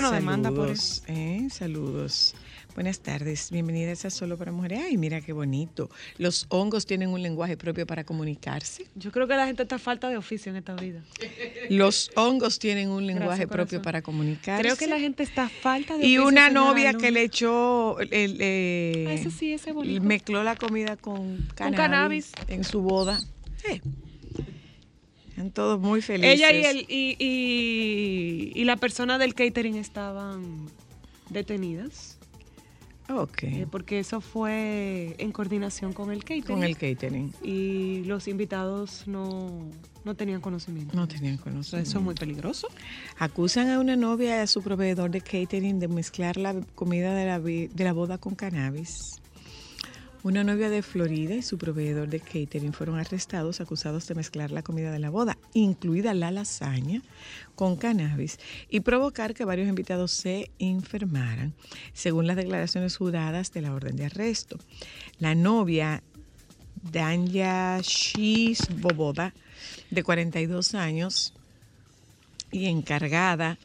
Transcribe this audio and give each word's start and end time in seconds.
No 0.00 0.10
demanda 0.12 0.50
por 0.52 0.68
eso. 0.70 1.02
Saludos, 1.02 1.02
¿eh? 1.08 1.48
Saludos. 1.50 2.34
Buenas 2.74 3.00
tardes. 3.00 3.50
Bienvenidas 3.50 4.04
a 4.04 4.10
Solo 4.10 4.36
para 4.38 4.52
Mujeres. 4.52 4.80
Ay, 4.86 4.96
mira 4.96 5.20
qué 5.20 5.32
bonito. 5.32 5.90
Los 6.18 6.46
hongos 6.50 6.86
tienen 6.86 7.08
un 7.08 7.20
lenguaje 7.22 7.56
propio 7.56 7.84
para 7.86 8.04
comunicarse. 8.04 8.86
Yo 8.94 9.10
creo 9.10 9.26
que 9.26 9.34
la 9.34 9.46
gente 9.46 9.64
está 9.64 9.76
a 9.76 9.78
falta 9.80 10.08
de 10.08 10.16
oficio 10.16 10.50
en 10.50 10.56
esta 10.56 10.74
vida. 10.76 11.02
Los 11.70 12.12
hongos 12.14 12.60
tienen 12.60 12.90
un 12.90 13.04
lenguaje 13.06 13.46
Gracias, 13.46 13.48
propio 13.50 13.82
para 13.82 14.00
comunicarse. 14.02 14.62
Creo 14.62 14.76
que 14.76 14.86
la 14.86 15.00
gente 15.00 15.24
está 15.24 15.44
a 15.46 15.48
falta 15.48 15.96
de 15.96 16.06
Y 16.06 16.18
oficio. 16.18 16.28
una 16.28 16.46
señora 16.48 16.66
novia 16.68 16.94
que 16.94 17.10
le 17.10 17.22
echó, 17.24 17.98
el- 17.98 18.12
el, 18.14 18.36
eh, 18.40 19.06
Ah, 19.08 19.12
ese 19.14 19.30
sí, 19.32 19.52
ese 19.52 19.72
bonito. 19.72 20.04
mezcló 20.04 20.44
la 20.44 20.54
comida 20.54 20.96
con 20.96 21.48
cannabis, 21.56 21.76
cannabis. 21.76 22.32
en 22.46 22.62
su 22.62 22.80
boda. 22.82 23.18
Sí. 23.66 23.80
Están 25.38 25.52
todos 25.52 25.80
muy 25.80 26.02
felices. 26.02 26.34
Ella 26.34 26.50
y, 26.50 26.64
el, 26.64 26.78
y, 26.88 27.16
y, 27.16 28.52
y 28.60 28.64
la 28.64 28.76
persona 28.76 29.18
del 29.18 29.34
catering 29.34 29.76
estaban 29.76 30.66
detenidas. 31.30 32.18
Ok. 33.08 33.44
eh, 33.44 33.66
porque 33.70 34.00
eso 34.00 34.20
fue 34.20 35.14
en 35.18 35.30
coordinación 35.30 35.92
con 35.92 36.10
el 36.10 36.24
catering. 36.24 36.42
Con 36.42 36.64
el 36.64 36.76
catering. 36.76 37.32
Y 37.40 38.02
los 38.04 38.26
invitados 38.26 39.04
no, 39.06 39.70
no 40.04 40.16
tenían 40.16 40.40
conocimiento. 40.40 40.96
No 40.96 41.06
tenían 41.06 41.36
conocimiento. 41.36 41.88
eso 41.88 41.98
es 41.98 42.04
muy 42.04 42.16
peligroso. 42.16 42.66
Acusan 43.16 43.70
a 43.70 43.78
una 43.78 43.94
novia 43.94 44.38
y 44.38 44.40
a 44.40 44.46
su 44.48 44.60
proveedor 44.60 45.12
de 45.12 45.20
catering 45.20 45.78
de 45.78 45.86
mezclar 45.86 46.36
la 46.36 46.60
comida 46.74 47.14
de 47.14 47.26
la, 47.26 47.38
de 47.38 47.84
la 47.84 47.92
boda 47.92 48.18
con 48.18 48.34
cannabis. 48.34 49.20
Una 50.24 50.42
novia 50.42 50.68
de 50.68 50.82
Florida 50.82 51.34
y 51.36 51.42
su 51.42 51.58
proveedor 51.58 52.08
de 52.08 52.18
catering 52.20 52.72
fueron 52.72 52.98
arrestados 52.98 53.60
acusados 53.60 54.06
de 54.08 54.16
mezclar 54.16 54.50
la 54.50 54.62
comida 54.62 54.90
de 54.90 54.98
la 54.98 55.10
boda, 55.10 55.38
incluida 55.54 56.12
la 56.12 56.30
lasaña, 56.32 57.02
con 57.54 57.76
cannabis 57.76 58.38
y 58.68 58.80
provocar 58.80 59.32
que 59.32 59.44
varios 59.44 59.68
invitados 59.68 60.10
se 60.10 60.50
enfermaran, 60.58 61.54
según 61.92 62.26
las 62.26 62.36
declaraciones 62.36 62.96
juradas 62.96 63.52
de 63.52 63.62
la 63.62 63.72
orden 63.72 63.96
de 63.96 64.06
arresto. 64.06 64.58
La 65.20 65.34
novia 65.36 66.02
Danya 66.82 67.80
Boboda, 68.80 69.32
de 69.90 70.02
42 70.02 70.74
años, 70.74 71.32
y 72.50 72.66
encargada, 72.66 73.58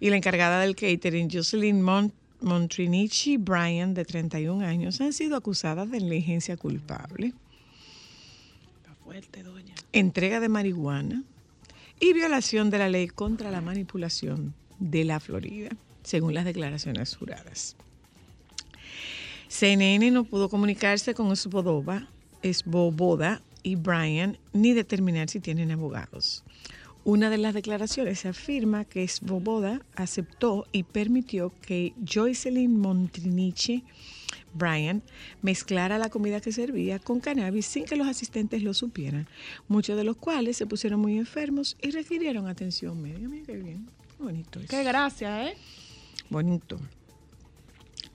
y 0.00 0.10
la 0.10 0.16
encargada 0.16 0.60
del 0.60 0.74
catering, 0.74 1.28
Jocelyn 1.30 1.82
Mon- 1.82 2.12
Montrinichi 2.40 3.36
Bryan, 3.36 3.94
de 3.94 4.04
31 4.04 4.64
años, 4.64 5.00
han 5.00 5.12
sido 5.12 5.36
acusadas 5.36 5.90
de 5.90 6.00
negligencia 6.00 6.56
culpable, 6.56 7.32
Está 8.76 8.94
fuerte, 9.04 9.42
doña. 9.42 9.74
entrega 9.92 10.40
de 10.40 10.48
marihuana 10.48 11.24
y 12.00 12.12
violación 12.12 12.70
de 12.70 12.78
la 12.78 12.88
ley 12.88 13.08
contra 13.08 13.50
la 13.50 13.60
manipulación 13.60 14.54
de 14.78 15.04
la 15.04 15.18
Florida, 15.20 15.70
según 16.04 16.34
las 16.34 16.44
declaraciones 16.44 17.16
juradas. 17.16 17.76
CNN 19.48 20.10
no 20.10 20.24
pudo 20.24 20.48
comunicarse 20.48 21.14
con 21.14 21.34
Svoboda, 21.34 22.08
Svoboda 22.42 23.42
y 23.62 23.76
Bryan 23.76 24.38
ni 24.52 24.72
determinar 24.74 25.28
si 25.30 25.40
tienen 25.40 25.70
abogados. 25.70 26.44
Una 27.08 27.30
de 27.30 27.38
las 27.38 27.54
declaraciones 27.54 28.26
afirma 28.26 28.84
que 28.84 29.08
Svoboda 29.08 29.80
aceptó 29.96 30.66
y 30.72 30.82
permitió 30.82 31.54
que 31.62 31.94
Joycelyn 32.06 32.78
Montriniche 32.78 33.82
Bryan 34.52 35.02
mezclara 35.40 35.96
la 35.96 36.10
comida 36.10 36.42
que 36.42 36.52
servía 36.52 36.98
con 36.98 37.20
cannabis 37.20 37.64
sin 37.64 37.86
que 37.86 37.96
los 37.96 38.06
asistentes 38.06 38.62
lo 38.62 38.74
supieran, 38.74 39.26
muchos 39.68 39.96
de 39.96 40.04
los 40.04 40.18
cuales 40.18 40.58
se 40.58 40.66
pusieron 40.66 41.00
muy 41.00 41.16
enfermos 41.16 41.78
y 41.80 41.92
requirieron 41.92 42.46
atención 42.46 43.00
médica. 43.00 43.26
Mira 43.26 43.46
qué 43.46 43.56
bien, 43.56 43.86
qué 44.18 44.22
bonito 44.22 44.60
eso. 44.60 44.68
Qué 44.68 44.84
gracia, 44.84 45.48
¿eh? 45.48 45.56
Bonito. 46.28 46.78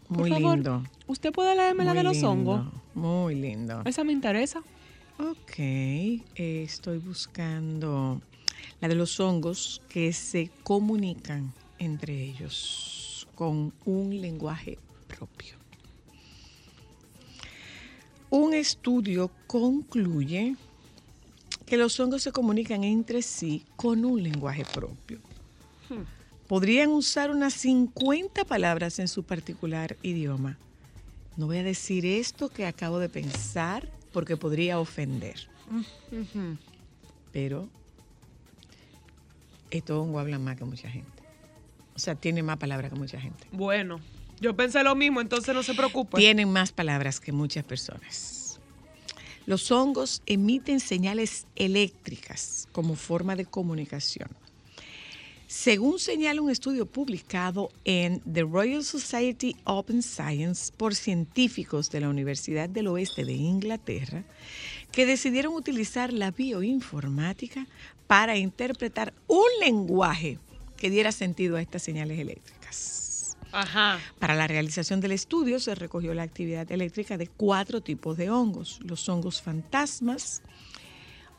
Por 0.08 0.20
Muy 0.20 0.30
favor, 0.30 0.54
lindo. 0.58 0.84
¿Usted 1.08 1.32
puede 1.32 1.56
leerme 1.56 1.84
la 1.84 1.96
de 1.96 2.04
los 2.04 2.14
lindo, 2.14 2.30
hongos? 2.30 2.74
Muy 2.94 3.34
lindo. 3.34 3.82
Esa 3.86 4.04
me 4.04 4.14
interesa. 4.14 4.60
Ok, 5.18 5.58
eh, 5.58 6.22
estoy 6.36 7.00
buscando 7.00 8.22
la 8.84 8.90
de 8.90 8.96
los 8.96 9.18
hongos 9.22 9.82
que 9.88 10.12
se 10.12 10.52
comunican 10.62 11.54
entre 11.80 12.22
ellos 12.22 13.26
con 13.34 13.72
un 13.86 14.20
lenguaje 14.20 14.78
propio. 15.08 15.56
Un 18.30 18.54
estudio 18.54 19.32
concluye 19.48 20.58
que 21.66 21.78
los 21.78 21.98
hongos 21.98 22.24
se 22.24 22.34
comunican 22.34 22.84
entre 22.84 23.22
sí 23.22 23.64
con 23.78 24.04
un 24.04 24.22
lenguaje 24.22 24.66
propio. 24.66 25.22
Podrían 26.50 26.90
usar 26.90 27.32
unas 27.32 27.54
50 27.54 28.44
palabras 28.44 29.00
en 29.00 29.08
su 29.08 29.24
particular 29.24 29.96
idioma. 30.02 30.58
No 31.38 31.46
voy 31.46 31.60
a 31.60 31.64
decir 31.64 32.06
esto 32.06 32.50
que 32.50 32.66
acabo 32.66 33.00
de 33.00 33.08
pensar 33.08 33.90
porque 34.12 34.36
podría 34.36 34.78
ofender. 34.78 35.48
Pero 37.32 37.70
estos 39.78 39.98
hongos 39.98 40.22
hablan 40.22 40.44
más 40.44 40.58
que 40.58 40.66
mucha 40.66 40.90
gente. 40.90 41.24
O 41.96 42.00
sea, 42.00 42.16
tienen 42.16 42.46
más 42.46 42.58
palabras 42.58 42.92
que 42.92 42.98
mucha 42.98 43.20
gente. 43.20 43.46
Bueno, 43.52 44.00
yo 44.40 44.56
pensé 44.56 44.84
lo 44.84 44.96
mismo, 44.96 45.22
entonces 45.22 45.54
no 45.54 45.64
se 45.64 45.74
preocupe. 45.74 46.18
Tienen 46.18 46.52
más 46.52 46.72
palabras 46.72 47.20
que 47.20 47.32
muchas 47.32 47.64
personas. 47.64 48.60
Los 49.46 49.72
hongos 49.72 50.22
emiten 50.26 50.80
señales 50.80 51.48
eléctricas 51.56 52.68
como 52.72 52.96
forma 52.96 53.36
de 53.36 53.46
comunicación. 53.46 54.30
Según 55.48 56.00
señala 56.00 56.42
un 56.42 56.50
estudio 56.50 56.88
publicado 56.88 57.70
en 57.86 58.22
The 58.22 58.42
Royal 58.42 58.84
Society 58.84 59.56
Open 59.66 60.02
Science 60.02 60.74
por 60.76 60.96
científicos 60.96 61.92
de 61.92 62.00
la 62.00 62.10
Universidad 62.10 62.70
del 62.70 62.88
Oeste 62.88 63.24
de 63.24 63.34
Inglaterra, 63.34 64.24
que 64.92 65.06
decidieron 65.06 65.54
utilizar 65.54 66.12
la 66.12 66.32
bioinformática 66.32 67.68
para 68.08 68.38
interpretar 68.38 69.14
un 69.28 69.48
lenguaje 69.62 70.40
que 70.78 70.90
diera 70.90 71.12
sentido 71.12 71.58
a 71.58 71.62
estas 71.62 71.84
señales 71.84 72.20
eléctricas. 72.20 73.38
Ajá. 73.52 74.00
Para 74.20 74.36
la 74.36 74.48
realización 74.48 75.00
del 75.00 75.12
estudio 75.12 75.60
se 75.60 75.76
recogió 75.76 76.14
la 76.14 76.24
actividad 76.24 76.72
eléctrica 76.72 77.18
de 77.18 77.28
cuatro 77.28 77.82
tipos 77.82 78.18
de 78.18 78.30
hongos, 78.30 78.80
los 78.84 79.08
hongos 79.08 79.42
fantasmas, 79.42 80.42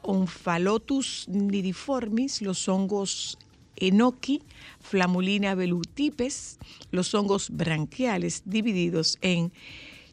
Omphalotus 0.02 1.26
nidiformis, 1.28 2.42
los 2.42 2.68
hongos 2.68 3.38
enoki, 3.76 4.42
Flamulina 4.80 5.54
velutipes, 5.54 6.58
los 6.90 7.14
hongos 7.14 7.50
branquiales 7.50 8.42
divididos 8.44 9.18
en 9.20 9.52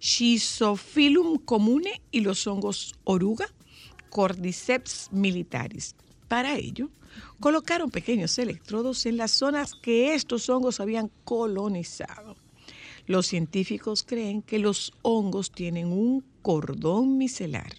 Schizophyllum 0.01 1.37
comune 1.37 2.01
y 2.09 2.21
los 2.21 2.47
hongos 2.47 2.95
oruga, 3.03 3.47
Cordyceps 4.09 5.09
militaris. 5.11 5.95
Para 6.31 6.55
ello, 6.55 6.87
colocaron 7.41 7.91
pequeños 7.91 8.39
electrodos 8.39 9.05
en 9.05 9.17
las 9.17 9.31
zonas 9.31 9.75
que 9.75 10.15
estos 10.15 10.47
hongos 10.47 10.79
habían 10.79 11.11
colonizado. 11.25 12.37
Los 13.05 13.27
científicos 13.27 14.03
creen 14.03 14.41
que 14.41 14.57
los 14.57 14.93
hongos 15.01 15.51
tienen 15.51 15.87
un 15.87 16.23
cordón 16.41 17.17
micelar. 17.17 17.73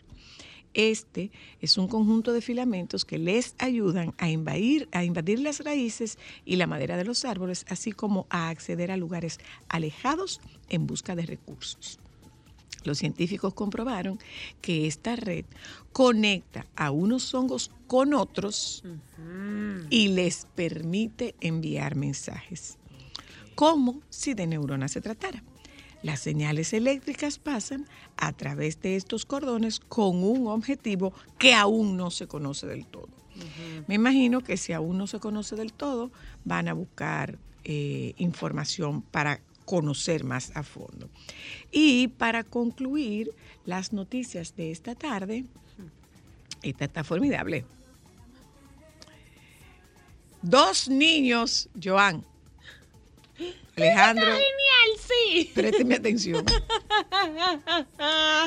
Este 0.74 1.30
es 1.62 1.78
un 1.78 1.88
conjunto 1.88 2.34
de 2.34 2.42
filamentos 2.42 3.06
que 3.06 3.16
les 3.16 3.54
ayudan 3.56 4.12
a 4.18 4.28
invadir, 4.28 4.86
a 4.92 5.02
invadir 5.02 5.38
las 5.38 5.60
raíces 5.60 6.18
y 6.44 6.56
la 6.56 6.66
madera 6.66 6.98
de 6.98 7.06
los 7.06 7.24
árboles, 7.24 7.64
así 7.70 7.92
como 7.92 8.26
a 8.28 8.50
acceder 8.50 8.90
a 8.90 8.98
lugares 8.98 9.40
alejados 9.70 10.42
en 10.68 10.86
busca 10.86 11.16
de 11.16 11.24
recursos. 11.24 11.98
Los 12.84 12.98
científicos 12.98 13.54
comprobaron 13.54 14.18
que 14.60 14.86
esta 14.86 15.16
red 15.16 15.44
conecta 15.92 16.66
a 16.76 16.90
unos 16.90 17.32
hongos 17.34 17.70
con 17.86 18.14
otros 18.14 18.82
y 19.90 20.08
les 20.08 20.46
permite 20.54 21.34
enviar 21.40 21.96
mensajes, 21.96 22.78
como 23.54 24.00
si 24.10 24.34
de 24.34 24.46
neuronas 24.46 24.92
se 24.92 25.00
tratara. 25.00 25.42
Las 26.02 26.18
señales 26.20 26.72
eléctricas 26.72 27.38
pasan 27.38 27.86
a 28.16 28.32
través 28.32 28.80
de 28.80 28.96
estos 28.96 29.24
cordones 29.24 29.78
con 29.78 30.24
un 30.24 30.48
objetivo 30.48 31.12
que 31.38 31.54
aún 31.54 31.96
no 31.96 32.10
se 32.10 32.26
conoce 32.26 32.66
del 32.66 32.86
todo. 32.86 33.08
Me 33.86 33.94
imagino 33.94 34.42
que 34.42 34.56
si 34.56 34.72
aún 34.72 34.98
no 34.98 35.06
se 35.06 35.20
conoce 35.20 35.56
del 35.56 35.72
todo, 35.72 36.10
van 36.44 36.68
a 36.68 36.74
buscar 36.74 37.38
eh, 37.64 38.14
información 38.18 39.02
para 39.02 39.40
conocer 39.64 40.24
más 40.24 40.52
a 40.54 40.62
fondo. 40.62 41.08
Y 41.70 42.08
para 42.08 42.44
concluir 42.44 43.30
las 43.64 43.92
noticias 43.92 44.54
de 44.56 44.70
esta 44.70 44.94
tarde, 44.94 45.44
esta 46.62 46.84
está 46.84 47.04
formidable. 47.04 47.64
Dos 50.42 50.88
niños, 50.88 51.68
Joan, 51.82 52.24
Alejandro, 53.76 54.26
Genial, 54.26 54.90
sí. 54.98 55.50
présteme 55.54 55.94
atención. 55.94 56.44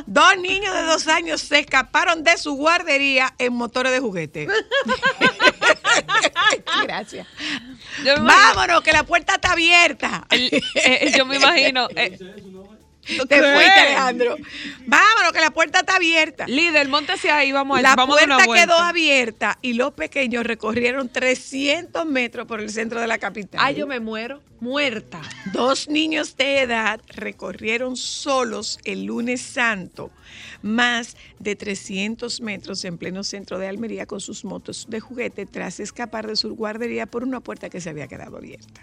Dos 0.06 0.38
niños 0.38 0.74
de 0.74 0.84
dos 0.84 1.08
años 1.08 1.42
se 1.42 1.60
escaparon 1.60 2.24
de 2.24 2.38
su 2.38 2.54
guardería 2.54 3.34
en 3.40 3.54
motores 3.54 3.92
de 3.92 4.00
juguete. 4.00 4.48
Gracias. 6.88 7.28
Vámonos, 8.26 8.82
que 8.82 8.92
la 8.92 9.04
puerta 9.04 9.36
está 9.36 9.52
abierta. 9.54 10.26
el- 10.30 10.50
eh, 10.76 11.12
yo 11.18 11.26
me 11.26 11.38
imagino. 11.38 11.88
eh, 11.96 12.18
Te 13.06 13.16
fuiste, 13.18 13.80
Alejandro. 13.80 14.36
Vámonos, 14.86 15.32
que 15.32 15.40
la 15.40 15.52
puerta 15.52 15.80
está 15.80 15.96
abierta. 15.98 16.48
líder, 16.48 16.88
montese 16.88 17.32
ahí, 17.32 17.52
vamos 17.52 17.80
a 17.80 17.82
La 17.82 17.96
vamos 17.96 18.22
una 18.24 18.38
puerta 18.40 18.66
quedó 18.66 18.80
abierta 18.80 19.58
y 19.62 19.74
los 19.74 19.94
pequeños 19.94 20.46
recorrieron 20.46 21.10
300 21.10 22.06
metros 22.06 22.48
por 22.48 22.60
el 22.62 22.70
centro 22.70 23.00
de 23.00 23.08
la 23.08 23.18
capital. 23.18 23.60
Ay, 23.64 23.76
yo 23.76 23.88
me 23.88 24.00
muero. 24.00 24.42
Muerta. 24.60 25.22
Dos 25.52 25.90
niños 25.90 26.38
de 26.38 26.62
edad 26.62 27.00
recorrieron 27.08 27.98
solos 27.98 28.80
el 28.86 29.04
lunes 29.04 29.42
santo 29.42 30.12
más 30.62 31.16
de 31.40 31.56
300 31.56 32.42
metros 32.42 32.84
en 32.86 32.98
pleno 32.98 33.24
centro 33.24 33.60
de 33.60 33.68
Almería 33.68 34.08
con 34.08 34.20
sus 34.20 34.44
motos 34.44 34.88
de 34.90 35.00
juguete 35.00 35.46
tras 35.46 35.80
escapar 35.80 36.26
de 36.26 36.36
su 36.36 36.56
guardería 36.56 37.06
por 37.06 37.24
una 37.24 37.40
puerta 37.40 37.70
que 37.70 37.80
se 37.80 37.90
había 37.90 38.08
quedado 38.08 38.38
abierta. 38.38 38.82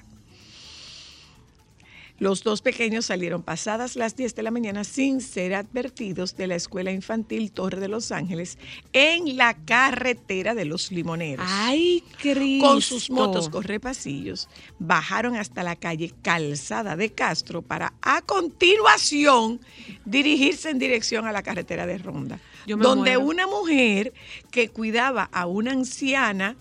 Los 2.19 2.45
dos 2.45 2.63
pequeños 2.63 3.07
salieron 3.07 3.43
pasadas 3.43 3.97
las 3.97 4.15
10 4.15 4.37
de 4.37 4.43
la 4.45 4.53
mañana 4.53 4.85
sin 4.85 5.21
ser 5.21 5.55
advertidos 5.55 6.37
de 6.37 6.47
la 6.47 6.55
escuela 6.55 6.93
infantil 6.93 7.51
Torre 7.51 7.81
de 7.81 7.89
los 7.89 8.13
Ángeles 8.13 8.59
en 8.93 9.37
la 9.37 9.55
carretera 9.65 10.55
de 10.55 10.65
los 10.65 10.93
limoneros 10.93 11.47
Ay, 11.49 12.05
Cristo. 12.21 12.65
con 12.67 12.81
sus 12.81 13.11
motos 13.11 13.49
correpasillos, 13.49 14.49
bajaron 14.79 15.35
hasta 15.35 15.65
la 15.65 15.75
calle 15.75 16.13
Calzada 16.23 16.95
de 16.95 17.11
Castro 17.11 17.61
para 17.63 17.93
a 18.03 18.23
continuación 18.23 19.61
dirigirse 20.05 20.71
en 20.71 20.79
dirección 20.79 21.27
a 21.27 21.33
la 21.33 21.43
carretera 21.43 21.87
de 21.87 21.99
Ronda, 21.99 22.39
donde 22.67 23.19
muero. 23.19 23.21
una 23.21 23.47
mujer 23.49 24.13
que 24.53 24.69
cuidaba 24.69 25.25
a 25.33 25.47
una 25.47 25.73
anciana 25.73 26.57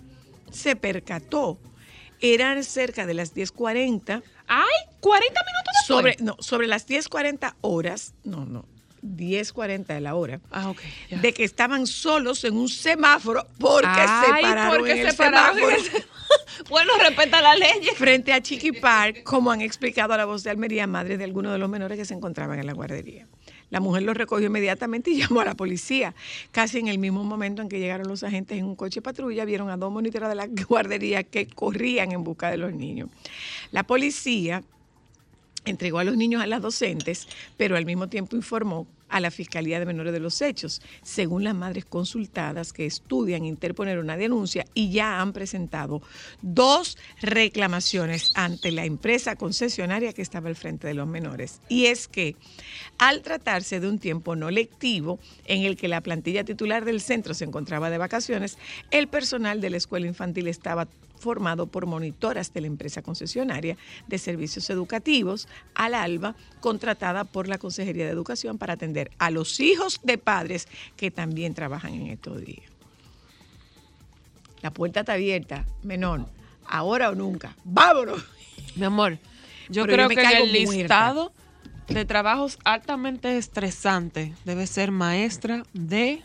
se 0.49 0.75
percató. 0.75 1.59
Eran 2.23 2.63
cerca 2.63 3.05
de 3.07 3.15
las 3.15 3.33
10:40 3.33 4.21
Ay, 4.53 4.95
40 4.99 5.27
minutos 5.27 5.73
después. 5.79 5.85
sobre 5.87 6.17
no, 6.19 6.35
sobre 6.39 6.67
las 6.67 6.85
10:40 6.87 7.55
horas, 7.61 8.13
no, 8.23 8.45
no, 8.45 8.65
10:40 9.01 9.85
de 9.93 10.01
la 10.01 10.15
hora. 10.15 10.41
Ah, 10.51 10.73
ya. 11.09 11.17
De 11.19 11.33
que 11.33 11.43
estaban 11.43 11.87
solos 11.87 12.43
en 12.43 12.57
un 12.57 12.67
semáforo 12.67 13.47
porque 13.57 13.87
se 13.87 14.41
pararon 14.41 14.77
porque 14.77 14.91
en 14.91 14.99
el 14.99 15.11
se 15.11 15.17
pararon 15.17 15.57
en 15.57 15.63
semáforo. 15.63 15.75
el 15.75 15.83
semáforo. 15.83 16.11
Bueno, 16.69 16.93
respeta 16.97 17.41
la 17.41 17.55
ley. 17.55 17.81
frente 17.97 18.31
a 18.31 18.41
Chiqui 18.41 18.71
Park, 18.71 19.23
como 19.23 19.51
han 19.51 19.59
explicado 19.59 20.13
a 20.13 20.17
la 20.17 20.23
voz 20.23 20.43
de 20.43 20.49
Almería, 20.49 20.87
madre 20.87 21.17
de 21.17 21.25
algunos 21.25 21.51
de 21.51 21.57
los 21.57 21.67
menores 21.69 21.97
que 21.97 22.05
se 22.05 22.13
encontraban 22.13 22.57
en 22.57 22.67
la 22.67 22.73
guardería. 22.73 23.27
La 23.71 23.79
mujer 23.79 24.03
los 24.03 24.15
recogió 24.15 24.45
inmediatamente 24.47 25.09
y 25.09 25.17
llamó 25.21 25.41
a 25.41 25.45
la 25.45 25.55
policía. 25.55 26.13
Casi 26.51 26.77
en 26.77 26.87
el 26.87 26.99
mismo 26.99 27.23
momento 27.23 27.63
en 27.63 27.69
que 27.69 27.79
llegaron 27.79 28.07
los 28.07 28.23
agentes 28.23 28.59
en 28.59 28.65
un 28.65 28.75
coche 28.75 29.01
patrulla, 29.01 29.43
vieron 29.45 29.69
a 29.71 29.77
dos 29.77 29.91
monitores 29.91 30.29
de 30.29 30.35
la 30.35 30.47
guardería 30.67 31.23
que 31.23 31.47
corrían 31.47 32.11
en 32.11 32.23
busca 32.23 32.51
de 32.51 32.57
los 32.57 32.71
niños. 32.71 33.09
La 33.71 33.83
policía 33.83 34.63
entregó 35.65 35.99
a 35.99 36.03
los 36.03 36.17
niños 36.17 36.41
a 36.41 36.47
las 36.47 36.61
docentes, 36.61 37.27
pero 37.57 37.75
al 37.75 37.85
mismo 37.85 38.07
tiempo 38.07 38.35
informó 38.35 38.87
a 39.11 39.19
la 39.19 39.29
Fiscalía 39.29 39.79
de 39.79 39.85
Menores 39.85 40.13
de 40.13 40.19
los 40.19 40.41
Hechos, 40.41 40.81
según 41.03 41.43
las 41.43 41.53
madres 41.53 41.85
consultadas 41.85 42.73
que 42.73 42.85
estudian 42.85 43.45
interponer 43.45 43.99
una 43.99 44.17
denuncia 44.17 44.65
y 44.73 44.89
ya 44.89 45.21
han 45.21 45.33
presentado 45.33 46.01
dos 46.41 46.97
reclamaciones 47.21 48.31
ante 48.35 48.71
la 48.71 48.85
empresa 48.85 49.35
concesionaria 49.35 50.13
que 50.13 50.21
estaba 50.21 50.49
al 50.49 50.55
frente 50.55 50.87
de 50.87 50.93
los 50.93 51.07
menores. 51.07 51.59
Y 51.69 51.85
es 51.87 52.07
que 52.07 52.35
al 52.97 53.21
tratarse 53.21 53.79
de 53.79 53.87
un 53.87 53.99
tiempo 53.99 54.35
no 54.35 54.49
lectivo 54.49 55.19
en 55.45 55.63
el 55.63 55.75
que 55.75 55.87
la 55.87 56.01
plantilla 56.01 56.43
titular 56.43 56.85
del 56.85 57.01
centro 57.01 57.33
se 57.33 57.45
encontraba 57.45 57.89
de 57.89 57.97
vacaciones, 57.97 58.57
el 58.91 59.07
personal 59.07 59.61
de 59.61 59.69
la 59.69 59.77
escuela 59.77 60.07
infantil 60.07 60.47
estaba 60.47 60.87
formado 61.21 61.67
por 61.67 61.85
monitoras 61.85 62.51
de 62.53 62.61
la 62.61 62.67
empresa 62.67 63.01
concesionaria 63.01 63.77
de 64.07 64.17
servicios 64.17 64.69
educativos, 64.69 65.47
al 65.75 65.93
ALBA, 65.93 66.35
contratada 66.59 67.23
por 67.23 67.47
la 67.47 67.57
Consejería 67.57 68.05
de 68.05 68.11
Educación 68.11 68.57
para 68.57 68.73
atender 68.73 69.11
a 69.19 69.29
los 69.29 69.59
hijos 69.59 70.01
de 70.03 70.17
padres 70.17 70.67
que 70.97 71.11
también 71.11 71.53
trabajan 71.53 71.93
en 71.93 72.07
estos 72.07 72.43
días. 72.43 72.69
La 74.61 74.71
puerta 74.71 75.01
está 75.01 75.13
abierta, 75.13 75.65
menor, 75.83 76.25
ahora 76.65 77.09
o 77.09 77.15
nunca. 77.15 77.55
¡Vámonos! 77.63 78.23
Mi 78.75 78.85
amor, 78.85 79.17
yo 79.69 79.85
Pero 79.85 80.07
creo 80.07 80.09
que 80.09 80.21
en 80.21 80.43
el 80.43 80.65
muerta. 80.65 80.81
listado 80.81 81.33
de 81.87 82.05
trabajos 82.05 82.57
altamente 82.63 83.37
estresantes 83.37 84.31
debe 84.45 84.67
ser 84.67 84.91
maestra 84.91 85.63
de 85.73 86.21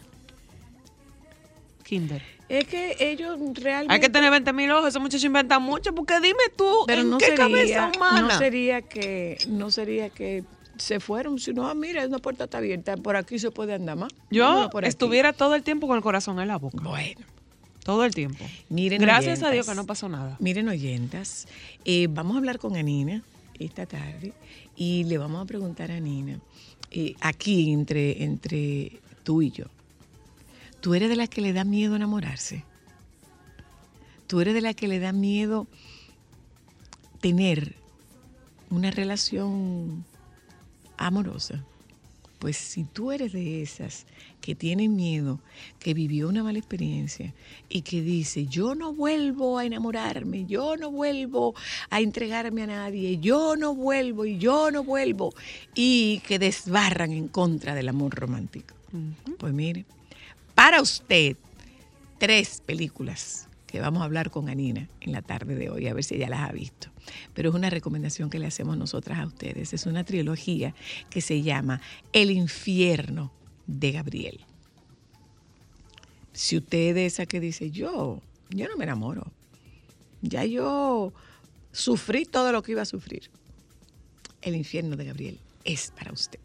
kinder. 1.83 2.36
Es 2.49 2.67
que 2.67 2.97
ellos 3.01 3.39
realmente... 3.55 3.93
Hay 3.93 4.01
que 4.01 4.09
tener 4.09 4.31
20 4.31 4.53
mil 4.53 4.71
ojos, 4.71 4.89
esos 4.89 5.03
muchachos 5.03 5.25
inventan 5.25 5.63
mucho, 5.63 5.95
porque 5.95 6.21
dime 6.21 6.45
tú, 6.57 6.85
pero 6.87 7.03
¿en 7.03 7.11
no 7.11 7.19
qué 7.19 7.27
sería, 7.27 7.45
cabeza 7.45 7.93
humana? 7.97 8.21
no 8.21 8.39
sería 8.39 8.83
que 8.83 9.39
no 9.49 9.71
sería 9.71 10.11
que 10.11 10.45
se 10.79 11.01
fueron, 11.01 11.39
sino 11.39 11.67
ah, 11.67 11.75
mira, 11.75 12.07
una 12.07 12.19
puerta 12.19 12.45
está 12.45 12.59
abierta, 12.59 12.97
por 12.97 13.17
aquí 13.17 13.39
se 13.39 13.51
puede 13.51 13.75
andar 13.75 13.97
más. 13.97 14.13
Yo 14.31 14.65
aquí. 14.65 14.87
estuviera 14.87 15.33
todo 15.33 15.55
el 15.55 15.63
tiempo 15.63 15.87
con 15.87 15.97
el 15.97 16.03
corazón 16.03 16.39
en 16.41 16.49
la 16.49 16.57
boca. 16.57 16.79
Bueno, 16.83 17.21
Todo 17.83 18.05
el 18.05 18.15
tiempo. 18.15 18.45
miren 18.69 19.01
Gracias 19.01 19.43
a. 19.43 19.51
Dios 19.51 19.67
que 19.67 19.75
no 19.75 19.87
pasó 19.87 20.09
nada. 20.09 20.37
Miren 20.39 20.69
oyentas, 20.69 21.49
eh, 21.85 22.07
vamos 22.11 22.35
a 22.35 22.39
hablar 22.39 22.59
con 22.59 22.77
Anina 22.77 23.23
esta 23.59 23.87
tarde 23.87 24.33
y 24.77 25.05
le 25.05 25.19
vamos 25.19 25.43
a 25.43 25.47
preguntar 25.47 25.91
a 25.91 25.99
Nina, 25.99 26.39
eh, 26.91 27.15
aquí 27.21 27.73
entre, 27.73 28.23
entre 28.23 29.01
tú 29.25 29.43
y 29.43 29.51
yo, 29.51 29.65
¿tú 30.87 30.95
eres 30.95 31.09
de 31.09 31.17
las 31.17 31.29
que 31.29 31.41
le 31.41 31.53
da 31.53 31.65
miedo 31.65 31.97
enamorarse? 31.97 32.63
¿Tú 34.29 34.41
eres 34.41 34.55
de 34.55 34.61
las 34.61 34.77
que 34.77 34.87
le 34.87 35.01
da 35.01 35.11
miedo 35.11 35.67
tener 37.21 37.75
una 38.71 38.93
relación 38.93 40.05
amorosa? 40.97 41.65
Pues 42.39 42.57
si 42.57 42.85
tú 42.85 43.11
eres 43.11 43.33
de 43.33 43.63
esas 43.63 44.07
que 44.41 44.55
tienen 44.55 44.95
miedo, 44.95 45.41
que 45.81 45.93
vivió 45.93 46.29
una 46.29 46.45
mala 46.45 46.61
experiencia 46.61 47.35
y 47.69 47.83
que 47.83 48.01
dice, 48.01 48.47
yo 48.47 48.77
no 48.77 48.95
vuelvo 48.95 49.59
a 49.59 49.65
enamorarme, 49.65 50.47
yo 50.47 50.77
no 50.77 50.93
vuelvo 50.93 51.57
a 51.91 52.01
entregarme 52.01 52.63
a 52.63 52.69
nadie, 52.69 53.19
yo 53.19 53.57
no 53.57 53.75
vuelvo 53.75 54.25
y 54.25 54.39
yo 54.39 54.71
no 54.71 54.85
vuelvo, 54.85 55.35
y 55.75 56.23
que 56.29 56.39
desbarran 56.39 57.11
en 57.11 57.27
contra 57.27 57.75
del 57.75 57.89
amor 57.89 58.15
romántico. 58.15 58.77
Pues 59.39 59.53
mire, 59.53 59.85
para 60.57 60.81
usted, 60.81 61.37
tres 62.19 62.63
películas 62.65 63.47
que 63.67 63.79
vamos 63.79 64.01
a 64.01 64.07
hablar 64.07 64.31
con 64.31 64.49
Anina 64.49 64.89
en 65.03 65.13
la 65.13 65.21
tarde 65.21 65.55
de 65.55 65.69
hoy, 65.69 65.87
a 65.87 65.93
ver 65.93 66.03
si 66.03 66.15
ella 66.15 66.31
las 66.31 66.49
ha 66.49 66.53
visto. 66.53 66.89
Pero 67.35 67.51
es 67.51 67.55
una 67.55 67.69
recomendación 67.69 68.31
que 68.31 68.39
le 68.39 68.47
hacemos 68.47 68.79
nosotras 68.79 69.19
a 69.19 69.27
ustedes. 69.27 69.75
Es 69.75 69.85
una 69.85 70.03
trilogía 70.03 70.75
que 71.11 71.21
se 71.21 71.43
llama 71.43 71.83
El 72.15 72.31
infierno 72.31 73.33
de 73.67 73.93
Gabriel. 73.93 74.41
Si 76.33 76.57
usted 76.57 76.97
es 76.97 77.13
esa 77.13 77.27
que 77.27 77.39
dice, 77.39 77.71
yo, 77.71 78.23
yo 78.49 78.67
no 78.67 78.77
me 78.79 78.85
enamoro, 78.85 79.31
ya 80.23 80.47
yo 80.47 81.13
sufrí 81.71 82.25
todo 82.25 82.51
lo 82.51 82.63
que 82.63 82.73
iba 82.73 82.83
a 82.83 82.87
sufrir. 82.87 83.31
El 84.41 84.57
infierno 84.57 84.97
de 84.97 85.05
Gabriel 85.05 85.39
es 85.65 85.91
para 85.91 86.13
usted. 86.13 86.41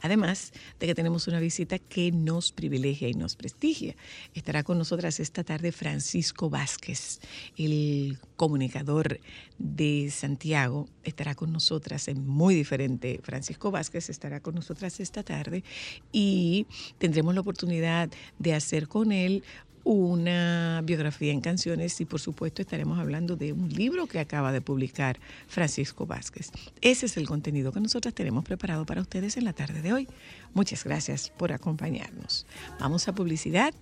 Además 0.00 0.52
de 0.78 0.86
que 0.86 0.94
tenemos 0.94 1.28
una 1.28 1.40
visita 1.40 1.78
que 1.78 2.12
nos 2.12 2.52
privilegia 2.52 3.08
y 3.08 3.14
nos 3.14 3.36
prestigia. 3.36 3.96
Estará 4.34 4.62
con 4.62 4.78
nosotras 4.78 5.20
esta 5.20 5.44
tarde 5.44 5.72
Francisco 5.72 6.50
Vázquez, 6.50 7.20
el 7.56 8.18
comunicador 8.36 9.20
de 9.58 10.10
Santiago. 10.10 10.88
Estará 11.04 11.34
con 11.34 11.52
nosotras 11.52 12.08
en 12.08 12.26
muy 12.26 12.54
diferente. 12.54 13.20
Francisco 13.22 13.70
Vázquez 13.70 14.08
estará 14.10 14.40
con 14.40 14.54
nosotras 14.54 15.00
esta 15.00 15.22
tarde 15.22 15.64
y 16.12 16.66
tendremos 16.98 17.34
la 17.34 17.40
oportunidad 17.40 18.10
de 18.38 18.54
hacer 18.54 18.88
con 18.88 19.12
él 19.12 19.42
una 19.84 20.82
biografía 20.84 21.32
en 21.32 21.40
canciones 21.40 22.00
y 22.00 22.04
por 22.04 22.20
supuesto 22.20 22.62
estaremos 22.62 22.98
hablando 22.98 23.36
de 23.36 23.52
un 23.52 23.68
libro 23.68 24.06
que 24.06 24.18
acaba 24.18 24.52
de 24.52 24.60
publicar 24.60 25.18
Francisco 25.48 26.06
Vázquez. 26.06 26.50
Ese 26.80 27.06
es 27.06 27.16
el 27.16 27.26
contenido 27.26 27.72
que 27.72 27.80
nosotros 27.80 28.14
tenemos 28.14 28.44
preparado 28.44 28.84
para 28.86 29.00
ustedes 29.00 29.36
en 29.36 29.44
la 29.44 29.52
tarde 29.52 29.82
de 29.82 29.92
hoy. 29.92 30.08
Muchas 30.54 30.84
gracias 30.84 31.30
por 31.30 31.52
acompañarnos. 31.52 32.46
Vamos 32.80 33.08
a 33.08 33.14
publicidad, 33.14 33.74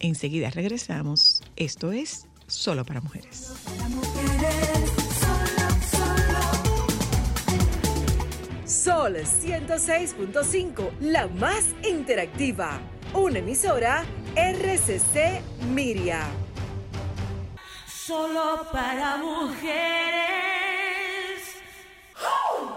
enseguida 0.00 0.50
regresamos. 0.50 1.42
Esto 1.56 1.92
es 1.92 2.26
Solo 2.46 2.84
para 2.84 3.00
Mujeres. 3.00 3.52
Sol 8.66 9.16
106.5, 9.16 10.98
la 11.00 11.26
más 11.28 11.64
interactiva. 11.88 12.80
Una 13.14 13.38
emisora 13.38 14.04
RCC 14.36 15.42
Miria. 15.72 16.26
Solo 17.86 18.66
para 18.72 19.16
mujeres. 19.16 19.64
¿Dónde 22.20 22.73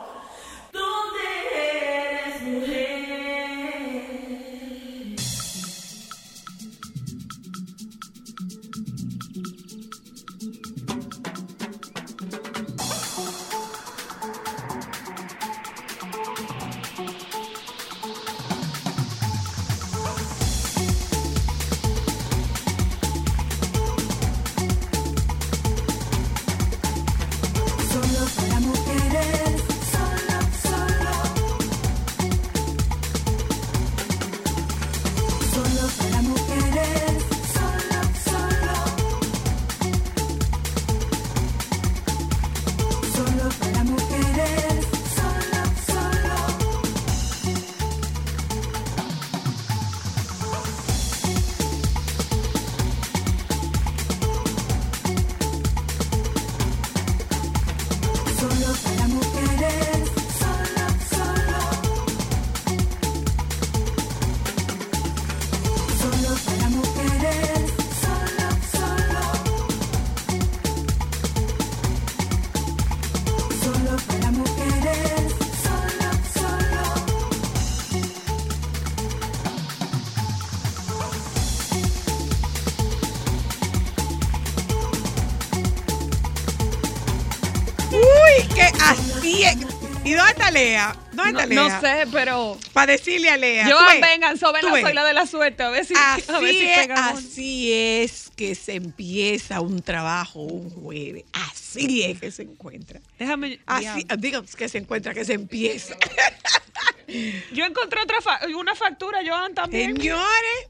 ¿Y 90.58 91.16
dónde 91.16 91.32
está 91.32 91.46
No, 91.46 91.46
Lea? 91.46 91.70
no 91.70 91.82
sé, 91.82 92.08
pero. 92.12 92.58
Para 92.74 92.92
decirle 92.94 93.30
a 93.30 93.38
Lea. 93.38 93.70
Yo 93.70 93.78
vengan, 94.02 94.38
so, 94.38 94.48
tú 94.48 94.54
vengan, 94.54 94.74
ves. 94.74 94.82
soy 94.84 94.94
la 94.94 95.04
de 95.06 95.14
la 95.14 95.26
suerte. 95.26 95.64
A 95.64 95.70
ver 95.70 95.86
si, 95.86 95.94
a 95.96 96.16
ver 96.18 96.24
Así, 96.30 96.60
si 96.60 96.68
es, 96.70 96.78
pegamos. 96.80 97.20
así 97.20 97.74
es 97.74 98.32
que 98.36 98.56
se 98.56 98.74
empieza 98.76 99.62
un 99.62 99.82
trabajo 99.82 100.42
un 100.42 100.70
jueves. 100.70 101.24
Así 101.34 102.04
es 102.04 102.20
que 102.20 102.32
se 102.32 102.44
encuentra. 102.44 103.00
Déjame. 103.20 103.60
Así, 103.66 103.84
diablo. 103.84 104.18
digo 104.18 104.44
que 104.58 104.70
se 104.70 104.78
encuentra, 104.78 105.14
que 105.14 105.26
se 105.26 105.34
empieza. 105.34 105.96
Yo 107.54 107.66
encontré 107.66 108.02
otra 108.02 108.20
fa- 108.22 108.40
una 108.58 108.76
factura, 108.76 109.20
Joan, 109.26 109.54
también. 109.54 109.96
Señores, 109.96 110.68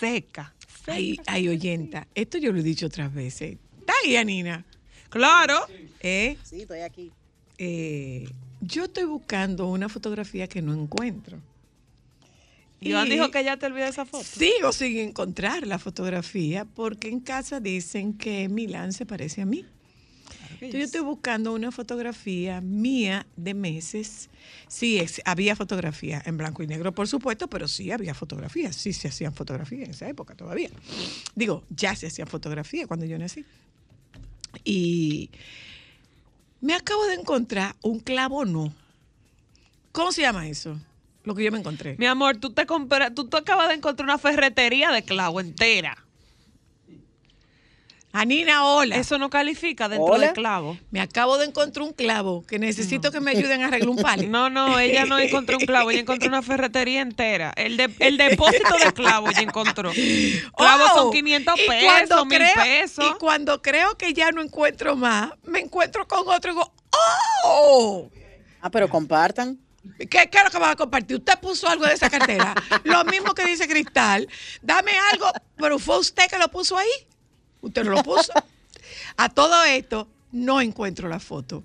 Seca. 0.00 0.54
ay, 0.86 1.20
ay, 1.26 1.48
oyenta, 1.48 2.06
esto 2.14 2.38
yo 2.38 2.52
lo 2.52 2.60
he 2.60 2.62
dicho 2.62 2.86
otras 2.86 3.12
veces. 3.12 3.58
Está 3.80 3.92
ahí, 4.04 4.16
Anina. 4.16 4.64
Claro. 5.10 5.66
¿Eh? 6.00 6.36
Sí, 6.42 6.62
estoy 6.62 6.80
aquí. 6.80 7.12
Eh, 7.58 8.28
yo 8.60 8.84
estoy 8.84 9.04
buscando 9.04 9.68
una 9.68 9.88
fotografía 9.88 10.48
que 10.48 10.62
no 10.62 10.74
encuentro. 10.74 11.38
Y 12.80 12.92
dijo 12.92 13.30
que 13.30 13.42
ya 13.42 13.56
te 13.56 13.66
olvidé 13.66 13.88
esa 13.88 14.04
foto. 14.04 14.24
Sigo 14.24 14.72
sin 14.72 14.98
encontrar 14.98 15.66
la 15.66 15.78
fotografía 15.78 16.64
porque 16.64 17.08
en 17.08 17.20
casa 17.20 17.58
dicen 17.58 18.14
que 18.14 18.48
Milán 18.48 18.92
se 18.92 19.04
parece 19.04 19.42
a 19.42 19.46
mí. 19.46 19.64
Entonces, 20.60 20.80
yo 20.80 20.84
estoy 20.84 21.00
buscando 21.02 21.52
una 21.52 21.70
fotografía 21.70 22.60
mía 22.60 23.26
de 23.36 23.54
meses. 23.54 24.28
Sí, 24.66 25.00
había 25.24 25.54
fotografía 25.54 26.20
en 26.24 26.36
blanco 26.36 26.62
y 26.62 26.66
negro, 26.66 26.92
por 26.92 27.06
supuesto, 27.06 27.48
pero 27.48 27.68
sí 27.68 27.92
había 27.92 28.12
fotografías. 28.12 28.74
Sí 28.74 28.92
se 28.92 29.08
hacían 29.08 29.34
fotografías 29.34 29.84
en 29.84 29.90
esa 29.90 30.08
época 30.08 30.34
todavía. 30.34 30.70
Digo, 31.36 31.64
ya 31.70 31.94
se 31.94 32.08
hacían 32.08 32.26
fotografías 32.26 32.88
cuando 32.88 33.06
yo 33.06 33.18
nací. 33.18 33.44
Y 34.64 35.30
me 36.60 36.74
acabo 36.74 37.06
de 37.06 37.14
encontrar 37.14 37.76
un 37.82 38.00
clavo 38.00 38.44
no. 38.44 38.72
¿Cómo 39.92 40.12
se 40.12 40.22
llama 40.22 40.48
eso? 40.48 40.78
Lo 41.24 41.34
que 41.34 41.44
yo 41.44 41.52
me 41.52 41.58
encontré. 41.58 41.96
Mi 41.98 42.06
amor, 42.06 42.38
tú 42.38 42.50
te 42.50 42.66
compras, 42.66 43.14
tú, 43.14 43.28
tú 43.28 43.36
acabas 43.36 43.68
de 43.68 43.74
encontrar 43.74 44.04
una 44.04 44.18
ferretería 44.18 44.90
de 44.90 45.02
clavo 45.02 45.40
entera. 45.40 45.96
Anina, 48.12 48.64
hola. 48.66 48.96
Eso 48.96 49.18
no 49.18 49.28
califica 49.28 49.88
dentro 49.88 50.14
Hola. 50.14 50.28
de 50.28 50.32
clavo. 50.32 50.78
Me 50.90 51.00
acabo 51.00 51.36
de 51.36 51.44
encontrar 51.44 51.86
un 51.86 51.92
clavo 51.92 52.42
que 52.46 52.58
necesito 52.58 53.12
que 53.12 53.20
me 53.20 53.32
ayuden 53.32 53.62
a 53.62 53.66
arreglar 53.66 53.90
un 53.90 53.96
palo. 53.96 54.22
No, 54.28 54.48
no, 54.48 54.78
ella 54.78 55.04
no 55.04 55.18
encontró 55.18 55.58
un 55.58 55.66
clavo, 55.66 55.90
ella 55.90 56.00
encontró 56.00 56.26
una 56.28 56.40
ferretería 56.42 57.02
entera. 57.02 57.52
El, 57.54 57.76
de- 57.76 57.94
el 57.98 58.16
depósito 58.16 58.74
de 58.82 58.92
clavo 58.92 59.28
ella 59.30 59.42
encontró. 59.42 59.92
Clavos 60.56 60.88
Oh, 60.94 60.98
son 61.02 61.12
500 61.12 61.54
y 61.58 61.66
cuando 61.66 62.08
pesos, 62.08 62.26
1000 62.26 62.38
creo- 62.38 62.54
pesos. 62.64 63.04
Y 63.10 63.18
cuando 63.18 63.62
creo 63.62 63.96
que 63.98 64.14
ya 64.14 64.32
no 64.32 64.40
encuentro 64.42 64.96
más, 64.96 65.30
me 65.44 65.60
encuentro 65.60 66.08
con 66.08 66.26
otro 66.28 66.50
y 66.50 66.54
digo, 66.54 66.72
¡oh! 67.44 68.08
Ah, 68.62 68.70
pero 68.70 68.88
compartan. 68.88 69.58
¿Qué, 69.98 70.06
qué 70.06 70.38
es 70.38 70.44
lo 70.44 70.50
que 70.50 70.58
va 70.58 70.70
a 70.72 70.76
compartir? 70.76 71.16
Usted 71.18 71.38
puso 71.40 71.68
algo 71.68 71.86
de 71.86 71.94
esa 71.94 72.10
cartera. 72.10 72.54
lo 72.84 73.04
mismo 73.04 73.34
que 73.34 73.44
dice 73.44 73.68
Cristal. 73.68 74.26
Dame 74.62 74.92
algo, 75.12 75.30
pero 75.56 75.78
fue 75.78 75.98
usted 75.98 76.26
que 76.28 76.38
lo 76.38 76.48
puso 76.48 76.76
ahí. 76.76 76.88
Usted 77.60 77.84
no 77.84 77.90
lo 77.92 78.02
puso. 78.02 78.32
A 79.16 79.28
todo 79.28 79.64
esto, 79.64 80.08
no 80.32 80.60
encuentro 80.60 81.08
la 81.08 81.18
foto. 81.20 81.64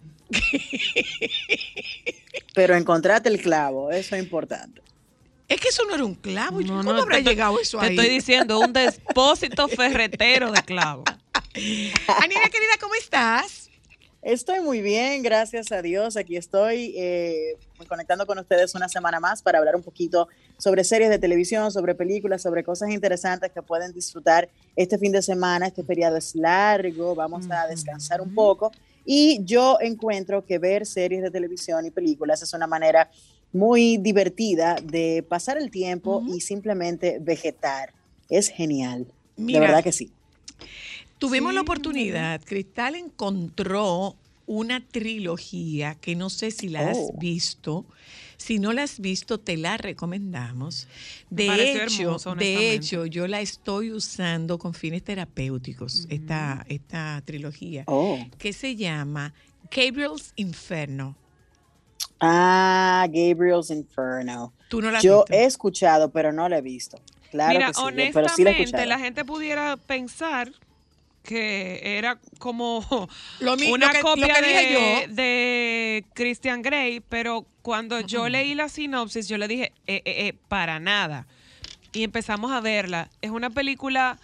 Pero 2.54 2.76
encontraste 2.76 3.30
el 3.30 3.42
clavo, 3.42 3.92
eso 3.92 4.16
es 4.16 4.24
importante. 4.24 4.82
Es 5.48 5.60
que 5.60 5.70
eso 5.70 5.84
no 5.86 5.94
era 5.96 6.04
un 6.06 6.16
clavo. 6.16 6.62
No, 6.62 6.78
¿Cómo 6.78 6.84
no, 6.84 7.02
habrá 7.02 7.16
te 7.16 7.20
estoy- 7.20 7.34
llegado 7.34 7.60
eso 7.60 7.80
Te 7.80 7.86
ahí? 7.88 7.96
estoy 7.96 8.10
diciendo, 8.10 8.60
un 8.60 8.74
depósito 8.74 9.68
ferretero 9.68 10.52
de 10.52 10.62
clavos. 10.64 11.06
Anina, 11.54 12.50
querida, 12.50 12.78
¿cómo 12.80 12.96
estás? 12.96 13.63
Estoy 14.24 14.62
muy 14.62 14.82
bien, 14.82 15.22
gracias 15.22 15.74
a 15.74 15.82
Dios. 15.82 16.16
Aquí 16.16 16.38
estoy 16.38 16.94
eh, 16.96 17.58
conectando 17.90 18.26
con 18.26 18.40
ustedes 18.40 18.74
una 18.74 18.88
semana 18.88 19.20
más 19.20 19.42
para 19.42 19.60
hablar 19.60 19.76
un 19.76 19.84
poquito 19.84 20.30
sobre 20.58 20.86
series 20.86 21.10
de 21.10 21.20
televisión, 21.20 21.74
sobre 21.74 21.94
películas, 21.94 22.42
sobre 22.42 22.64
cosas 22.64 22.90
interesantes 22.92 23.52
que 23.52 23.62
pueden 23.62 23.92
disfrutar 23.92 24.48
este 24.78 24.98
fin 24.98 25.12
de 25.12 25.22
semana. 25.22 25.68
Este 25.68 25.84
feriado 25.84 26.16
es 26.16 26.36
largo, 26.36 27.16
vamos 27.16 27.52
a 27.52 27.68
descansar 27.68 28.22
un 28.22 28.34
poco. 28.34 28.72
Y 29.04 29.44
yo 29.44 29.78
encuentro 29.82 30.46
que 30.46 30.58
ver 30.58 30.86
series 30.86 31.22
de 31.22 31.30
televisión 31.30 31.86
y 31.86 31.92
películas 31.92 32.42
es 32.42 32.54
una 32.54 32.66
manera 32.66 33.12
muy 33.52 33.98
divertida 33.98 34.78
de 34.82 35.26
pasar 35.28 35.58
el 35.58 35.70
tiempo 35.70 36.24
y 36.34 36.40
simplemente 36.40 37.18
vegetar. 37.20 37.94
Es 38.30 38.48
genial. 38.48 39.06
Mira, 39.36 39.60
de 39.60 39.66
verdad 39.68 39.84
que 39.84 39.92
sí. 39.92 40.14
Tuvimos 41.24 41.54
la 41.54 41.62
oportunidad, 41.62 42.42
Cristal 42.44 42.96
encontró 42.96 44.18
una 44.46 44.86
trilogía 44.86 45.96
que 45.96 46.18
no 46.18 46.30
sé 46.30 46.52
si 46.52 46.68
la 46.68 46.90
has 46.92 46.98
Oh. 47.00 47.14
visto. 47.18 47.86
Si 48.36 48.60
no 48.60 48.74
la 48.74 48.84
has 48.84 49.00
visto, 49.00 49.40
te 49.40 49.56
la 49.56 49.78
recomendamos. 49.78 50.90
De 51.30 51.48
pareció 51.48 51.84
hecho, 51.84 52.02
hermosa, 52.04 52.36
de 52.36 52.74
hecho, 52.74 53.06
yo 53.06 53.28
la 53.28 53.40
estoy 53.40 53.94
usando 53.94 54.58
con 54.60 54.74
fines 54.74 55.02
terapéuticos, 55.04 56.08
esta, 56.10 56.66
esta 56.68 57.22
trilogía, 57.24 57.86
Oh. 57.88 58.20
que 58.38 58.52
se 58.52 58.76
llama 58.76 59.34
Gabriel's 59.72 60.34
Inferno. 60.36 61.16
Ah, 62.20 63.08
Gabriel's 63.10 63.70
Inferno. 63.70 64.52
Tú 64.68 64.82
no 64.82 64.92
la 64.92 64.98
has 64.98 65.04
Yo 65.06 65.20
visto. 65.26 65.34
he 65.42 65.46
escuchado, 65.46 66.12
pero 66.12 66.34
no 66.34 66.50
la 66.50 66.58
he 66.58 66.62
visto. 66.62 67.00
Claro 67.32 67.54
Mira, 67.54 67.68
que 67.68 67.74
sí, 67.76 67.80
yo- 67.80 67.88
honestamente, 67.88 68.14
pero 68.14 68.66
sí 68.68 68.74
la 68.74 68.86
la 68.86 69.00
gente 69.00 69.24
pudiera 69.26 69.78
pensar 69.78 70.52
que 71.24 71.98
era 71.98 72.20
como 72.38 72.86
Lo 73.40 73.54
una 73.72 73.92
que- 73.92 74.02
copia 74.02 74.34
que 74.36 74.48
dije 74.48 75.08
de, 75.10 76.06
Christian 76.14 76.62
Grey, 76.62 77.00
pero 77.00 77.46
cuando 77.62 78.00
yo 78.02 78.28
leí 78.30 78.54
la 78.56 78.70
sinopsis, 78.70 79.28
yo 79.28 79.38
le 79.38 79.48
dije, 79.48 79.72
eh, 79.88 80.02
eh, 80.06 80.28
eh, 80.28 80.34
para 80.50 80.80
nada. 80.80 81.26
Y 81.94 82.04
empezamos 82.04 82.52
a 82.52 82.60
verla. 82.60 83.10
Es 83.22 83.30
una 83.32 83.50
película, 83.52 84.20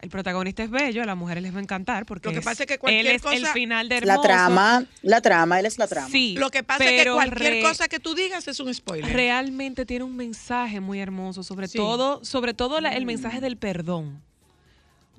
el 0.00 0.08
protagonista 0.10 0.62
es 0.62 0.70
bello, 0.70 1.02
a 1.02 1.06
las 1.06 1.16
mujeres 1.16 1.42
les 1.42 1.52
va 1.52 1.58
a 1.58 1.62
encantar 1.62 2.06
porque 2.06 2.28
Lo 2.28 2.32
que 2.32 2.38
es- 2.38 2.44
pasa 2.44 2.62
es 2.62 2.66
que 2.68 2.78
cualquier 2.78 3.06
él 3.06 3.16
es 3.16 3.24
el 3.26 3.46
final 3.48 3.88
de 3.90 4.00
La 4.00 4.12
hermoso. 4.14 4.22
trama, 4.28 4.84
la 5.02 5.20
trama, 5.20 5.60
él 5.60 5.66
es 5.66 5.76
la 5.76 5.88
trama. 5.88 6.08
Sí, 6.08 6.36
Lo 6.38 6.50
que 6.50 6.62
pasa 6.62 6.84
es 6.84 7.04
que 7.04 7.10
cualquier 7.10 7.52
re- 7.54 7.62
cosa 7.62 7.88
que 7.88 8.00
tú 8.00 8.14
digas 8.14 8.48
es 8.48 8.60
un 8.60 8.72
spoiler. 8.72 9.12
realmente 9.12 9.84
tiene 9.84 10.04
un 10.04 10.16
mensaje 10.16 10.80
muy 10.80 11.00
hermoso, 11.00 11.42
sobre 11.42 11.68
Sí. 11.68 11.76
todo, 11.76 12.24
sobre 12.24 12.54
todo 12.54 12.80
la- 12.80 12.94
el 12.94 13.04
mensaje 13.04 13.40
del 13.40 13.56
perdón. 13.58 14.22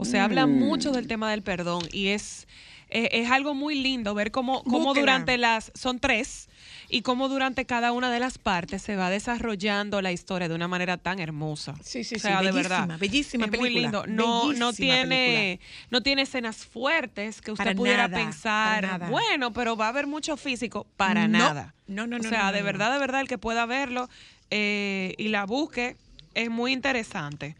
O 0.02 0.06
sea, 0.06 0.24
habla 0.24 0.48
Mm. 0.48 0.58
mucho 0.58 0.92
del 0.92 1.06
tema 1.06 1.30
del 1.30 1.44
perdón 1.44 1.88
y 1.92 2.08
es, 2.08 2.48
eh, 2.90 3.10
es 3.12 3.30
algo 3.30 3.54
muy 3.54 3.76
lindo 3.76 4.16
ver 4.16 4.32
cómo, 4.32 4.64
cómo 4.64 4.96
durante 4.96 5.38
las, 5.38 5.72
son 5.76 6.00
tres, 6.00 6.50
y 6.90 7.04
cómo 7.04 7.30
durante 7.30 7.66
cada 7.68 7.92
una 7.92 8.12
de 8.12 8.20
las 8.20 8.40
partes 8.40 8.82
se 8.82 8.96
va 8.96 9.12
desarrollando 9.12 10.02
la 10.02 10.12
historia 10.12 10.50
de 10.50 10.56
una 10.56 10.68
manera 10.68 10.98
tan 10.98 11.20
hermosa. 11.20 11.76
Sí, 11.84 12.04
sí, 12.04 12.16
o 12.16 12.20
sea, 12.20 12.40
sí, 12.40 12.46
de 12.46 12.52
bellísima, 12.52 12.86
verdad. 12.88 13.00
bellísima 13.00 13.46
es 13.46 13.52
película, 13.52 13.70
muy 13.72 13.82
lindo. 13.82 14.08
No, 14.08 14.52
no 14.54 14.72
bellísima 14.72 14.74
tiene, 14.74 15.60
no 15.92 16.02
tiene 16.02 16.24
escenas 16.24 16.66
fuertes 16.66 17.40
que 17.40 17.52
usted 17.52 17.64
Para 17.64 17.76
pudiera 17.76 18.08
nada, 18.08 18.24
pensar, 18.26 18.82
para 18.82 18.98
nada. 18.98 19.10
bueno, 19.12 19.54
pero 19.54 19.78
va 19.78 19.86
a 19.86 19.90
haber 19.90 20.08
mucho 20.08 20.36
físico. 20.36 20.88
Para 20.98 21.28
No, 21.28 21.38
nada. 21.38 21.76
no, 21.88 22.08
no, 22.08 22.18
no, 22.18 22.26
O 22.26 22.30
sea, 22.30 22.40
no, 22.40 22.46
no, 22.48 22.52
de 22.54 22.60
no. 22.62 22.66
verdad, 22.66 22.92
de 22.92 23.00
verdad, 23.00 23.22
el 23.22 23.28
que 23.28 23.38
pueda 23.38 23.68
verlo 23.68 24.10
eh, 24.50 25.14
y 25.20 25.28
la 25.28 25.46
busque 25.46 25.96
es 26.34 26.50
muy 26.50 26.74
interesante. 26.74 27.56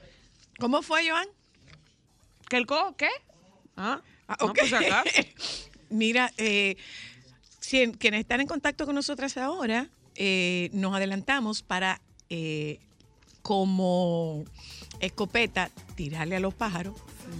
¿Cómo 0.60 0.82
fue, 0.82 1.08
Joan? 1.08 1.28
¿Que 2.52 2.58
el 2.58 2.66
co? 2.66 2.96
¿Qué? 2.98 3.08
Ah, 3.78 4.02
Ah, 4.28 4.36
no, 4.42 4.50
acaso. 4.50 4.76
Mira, 5.90 6.34
eh, 6.38 6.76
si 7.62 7.90
quienes 7.94 8.20
están 8.20 8.42
en 8.42 8.48
contacto 8.48 8.86
con 8.86 8.94
nosotras 8.94 9.38
ahora, 9.38 9.88
eh, 10.16 10.70
nos 10.74 10.94
adelantamos 10.94 11.62
para, 11.64 12.02
eh, 12.30 12.80
como 13.42 14.44
escopeta, 15.00 15.72
tirarle 15.96 16.36
a 16.36 16.40
los 16.42 16.54
pájaros. 16.54 16.96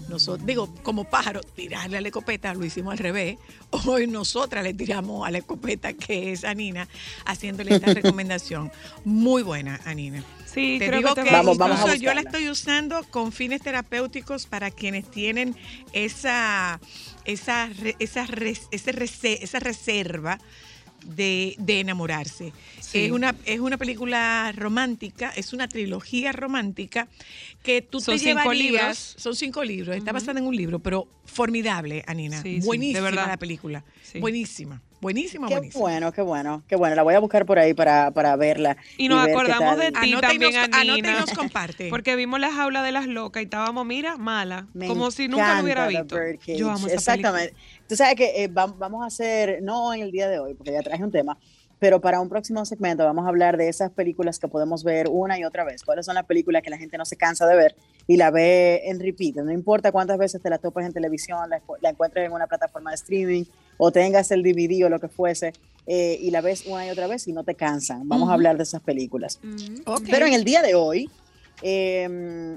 Nosotros, 0.10 0.46
digo, 0.46 0.74
como 0.84 1.04
pájaro, 1.06 1.42
tirarle 1.42 1.98
a 1.98 2.02
la 2.02 2.08
escopeta, 2.10 2.54
lo 2.54 2.66
hicimos 2.66 2.92
al 2.92 2.98
revés. 2.98 3.38
Hoy 3.86 4.08
nosotras 4.08 4.64
le 4.64 4.74
tiramos 4.74 5.26
a 5.28 5.32
la 5.32 5.38
escopeta, 5.40 5.94
que 5.94 6.32
es 6.32 6.44
Anina, 6.44 6.88
haciéndole 7.26 7.76
esta 7.76 7.94
recomendación. 7.94 8.72
Muy 9.06 9.44
buena, 9.44 9.80
Anina. 9.86 10.24
Sí, 10.46 10.78
Te 10.80 10.88
creo 10.88 10.98
digo 11.00 11.16
que, 11.16 11.24
te 11.24 11.30
a 11.30 11.34
Vamos, 11.34 11.58
vamos 11.58 11.78
a 11.80 11.82
incluso 11.84 12.02
yo 12.04 12.14
la 12.14 12.22
estoy 12.22 12.50
usando 12.50 13.04
con 13.10 13.32
fines 13.32 13.62
terapéuticos 13.62 14.48
para 14.48 14.70
quienes 14.70 15.10
tienen 15.10 15.56
esa, 15.94 16.82
esa, 17.24 17.68
re- 17.68 17.96
esa, 18.00 18.28
rese- 18.28 19.40
esa 19.42 19.60
reserva 19.60 20.40
de, 21.06 21.56
de 21.58 21.80
enamorarse. 21.80 22.54
Sí. 22.80 23.06
Es, 23.06 23.12
una, 23.12 23.36
es 23.46 23.60
una 23.60 23.78
película 23.78 24.52
romántica, 24.56 25.32
es 25.36 25.54
una 25.54 25.68
trilogía 25.68 26.32
romántica 26.32 27.08
que 27.64 27.82
tú 27.82 28.00
Son 28.02 28.16
te 28.16 28.20
cinco 28.20 28.40
llevarías- 28.52 28.58
libros. 28.58 29.16
Son 29.18 29.36
cinco 29.36 29.64
libros, 29.64 29.96
está 29.96 30.12
basada 30.12 30.40
en 30.40 30.46
un 30.48 30.56
libro, 30.56 30.80
pero 30.80 31.08
formidable, 31.26 32.04
Anina. 32.08 32.42
Sí, 32.42 32.56
sí, 32.56 32.60
de 32.60 32.66
buenísima 32.66 33.02
verdad. 33.02 33.28
la 33.28 33.38
película. 33.38 33.84
Buenísima, 34.20 34.82
buenísima, 35.02 35.48
Qué 35.48 35.56
buenísima. 35.56 35.82
bueno, 35.82 36.12
qué 36.12 36.22
bueno, 36.22 36.64
qué 36.68 36.76
bueno. 36.76 36.96
La 36.96 37.04
voy 37.04 37.16
a 37.16 37.20
buscar 37.20 37.46
por 37.46 37.60
ahí 37.60 37.74
para, 37.74 38.12
para 38.12 38.36
verla. 38.36 38.78
Y 38.98 39.10
nos 39.10 39.26
ver 39.26 39.36
acordamos 39.36 39.78
de 39.78 39.92
ti 39.92 39.98
Anota 40.14 40.34
y 40.34 40.40
también, 40.40 40.98
y 40.98 41.02
nos 41.02 41.32
comparte. 41.34 41.90
Porque 41.90 42.16
vimos 42.16 42.40
la 42.40 42.52
jaula 42.52 42.84
de 42.84 42.92
las 42.92 43.08
locas 43.08 43.42
y 43.42 43.46
estábamos, 43.46 43.86
mira, 43.86 44.18
mala. 44.18 44.68
Me 44.74 44.88
como 44.88 45.12
si 45.12 45.28
nunca 45.28 45.58
lo 45.58 45.64
hubiera 45.64 45.88
visto. 45.88 46.16
Yo 46.48 46.70
amo 46.70 46.88
esa 46.88 46.96
Exactamente. 46.96 47.54
Tú 47.88 47.96
sabes 47.96 48.16
que 48.16 48.44
eh, 48.44 48.50
vam- 48.50 48.78
vamos 48.78 49.04
a 49.04 49.08
hacer, 49.08 49.60
no 49.62 49.94
en 49.94 50.02
el 50.02 50.12
día 50.12 50.30
de 50.30 50.40
hoy, 50.40 50.54
porque 50.54 50.72
ya 50.72 50.82
traje 50.82 51.04
un 51.04 51.12
tema, 51.12 51.38
pero 51.80 52.00
para 52.00 52.22
un 52.22 52.30
próximo 52.30 52.64
segmento 52.64 53.04
vamos 53.04 53.26
a 53.26 53.30
hablar 53.30 53.58
de 53.58 53.68
esas 53.68 53.92
películas 53.92 54.38
que 54.40 54.48
podemos 54.48 54.84
ver 54.84 55.08
una 55.10 55.38
y 55.40 55.44
otra 55.44 55.64
vez. 55.64 55.84
¿Cuáles 55.84 56.06
son 56.06 56.14
las 56.16 56.26
películas 56.26 56.62
que 56.62 56.70
la 56.70 56.78
gente 56.78 56.98
no 56.98 57.06
se 57.06 57.18
cansa 57.18 57.48
de 57.48 57.56
ver 57.56 57.76
y 58.08 58.18
la 58.18 58.30
ve 58.30 58.82
en 58.86 59.00
repeat? 59.00 59.36
No 59.38 59.52
importa 59.52 59.92
cuántas 59.92 60.18
veces 60.20 60.42
te 60.42 60.50
la 60.50 60.60
topas 60.60 60.86
en 60.86 60.94
televisión, 60.94 61.50
la, 61.50 61.60
la 61.82 61.90
encuentres 61.90 62.26
en 62.26 62.32
una 62.34 62.46
plataforma 62.48 62.92
de 62.92 62.96
streaming 62.96 63.44
o 63.84 63.92
tengas 63.92 64.30
el 64.30 64.44
DVD 64.44 64.86
o 64.86 64.90
lo 64.90 65.00
que 65.00 65.08
fuese 65.08 65.54
eh, 65.88 66.16
y 66.22 66.30
la 66.30 66.42
ves 66.42 66.68
una 66.68 66.86
y 66.86 66.92
otra 66.92 67.08
vez 67.08 67.28
y 67.28 67.34
no 67.34 67.44
te 67.44 67.56
cansan. 67.56 68.08
Vamos 68.08 68.30
a 68.30 68.34
hablar 68.34 68.56
de 68.56 68.62
esas 68.62 68.80
películas. 68.84 69.40
Pero 70.08 70.28
en 70.28 70.34
el 70.34 70.44
día 70.44 70.62
de 70.62 70.76
hoy, 70.76 71.10
eh, 71.62 72.08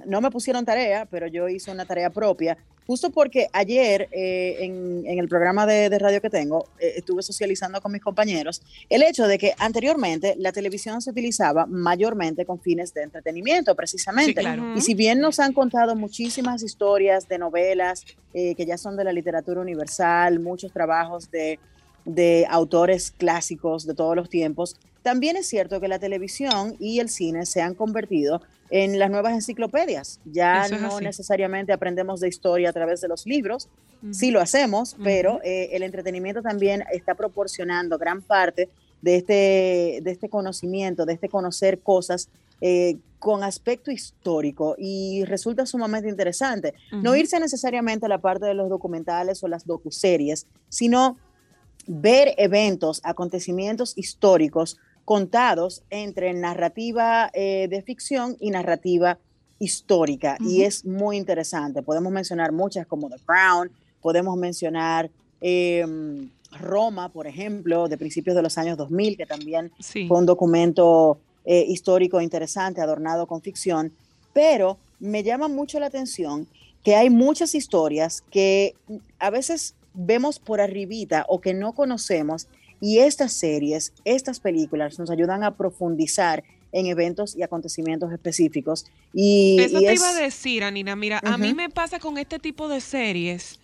no 0.07 0.21
me 0.21 0.31
pusieron 0.31 0.65
tarea, 0.65 1.07
pero 1.11 1.27
yo 1.27 1.49
hice 1.49 1.71
una 1.71 1.85
tarea 1.85 2.11
propia, 2.11 2.57
justo 2.87 3.11
porque 3.11 3.49
ayer 3.53 4.09
eh, 4.13 4.57
en, 4.61 5.05
en 5.07 5.19
el 5.19 5.29
programa 5.29 5.67
de, 5.67 5.89
de 5.89 5.99
radio 5.99 6.21
que 6.21 6.31
tengo, 6.31 6.67
eh, 6.79 6.95
estuve 6.97 7.23
socializando 7.23 7.81
con 7.81 7.93
mis 7.93 8.03
compañeros 8.03 8.63
el 8.89 9.03
hecho 9.03 9.27
de 9.27 9.39
que 9.39 9.55
anteriormente 9.59 10.35
la 10.39 10.53
televisión 10.53 11.01
se 11.01 11.11
utilizaba 11.11 11.67
mayormente 11.67 12.45
con 12.45 12.61
fines 12.61 12.93
de 12.95 13.03
entretenimiento, 13.03 13.75
precisamente. 13.75 14.33
Sí, 14.33 14.47
claro. 14.47 14.75
Y 14.77 14.81
si 14.81 14.95
bien 14.95 15.21
nos 15.21 15.41
han 15.41 15.53
contado 15.53 15.97
muchísimas 15.97 16.63
historias 16.63 17.29
de 17.29 17.39
novelas 17.39 18.05
eh, 18.33 18.55
que 18.55 18.67
ya 18.67 18.77
son 18.77 18.97
de 18.97 19.05
la 19.05 19.13
literatura 19.13 19.61
universal, 19.61 20.41
muchos 20.41 20.73
trabajos 20.73 21.31
de, 21.31 21.59
de 22.05 22.47
autores 22.51 23.13
clásicos 23.17 23.87
de 23.87 23.95
todos 23.95 24.15
los 24.15 24.29
tiempos, 24.29 24.77
también 25.03 25.37
es 25.37 25.47
cierto 25.47 25.81
que 25.81 25.89
la 25.89 25.99
televisión 25.99 26.77
y 26.79 26.99
el 27.01 27.11
cine 27.11 27.45
se 27.45 27.61
han 27.61 27.75
convertido 27.75 28.41
en 28.75 28.99
las 28.99 29.09
nuevas 29.09 29.35
enciclopedias. 29.35 30.19
Ya 30.25 30.65
Eso 30.65 30.79
no 30.79 31.01
necesariamente 31.01 31.73
aprendemos 31.73 32.19
de 32.19 32.27
historia 32.27 32.71
a 32.71 32.73
través 32.73 33.01
de 33.01 33.07
los 33.07 33.25
libros, 33.25 33.69
sí 34.11 34.33
lo 34.33 34.41
hacemos, 34.41 34.97
pero 35.01 35.41
eh, 35.45 35.69
el 35.77 35.85
entretenimiento 35.85 36.43
también 36.43 36.83
está 36.93 37.15
proporcionando 37.15 37.99
gran 37.99 38.21
parte 38.21 38.69
de 39.01 39.15
este, 39.15 40.01
de 40.03 40.11
este 40.11 40.29
conocimiento, 40.29 41.07
de 41.07 41.13
este 41.13 41.29
conocer 41.29 41.83
cosas 41.83 42.29
eh, 42.61 42.97
con 43.21 43.45
aspecto 43.45 43.93
histórico 43.93 44.75
y 44.77 45.25
resulta 45.25 45.67
sumamente 45.67 46.09
interesante. 46.09 46.75
No 46.91 47.11
Ujú. 47.11 47.21
irse 47.21 47.39
necesariamente 47.39 48.07
a 48.07 48.09
la 48.09 48.19
parte 48.19 48.45
de 48.45 48.55
los 48.55 48.69
documentales 48.69 49.45
o 49.45 49.47
las 49.47 49.67
docuseries, 49.67 50.49
sino 50.69 51.17
ver 51.87 52.35
eventos, 52.39 53.01
acontecimientos 53.05 53.97
históricos 53.97 54.79
contados 55.05 55.83
entre 55.91 56.33
narrativa 56.33 57.31
eh, 57.35 57.69
de 57.69 57.83
ficción 57.83 58.37
y 58.41 58.51
narrativa 58.51 59.19
histórica. 59.59 60.37
Y 60.41 60.63
es 60.63 60.85
muy 60.85 61.17
interesante. 61.17 61.83
Podemos 61.83 62.13
mencionar 62.13 62.53
muchas 62.53 62.87
como 62.87 63.09
The 63.09 63.17
Crown, 63.25 63.71
podemos 64.01 64.37
mencionar 64.37 65.11
eh, 65.41 65.85
Roma, 66.61 67.09
por 67.11 67.27
ejemplo, 67.27 67.89
de 67.89 67.99
principios 67.99 68.37
de 68.37 68.43
los 68.43 68.57
años 68.59 68.77
2000, 68.79 69.17
que 69.17 69.27
también 69.27 69.73
Sí. 69.81 70.07
fue 70.07 70.19
un 70.19 70.27
documento 70.27 71.19
eh, 71.45 71.65
histórico 71.69 72.21
interesante, 72.21 72.81
adornado 72.81 73.27
con 73.27 73.43
ficción, 73.43 73.93
pero 74.33 74.79
me 75.01 75.23
llama 75.23 75.49
mucho 75.49 75.79
la 75.81 75.87
atención 75.87 76.47
que 76.83 76.97
hay 76.97 77.11
muchas 77.11 77.55
historias 77.55 78.23
que 78.31 78.75
a 79.19 79.31
veces 79.31 79.75
vemos 79.95 80.39
por 80.39 80.61
arribita 80.61 81.25
o 81.29 81.41
que 81.41 81.53
no 81.55 81.73
conocemos 81.75 82.47
y 82.85 82.99
estas 82.99 83.33
series, 83.33 83.93
estas 84.05 84.41
películas 84.41 84.99
nos 84.99 85.11
ayudan 85.11 85.43
a 85.43 85.57
profundizar 85.57 86.45
en 86.73 86.87
eventos 86.87 87.35
y 87.37 87.43
acontecimientos 87.43 88.13
específicos. 88.13 88.85
Y, 89.15 89.57
Eso 89.61 89.79
y 89.81 89.85
te 89.87 89.93
es- 89.93 90.01
iba 90.01 90.11
a 90.11 90.15
decir, 90.15 90.65
Anina. 90.65 90.95
Mira, 90.97 91.21
a 91.25 91.39
mí 91.39 91.55
me 91.55 91.71
pasa 91.71 91.99
con 91.99 92.19
este 92.19 92.39
tipo 92.39 92.69
de 92.69 92.81
series, 92.81 93.59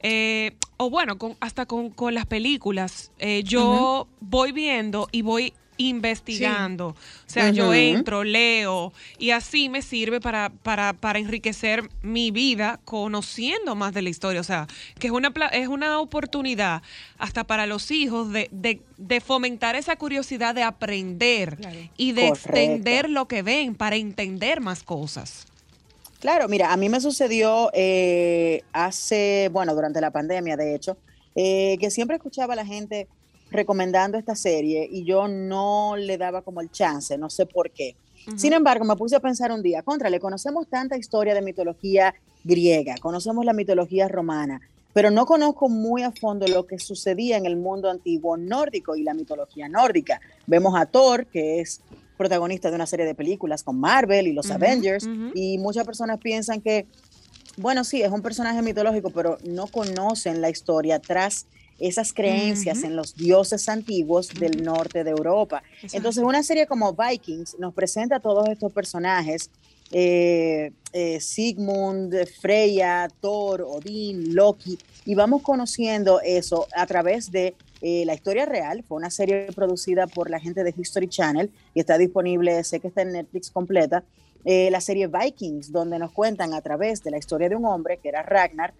eh, 0.00 0.52
o 0.76 0.90
bueno, 0.90 1.18
con, 1.18 1.36
hasta 1.40 1.66
con, 1.66 1.90
con 1.90 2.14
las 2.14 2.26
películas. 2.26 3.10
eh, 3.18 3.42
yo 3.44 4.08
voy 4.20 4.52
viendo 4.52 5.08
y 5.12 5.22
voy 5.22 5.52
investigando. 5.76 6.88
O 6.88 6.96
sea, 7.26 7.50
yo 7.50 7.74
entro, 7.74 8.24
leo 8.24 8.92
y 9.18 9.30
así 9.30 9.68
me 9.68 9.82
sirve 9.82 10.20
para, 10.20 10.50
para, 10.62 10.92
para 10.92 11.18
enriquecer 11.18 11.88
mi 12.02 12.30
vida 12.30 12.80
conociendo 12.84 13.74
más 13.74 13.92
de 13.94 14.02
la 14.02 14.10
historia. 14.10 14.40
O 14.40 14.44
sea, 14.44 14.66
que 14.98 15.08
es 15.08 15.12
una, 15.12 15.32
pla- 15.32 15.48
es 15.48 15.68
una 15.68 15.98
oportunidad 16.00 16.82
hasta 17.18 17.44
para 17.44 17.66
los 17.66 17.90
hijos 17.90 18.32
de, 18.32 18.48
de- 18.52 18.80
de 18.96 19.20
fomentar 19.20 19.74
esa 19.76 19.96
curiosidad 19.96 20.54
de 20.54 20.62
aprender 20.62 21.58
y 21.96 22.12
de 22.12 22.28
Correcto. 22.28 22.48
extender 22.50 23.10
lo 23.10 23.26
que 23.26 23.42
ven 23.42 23.74
para 23.74 23.96
entender 23.96 24.60
más 24.60 24.82
cosas. 24.82 25.46
Claro, 26.20 26.48
mira, 26.48 26.72
a 26.72 26.76
mí 26.78 26.88
me 26.88 27.00
sucedió 27.00 27.70
eh, 27.74 28.62
hace, 28.72 29.50
bueno, 29.52 29.74
durante 29.74 30.00
la 30.00 30.10
pandemia, 30.10 30.56
de 30.56 30.74
hecho, 30.74 30.96
eh, 31.34 31.76
que 31.80 31.90
siempre 31.90 32.16
escuchaba 32.16 32.54
a 32.54 32.56
la 32.56 32.64
gente 32.64 33.08
recomendando 33.54 34.18
esta 34.18 34.34
serie 34.34 34.86
y 34.90 35.04
yo 35.04 35.28
no 35.28 35.96
le 35.96 36.18
daba 36.18 36.42
como 36.42 36.60
el 36.60 36.70
chance, 36.70 37.16
no 37.16 37.30
sé 37.30 37.46
por 37.46 37.70
qué. 37.70 37.96
Sin 38.36 38.54
embargo, 38.54 38.86
me 38.86 38.96
puse 38.96 39.16
a 39.16 39.20
pensar 39.20 39.52
un 39.52 39.62
día, 39.62 39.82
contra, 39.82 40.08
le 40.08 40.18
conocemos 40.18 40.66
tanta 40.68 40.96
historia 40.96 41.34
de 41.34 41.42
mitología 41.42 42.14
griega, 42.42 42.94
conocemos 42.98 43.44
la 43.44 43.52
mitología 43.52 44.08
romana, 44.08 44.62
pero 44.94 45.10
no 45.10 45.26
conozco 45.26 45.68
muy 45.68 46.02
a 46.02 46.10
fondo 46.10 46.46
lo 46.48 46.66
que 46.66 46.78
sucedía 46.78 47.36
en 47.36 47.44
el 47.44 47.56
mundo 47.56 47.90
antiguo 47.90 48.36
nórdico 48.36 48.96
y 48.96 49.02
la 49.02 49.12
mitología 49.12 49.68
nórdica. 49.68 50.20
Vemos 50.46 50.74
a 50.74 50.86
Thor, 50.86 51.26
que 51.26 51.60
es 51.60 51.82
protagonista 52.16 52.70
de 52.70 52.76
una 52.76 52.86
serie 52.86 53.04
de 53.04 53.14
películas 53.14 53.62
con 53.62 53.78
Marvel 53.78 54.26
y 54.26 54.32
los 54.32 54.50
Avengers, 54.50 55.04
ujú. 55.04 55.32
y 55.34 55.58
muchas 55.58 55.84
personas 55.84 56.18
piensan 56.18 56.62
que, 56.62 56.86
bueno, 57.58 57.84
sí, 57.84 58.00
es 58.00 58.10
un 58.10 58.22
personaje 58.22 58.62
mitológico, 58.62 59.10
pero 59.10 59.36
no 59.44 59.66
conocen 59.66 60.40
la 60.40 60.48
historia 60.48 60.98
tras 60.98 61.46
esas 61.78 62.12
creencias 62.12 62.82
en 62.84 62.96
los 62.96 63.16
dioses 63.16 63.68
antiguos 63.68 64.28
del 64.28 64.62
norte 64.62 65.04
de 65.04 65.10
Europa. 65.10 65.62
Exacto. 65.74 65.96
Entonces, 65.96 66.22
una 66.22 66.42
serie 66.42 66.66
como 66.66 66.94
Vikings 66.94 67.58
nos 67.58 67.74
presenta 67.74 68.16
a 68.16 68.20
todos 68.20 68.48
estos 68.48 68.72
personajes, 68.72 69.50
eh, 69.96 70.72
eh, 70.92 71.20
Sigmund, 71.20 72.26
Freya, 72.40 73.08
Thor, 73.20 73.62
Odín, 73.62 74.34
Loki, 74.34 74.78
y 75.04 75.14
vamos 75.14 75.42
conociendo 75.42 76.20
eso 76.20 76.66
a 76.74 76.86
través 76.86 77.30
de 77.30 77.54
eh, 77.80 78.04
la 78.06 78.14
historia 78.14 78.46
real. 78.46 78.82
Fue 78.82 78.96
una 78.96 79.10
serie 79.10 79.46
producida 79.54 80.06
por 80.06 80.30
la 80.30 80.40
gente 80.40 80.64
de 80.64 80.74
History 80.76 81.08
Channel 81.08 81.50
y 81.74 81.80
está 81.80 81.98
disponible, 81.98 82.64
sé 82.64 82.80
que 82.80 82.88
está 82.88 83.02
en 83.02 83.12
Netflix 83.12 83.50
completa. 83.50 84.02
la 84.44 84.80
serie 84.80 85.06
Vikings, 85.06 85.72
donde 85.72 85.98
nos 85.98 86.12
cuentan 86.12 86.52
a 86.52 86.60
través 86.60 87.02
de 87.02 87.10
la 87.10 87.16
historia 87.16 87.48
de 87.48 87.56
un 87.56 87.64
hombre, 87.64 87.98
que 87.98 88.10
era 88.10 88.22
Ragnar, 88.22 88.74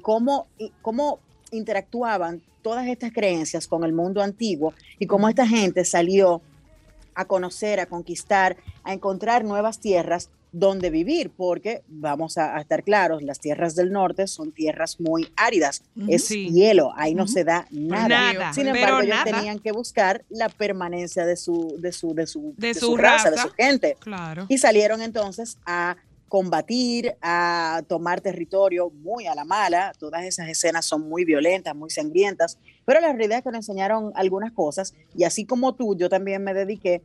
cómo, 0.00 0.46
cómo 0.80 1.18
interactuaban 1.52 2.42
todas 2.62 2.86
estas 2.86 3.12
creencias 3.12 3.66
con 3.68 3.84
el 3.84 3.92
mundo 3.92 4.22
antiguo 4.22 4.74
y 4.98 5.06
cómo 5.06 5.28
esta 5.28 5.46
gente 5.46 5.84
salió 5.84 6.42
a 7.14 7.24
conocer, 7.26 7.78
a 7.80 7.86
conquistar, 7.86 8.56
a 8.84 8.92
encontrar 8.92 9.44
nuevas 9.44 9.78
tierras 9.78 10.30
donde 10.54 10.90
vivir, 10.90 11.30
porque 11.34 11.82
vamos 11.88 12.36
a, 12.36 12.56
a 12.56 12.60
estar 12.60 12.82
claros, 12.84 13.22
las 13.22 13.40
tierras 13.40 13.74
del 13.74 13.90
norte 13.90 14.26
son 14.26 14.52
tierras 14.52 15.00
muy 15.00 15.32
áridas, 15.34 15.82
es 16.08 16.26
Sí. 16.26 16.50
hielo, 16.50 16.92
ahí 16.94 17.14
no 17.14 17.26
se 17.26 17.42
da 17.42 17.66
nada. 17.70 18.08
Nada, 18.34 18.52
Sin 18.52 18.68
embargo, 18.68 19.00
ellos 19.00 19.16
nada. 19.16 19.24
tenían 19.38 19.58
que 19.60 19.72
buscar 19.72 20.24
la 20.28 20.50
permanencia 20.50 21.24
de 21.24 21.36
su, 21.38 21.76
de 21.78 21.90
su, 21.92 22.14
de 22.14 22.26
su, 22.26 22.52
De 22.58 22.68
de 22.68 22.74
su 22.74 22.96
raza, 22.98 23.30
de 23.30 23.38
su 23.38 23.48
gente. 23.50 23.96
Claro. 24.00 24.44
Y 24.50 24.58
salieron 24.58 25.00
entonces 25.00 25.56
a 25.64 25.96
combatir, 26.36 27.14
a 27.20 27.82
tomar 27.88 28.22
territorio 28.22 28.88
muy 29.02 29.26
a 29.26 29.34
la 29.34 29.44
mala. 29.44 29.92
Todas 29.98 30.24
esas 30.24 30.48
escenas 30.48 30.86
son 30.86 31.06
muy 31.06 31.26
violentas, 31.26 31.76
muy 31.76 31.90
sangrientas, 31.90 32.56
pero 32.86 33.02
la 33.02 33.08
realidad 33.12 33.36
es 33.38 33.44
que 33.44 33.50
nos 33.50 33.68
enseñaron 33.68 34.12
algunas 34.14 34.50
cosas 34.52 34.94
y 35.14 35.24
así 35.24 35.44
como 35.44 35.74
tú, 35.74 35.94
yo 35.94 36.08
también 36.08 36.42
me 36.42 36.54
dediqué 36.54 37.02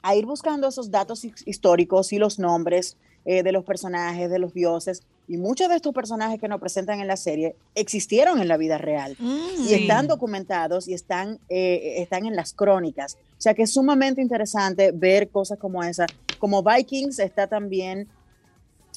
a 0.00 0.14
ir 0.14 0.26
buscando 0.26 0.68
esos 0.68 0.92
datos 0.92 1.24
his- 1.24 1.42
históricos 1.44 2.12
y 2.12 2.18
los 2.18 2.38
nombres 2.38 2.96
eh, 3.24 3.42
de 3.42 3.50
los 3.52 3.64
personajes, 3.64 4.30
de 4.30 4.38
los 4.38 4.52
dioses. 4.54 5.02
Y 5.28 5.38
muchos 5.38 5.68
de 5.68 5.74
estos 5.76 5.92
personajes 5.92 6.40
que 6.40 6.46
nos 6.48 6.60
presentan 6.60 7.00
en 7.00 7.06
la 7.08 7.16
serie 7.16 7.54
existieron 7.76 8.40
en 8.40 8.46
la 8.48 8.56
vida 8.56 8.78
real 8.78 9.16
y 9.20 9.66
Sí. 9.68 9.74
están 9.74 10.06
documentados 10.06 10.86
y 10.86 10.94
están, 10.94 11.38
eh, 11.48 11.94
están 11.98 12.26
en 12.26 12.34
las 12.36 12.52
crónicas. 12.52 13.16
O 13.38 13.40
sea 13.42 13.54
que 13.54 13.62
es 13.62 13.72
sumamente 13.72 14.20
interesante 14.22 14.92
ver 14.92 15.28
cosas 15.30 15.58
como 15.58 15.82
esa. 15.82 16.06
Como 16.38 16.62
Vikings 16.62 17.18
está 17.18 17.48
también 17.48 18.08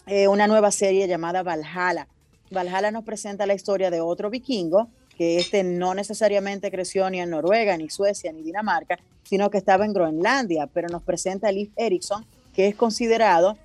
eh, 0.08 0.28
una 0.28 0.48
nueva 0.48 0.72
serie 0.72 1.08
llamada 1.08 1.44
Valhalla. 1.44 2.08
Valhalla 2.52 2.92
nos 2.92 3.04
presenta 3.04 3.46
la 3.46 3.54
historia 3.54 3.90
de 3.90 4.02
otro 4.02 4.30
vikingo, 4.30 4.88
que 5.18 5.38
este 5.38 5.64
no 5.64 5.94
necesariamente 5.96 6.70
creció 6.70 7.10
ni 7.10 7.20
en 7.22 7.30
Noruega, 7.30 7.78
ni 7.78 7.90
Suecia, 7.90 8.32
ni 8.34 8.42
Dinamarca, 8.44 9.00
sino 9.24 9.50
que 9.50 9.58
estaba 9.58 9.86
en 9.86 9.94
Groenlandia, 9.94 10.68
pero 10.68 10.88
nos 10.90 11.02
presenta 11.04 11.48
a 11.48 11.52
Leif 11.52 11.72
Erikson, 11.76 12.26
que 12.54 12.68
es 12.68 12.76
considerado 12.76 13.58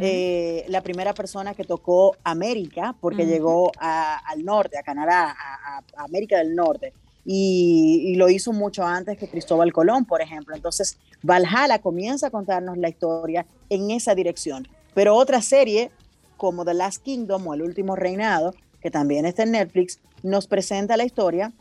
eh, 0.00 0.64
la 0.68 0.80
primera 0.82 1.14
persona 1.14 1.54
que 1.54 1.62
tocó 1.64 2.16
América, 2.24 2.96
porque 3.00 3.24
llegó 3.26 3.70
a- 3.78 4.18
al 4.28 4.44
norte, 4.44 4.76
a 4.76 4.82
Canadá, 4.82 5.34
a 5.38 5.82
América 6.04 6.38
del 6.38 6.54
Norte, 6.56 6.92
y, 7.24 8.02
y 8.06 8.14
lo 8.16 8.28
hizo 8.28 8.52
mucho 8.52 8.84
antes 8.84 9.16
que 9.18 9.28
Cristóbal 9.28 9.72
Colón, 9.72 10.04
por 10.04 10.20
ejemplo. 10.20 10.56
Entonces, 10.56 10.98
Valhalla 11.22 11.78
comienza 11.80 12.26
a 12.26 12.30
contarnos 12.30 12.76
la 12.76 12.88
historia 12.88 13.46
en 13.70 13.90
esa 13.90 14.14
dirección. 14.14 14.66
Pero 14.94 15.14
otra 15.14 15.42
serie, 15.42 15.90
como 16.36 16.64
The 16.64 16.74
Last 16.74 17.02
Kingdom 17.02 17.46
o 17.46 17.54
El 17.54 17.62
Último 17.62 17.96
Reinado, 17.96 18.54
que 18.80 18.90
también 18.90 19.26
está 19.26 19.42
en 19.42 19.52
Netflix, 19.52 20.00
nos 20.22 20.46
presenta 20.46 20.96
la 20.96 21.04
historia 21.04 21.52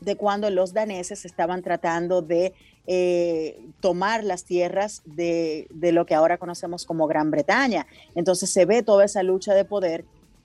de 0.00 0.16
cuando 0.16 0.48
los 0.50 0.72
daneses 0.72 1.24
estaban 1.24 1.62
tratando 1.62 2.22
de 2.22 2.54
eh, 2.86 3.60
tomar 3.80 4.24
las 4.24 4.44
tierras 4.44 5.02
de, 5.04 5.66
de 5.70 5.92
lo 5.92 6.06
que 6.06 6.14
ahora 6.14 6.38
conocemos 6.38 6.86
como 6.86 7.06
Gran 7.06 7.30
Bretaña. 7.30 7.86
Entonces 8.14 8.50
se 8.50 8.64
ve 8.64 8.82
toda 8.82 9.04
esa 9.04 9.22
lucha 9.22 9.54
de 9.54 9.64
poder 9.64 10.04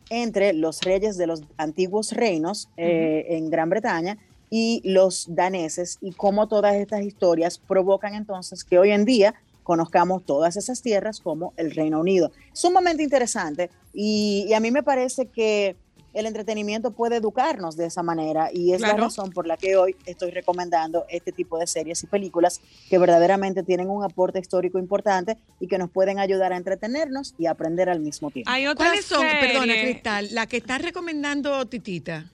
entre 0.09 0.53
los 0.53 0.81
reyes 0.81 1.17
de 1.17 1.27
los 1.27 1.43
antiguos 1.57 2.12
reinos 2.12 2.69
eh, 2.77 3.25
en 3.29 3.49
Gran 3.49 3.69
Bretaña 3.69 4.17
y 4.49 4.81
los 4.83 5.25
daneses 5.33 5.97
y 6.01 6.12
cómo 6.12 6.47
todas 6.47 6.75
estas 6.75 7.01
historias 7.01 7.57
provocan 7.57 8.13
entonces 8.13 8.63
que 8.63 8.77
hoy 8.77 8.91
en 8.91 9.05
día 9.05 9.33
conozcamos 9.63 10.26
todas 10.26 10.58
esas 10.58 10.82
tierras 10.82 11.19
como 11.19 11.54
el 11.58 11.71
Reino 11.71 11.99
Unido. 11.99 12.32
Sumamente 12.54 13.04
interesante 13.04 13.69
y, 13.93 14.45
y 14.47 14.54
a 14.54 14.60
mí 14.60 14.71
me 14.71 14.84
parece 14.84 15.28
que 15.28 15.76
el 16.13 16.26
entretenimiento 16.26 16.91
puede 16.91 17.17
educarnos 17.17 17.76
de 17.76 17.88
esa 17.88 18.04
manera 18.04 18.49
y 18.54 18.73
es 18.73 18.82
la 18.82 18.93
razón 18.93 19.32
por 19.32 19.47
la 19.47 19.58
que 19.58 19.76
hoy 19.76 19.95
estoy 20.06 20.32
recomendando 20.32 21.06
este 21.10 21.32
tipo 21.32 21.58
de 21.58 21.67
series 21.67 22.04
y 22.04 22.08
películas 22.08 22.62
que 22.89 22.97
verdaderamente 22.97 23.63
tienen 23.63 23.89
un 23.89 24.04
aporte 24.04 24.39
histórico 24.39 24.78
importante 24.78 25.38
y 25.60 25.67
que 25.67 25.78
nos 25.78 25.89
pueden 25.89 26.19
ayudar 26.19 26.54
a 26.54 26.58
entretenernos 26.58 27.34
y 27.38 27.47
aprender 27.47 27.89
al 27.89 27.99
mismo 27.99 28.30
tiempo. 28.30 28.49
Hay 28.49 28.67
otra 28.67 28.88
¿Cuáles 28.88 29.06
son, 29.06 29.21
perdona, 29.21 29.73
Cristal, 29.73 30.28
la 30.32 30.47
que 30.47 30.58
está 30.58 30.78
recomendando 30.78 31.65
Titita? 31.65 32.30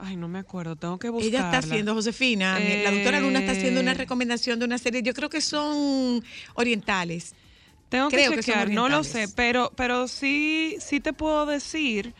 Ay, 0.00 0.16
no 0.16 0.28
me 0.28 0.38
acuerdo, 0.38 0.76
tengo 0.76 0.98
que 0.98 1.08
buscarla. 1.10 1.38
Ella 1.38 1.46
está 1.46 1.58
haciendo, 1.58 1.92
Josefina, 1.94 2.58
la 2.60 2.92
doctora 2.92 3.20
Luna 3.20 3.40
está 3.40 3.52
haciendo 3.52 3.80
una 3.80 3.92
Eh. 3.92 3.94
recomendación 3.94 4.58
de 4.60 4.64
una 4.64 4.78
serie, 4.78 5.02
yo 5.02 5.12
creo 5.12 5.28
que 5.28 5.40
son 5.40 6.22
orientales. 6.54 7.34
Tengo 7.88 8.08
que 8.08 8.16
Creo 8.16 8.30
que 8.30 8.36
son 8.42 8.44
chequear, 8.44 8.70
no 8.70 8.88
lo 8.88 9.02
sé, 9.02 9.28
pero, 9.34 9.72
pero 9.74 10.06
sí, 10.08 10.76
sí 10.80 11.00
te 11.00 11.12
puedo 11.12 11.46
decir. 11.46 12.14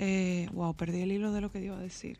eh, 0.00 0.48
wow, 0.52 0.74
perdí 0.74 1.02
el 1.02 1.10
hilo 1.10 1.32
de 1.32 1.40
lo 1.40 1.50
que 1.50 1.60
iba 1.60 1.76
a 1.76 1.80
decir. 1.80 2.18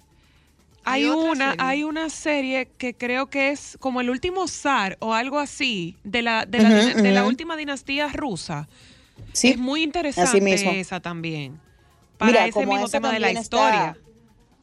Hay 0.84 1.04
una, 1.04 1.50
serie. 1.52 1.64
hay 1.64 1.84
una 1.84 2.10
serie 2.10 2.68
que 2.76 2.92
creo 2.94 3.26
que 3.30 3.50
es 3.50 3.76
como 3.78 4.00
el 4.00 4.10
último 4.10 4.48
zar 4.48 4.96
o 5.00 5.14
algo 5.14 5.38
así 5.38 5.96
de 6.02 6.22
la, 6.22 6.44
de 6.44 6.58
la, 6.58 6.70
de 6.94 7.22
última 7.22 7.56
dinastía 7.56 8.08
rusa. 8.08 8.68
Sí, 9.32 9.50
es 9.50 9.58
muy 9.58 9.82
interesante 9.84 10.40
mismo. 10.40 10.72
esa 10.72 10.98
también. 10.98 11.60
Para 12.16 12.32
Mira, 12.32 12.46
ese 12.48 12.66
mismo 12.66 12.88
tema 12.88 13.12
de 13.12 13.20
la 13.20 13.26
también 13.28 13.42
está- 13.42 13.56
historia. 13.94 13.96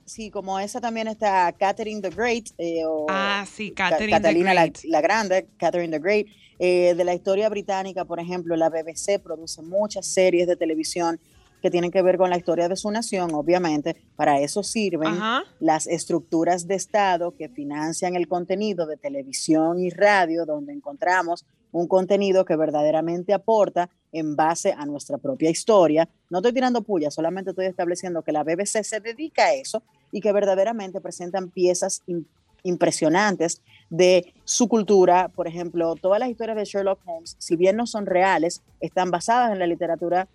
Sí, 0.06 0.30
como 0.30 0.60
esa 0.60 0.80
también 0.80 1.08
está 1.08 1.52
Catherine 1.54 2.00
the 2.02 2.10
Great. 2.12 2.50
eh, 2.60 2.84
o 2.86 3.08
Ah, 3.10 3.44
sí, 3.52 3.72
Ca- 3.72 3.90
Catherine 3.90 4.12
the 4.18 4.22
Catalina 4.22 4.54
la, 4.54 4.62
Great. 4.62 4.84
la 4.86 5.02
Grande, 5.02 5.48
Catherine 5.58 5.92
the 5.92 6.00
Great. 6.00 6.28
Eh, 6.60 6.94
de 6.96 7.04
la 7.04 7.14
historia 7.16 7.50
británica, 7.50 8.06
por 8.06 8.20
ejemplo, 8.20 8.56
la 8.56 8.70
BBC 8.70 9.20
produce 9.22 9.62
muchas 9.64 10.06
series 10.06 10.48
de 10.48 10.56
televisión 10.56 11.20
que 11.62 11.72
tienen 11.72 11.90
que 11.90 12.04
ver 12.04 12.18
con 12.18 12.30
la 12.30 12.38
historia 12.38 12.70
de 12.70 12.76
su 12.76 12.92
nación, 12.92 13.34
obviamente. 13.34 13.96
Para 14.16 14.40
eso 14.40 14.62
sirven 14.62 15.08
Ajá. 15.14 15.44
las 15.60 15.88
estructuras 15.88 16.68
de 16.68 16.76
Estado 16.76 17.32
que 17.36 17.50
financian 17.50 18.16
el 18.16 18.28
contenido 18.28 18.86
de 18.86 18.98
televisión 18.98 19.80
y 19.80 19.90
radio, 19.90 20.46
donde 20.46 20.74
encontramos 20.74 21.46
un 21.72 21.88
contenido 21.88 22.46
que 22.46 22.56
verdaderamente 22.56 23.34
aporta 23.34 23.90
en 24.16 24.36
base 24.36 24.74
a 24.74 24.86
nuestra 24.86 25.18
propia 25.18 25.50
historia. 25.50 26.08
No 26.30 26.40
estoy 26.40 26.54
tirando 26.54 26.82
puya, 26.82 27.12
solamente 27.12 27.50
estoy 27.52 27.66
estableciendo 27.66 28.22
que 28.24 28.32
la 28.32 28.44
BBC 28.44 28.84
se 28.84 29.00
dedica 29.00 29.46
a 29.46 29.54
eso 29.54 29.84
y 30.12 30.22
que 30.22 30.32
verdaderamente 30.32 31.02
presentan 31.02 31.50
piezas 31.50 32.02
im- 32.08 32.26
impresionantes 32.64 33.62
de 33.90 34.34
su 34.44 34.68
cultura. 34.68 35.28
Por 35.30 35.48
ejemplo, 35.48 35.96
todas 35.96 36.20
las 36.20 36.30
historias 36.30 36.58
de 36.58 36.66
Sherlock 36.66 37.00
Holmes, 37.06 37.36
si 37.40 37.56
bien 37.56 37.76
no 37.76 37.86
son 37.88 38.06
reales, 38.06 38.62
están 38.80 39.12
basadas 39.12 39.52
en 39.52 39.60
la 39.60 39.68
literatura 39.68 40.28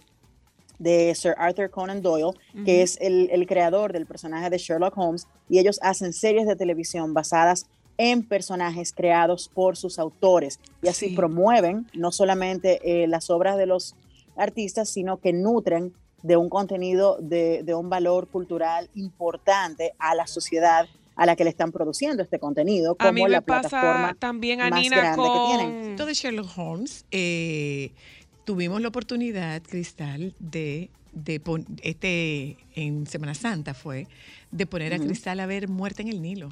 de 0.79 1.14
Sir 1.14 1.35
Arthur 1.37 1.71
Conan 1.71 2.01
Doyle, 2.01 2.33
que 2.64 2.83
es 2.83 2.97
el, 3.01 3.29
el 3.33 3.47
creador 3.47 3.93
del 3.93 4.07
personaje 4.07 4.49
de 4.49 4.57
Sherlock 4.59 4.97
Holmes, 4.97 5.27
y 5.49 5.59
ellos 5.59 5.79
hacen 5.83 6.12
series 6.12 6.47
de 6.47 6.57
televisión 6.57 7.12
basadas 7.12 7.66
en 8.03 8.23
personajes 8.23 8.93
creados 8.95 9.51
por 9.53 9.77
sus 9.77 9.99
autores 9.99 10.59
y 10.83 10.89
así 10.89 11.11
Sí. 11.11 11.15
promueven 11.17 11.87
no 11.93 12.13
solamente 12.13 12.81
eh, 12.83 13.07
las 13.07 13.29
obras 13.29 13.59
de 13.59 13.67
los 13.67 13.95
artistas, 14.37 14.89
sino 14.89 15.19
que 15.19 15.33
nutren 15.35 15.93
de 16.23 16.37
un 16.37 16.49
contenido 16.49 17.19
de, 17.21 17.63
de 17.63 17.75
un 17.75 17.91
valor 17.91 18.27
cultural 18.29 18.89
importante 18.95 19.93
a 19.99 20.15
la 20.15 20.27
sociedad 20.27 20.89
a 21.17 21.27
la 21.27 21.37
que 21.37 21.45
le 21.45 21.51
están 21.51 21.73
produciendo 21.73 22.23
este 22.23 22.39
contenido, 22.39 22.95
como 22.95 23.09
A 23.11 23.13
mí 23.13 23.27
la 23.29 23.43
pasa 23.43 23.69
plataforma 23.69 24.15
también, 24.19 24.59
más 24.61 24.71
que 24.71 24.89
tienen. 24.89 25.15
con... 25.15 25.91
Esto 25.91 26.07
de 26.07 26.15
Sherlock 26.15 26.49
Holmes, 26.57 27.05
eh, 27.11 27.93
tuvimos 28.47 28.81
la 28.81 28.89
oportunidad, 28.89 29.61
Cristal, 29.63 30.33
de, 30.39 30.89
de 31.13 31.39
pon- 31.41 31.67
este 31.83 32.57
en 32.75 33.07
Semana 33.07 33.35
Santa 33.35 33.75
fue, 33.75 34.07
de 34.51 34.65
poner 34.67 34.95
a. 34.95 34.99
Cristal 34.99 35.41
a 35.41 35.47
ver 35.47 35.69
Muerte 35.69 36.01
en 36.01 36.09
el 36.09 36.23
Nilo. 36.23 36.49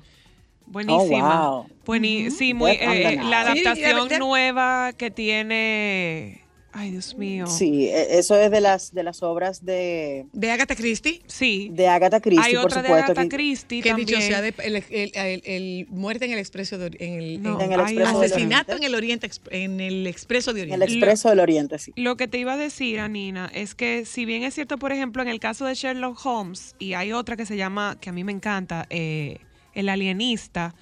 Buenísima. 0.70 1.50
Oh, 1.50 1.62
wow. 1.62 1.66
Buení- 1.86 2.30
Sí, 2.30 2.54
muy, 2.54 2.72
eh, 2.72 3.18
la 3.22 3.40
adaptación 3.42 4.08
nueva 4.18 4.92
que 4.96 5.10
tiene... 5.10 6.42
Ay, 6.70 6.90
Dios 6.90 7.16
mío. 7.16 7.46
Sí, 7.46 7.88
e- 7.88 8.18
eso 8.18 8.36
es 8.38 8.50
de 8.50 8.60
las, 8.60 8.92
de 8.92 9.02
las 9.02 9.22
obras 9.22 9.64
de, 9.64 10.26
De 10.34 10.50
Agatha 10.52 10.76
Christie, 10.76 11.22
Sí. 11.26 11.70
de 11.72 11.88
Agatha 11.88 12.20
Christie, 12.20 12.44
Hay 12.46 12.54
por 12.54 12.66
otra 12.66 12.82
de. 12.82 12.88
Agatha 12.92 13.22
que- 13.22 13.28
Christie 13.30 13.82
que 13.82 13.88
también. 13.88 14.06
dicho 14.06 14.20
sea, 14.20 14.42
de- 14.42 14.54
el, 14.62 14.76
el- 14.76 15.10
el- 15.14 15.42
el 15.44 15.86
Muerte 15.88 16.26
en 16.26 16.32
el 16.32 16.38
Expreso 16.38 16.76
de, 16.78 16.90
en 17.00 17.14
el, 17.14 17.42
No, 17.42 17.58
En 17.60 17.72
el 17.72 17.80
hay 17.80 17.86
Expreso 17.96 18.10
otra. 18.10 18.20
del 18.20 18.32
Asesinato 18.32 18.72
Oriente. 18.72 18.76
en 18.76 18.82
el 18.84 18.94
Oriente, 18.94 19.30
en 19.50 19.80
el 19.80 20.06
Expreso 20.06 20.52
de 20.52 20.60
En 20.64 20.66
el 20.74 20.82
Oriente. 20.82 20.94
Expreso 20.94 21.30
del 21.30 21.40
Oriente, 21.40 21.78
sí. 21.78 21.92
Lo 21.96 22.16
que 22.18 22.28
te 22.28 22.38
iba 22.38 22.52
a 22.52 22.56
decir, 22.58 23.00
Anina, 23.00 23.50
es 23.54 23.74
que 23.74 24.04
si 24.04 24.26
bien 24.26 24.44
es 24.44 24.54
cierto, 24.54 24.76
por 24.78 24.92
ejemplo, 24.92 25.22
en 25.22 25.28
el 25.28 25.40
caso 25.40 25.64
de 25.64 25.74
Sherlock 25.74 26.24
Holmes, 26.24 26.76
y 26.78 26.92
hay 26.92 27.12
otra 27.12 27.36
que 27.36 27.46
se 27.46 27.56
llama, 27.56 27.96
que 27.98 28.10
a 28.10 28.12
mí 28.12 28.22
me 28.24 28.32
encanta, 28.32 28.86
eh, 28.90 29.38
El 29.78 29.88
Alienista, 29.88 30.74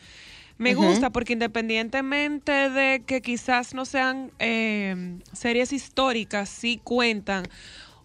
me 0.59 0.71
gusta 0.75 1.11
porque 1.11 1.35
independientemente 1.35 2.71
de 2.71 3.03
que 3.07 3.21
quizás 3.21 3.75
no 3.75 3.85
sean 3.85 4.31
eh, 4.39 5.19
series 5.33 5.73
históricas, 5.73 6.49
sí 6.49 6.81
cuentan 6.83 7.45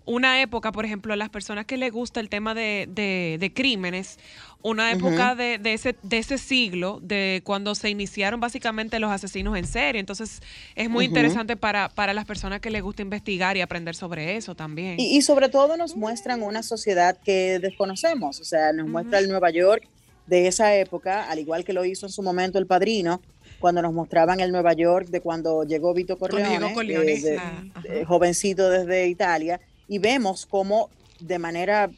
una 0.04 0.42
época, 0.42 0.72
por 0.72 0.84
ejemplo, 0.84 1.14
a 1.14 1.16
las 1.16 1.30
personas 1.30 1.66
que 1.66 1.78
les 1.78 1.92
gusta 1.94 2.20
el 2.20 2.28
tema 2.28 2.54
de, 2.56 2.90
de- 2.90 3.38
de 3.40 3.54
crímenes, 3.54 4.18
una 4.64 4.92
época 4.92 5.36
de, 5.36 5.60
de 5.60 5.74
ese, 5.74 5.96
de 6.04 6.18
ese 6.18 6.38
siglo, 6.38 7.00
de 7.02 7.42
cuando 7.46 7.74
se 7.76 7.90
iniciaron 7.90 8.40
básicamente 8.40 9.00
los 9.00 9.12
asesinos 9.12 9.56
en 9.58 9.66
serie. 9.66 10.00
Entonces, 10.00 10.42
es 10.76 10.90
muy 10.90 11.06
interesante 11.06 11.56
para, 11.56 11.88
para 11.90 12.14
las 12.14 12.26
personas 12.26 12.60
que 12.62 12.70
les 12.72 12.82
gusta 12.82 13.02
investigar 13.04 13.56
y 13.58 13.62
aprender 13.62 13.96
sobre 13.96 14.36
eso 14.36 14.56
también. 14.56 15.00
Y, 15.00 15.18
y 15.18 15.22
sobre 15.22 15.50
todo 15.50 15.78
nos 15.78 15.96
muestran 15.96 16.42
una 16.44 16.64
sociedad 16.64 17.18
que 17.24 17.60
desconocemos, 17.60 18.42
o 18.42 18.44
sea, 18.44 18.74
nos 18.74 18.88
muestra 18.90 19.20
el 19.20 19.30
Nueva 19.30 19.52
York 19.52 19.88
de 20.28 20.48
esa 20.48 20.76
época, 20.76 21.30
al 21.30 21.40
igual 21.40 21.64
que 21.66 21.74
lo 21.74 21.84
hizo 21.86 22.06
en 22.06 22.12
su 22.12 22.22
momento 22.22 22.58
el 22.60 22.68
padrino, 22.68 23.22
cuando 23.60 23.82
nos 23.82 23.94
mostraban 23.94 24.40
el 24.40 24.52
Nueva 24.52 24.74
York 24.74 25.08
de 25.10 25.22
cuando 25.22 25.64
llegó 25.64 25.94
Vito 25.94 26.18
Cuando 26.18 26.38
Corleone, 26.74 27.14
eh, 27.14 27.22
de- 27.22 27.38
ah, 27.38 27.64
eh, 27.84 28.06
jovencito 28.08 28.70
desde 28.70 29.08
Italia, 29.08 29.60
y 29.88 30.00
vemos 30.00 30.46
cómo 30.48 30.90
de 31.20 31.38
manera, 31.38 31.92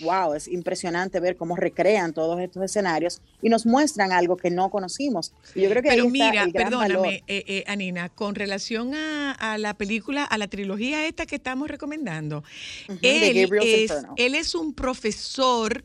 wow, 0.00 0.34
es 0.34 0.48
impresionante 0.48 1.20
ver 1.20 1.36
cómo 1.36 1.54
recrean 1.54 2.12
todos 2.12 2.40
estos 2.40 2.64
escenarios 2.64 3.20
y 3.40 3.48
nos 3.48 3.64
muestran 3.64 4.10
algo 4.12 4.36
que 4.36 4.50
no 4.50 4.70
conocimos. 4.70 5.32
Y 5.54 5.60
yo 5.62 5.70
creo 5.70 5.82
que 5.82 5.90
Pero 5.90 6.02
ahí 6.04 6.08
está 6.08 6.30
mira, 6.30 6.42
el 6.42 6.52
gran 6.52 6.70
valor. 6.72 6.86
perdóname, 7.02 7.22
eh, 7.28 7.44
eh, 7.46 7.64
Anina, 7.68 8.08
con 8.08 8.34
relación 8.34 8.94
a, 8.94 9.32
a 9.32 9.56
la 9.58 9.74
película, 9.74 10.24
a 10.24 10.36
la 10.36 10.48
trilogía 10.48 11.06
esta 11.06 11.26
que 11.26 11.36
estamos 11.36 11.68
recomendando, 11.68 12.42
él, 13.02 13.48
es, 13.62 13.92
él 14.16 14.34
es 14.34 14.54
un 14.56 14.72
profesor 14.74 15.84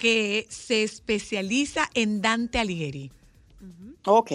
que 0.00 0.46
se 0.48 0.82
especializa 0.82 1.90
en 1.94 2.22
Dante 2.22 2.58
Alighieri. 2.58 3.12
Ok, 4.06 4.32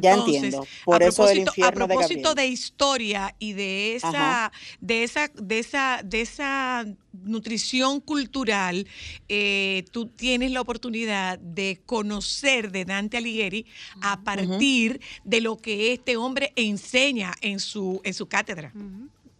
ya 0.00 0.14
entiendo. 0.14 0.66
Por 0.86 1.02
a 1.02 1.06
eso 1.06 1.28
el 1.28 1.40
infierno 1.40 1.84
A 1.84 1.86
de 1.86 1.94
propósito 1.94 2.34
de, 2.34 2.46
historia 2.46 3.36
y 3.38 3.52
de 3.52 3.96
esa, 3.96 4.08
Ajá. 4.46 4.52
de 4.80 5.04
esa, 5.04 5.28
de 5.34 5.58
esa, 5.58 6.00
de 6.02 6.22
esa 6.22 6.86
nutrición 7.12 8.00
cultural, 8.00 8.86
eh, 9.28 9.84
tú 9.90 10.06
tienes 10.06 10.50
la 10.50 10.62
oportunidad 10.62 11.38
de 11.38 11.82
conocer 11.84 12.72
de 12.72 12.86
Dante 12.86 13.18
Alighieri 13.18 13.66
a 14.00 14.22
partir 14.22 15.02
de 15.24 15.42
lo 15.42 15.58
que 15.58 15.92
este 15.92 16.16
hombre 16.16 16.54
enseña 16.56 17.34
en 17.42 17.60
su, 17.60 18.00
en 18.04 18.14
su 18.14 18.28
cátedra. 18.28 18.72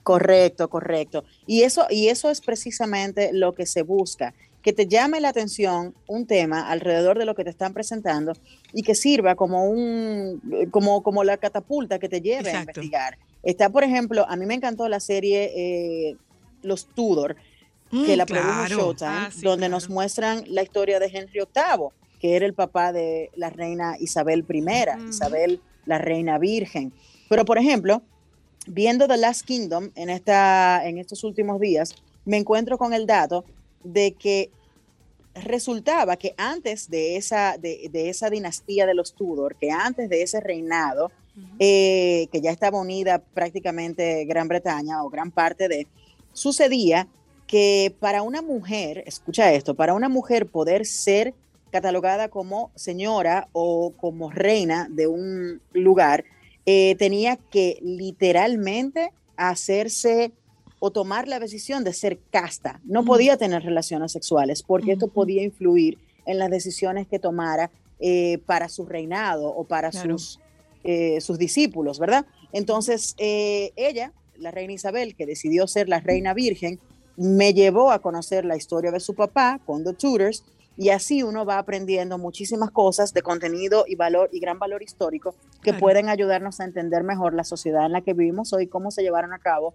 Correcto, 0.02 0.68
correcto. 0.68 1.24
Y 1.46 1.62
eso, 1.62 1.86
y 1.88 2.08
eso 2.08 2.30
es 2.30 2.42
precisamente 2.42 3.30
lo 3.32 3.54
que 3.54 3.64
se 3.64 3.82
busca, 3.82 4.34
que 4.62 4.72
te 4.72 4.86
llame 4.86 5.20
la 5.20 5.28
atención 5.30 5.94
un 6.06 6.26
tema 6.26 6.70
alrededor 6.70 7.18
de 7.18 7.24
lo 7.24 7.34
que 7.34 7.44
te 7.44 7.50
están 7.50 7.72
presentando 7.72 8.32
y 8.72 8.82
que 8.82 8.94
sirva 8.94 9.34
como 9.34 9.64
un, 9.68 10.40
como, 10.70 11.02
como 11.02 11.24
la 11.24 11.36
catapulta 11.36 11.98
que 11.98 12.08
te 12.08 12.20
lleve 12.20 12.52
a 12.52 12.60
investigar. 12.60 13.18
Está, 13.42 13.68
por 13.70 13.82
ejemplo, 13.82 14.24
a 14.28 14.36
mí 14.36 14.46
me 14.46 14.54
encantó 14.54 14.88
la 14.88 15.00
serie 15.00 15.50
eh, 16.10 16.16
Los 16.62 16.86
Tudor, 16.86 17.36
que 17.90 18.14
Mm, 18.14 18.16
la 18.18 18.24
claro. 18.26 18.42
produjo 18.66 18.68
Showtime, 18.82 19.10
Ah, 19.10 19.30
sí, 19.32 19.42
donde 19.42 19.66
claro. 19.66 19.72
nos 19.72 19.90
muestran 19.90 20.44
la 20.46 20.62
historia 20.62 20.98
de 21.00 21.06
Henry 21.06 21.40
VIII, 21.40 21.88
que 22.20 22.36
era 22.36 22.46
el 22.46 22.54
papá 22.54 22.92
de 22.92 23.30
la 23.36 23.50
reina 23.50 23.96
Isabel 23.98 24.46
I. 24.48 25.08
Isabel 25.10 25.60
la 25.84 25.98
reina 25.98 26.38
virgen. 26.38 26.92
Pero, 27.28 27.44
por 27.44 27.58
ejemplo, 27.58 28.00
viendo 28.66 29.08
The 29.08 29.16
Last 29.16 29.42
Kingdom 29.44 29.90
en, 29.96 30.08
esta, 30.08 30.86
en 30.86 30.98
estos 30.98 31.24
últimos 31.24 31.60
días, 31.60 31.96
me 32.24 32.36
encuentro 32.36 32.78
con 32.78 32.94
el 32.94 33.06
dato 33.06 33.44
de 33.84 34.12
que 34.12 34.50
resultaba 35.34 36.16
que 36.16 36.34
antes 36.36 36.90
de 36.90 37.16
esa, 37.16 37.56
de, 37.58 37.88
de 37.90 38.10
esa 38.10 38.30
dinastía 38.30 38.86
de 38.86 38.94
los 38.94 39.14
Tudor, 39.14 39.56
que 39.56 39.70
antes 39.70 40.08
de 40.08 40.22
ese 40.22 40.40
reinado, 40.40 41.10
eh, 41.58 42.28
que 42.30 42.42
ya 42.42 42.50
estaba 42.50 42.78
unida 42.78 43.18
prácticamente 43.18 44.26
Gran 44.26 44.48
Bretaña 44.48 45.02
o 45.02 45.08
gran 45.08 45.30
parte 45.30 45.68
de, 45.68 45.86
sucedía 46.32 47.08
que 47.46 47.94
para 48.00 48.22
una 48.22 48.42
mujer, 48.42 49.02
escucha 49.06 49.52
esto, 49.52 49.74
para 49.74 49.94
una 49.94 50.08
mujer 50.08 50.46
poder 50.46 50.84
ser 50.84 51.34
catalogada 51.70 52.28
como 52.28 52.70
señora 52.74 53.48
o 53.52 53.92
como 53.96 54.30
reina 54.30 54.88
de 54.90 55.06
un 55.06 55.62
lugar, 55.72 56.24
eh, 56.66 56.96
tenía 56.98 57.36
que 57.36 57.78
literalmente 57.80 59.12
hacerse 59.36 60.32
o 60.84 60.90
tomar 60.90 61.28
la 61.28 61.38
decisión 61.38 61.84
de 61.84 61.92
ser 61.92 62.18
casta. 62.32 62.80
No 62.82 63.04
podía 63.04 63.36
tener 63.36 63.62
relaciones 63.62 64.10
sexuales 64.10 64.64
porque 64.64 64.90
esto 64.90 65.06
podía 65.06 65.44
influir 65.44 65.96
en 66.26 66.38
las 66.38 66.50
decisiones 66.50 67.06
que 67.06 67.20
tomara 67.20 67.70
eh, 68.00 68.38
para 68.46 68.68
su 68.68 68.84
reinado 68.84 69.46
o 69.48 69.62
para 69.62 69.90
Claro. 69.90 70.18
sus, 70.18 70.40
eh, 70.82 71.20
sus 71.20 71.38
discípulos, 71.38 72.00
¿verdad? 72.00 72.26
Entonces, 72.52 73.14
eh, 73.18 73.70
ella, 73.76 74.12
la 74.36 74.50
reina 74.50 74.72
Isabel, 74.72 75.14
que 75.14 75.24
decidió 75.24 75.68
ser 75.68 75.88
la 75.88 76.00
reina 76.00 76.34
virgen, 76.34 76.80
me 77.16 77.54
llevó 77.54 77.92
a 77.92 78.00
conocer 78.00 78.44
la 78.44 78.56
historia 78.56 78.90
de 78.90 78.98
su 78.98 79.14
papá 79.14 79.60
con 79.64 79.84
The 79.84 79.92
Tudors 79.92 80.42
y 80.76 80.88
así 80.88 81.22
uno 81.22 81.44
va 81.46 81.58
aprendiendo 81.58 82.18
muchísimas 82.18 82.72
cosas 82.72 83.14
de 83.14 83.22
contenido 83.22 83.84
y 83.86 83.94
valor 83.94 84.30
y 84.32 84.40
gran 84.40 84.58
valor 84.58 84.82
histórico 84.82 85.36
que 85.62 85.70
Claro. 85.70 85.78
pueden 85.78 86.08
ayudarnos 86.08 86.58
a 86.58 86.64
entender 86.64 87.04
mejor 87.04 87.34
la 87.34 87.44
sociedad 87.44 87.86
en 87.86 87.92
la 87.92 88.00
que 88.00 88.14
vivimos 88.14 88.52
hoy, 88.52 88.66
cómo 88.66 88.90
se 88.90 89.02
llevaron 89.02 89.32
a 89.32 89.38
cabo 89.38 89.74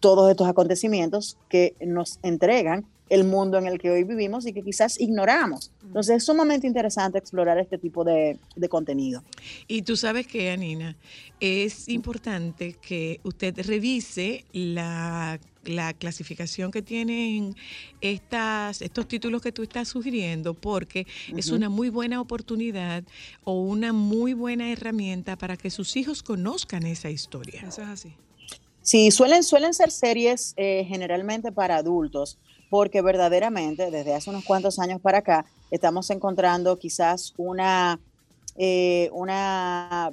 todos 0.00 0.30
estos 0.30 0.48
acontecimientos 0.48 1.36
que 1.48 1.74
nos 1.80 2.18
entregan 2.22 2.86
el 3.10 3.24
mundo 3.24 3.58
en 3.58 3.66
el 3.66 3.78
que 3.78 3.90
hoy 3.90 4.04
vivimos 4.04 4.46
y 4.46 4.52
que 4.52 4.62
quizás 4.62 4.98
ignoramos. 4.98 5.70
Entonces 5.82 6.16
es 6.16 6.24
sumamente 6.24 6.66
interesante 6.66 7.18
explorar 7.18 7.58
este 7.58 7.78
tipo 7.78 8.02
de, 8.02 8.38
de 8.56 8.68
contenido. 8.68 9.22
Y 9.68 9.82
tú 9.82 9.96
sabes 9.96 10.26
que, 10.26 10.50
Anina, 10.50 10.96
es 11.38 11.88
importante 11.88 12.76
que 12.80 13.20
usted 13.22 13.54
revise 13.66 14.44
la, 14.52 15.38
la 15.64 15.92
clasificación 15.92 16.70
que 16.70 16.82
tienen 16.82 17.54
estas, 18.00 18.80
estos 18.80 19.06
títulos 19.06 19.42
que 19.42 19.52
tú 19.52 19.62
estás 19.62 19.88
sugiriendo, 19.88 20.54
porque 20.54 21.06
es 21.36 21.50
una 21.50 21.68
muy 21.68 21.90
buena 21.90 22.20
oportunidad 22.20 23.04
o 23.44 23.60
una 23.60 23.92
muy 23.92 24.32
buena 24.32 24.72
herramienta 24.72 25.36
para 25.36 25.56
que 25.56 25.70
sus 25.70 25.96
hijos 25.96 26.22
conozcan 26.22 26.86
esa 26.86 27.10
historia. 27.10 27.60
Eso 27.68 27.82
es 27.82 27.88
así. 27.88 28.14
Sí, 28.84 29.10
suelen, 29.10 29.42
suelen 29.42 29.72
ser 29.72 29.90
series 29.90 30.52
eh, 30.58 30.84
generalmente 30.86 31.50
para 31.50 31.76
adultos, 31.76 32.38
porque 32.68 33.00
verdaderamente 33.00 33.90
desde 33.90 34.12
hace 34.12 34.28
unos 34.28 34.44
cuantos 34.44 34.78
años 34.78 35.00
para 35.00 35.18
acá 35.18 35.46
estamos 35.70 36.10
encontrando 36.10 36.78
quizás 36.78 37.32
una, 37.38 37.98
eh, 38.56 39.08
una 39.12 40.12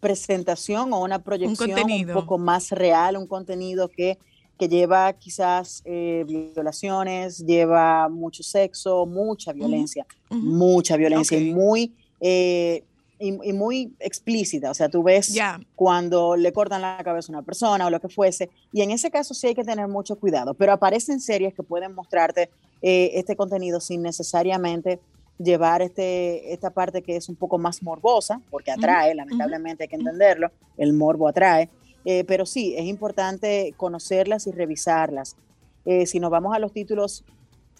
presentación 0.00 0.92
o 0.92 1.00
una 1.00 1.20
proyección 1.20 1.90
un, 1.90 2.12
poco 2.12 2.36
más 2.36 2.72
real, 2.72 3.16
un 3.16 3.26
contenido 3.26 3.88
que, 3.88 4.18
que 4.58 4.68
lleva 4.68 5.10
quizás 5.14 5.80
eh, 5.86 6.26
violaciones, 6.28 7.38
lleva 7.38 8.10
mucho 8.10 8.42
sexo, 8.42 9.06
mucha 9.06 9.54
violencia, 9.54 10.04
mucha 10.28 10.98
violencia 10.98 11.38
y 11.38 11.54
muy 11.54 11.94
eh, 12.20 12.84
y, 13.22 13.38
y 13.48 13.52
muy 13.52 13.94
explícita. 14.00 14.70
O 14.70 14.74
sea, 14.74 14.88
tú 14.88 15.02
ves 15.02 15.34
cuando 15.74 16.36
le 16.36 16.52
cortan 16.52 16.82
la 16.82 17.00
cabeza 17.04 17.32
a 17.32 17.36
una 17.36 17.42
persona 17.42 17.86
o 17.86 17.90
lo 17.90 18.00
que 18.00 18.08
fuese. 18.08 18.50
Y 18.72 18.82
en 18.82 18.90
ese 18.90 19.10
caso 19.10 19.32
sí 19.34 19.46
hay 19.46 19.54
que 19.54 19.64
tener 19.64 19.88
mucho 19.88 20.16
cuidado. 20.16 20.54
Pero 20.54 20.72
aparecen 20.72 21.20
series 21.20 21.54
que 21.54 21.62
pueden 21.62 21.94
mostrarte 21.94 22.50
eh, 22.82 23.12
este 23.14 23.36
contenido 23.36 23.80
sin 23.80 24.02
necesariamente 24.02 25.00
llevar 25.38 25.82
este, 25.82 26.52
esta 26.52 26.70
parte 26.70 27.02
que 27.02 27.16
es 27.16 27.28
un 27.28 27.36
poco 27.36 27.58
más 27.58 27.82
morbosa, 27.82 28.40
porque 28.50 28.70
atrae, 28.70 29.14
lamentablemente 29.14 29.84
hay 29.84 29.88
que 29.88 29.96
entenderlo, 29.96 30.50
el 30.76 30.92
morbo 30.92 31.28
atrae. 31.28 31.68
Eh, 32.04 32.24
pero 32.24 32.46
sí, 32.46 32.74
es 32.76 32.86
importante 32.86 33.74
conocerlas 33.76 34.46
y 34.46 34.52
revisarlas. 34.52 35.36
Eh, 35.84 36.06
si 36.06 36.20
nos 36.20 36.30
vamos 36.30 36.54
a 36.54 36.58
los 36.58 36.72
títulos 36.72 37.24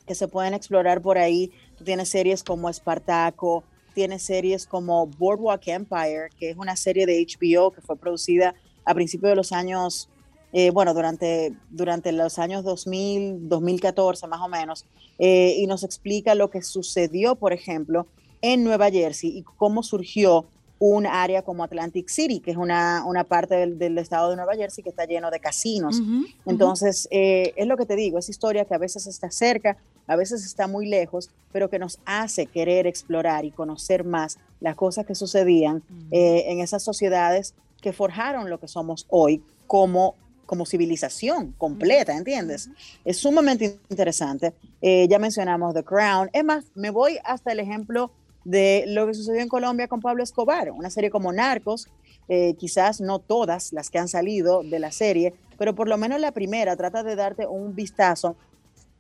que 0.07 0.15
se 0.15 0.29
pueden 0.29 0.55
explorar 0.55 1.01
por 1.01 1.19
ahí, 1.19 1.53
tú 1.77 1.85
tienes 1.85 2.09
series 2.09 2.43
como 2.43 2.69
Espartaco, 2.69 3.65
tienes 3.93 4.23
series 4.23 4.67
como 4.67 5.07
Boardwalk 5.07 5.67
Empire, 5.69 6.29
que 6.39 6.51
es 6.51 6.57
una 6.57 6.77
serie 6.77 7.07
de 7.07 7.25
HBO 7.25 7.71
que 7.71 7.81
fue 7.81 7.97
producida 7.97 8.55
a 8.85 8.95
principios 8.95 9.31
de 9.31 9.37
los 9.37 9.53
años, 9.53 10.09
eh, 10.53 10.71
bueno, 10.71 10.95
durante, 10.95 11.55
durante 11.71 12.13
los 12.13 12.39
años 12.39 12.65
2000, 12.65 13.49
2014 13.49 14.27
más 14.27 14.41
o 14.41 14.49
menos, 14.49 14.85
eh, 15.19 15.55
y 15.59 15.67
nos 15.67 15.85
explica 15.85 16.35
lo 16.35 16.51
que 16.51 16.63
sucedió, 16.63 17.37
por 17.37 17.53
ejemplo, 17.53 18.07
en 18.41 18.65
Nueva 18.65 18.91
Jersey 18.91 19.39
y 19.39 19.43
cómo 19.43 19.83
surgió 19.83 20.47
un 20.85 21.07
área 21.07 21.43
como 21.43 21.63
Atlantic 21.63 22.09
City, 22.09 22.41
que 22.41 22.51
es 22.51 22.57
una, 22.57 23.05
una 23.07 23.23
parte 23.23 23.55
del, 23.55 23.79
del 23.79 23.97
estado 23.99 24.31
de 24.31 24.37
Nueva 24.37 24.57
Jersey 24.57 24.83
que 24.83 24.91
está 24.91 25.05
lleno 25.05 25.31
de 25.31 25.39
casinos. 25.39 26.01
Ujú, 26.01 26.27
Entonces, 26.45 27.07
eh, 27.13 27.53
es 27.55 27.69
lo 27.69 27.77
que 27.77 27.87
te 27.87 27.95
digo, 27.95 28.19
es 28.19 28.29
historia 28.29 28.65
que 28.65 28.75
a 28.75 28.79
veces 28.79 29.07
está 29.07 29.31
cerca, 29.31 29.77
a 30.13 30.17
veces 30.17 30.45
está 30.45 30.67
muy 30.67 30.87
lejos, 30.87 31.31
pero 31.53 31.71
que 31.71 31.79
nos 31.79 31.99
hace 32.05 32.47
querer 32.47 32.87
explorar 32.87 33.45
y 33.45 33.51
conocer 33.51 34.05
más 34.05 34.39
las 34.61 34.77
cosas 34.77 35.07
que 35.07 35.15
sucedían 35.15 35.83
eh, 36.11 36.45
en 36.49 36.61
esas 36.61 36.83
sociedades 36.83 37.55
que 37.81 37.93
forjaron 37.93 38.51
lo 38.51 38.61
que 38.61 38.69
somos 38.69 39.07
hoy 39.09 39.43
como, 39.67 40.15
como 40.47 40.67
civilización 40.67 41.53
completa, 41.59 42.17
¿entiendes? 42.17 42.69
Es 43.05 43.17
sumamente 43.17 43.79
interesante. 43.89 44.53
Eh, 44.81 45.07
ya 45.09 45.19
mencionamos 45.19 45.75
The 45.75 45.83
Crown. 45.83 46.31
Es 46.33 46.45
más, 46.45 46.65
me 46.75 46.91
voy 46.91 47.19
hasta 47.25 47.53
el 47.53 47.61
ejemplo 47.61 48.11
de 48.45 48.85
lo 48.89 49.07
que 49.07 49.15
sucedió 49.15 49.41
en 49.41 49.49
Colombia 49.49 49.89
con 49.89 50.01
Pablo 50.01 50.23
Escobar, 50.23 50.71
una 50.73 50.91
serie 50.91 51.11
como 51.11 51.33
Narcos, 51.33 51.89
eh, 52.29 52.55
quizás 52.55 53.01
no 53.01 53.19
todas 53.19 53.73
las 53.73 53.91
que 53.91 53.99
han 53.99 54.09
salido 54.09 54.63
de 54.63 54.79
la 54.79 54.93
serie, 54.93 55.35
pero 55.59 55.75
por 55.75 55.89
lo 55.89 55.97
menos 55.97 56.21
la 56.21 56.33
primera 56.33 56.77
trata 56.77 57.03
de 57.03 57.17
darte 57.17 57.47
un 57.47 57.75
vistazo 57.75 58.37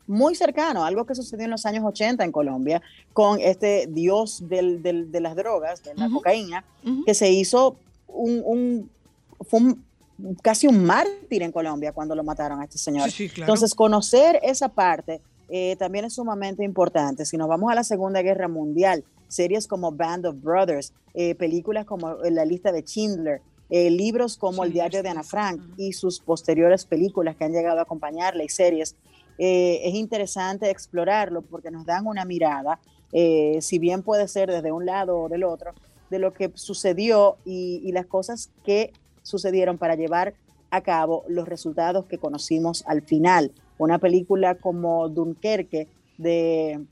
muy 0.06 0.34
cercano, 0.34 0.84
algo 0.84 1.04
que 1.06 1.14
sucedió 1.14 1.44
en 1.44 1.50
los 1.50 1.64
años 1.66 1.84
80 1.84 2.24
en 2.24 2.32
Colombia, 2.32 2.82
con 3.12 3.40
este 3.40 3.86
dios 3.88 4.48
del- 4.48 4.82
del- 4.82 5.10
de 5.12 5.20
las 5.20 5.36
drogas, 5.36 5.82
de 5.84 5.94
la 5.94 6.08
cocaína, 6.10 6.64
que 7.06 7.14
se 7.14 7.30
hizo 7.30 7.76
un, 8.08 8.42
un- 8.44 8.90
fue 9.48 9.60
un- 9.60 9.84
casi 10.42 10.66
un 10.66 10.84
mártir 10.84 11.42
en 11.42 11.52
Colombia 11.52 11.92
cuando 11.92 12.14
lo 12.14 12.22
mataron 12.24 12.60
a 12.60 12.64
este 12.64 12.78
señor. 12.78 13.10
Sí, 13.10 13.28
sí, 13.28 13.34
claro. 13.34 13.52
Entonces, 13.52 13.74
conocer 13.74 14.38
esa 14.42 14.68
parte 14.68 15.20
eh, 15.54 15.76
también 15.76 16.06
es 16.06 16.14
sumamente 16.14 16.64
importante. 16.64 17.26
Si 17.26 17.36
nos 17.36 17.46
vamos 17.46 17.70
a 17.70 17.74
la 17.74 17.84
Segunda 17.84 18.22
Guerra 18.22 18.48
Mundial, 18.48 19.04
series 19.28 19.66
como 19.66 19.92
Band 19.92 20.24
of 20.26 20.36
Brothers, 20.42 20.92
eh, 21.12 21.34
películas 21.34 21.84
como 21.84 22.22
eh, 22.24 22.30
La 22.30 22.44
lista 22.46 22.72
de 22.72 22.80
Schindler, 22.82 23.42
eh, 23.68 23.90
libros 23.90 24.36
como 24.38 24.64
El 24.64 24.72
diario 24.72 25.02
de 25.02 25.08
Ana 25.10 25.22
Frank 25.22 25.60
ajá. 25.60 25.74
y 25.76 25.92
sus 25.92 26.20
posteriores 26.20 26.86
películas 26.86 27.36
que 27.36 27.44
han 27.44 27.52
llegado 27.52 27.80
a 27.80 27.82
acompañarle 27.82 28.44
y 28.44 28.48
series, 28.48 28.96
eh, 29.38 29.80
es 29.84 29.94
interesante 29.94 30.70
explorarlo 30.70 31.42
porque 31.42 31.70
nos 31.70 31.84
dan 31.86 32.06
una 32.06 32.24
mirada, 32.24 32.78
eh, 33.12 33.58
si 33.60 33.78
bien 33.78 34.02
puede 34.02 34.28
ser 34.28 34.50
desde 34.50 34.72
un 34.72 34.86
lado 34.86 35.18
o 35.22 35.28
del 35.28 35.44
otro, 35.44 35.72
de 36.10 36.18
lo 36.18 36.32
que 36.32 36.50
sucedió 36.54 37.36
y, 37.44 37.80
y 37.84 37.92
las 37.92 38.06
cosas 38.06 38.50
que 38.64 38.92
sucedieron 39.22 39.78
para 39.78 39.94
llevar 39.94 40.34
a 40.70 40.80
cabo 40.82 41.24
los 41.28 41.48
resultados 41.48 42.06
que 42.06 42.18
conocimos 42.18 42.84
al 42.86 43.02
final. 43.02 43.52
Una 43.78 43.98
película 43.98 44.54
como 44.54 45.08
Dunkerque 45.08 45.88
de, 46.18 46.84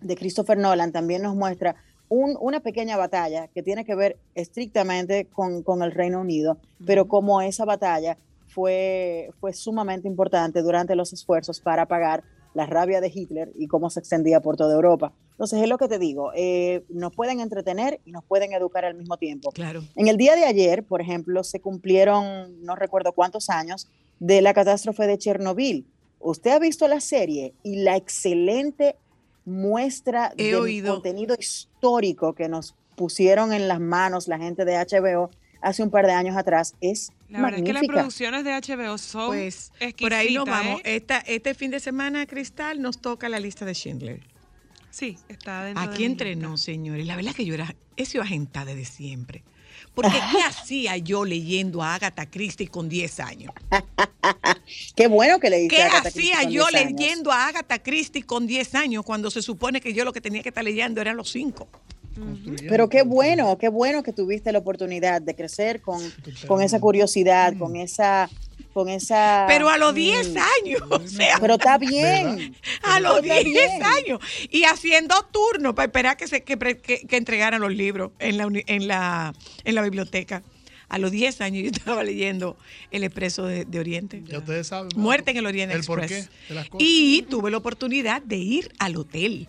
de 0.00 0.16
Christopher 0.16 0.58
Nolan 0.58 0.92
también 0.92 1.22
nos 1.22 1.34
muestra 1.34 1.76
un- 2.08 2.36
una 2.40 2.60
pequeña 2.60 2.96
batalla 2.96 3.48
que 3.48 3.62
tiene 3.62 3.84
que 3.84 3.94
ver 3.94 4.16
estrictamente 4.34 5.26
con, 5.26 5.62
con 5.62 5.82
el 5.82 5.92
Reino 5.92 6.20
Unido, 6.20 6.56
pero 6.86 7.06
como 7.06 7.40
esa 7.42 7.64
batalla 7.64 8.16
fue, 8.48 9.30
fue 9.40 9.52
sumamente 9.52 10.08
importante 10.08 10.62
durante 10.62 10.96
los 10.96 11.12
esfuerzos 11.12 11.60
para 11.60 11.82
apagar 11.82 12.24
la 12.54 12.66
rabia 12.66 13.00
de 13.00 13.12
Hitler 13.14 13.52
y 13.54 13.68
cómo 13.68 13.90
se 13.90 14.00
extendía 14.00 14.40
por 14.40 14.56
toda 14.56 14.74
Europa. 14.74 15.12
Entonces 15.32 15.62
es 15.62 15.68
lo 15.68 15.78
que 15.78 15.86
te 15.86 15.98
digo, 15.98 16.32
eh, 16.34 16.82
nos 16.88 17.14
pueden 17.14 17.40
entretener 17.40 18.00
y 18.04 18.10
nos 18.10 18.24
pueden 18.24 18.52
educar 18.52 18.84
al 18.84 18.94
mismo 18.94 19.16
tiempo. 19.16 19.52
Claro. 19.52 19.82
En 19.94 20.08
el 20.08 20.16
día 20.16 20.34
de 20.34 20.44
ayer, 20.44 20.82
por 20.82 21.00
ejemplo, 21.00 21.44
se 21.44 21.60
cumplieron 21.60 22.64
no 22.64 22.74
recuerdo 22.74 23.12
cuántos 23.12 23.48
años 23.48 23.88
de 24.18 24.42
la 24.42 24.54
catástrofe 24.54 25.06
de 25.06 25.18
Chernobyl. 25.18 25.86
Usted 26.18 26.50
ha 26.50 26.58
visto 26.58 26.88
la 26.88 27.00
serie 27.00 27.54
y 27.62 27.76
la 27.82 27.96
excelente 27.96 28.96
muestra 29.44 30.32
He 30.36 30.56
oído. 30.56 30.94
contenido 30.94 31.36
histórico 31.38 32.34
que 32.34 32.48
nos 32.48 32.74
pusieron 32.96 33.52
en 33.52 33.68
las 33.68 33.78
manos 33.78 34.26
la 34.26 34.38
gente 34.38 34.64
de 34.64 34.76
HBO 34.76 35.30
hace 35.60 35.82
un 35.82 35.90
par 35.90 36.06
de 36.06 36.12
años 36.12 36.36
atrás 36.36 36.74
es 36.80 37.10
La 37.28 37.42
verdad 37.42 37.58
es 37.60 37.64
que 37.66 37.72
las 37.74 37.86
producciones 37.86 38.44
de 38.44 38.52
HBO 38.52 38.96
son 38.96 39.28
Pues 39.28 39.72
por 40.00 40.14
ahí 40.14 40.34
nos 40.34 40.46
exquisitas, 40.48 40.66
vamos. 40.66 40.80
¿eh? 40.84 40.96
Esta, 40.96 41.18
este 41.18 41.54
fin 41.54 41.70
de 41.70 41.80
semana, 41.80 42.26
Cristal, 42.26 42.80
nos 42.80 43.00
toca 43.00 43.28
la 43.28 43.38
lista 43.38 43.64
de 43.64 43.74
Schindler. 43.74 44.20
Sí, 44.90 45.18
está 45.28 45.64
dentro 45.64 45.82
de 45.84 45.90
Aquí 45.90 45.98
mi 46.00 46.06
entre 46.06 46.34
lista. 46.34 46.48
nos, 46.48 46.62
señores. 46.62 47.06
La 47.06 47.16
verdad 47.16 47.34
que 47.34 47.44
yo 47.44 47.54
era, 47.54 47.74
he 47.96 48.06
sido 48.06 48.22
agentada 48.24 48.74
desde 48.74 48.86
siempre. 48.86 49.42
Porque 49.94 50.18
¿qué 50.32 50.42
hacía 50.46 50.96
yo 50.96 51.24
leyendo 51.24 51.82
a 51.82 51.94
Agatha 51.94 52.30
Christie 52.30 52.68
con 52.68 52.88
10 52.88 53.20
años? 53.20 53.52
Qué 54.96 55.06
bueno 55.06 55.38
que 55.38 55.50
leíste 55.50 55.76
¿Qué 55.76 55.82
a 55.82 55.86
Agatha 55.86 56.10
Christie 56.10 56.32
hacía 56.32 56.44
con 56.44 56.52
yo 56.52 56.66
10 56.66 56.74
años. 56.74 56.92
leyendo 57.00 57.32
a 57.32 57.46
Agatha 57.46 57.78
Christie 57.82 58.22
con 58.22 58.46
10 58.46 58.74
años 58.74 59.04
cuando 59.04 59.30
se 59.30 59.42
supone 59.42 59.80
que 59.80 59.92
yo 59.92 60.04
lo 60.04 60.12
que 60.12 60.20
tenía 60.20 60.42
que 60.42 60.48
estar 60.48 60.64
leyendo 60.64 61.00
eran 61.00 61.16
los 61.16 61.30
5? 61.30 61.68
Pero 62.68 62.88
qué 62.88 63.02
bueno, 63.02 63.56
qué 63.58 63.68
bueno 63.68 64.02
que 64.02 64.12
tuviste 64.12 64.52
la 64.52 64.58
oportunidad 64.58 65.20
de 65.22 65.34
crecer 65.34 65.80
con, 65.80 66.00
con 66.46 66.62
esa 66.62 66.80
curiosidad, 66.80 67.54
con 67.58 67.76
esa, 67.76 68.28
con 68.72 68.88
esa. 68.88 69.44
Pero 69.48 69.68
a 69.68 69.78
los 69.78 69.92
mm, 69.92 69.96
10 69.96 70.26
años, 70.36 70.82
o 70.90 71.06
sea, 71.06 71.38
Pero 71.40 71.54
está 71.54 71.78
bien. 71.78 72.54
a 72.82 73.00
los 73.00 73.20
Pero 73.20 73.34
está 73.34 73.42
10 73.44 73.52
bien. 73.70 73.82
años. 73.84 74.20
Y 74.50 74.64
haciendo 74.64 75.14
turnos 75.32 75.74
para 75.74 75.86
esperar 75.86 76.16
que, 76.16 76.26
se, 76.26 76.42
que, 76.42 76.56
que- 76.58 77.06
que 77.06 77.16
entregaran 77.16 77.60
los 77.60 77.72
libros 77.74 78.12
en 78.18 78.36
la, 78.38 78.48
en, 78.66 78.88
la, 78.88 79.34
en 79.64 79.74
la 79.74 79.82
biblioteca. 79.82 80.42
A 80.90 80.96
los 80.98 81.10
10 81.10 81.42
años 81.42 81.64
yo 81.64 81.70
estaba 81.78 82.02
leyendo 82.02 82.56
El 82.90 83.04
Expreso 83.04 83.44
de, 83.44 83.66
de 83.66 83.78
Oriente. 83.78 84.22
Ya 84.26 84.38
ustedes 84.38 84.68
saben. 84.68 84.88
Muerte 84.96 85.32
en 85.32 85.36
el 85.36 85.46
Oriente 85.46 85.74
El 85.74 85.80
Express. 85.80 86.10
porqué 86.28 86.28
de 86.48 86.54
las 86.54 86.68
cosas. 86.70 86.86
Y 86.88 87.22
tuve 87.28 87.50
la 87.50 87.58
oportunidad 87.58 88.22
de 88.22 88.36
ir 88.36 88.72
al 88.78 88.96
hotel 88.96 89.48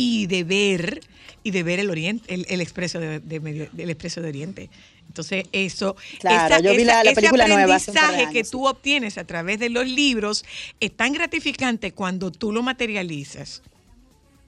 y 0.00 0.28
de 0.28 0.44
ver 0.44 1.00
y 1.42 1.50
de 1.50 1.62
ver 1.64 1.80
el 1.80 1.90
Oriente, 1.90 2.32
el, 2.32 2.46
el 2.48 2.60
expreso 2.60 3.00
de, 3.00 3.18
de 3.20 3.40
Medio- 3.40 3.68
del 3.72 3.90
expreso 3.90 4.20
de 4.20 4.28
Oriente. 4.28 4.70
Entonces 5.08 5.46
eso, 5.52 5.96
Claro, 6.20 6.60
yo 6.62 6.70
vi 6.76 6.84
la- 6.84 7.02
la 7.02 7.10
ese 7.10 7.14
película 7.16 7.46
nueva 7.48 7.66
de 7.66 7.72
aprendizaje 7.74 8.28
que 8.32 8.38
años, 8.38 8.50
tú 8.50 8.66
obtienes 8.68 9.18
a 9.18 9.24
través 9.24 9.58
de 9.58 9.70
los 9.70 9.86
libros 9.88 10.44
es 10.78 10.96
tan 10.96 11.12
gratificante 11.12 11.92
cuando 11.92 12.30
tú 12.30 12.52
lo 12.52 12.62
materializas. 12.62 13.62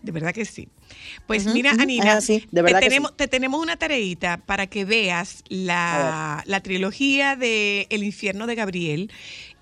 De 0.03 0.13
verdad 0.13 0.33
que 0.33 0.45
sí. 0.45 0.69
Pues 1.27 1.47
mira, 1.47 1.73
ujú, 1.73 1.83
Anina, 1.83 2.13
así, 2.19 2.47
de 2.51 2.63
verdad 2.63 2.79
te, 2.79 2.85
que 2.85 2.89
tenemos, 2.91 3.11
sí. 3.11 3.17
te 3.19 3.29
tenemos 3.29 3.61
una 3.61 3.77
tareita 3.77 4.39
para 4.47 4.67
que 4.69 4.85
veas 4.85 5.43
la, 5.49 6.43
la 6.47 6.61
trilogía 6.63 7.35
de 7.37 7.87
El 7.91 8.05
infierno 8.05 8.47
de 8.47 8.55
Gabriel 8.55 9.11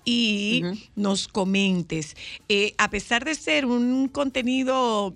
y 0.05 0.63
nos 0.95 1.27
comentes. 1.27 2.15
Eh, 2.47 2.73
a 2.77 2.89
pesar 2.89 3.25
de 3.25 3.35
ser 3.35 3.65
un 3.65 4.07
contenido 4.07 5.13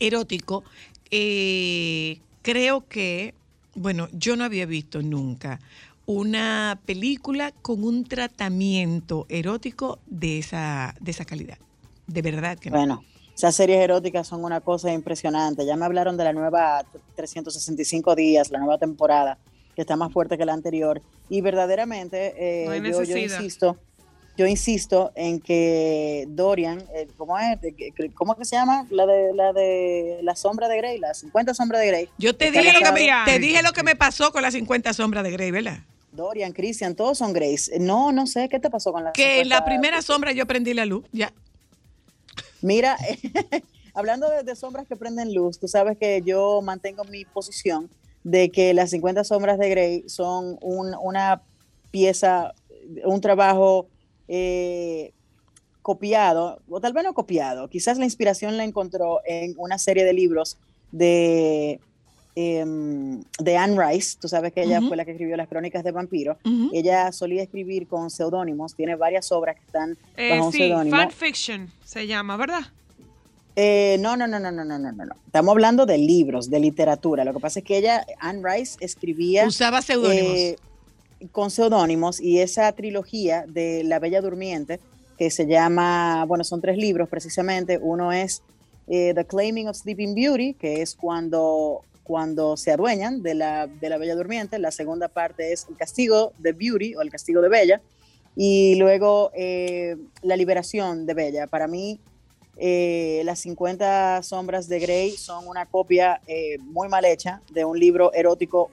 erótico, 0.00 0.64
eh, 1.10 2.20
creo 2.42 2.86
que, 2.88 3.34
bueno, 3.74 4.08
yo 4.12 4.36
no 4.36 4.44
había 4.44 4.66
visto 4.66 5.02
nunca 5.02 5.60
una 6.06 6.80
película 6.86 7.52
con 7.62 7.82
un 7.82 8.04
tratamiento 8.04 9.26
erótico 9.28 9.98
de 10.06 10.38
esa, 10.38 10.94
de 11.00 11.10
esa 11.10 11.24
calidad. 11.24 11.58
De 12.06 12.22
verdad 12.22 12.58
que 12.58 12.70
no. 12.70 12.76
Bueno, 12.76 13.04
esas 13.36 13.54
series 13.54 13.80
eróticas 13.80 14.26
son 14.26 14.44
una 14.44 14.60
cosa 14.60 14.92
impresionante. 14.92 15.66
Ya 15.66 15.76
me 15.76 15.84
hablaron 15.84 16.16
de 16.16 16.24
la 16.24 16.32
nueva 16.32 16.84
365 17.16 18.14
días, 18.14 18.50
la 18.50 18.60
nueva 18.60 18.78
temporada, 18.78 19.38
que 19.74 19.82
está 19.82 19.96
más 19.96 20.12
fuerte 20.12 20.38
que 20.38 20.46
la 20.46 20.54
anterior. 20.54 21.02
Y 21.28 21.40
verdaderamente, 21.40 22.34
eh, 22.38 22.80
No 22.80 23.02
yo, 23.02 23.16
insisto, 23.16 23.76
yo 24.36 24.46
insisto 24.46 25.12
en 25.14 25.40
que 25.40 26.26
Dorian, 26.28 26.80
eh, 26.94 27.08
¿cómo 27.16 27.38
es? 27.38 27.58
¿Cómo 28.14 28.32
es 28.32 28.38
que 28.38 28.44
se 28.44 28.56
llama? 28.56 28.86
La 28.90 29.06
de 29.06 29.32
la 29.34 29.52
de 29.52 30.18
la 30.22 30.36
sombra 30.36 30.68
de 30.68 30.76
Grey, 30.76 30.98
la 30.98 31.14
50 31.14 31.54
sombras 31.54 31.80
de 31.80 31.86
Grey. 31.88 32.08
Yo 32.18 32.36
te 32.36 32.50
dije, 32.50 32.72
lo 32.72 32.80
que 32.80 32.92
me, 32.92 33.08
te 33.24 33.38
dije 33.38 33.62
lo 33.62 33.72
que 33.72 33.82
me 33.82 33.96
pasó 33.96 34.32
con 34.32 34.42
las 34.42 34.54
50 34.54 34.92
sombras 34.92 35.24
de 35.24 35.30
Grey, 35.30 35.50
¿verdad? 35.50 35.78
Dorian, 36.12 36.52
Christian, 36.52 36.94
todos 36.94 37.18
son 37.18 37.32
Grace. 37.32 37.78
No, 37.78 38.12
no 38.12 38.26
sé, 38.26 38.48
¿qué 38.48 38.58
te 38.58 38.70
pasó 38.70 38.92
con 38.92 39.04
la 39.04 39.12
Que 39.12 39.40
en 39.40 39.48
la 39.48 39.56
50? 39.56 39.64
primera 39.64 40.02
sombra 40.02 40.32
yo 40.32 40.46
prendí 40.46 40.72
la 40.74 40.86
luz, 40.86 41.04
ya. 41.12 41.32
Mira, 42.62 42.96
hablando 43.94 44.28
de, 44.30 44.42
de 44.42 44.56
sombras 44.56 44.86
que 44.86 44.96
prenden 44.96 45.34
luz, 45.34 45.58
tú 45.58 45.68
sabes 45.68 45.96
que 45.98 46.22
yo 46.24 46.60
mantengo 46.62 47.04
mi 47.04 47.24
posición 47.24 47.90
de 48.24 48.50
que 48.50 48.74
las 48.74 48.90
50 48.90 49.24
sombras 49.24 49.58
de 49.58 49.68
Grey 49.68 50.04
son 50.08 50.58
un- 50.60 50.94
una 51.00 51.42
pieza, 51.90 52.52
un 53.04 53.20
trabajo 53.20 53.88
eh, 54.28 55.12
copiado, 55.82 56.60
o 56.68 56.80
tal 56.80 56.92
vez 56.92 57.04
no 57.04 57.14
copiado, 57.14 57.68
quizás 57.68 57.98
la 57.98 58.04
inspiración 58.04 58.56
la 58.56 58.64
encontró 58.64 59.20
en 59.24 59.54
una 59.56 59.78
serie 59.78 60.04
de 60.04 60.12
libros 60.12 60.56
de, 60.90 61.78
em, 62.34 63.22
de 63.38 63.56
Anne 63.56 63.76
Rice, 63.80 64.16
tú 64.20 64.28
sabes 64.28 64.52
que 64.52 64.62
ella 64.64 64.80
fue 64.82 64.96
la 64.96 65.04
que 65.04 65.12
escribió 65.12 65.36
las 65.36 65.48
crónicas 65.48 65.84
de 65.84 65.92
vampiro, 65.92 66.36
ella 66.72 67.12
solía 67.12 67.42
escribir 67.42 67.86
con 67.86 68.10
seudónimos, 68.10 68.74
tiene 68.74 68.96
varias 68.96 69.30
obras 69.32 69.56
que 69.56 69.62
están 69.64 69.96
Eh, 70.16 70.30
bajo 70.30 70.46
un 70.46 70.52
sí, 70.52 70.58
seudónimo. 70.58 70.96
fan 70.96 71.10
fiction 71.12 71.70
se 71.84 72.06
llama, 72.06 72.36
¿verdad? 72.36 72.62
Eh, 73.58 73.96
no, 74.00 74.16
no, 74.18 74.26
no, 74.26 74.38
no, 74.38 74.50
no, 74.50 74.64
no, 74.64 74.78
no, 74.78 74.92
no, 74.92 75.04
no. 75.06 75.14
Estamos 75.24 75.52
hablando 75.52 75.86
de 75.86 75.96
libros, 75.96 76.50
de 76.50 76.60
literatura. 76.60 77.24
Lo 77.24 77.32
que 77.32 77.40
pasa 77.40 77.60
es 77.60 77.64
que 77.64 77.78
ella, 77.78 78.04
Anne 78.18 78.42
Rice, 78.44 78.76
escribía 78.80 79.46
Usaba 79.46 79.80
seudónimos. 79.80 80.36
eh, 80.36 80.56
con 81.32 81.50
seudónimos 81.50 82.20
y 82.20 82.40
esa 82.40 82.70
trilogía 82.72 83.44
de 83.46 83.84
La 83.84 83.98
Bella 83.98 84.20
Durmiente, 84.20 84.80
que 85.18 85.30
se 85.30 85.46
llama, 85.46 86.24
bueno, 86.26 86.44
son 86.44 86.60
tres 86.60 86.76
libros 86.76 87.08
precisamente. 87.08 87.78
Uno 87.80 88.12
es 88.12 88.42
eh, 88.86 89.12
The 89.14 89.24
Claiming 89.24 89.68
of 89.68 89.76
Sleeping 89.76 90.14
Beauty, 90.14 90.54
que 90.54 90.82
es 90.82 90.94
cuando, 90.94 91.82
cuando 92.02 92.56
se 92.56 92.72
adueñan 92.72 93.22
de 93.22 93.34
la, 93.34 93.66
de 93.66 93.88
la 93.88 93.98
Bella 93.98 94.14
Durmiente. 94.14 94.58
La 94.58 94.70
segunda 94.70 95.08
parte 95.08 95.52
es 95.52 95.66
El 95.68 95.76
Castigo 95.76 96.32
de 96.38 96.52
Beauty 96.52 96.94
o 96.96 97.02
El 97.02 97.10
Castigo 97.10 97.40
de 97.40 97.48
Bella. 97.48 97.80
Y 98.36 98.74
luego 98.74 99.30
eh, 99.34 99.96
La 100.20 100.36
Liberación 100.36 101.06
de 101.06 101.14
Bella. 101.14 101.46
Para 101.46 101.66
mí, 101.66 101.98
eh, 102.58 103.22
las 103.24 103.40
50 103.40 104.22
sombras 104.22 104.68
de 104.68 104.78
Grey 104.78 105.12
son 105.12 105.48
una 105.48 105.64
copia 105.64 106.20
muy 106.60 106.88
mal 106.88 107.06
hecha 107.06 107.40
de 107.52 107.64
un 107.64 107.78
libro 107.78 108.12
erótico 108.12 108.70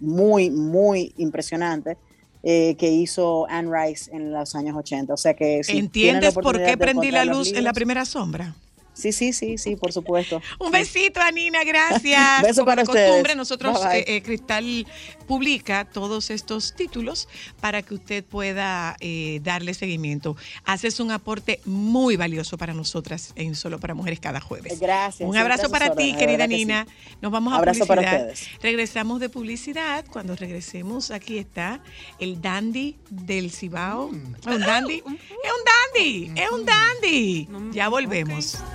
muy, 0.00 0.50
muy 0.50 1.12
impresionante 1.16 1.96
eh, 2.42 2.74
que 2.76 2.90
hizo 2.90 3.46
Anne 3.48 3.70
Rice 3.70 4.10
en 4.12 4.32
los 4.32 4.54
años 4.54 4.76
80. 4.76 5.14
O 5.14 5.16
sea 5.16 5.34
que 5.34 5.62
si 5.62 5.78
¿Entiendes 5.78 6.34
por 6.34 6.62
qué 6.62 6.76
prendí 6.76 7.10
la 7.10 7.24
luz 7.24 7.52
en 7.52 7.64
la 7.64 7.72
primera 7.72 8.04
sombra? 8.04 8.54
Sí, 8.94 9.12
sí, 9.12 9.32
sí, 9.32 9.56
sí, 9.58 9.76
por 9.76 9.92
supuesto. 9.92 10.40
Un 10.58 10.70
besito, 10.70 11.20
Anina, 11.20 11.64
gracias. 11.64 12.42
Beso 12.42 12.62
Como 12.62 12.66
para 12.66 12.82
de 12.82 12.86
costumbre, 12.86 13.18
ustedes. 13.20 13.36
nosotros, 13.36 13.80
Bye, 13.80 13.88
bye. 13.88 13.98
eh, 14.00 14.16
eh, 14.16 14.22
Cristal 14.22 14.86
publica 15.26 15.84
todos 15.86 16.30
estos 16.30 16.74
títulos 16.74 17.28
para 17.60 17.80
que 17.82 17.94
usted 17.94 18.22
pueda 18.24 18.96
eh, 19.00 19.40
darle 19.42 19.72
seguimiento. 19.74 20.36
Haces 20.64 21.00
un 21.00 21.10
aporte 21.10 21.60
muy 21.64 22.16
valioso 22.16 22.58
para 22.58 22.74
nosotras 22.74 23.32
en 23.36 23.54
Solo 23.54 23.80
para 23.80 23.94
Mujeres 23.94 24.20
cada 24.20 24.40
jueves. 24.40 24.78
Gracias. 24.78 25.26
Un 25.28 25.36
abrazo 25.36 25.70
para 25.70 25.86
ti, 25.94 26.10
órdenes, 26.10 26.16
querida 26.18 26.36
verdad 26.38 26.48
que 26.50 26.54
sí. 26.56 26.64
Nina. 26.66 26.86
Nos 27.22 27.32
vamos 27.32 27.54
a 27.54 27.56
Abrazo 27.56 27.86
para 27.86 28.02
publicidad. 28.02 28.28
ustedes. 28.32 28.62
Regresamos 28.62 29.20
de 29.20 29.28
publicidad. 29.30 30.04
Cuando 30.10 30.36
regresemos, 30.36 31.10
aquí 31.10 31.38
está 31.38 31.80
el 32.18 32.42
dandy 32.42 32.96
del 33.08 33.50
Cibao. 33.52 34.10
¿Es 34.12 34.46
un 34.46 34.60
dandy? 34.60 34.96
Es 34.98 35.04
un 35.06 35.14
dandy. 35.64 36.32
Es 36.40 36.50
un 36.50 36.64
dandy. 36.66 37.48
Ya 37.72 37.88
volvemos. 37.88 38.58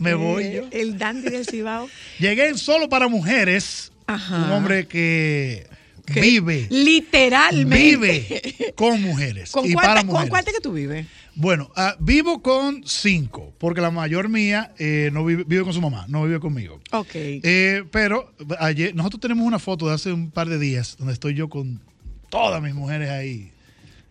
Me 0.00 0.14
voy 0.14 0.42
Eh, 0.44 0.52
yo. 0.56 0.68
El 0.72 0.98
dandy 0.98 1.30
del 1.30 1.46
Cibao. 1.46 1.88
Llegué 2.18 2.48
en 2.48 2.58
solo 2.58 2.88
para 2.88 3.06
mujeres. 3.08 3.92
Ajá. 4.06 4.44
Un 4.46 4.50
hombre 4.50 4.88
que 4.88 5.68
Que 6.06 6.20
vive, 6.20 6.66
Literalmente. 6.70 7.76
vive 7.96 8.72
con 8.76 9.00
mujeres 9.00 9.52
¿Con, 9.52 9.64
y 9.66 9.72
cuánta- 9.74 9.88
para 9.88 10.00
¿Con 10.00 10.06
mujeres. 10.08 10.30
cuántas 10.30 10.54
que 10.54 10.60
tú 10.60 10.72
vives? 10.72 11.06
Bueno, 11.36 11.70
ah, 11.76 11.94
vivo 12.00 12.42
con 12.42 12.82
cinco, 12.84 13.54
porque 13.58 13.80
la 13.80 13.92
mayor 13.92 14.28
mía 14.28 14.72
eh, 14.78 15.10
no 15.12 15.24
vive, 15.24 15.44
vive 15.46 15.62
con 15.62 15.72
su 15.72 15.80
mamá, 15.80 16.06
no 16.08 16.24
vive 16.24 16.40
conmigo. 16.40 16.80
Ok. 16.90 17.10
Eh, 17.14 17.84
pero 17.92 18.32
ayer, 18.58 18.94
nosotros 18.96 19.20
tenemos 19.20 19.46
una 19.46 19.60
foto 19.60 19.86
de 19.88 19.94
hace 19.94 20.12
un 20.12 20.30
par 20.32 20.48
de 20.48 20.58
días 20.58 20.96
donde 20.98 21.12
estoy 21.12 21.34
yo 21.34 21.48
con 21.48 21.80
todas 22.28 22.60
mis 22.60 22.74
mujeres 22.74 23.10
ahí. 23.10 23.52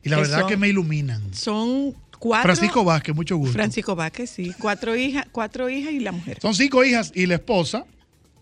Y 0.01 0.07
la 0.09 0.15
¿Qué 0.15 0.21
verdad 0.21 0.39
son? 0.41 0.49
que 0.49 0.55
me 0.57 0.69
iluminan. 0.69 1.33
Son 1.33 1.93
cuatro. 2.19 2.43
Francisco 2.53 2.83
Vázquez, 2.83 3.15
mucho 3.15 3.37
gusto. 3.37 3.53
Francisco 3.53 3.95
Vázquez, 3.95 4.29
sí. 4.29 4.53
Cuatro 4.59 4.95
hijas, 4.95 5.25
cuatro 5.31 5.69
hijas 5.69 5.91
y 5.93 5.99
la 5.99 6.11
mujer. 6.11 6.37
Son 6.41 6.53
cinco 6.53 6.83
hijas 6.83 7.11
y 7.15 7.25
la 7.25 7.35
esposa. 7.35 7.85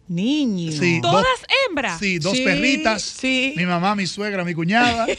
Niño. 0.07 0.71
Sí. 0.71 0.99
¿Todas 1.01 1.23
Dos- 1.23 1.47
hembras? 1.69 1.99
Sí, 1.99 2.17
dos 2.19 2.35
Sí, 2.37 2.43
perritas. 2.43 3.01
sí. 3.01 3.53
Mi 3.57 3.65
mamá, 3.65 3.93
mi 3.95 4.07
suegra, 4.07 4.43
mi 4.43 4.53
cuñada. 4.53 5.05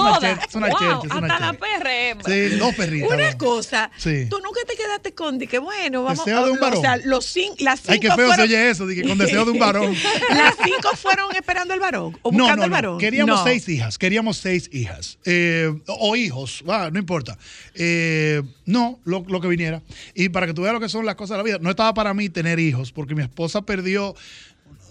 Una 0.00 0.14
Todas. 0.14 0.48
es 0.48 0.54
una 0.54 0.68
wow, 0.68 1.04
es 1.04 1.10
una 1.12 1.34
hasta 1.34 1.40
la 1.40 1.52
perra. 1.54 2.22
Sí, 2.26 2.56
dos 2.56 2.74
perritas. 2.74 3.10
Una 3.10 3.38
cosa, 3.38 3.90
Sí. 3.96 4.26
tú 4.28 4.38
nunca 4.38 4.60
te 4.66 4.76
quedaste 4.76 5.14
con 5.14 5.38
que 5.38 5.58
bueno, 5.58 6.02
vamos 6.04 6.24
Deseo 6.24 6.44
de 6.46 6.50
un 6.52 6.58
o 6.58 6.60
varón. 6.60 6.80
sea, 6.80 6.96
los 6.98 7.34
cin- 7.36 7.54
las 7.60 7.80
cinco 7.80 7.92
Ay, 7.92 8.00
qué 8.00 8.08
feo 8.08 8.16
fueron, 8.16 8.36
se 8.36 8.42
oye 8.42 8.70
eso, 8.70 8.86
que 8.86 9.02
con 9.02 9.18
deseo 9.18 9.44
de 9.44 9.50
un 9.52 9.58
varón. 9.58 9.94
las 10.30 10.54
cinco 10.62 10.90
fueron 10.96 11.34
esperando 11.34 11.74
el 11.74 11.80
varón 11.80 12.16
o 12.22 12.30
No, 12.32 12.38
buscando 12.38 12.56
no, 12.56 12.64
el 12.64 12.70
no. 12.70 12.74
varón. 12.76 12.98
Queríamos 12.98 13.42
seis 13.44 13.68
hijas, 13.68 13.98
queríamos 13.98 14.36
seis 14.38 14.68
hijas. 14.72 15.18
Eh, 15.24 15.72
o 15.86 16.16
hijos, 16.16 16.62
ah, 16.68 16.90
no 16.92 16.98
importa. 16.98 17.38
Eh, 17.74 18.42
no, 18.66 19.00
lo, 19.04 19.24
lo 19.28 19.40
que 19.40 19.48
viniera. 19.48 19.82
Y 20.14 20.28
para 20.30 20.46
que 20.46 20.54
tú 20.54 20.62
veas 20.62 20.74
lo 20.74 20.80
que 20.80 20.88
son 20.88 21.06
las 21.06 21.14
cosas 21.14 21.36
de 21.36 21.38
la 21.38 21.42
vida, 21.44 21.58
no 21.60 21.70
estaba 21.70 21.94
para 21.94 22.14
mí 22.14 22.28
tener 22.28 22.58
hijos, 22.58 22.92
porque 22.92 23.14
mi 23.14 23.22
esposa 23.22 23.62
perdió 23.62 24.14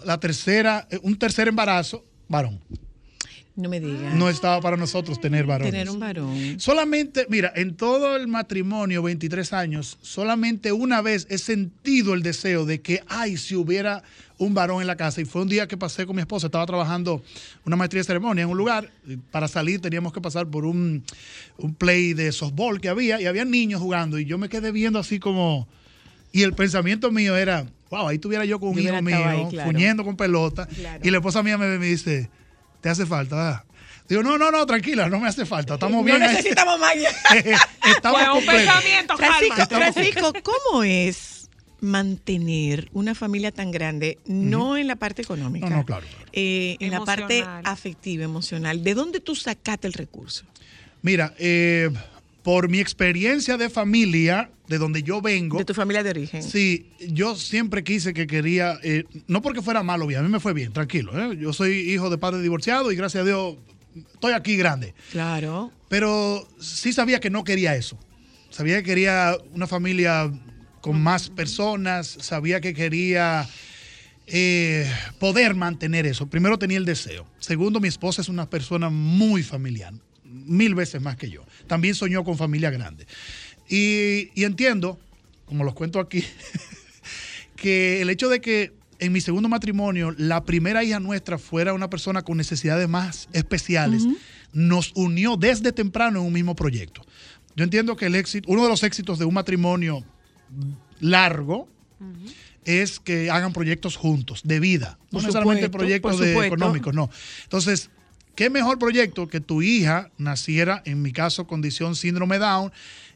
la 0.06 0.20
tercera, 0.20 0.88
eh, 0.92 1.00
un 1.02 1.18
tercer 1.18 1.48
embarazo, 1.48 2.04
varón. 2.28 2.60
No 3.58 3.70
me 3.70 3.80
digas. 3.80 4.14
No 4.14 4.30
estaba 4.30 4.62
para 4.62 4.78
nosotros 4.78 5.20
tener 5.20 5.48
varones. 5.48 5.72
Tener 5.72 5.90
un 5.90 6.00
varón. 6.00 6.60
Solamente, 6.60 7.26
mira, 7.28 7.52
en 7.56 7.76
todo 7.76 8.16
el 8.16 8.28
matrimonio, 8.28 9.02
23 9.02 9.52
años, 9.52 9.98
solamente 10.02 10.72
una 10.72 11.02
vez 11.02 11.26
he 11.32 11.40
sentido 11.40 12.14
el 12.14 12.22
deseo 12.22 12.66
de 12.66 12.82
que, 12.82 13.02
ay, 13.08 13.36
si 13.36 13.56
hubiera 13.56 14.04
un 14.38 14.54
varón 14.54 14.82
en 14.82 14.86
la 14.86 14.96
casa. 14.96 15.22
Y 15.22 15.26
fue 15.26 15.42
un 15.42 15.50
día 15.50 15.68
que 15.68 15.76
pasé 15.76 16.06
con 16.06 16.16
mi 16.16 16.22
esposa, 16.22 16.46
estaba 16.48 16.68
trabajando 16.68 17.24
una 17.66 17.76
maestría 17.76 18.02
de 18.02 18.06
ceremonia 18.06 18.44
en 18.44 18.50
un 18.50 18.58
lugar. 18.60 18.92
Para 19.32 19.48
salir 19.48 19.82
teníamos 19.82 20.14
que 20.14 20.22
pasar 20.22 20.46
por 20.48 20.64
un, 20.64 21.04
un 21.58 21.74
play 21.74 22.14
de 22.14 22.32
softball 22.32 22.80
que 22.80 22.90
había 22.90 23.20
y 23.20 23.26
había 23.26 23.44
niños 23.44 23.82
jugando. 23.82 24.20
Y 24.20 24.26
yo 24.26 24.38
me 24.38 24.50
quedé 24.50 24.72
viendo 24.72 25.00
así 25.00 25.20
como. 25.20 25.68
Y 26.32 26.44
el 26.44 26.54
pensamiento 26.54 27.10
mío 27.12 27.36
era, 27.36 27.66
wow, 27.90 28.10
ahí 28.10 28.20
tuviera 28.20 28.46
yo 28.46 28.60
con 28.60 28.70
un 28.70 28.76
Yo 28.76 28.94
hijo 28.94 29.02
mío, 29.02 29.18
ahí, 29.26 29.48
claro. 29.50 29.72
fuñendo 29.72 30.04
con 30.04 30.16
pelota. 30.16 30.68
Claro. 30.68 31.00
Y 31.04 31.10
la 31.10 31.18
esposa 31.18 31.42
mía 31.42 31.58
me, 31.58 31.80
me 31.80 31.86
dice, 31.88 32.30
¿te 32.82 32.90
hace 32.90 33.06
falta? 33.06 33.36
verdad?". 33.36 33.64
Digo, 34.08 34.24
no, 34.24 34.38
no, 34.38 34.52
no, 34.52 34.66
tranquila, 34.66 35.10
no 35.10 35.20
me 35.20 35.28
hace 35.28 35.46
falta. 35.46 35.74
Estamos 35.74 36.04
bien. 36.06 36.20
no 36.20 36.26
ahí". 36.26 36.36
necesitamos 36.36 36.80
más. 36.80 36.94
Estamos 37.96 38.22
Fue 38.22 38.40
un 38.40 38.46
pensamiento, 38.46 39.18
Francisco, 39.18 39.56
calma. 39.68 39.92
Francisco, 39.92 40.34
¿cómo 40.44 40.84
es 40.84 41.50
mantener 41.82 42.90
una 42.94 43.14
familia 43.16 43.52
tan 43.52 43.72
grande, 43.72 44.18
no 44.26 44.78
en 44.78 44.88
la 44.88 44.96
parte 44.96 45.22
económica? 45.22 45.70
No, 45.70 45.78
no, 45.78 45.86
claro, 45.86 46.06
claro. 46.08 46.26
eh, 46.34 46.78
en 46.80 46.92
la 46.92 47.04
parte 47.04 47.44
afectiva, 47.64 48.24
emocional. 48.24 48.84
¿De 48.84 48.94
dónde 48.94 49.20
tú 49.20 49.36
sacaste 49.36 49.88
el 49.88 49.94
recurso? 49.94 50.46
Mira, 51.02 51.34
eh, 51.38 51.90
por 52.48 52.70
mi 52.70 52.80
experiencia 52.80 53.58
de 53.58 53.70
familia, 53.70 54.50
de 54.70 54.78
donde 54.78 55.04
yo 55.04 55.22
vengo, 55.22 55.58
De 55.58 55.66
tu 55.66 55.74
familia 55.74 56.02
de 56.02 56.12
origen. 56.12 56.42
sí, 56.42 56.94
yo 57.10 57.36
siempre 57.36 57.84
quise 57.84 58.14
que 58.14 58.26
quería, 58.26 58.80
eh, 58.84 59.04
no 59.28 59.42
porque 59.42 59.62
fuera 59.62 59.84
malo 59.84 60.08
bien, 60.08 60.22
a 60.22 60.24
mí 60.24 60.30
me 60.30 60.40
fue 60.40 60.54
bien, 60.54 60.72
tranquilo. 60.72 61.12
¿eh? 61.20 61.36
Yo 61.38 61.52
soy 61.52 61.74
hijo 61.74 62.10
de 62.10 62.18
padre 62.18 62.42
divorciado 62.42 62.90
y 62.94 62.96
gracias 62.96 63.24
a 63.24 63.26
Dios 63.26 63.58
estoy 64.14 64.32
aquí 64.32 64.56
grande. 64.56 64.94
Claro. 65.12 65.74
Pero 65.90 66.48
sí 66.58 66.94
sabía 66.94 67.20
que 67.20 67.30
no 67.30 67.44
quería 67.44 67.76
eso. 67.76 68.00
Sabía 68.50 68.78
que 68.78 68.84
quería 68.84 69.36
una 69.52 69.68
familia 69.68 70.32
con 70.80 71.02
más 71.02 71.30
personas, 71.30 72.08
sabía 72.08 72.62
que 72.62 72.74
quería 72.74 73.46
eh, 74.26 74.90
poder 75.20 75.54
mantener 75.54 76.06
eso. 76.06 76.28
Primero 76.28 76.58
tenía 76.58 76.78
el 76.78 76.86
deseo. 76.86 77.28
Segundo, 77.40 77.82
mi 77.82 77.90
esposa 77.90 78.22
es 78.22 78.30
una 78.30 78.50
persona 78.50 78.90
muy 78.90 79.44
familiar, 79.44 79.92
mil 80.48 80.76
veces 80.76 81.02
más 81.02 81.18
que 81.18 81.30
yo. 81.30 81.46
También 81.68 81.96
soñó 81.96 82.24
con 82.24 82.38
familia 82.38 82.70
grande. 82.70 83.06
Y, 83.70 84.32
y 84.34 84.44
entiendo, 84.44 85.00
como 85.46 85.64
los 85.64 85.74
cuento 85.74 86.00
aquí, 86.00 86.24
que 87.56 88.02
el 88.02 88.10
hecho 88.10 88.30
de 88.30 88.42
que 88.42 88.74
en 89.00 89.12
mi 89.12 89.22
segundo 89.22 89.50
matrimonio 89.50 90.14
la 90.18 90.44
primera 90.44 90.84
hija 90.84 91.00
nuestra 91.00 91.38
fuera 91.38 91.74
una 91.74 91.90
persona 91.90 92.22
con 92.24 92.38
necesidades 92.38 92.88
más 92.88 93.30
especiales, 93.34 94.04
nos 94.54 94.92
unió 94.96 95.38
desde 95.38 95.72
temprano 95.72 96.20
en 96.20 96.26
un 96.26 96.34
mismo 96.34 96.56
proyecto. 96.56 97.02
Yo 97.56 97.64
entiendo 97.64 97.96
que 97.96 98.06
el 98.06 98.16
éxito, 98.16 98.52
uno 98.52 98.64
de 98.64 98.70
los 98.70 98.84
éxitos 98.84 99.20
de 99.20 99.26
un 99.26 99.34
matrimonio 99.34 100.04
largo 101.00 101.68
es 102.66 103.00
que 103.00 103.32
hagan 103.32 103.54
proyectos 103.54 103.96
juntos, 103.96 104.42
de 104.44 104.60
vida. 104.60 105.00
No 105.06 105.08
Por 105.12 105.22
necesariamente 105.22 105.66
supuesto, 105.66 105.78
proyectos 105.78 106.20
de 106.20 106.48
económicos, 106.48 106.94
no. 106.94 107.10
Entonces, 107.44 107.90
¿qué 108.38 108.50
mejor 108.50 108.80
proyecto 108.80 109.28
que 109.28 109.42
tu 109.42 109.62
hija 109.62 110.10
naciera, 110.18 110.82
en 110.86 111.02
mi 111.02 111.12
caso, 111.12 111.46
condición 111.48 111.96
síndrome 111.96 112.38
Down, 112.38 112.72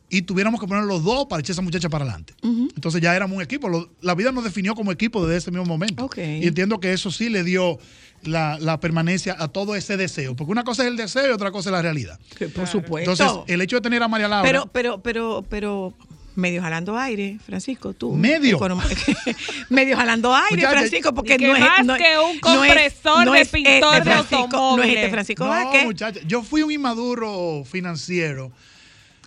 y 0.10 0.24
tuviéramos 0.24 0.60
que 0.60 0.68
poner 0.68 0.84
los 0.84 1.06
dos 1.06 1.28
para 1.30 1.40
echar 1.40 1.52
a 1.52 1.56
esa 1.56 1.62
muchacha 1.62 1.88
para 1.88 2.04
adelante? 2.04 2.34
Entonces 2.44 3.00
ya 3.02 3.16
éramos 3.16 3.38
un 3.38 3.42
equipo. 3.42 3.70
Lo- 3.70 3.90
la 4.02 4.14
vida 4.16 4.34
nos 4.34 4.44
definió 4.44 4.76
como 4.76 4.92
equipo 4.92 5.26
desde 5.26 5.38
ese 5.38 5.52
mismo 5.52 5.66
momento. 5.66 6.04
Y 6.44 6.48
entiendo 6.48 6.82
que 6.82 6.92
eso 6.92 7.12
sí 7.12 7.30
le 7.30 7.44
dio 7.46 7.80
la, 8.24 8.58
la 8.60 8.80
permanencia 8.82 9.36
a 9.40 9.48
todo 9.48 9.74
ese 9.76 9.96
deseo. 9.96 10.36
Porque 10.36 10.52
una 10.52 10.64
cosa 10.66 10.82
es 10.84 10.90
el 10.90 10.98
deseo 10.98 11.30
y 11.30 11.32
otra 11.32 11.52
cosa 11.52 11.70
es 11.70 11.74
la 11.74 11.82
realidad. 11.82 12.20
Que 12.38 12.50
por 12.50 12.68
supuesto. 12.68 13.12
Entonces, 13.12 13.38
el 13.54 13.62
hecho 13.62 13.78
de 13.78 13.82
tener 13.84 14.04
a 14.04 14.08
María 14.10 14.28
Laura. 14.28 14.44
pero, 14.48 14.70
pero, 14.74 15.02
pero, 15.02 15.46
pero, 15.50 15.94
medio 16.36 16.62
jalando 16.62 16.98
aire, 16.98 17.38
Francisco, 17.46 17.94
tú. 17.94 18.14
¿Medio? 18.14 18.60
Medio 19.70 19.98
jalando 19.98 20.34
aire, 20.36 20.56
Muchacha, 20.58 20.78
Francisco, 20.80 21.14
porque 21.14 21.38
que 21.38 21.48
no 21.48 21.56
es. 21.56 21.60
más 21.62 21.86
no 21.86 21.96
es- 21.96 22.02
que 22.02 22.18
un 22.18 22.40
no 22.42 22.64
es- 22.64 22.70
compresor 22.70 23.26
no 23.26 23.32
de 23.34 23.42
es 23.42 23.50
pintor 23.50 23.74
este 23.98 24.10
de 24.10 24.12
Francisco, 24.12 24.38
No 24.38 24.48
es 24.48 24.54
automóviles. 24.54 24.98
este 24.98 25.10
Francisco 25.12 25.44
no, 25.44 25.50
Vázquez. 25.50 25.84
muchacha, 25.86 26.20
yo 26.26 26.44
fui 26.44 26.62
un 26.64 26.72
inmaduro 26.72 27.64
financiero. 27.70 28.52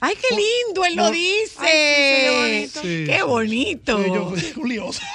Ay, 0.00 0.14
qué 0.20 0.34
lindo, 0.36 0.84
él 0.84 0.96
lo 0.96 1.10
dice. 1.10 1.60
Ay, 1.60 2.68
sí, 2.68 2.78
Sí. 2.82 3.04
Qué 3.06 3.22
bonito. 3.22 4.02
Sí, 4.04 4.10
yo 4.12 4.30
fui 4.30 4.52
un 4.62 4.68
lioso. 4.68 5.00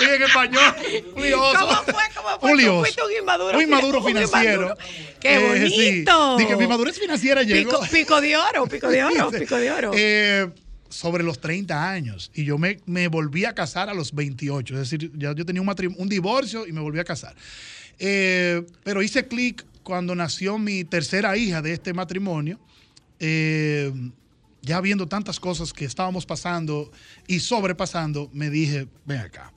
Oye, 0.00 0.14
en 0.16 0.22
español, 0.22 0.74
un 1.16 1.22
lioso. 1.22 1.58
¿Cómo 1.58 1.82
fue? 1.84 1.94
¿Cómo 2.14 2.40
fue? 2.40 2.50
Un 2.50 2.56
Tú 2.56 2.62
lioso. 2.62 2.80
fuiste 2.80 3.02
un 3.02 3.12
inmaduro 3.20 3.56
Un 3.58 3.62
inmaduro 3.64 3.98
un 4.00 4.06
financiero. 4.06 4.62
inmaduro. 4.62 4.76
¡Qué 5.20 5.34
Eh, 5.36 5.68
sí. 5.70 5.76
bonito! 6.04 6.36
Dije, 6.38 6.56
mi 6.56 6.66
madurez 6.66 6.98
financiera 6.98 7.42
llegó. 7.42 7.70
Pico, 7.80 7.86
pico 7.92 8.20
de 8.20 8.36
oro, 8.36 8.66
pico 8.66 8.88
de 8.88 9.04
oro, 9.04 9.30
pico 9.38 9.56
de 9.56 9.70
oro. 9.70 9.90
Eh, 9.94 10.48
sobre 10.88 11.22
los 11.22 11.40
30 11.40 11.88
años. 11.90 12.30
Y 12.34 12.44
yo 12.44 12.58
me, 12.58 12.80
me 12.86 13.06
volví 13.08 13.44
a 13.44 13.54
casar 13.54 13.88
a 13.88 13.94
los 13.94 14.12
28. 14.14 14.74
Es 14.74 14.80
decir, 14.90 15.12
ya 15.16 15.32
yo 15.34 15.44
tenía 15.46 15.62
un, 15.62 15.68
un 15.98 16.08
divorcio 16.08 16.66
y 16.66 16.72
me 16.72 16.80
volví 16.80 16.98
a 16.98 17.04
casar. 17.04 17.34
Eh, 17.98 18.62
pero 18.82 19.02
hice 19.02 19.26
clic 19.28 19.64
cuando 19.82 20.14
nació 20.14 20.58
mi 20.58 20.84
tercera 20.84 21.36
hija 21.36 21.62
de 21.62 21.72
este 21.74 21.92
matrimonio. 21.94 22.58
Eh, 23.20 23.92
ya 24.62 24.80
viendo 24.80 25.06
tantas 25.08 25.38
cosas 25.40 25.72
que 25.72 25.84
estábamos 25.84 26.26
pasando 26.26 26.90
y 27.26 27.40
sobrepasando, 27.40 28.28
me 28.32 28.50
dije, 28.50 28.88
ven 29.06 29.18
acá, 29.20 29.52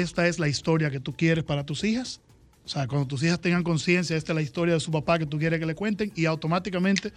esta 0.00 0.26
es 0.28 0.38
la 0.38 0.48
historia 0.48 0.90
que 0.90 1.00
tú 1.00 1.14
quieres 1.14 1.44
para 1.44 1.64
tus 1.64 1.84
hijas. 1.84 2.20
O 2.64 2.68
sea, 2.68 2.86
cuando 2.88 3.06
tus 3.06 3.22
hijas 3.22 3.40
tengan 3.40 3.62
conciencia, 3.62 4.16
esta 4.16 4.32
es 4.32 4.36
la 4.36 4.42
historia 4.42 4.74
de 4.74 4.80
su 4.80 4.90
papá 4.90 5.18
que 5.18 5.26
tú 5.26 5.38
quieres 5.38 5.60
que 5.60 5.66
le 5.66 5.74
cuenten 5.76 6.10
y 6.16 6.24
automáticamente 6.24 7.12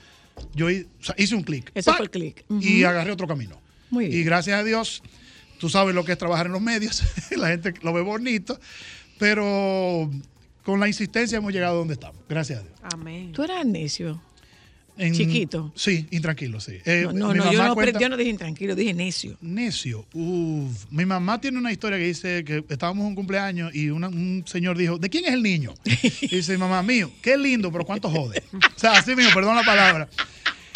yo 0.54 0.70
hi- 0.70 0.86
o 1.02 1.04
sea, 1.04 1.16
hice 1.18 1.34
un 1.36 1.42
clic. 1.44 1.72
Eso 1.74 1.92
fue 1.94 2.06
el 2.06 2.12
clic. 2.12 2.46
Y 2.62 2.84
agarré 2.84 3.12
otro 3.12 3.28
camino. 3.28 3.60
Muy 3.90 4.08
bien. 4.08 4.20
Y 4.20 4.24
gracias 4.24 4.60
a 4.60 4.64
Dios, 4.64 5.02
tú 5.60 5.68
sabes 5.70 5.96
lo 5.96 6.06
que 6.06 6.12
es 6.12 6.18
trabajar 6.20 6.46
en 6.46 6.52
los 6.52 6.62
medios, 6.62 7.02
la 7.38 7.48
gente 7.50 7.74
lo 7.82 7.94
ve 7.94 8.02
bonito, 8.02 8.60
pero 9.18 10.10
con 10.64 10.80
la 10.80 10.88
insistencia 10.88 11.38
hemos 11.38 11.52
llegado 11.52 11.78
donde 11.78 11.94
estamos. 11.96 12.22
Gracias 12.30 12.60
a 12.60 12.62
Dios. 12.64 12.74
Amén. 12.94 13.32
Tú 13.32 13.44
eras 13.44 13.66
necio. 13.66 14.22
En- 15.00 15.14
Chiquito. 15.14 15.72
Sí, 15.76 16.06
intranquilo, 16.12 16.60
sí. 16.60 16.74
Eh, 16.86 17.04
No, 17.06 17.14
no, 17.14 17.30
mi 17.34 17.40
no, 17.40 17.52
yo, 17.54 17.64
no 17.68 17.74
cuenta- 17.74 18.00
yo 18.00 18.10
no 18.10 18.18
dije 18.18 18.30
intranquilo, 18.30 18.76
dije 18.76 18.94
necio. 18.94 19.38
Necio. 19.42 20.06
Uf. 20.14 20.86
Mi 20.92 21.06
mamá 21.06 21.40
tiene 21.42 21.58
una 21.58 21.72
historia 21.72 21.98
que 21.98 22.04
dice 22.06 22.44
que 22.44 22.64
estábamos 22.70 23.04
en 23.04 23.08
un 23.08 23.16
cumpleaños 23.16 23.74
y 23.74 23.90
una- 23.90 24.10
un 24.10 24.44
señor 24.46 24.78
dijo, 24.78 24.98
¿de 24.98 25.10
quién 25.10 25.26
es 25.26 25.32
el 25.34 25.42
niño? 25.42 25.74
Y 26.22 26.28
dice, 26.36 26.58
mamá, 26.58 26.84
mío, 26.84 27.10
qué 27.22 27.38
lindo, 27.38 27.72
pero 27.72 27.86
cuánto 27.86 28.10
jode. 28.10 28.44
O 28.54 28.80
sea, 28.80 28.92
así 28.92 29.16
mismo, 29.16 29.34
perdón 29.34 29.56
la 29.56 29.64
palabra. 29.64 30.10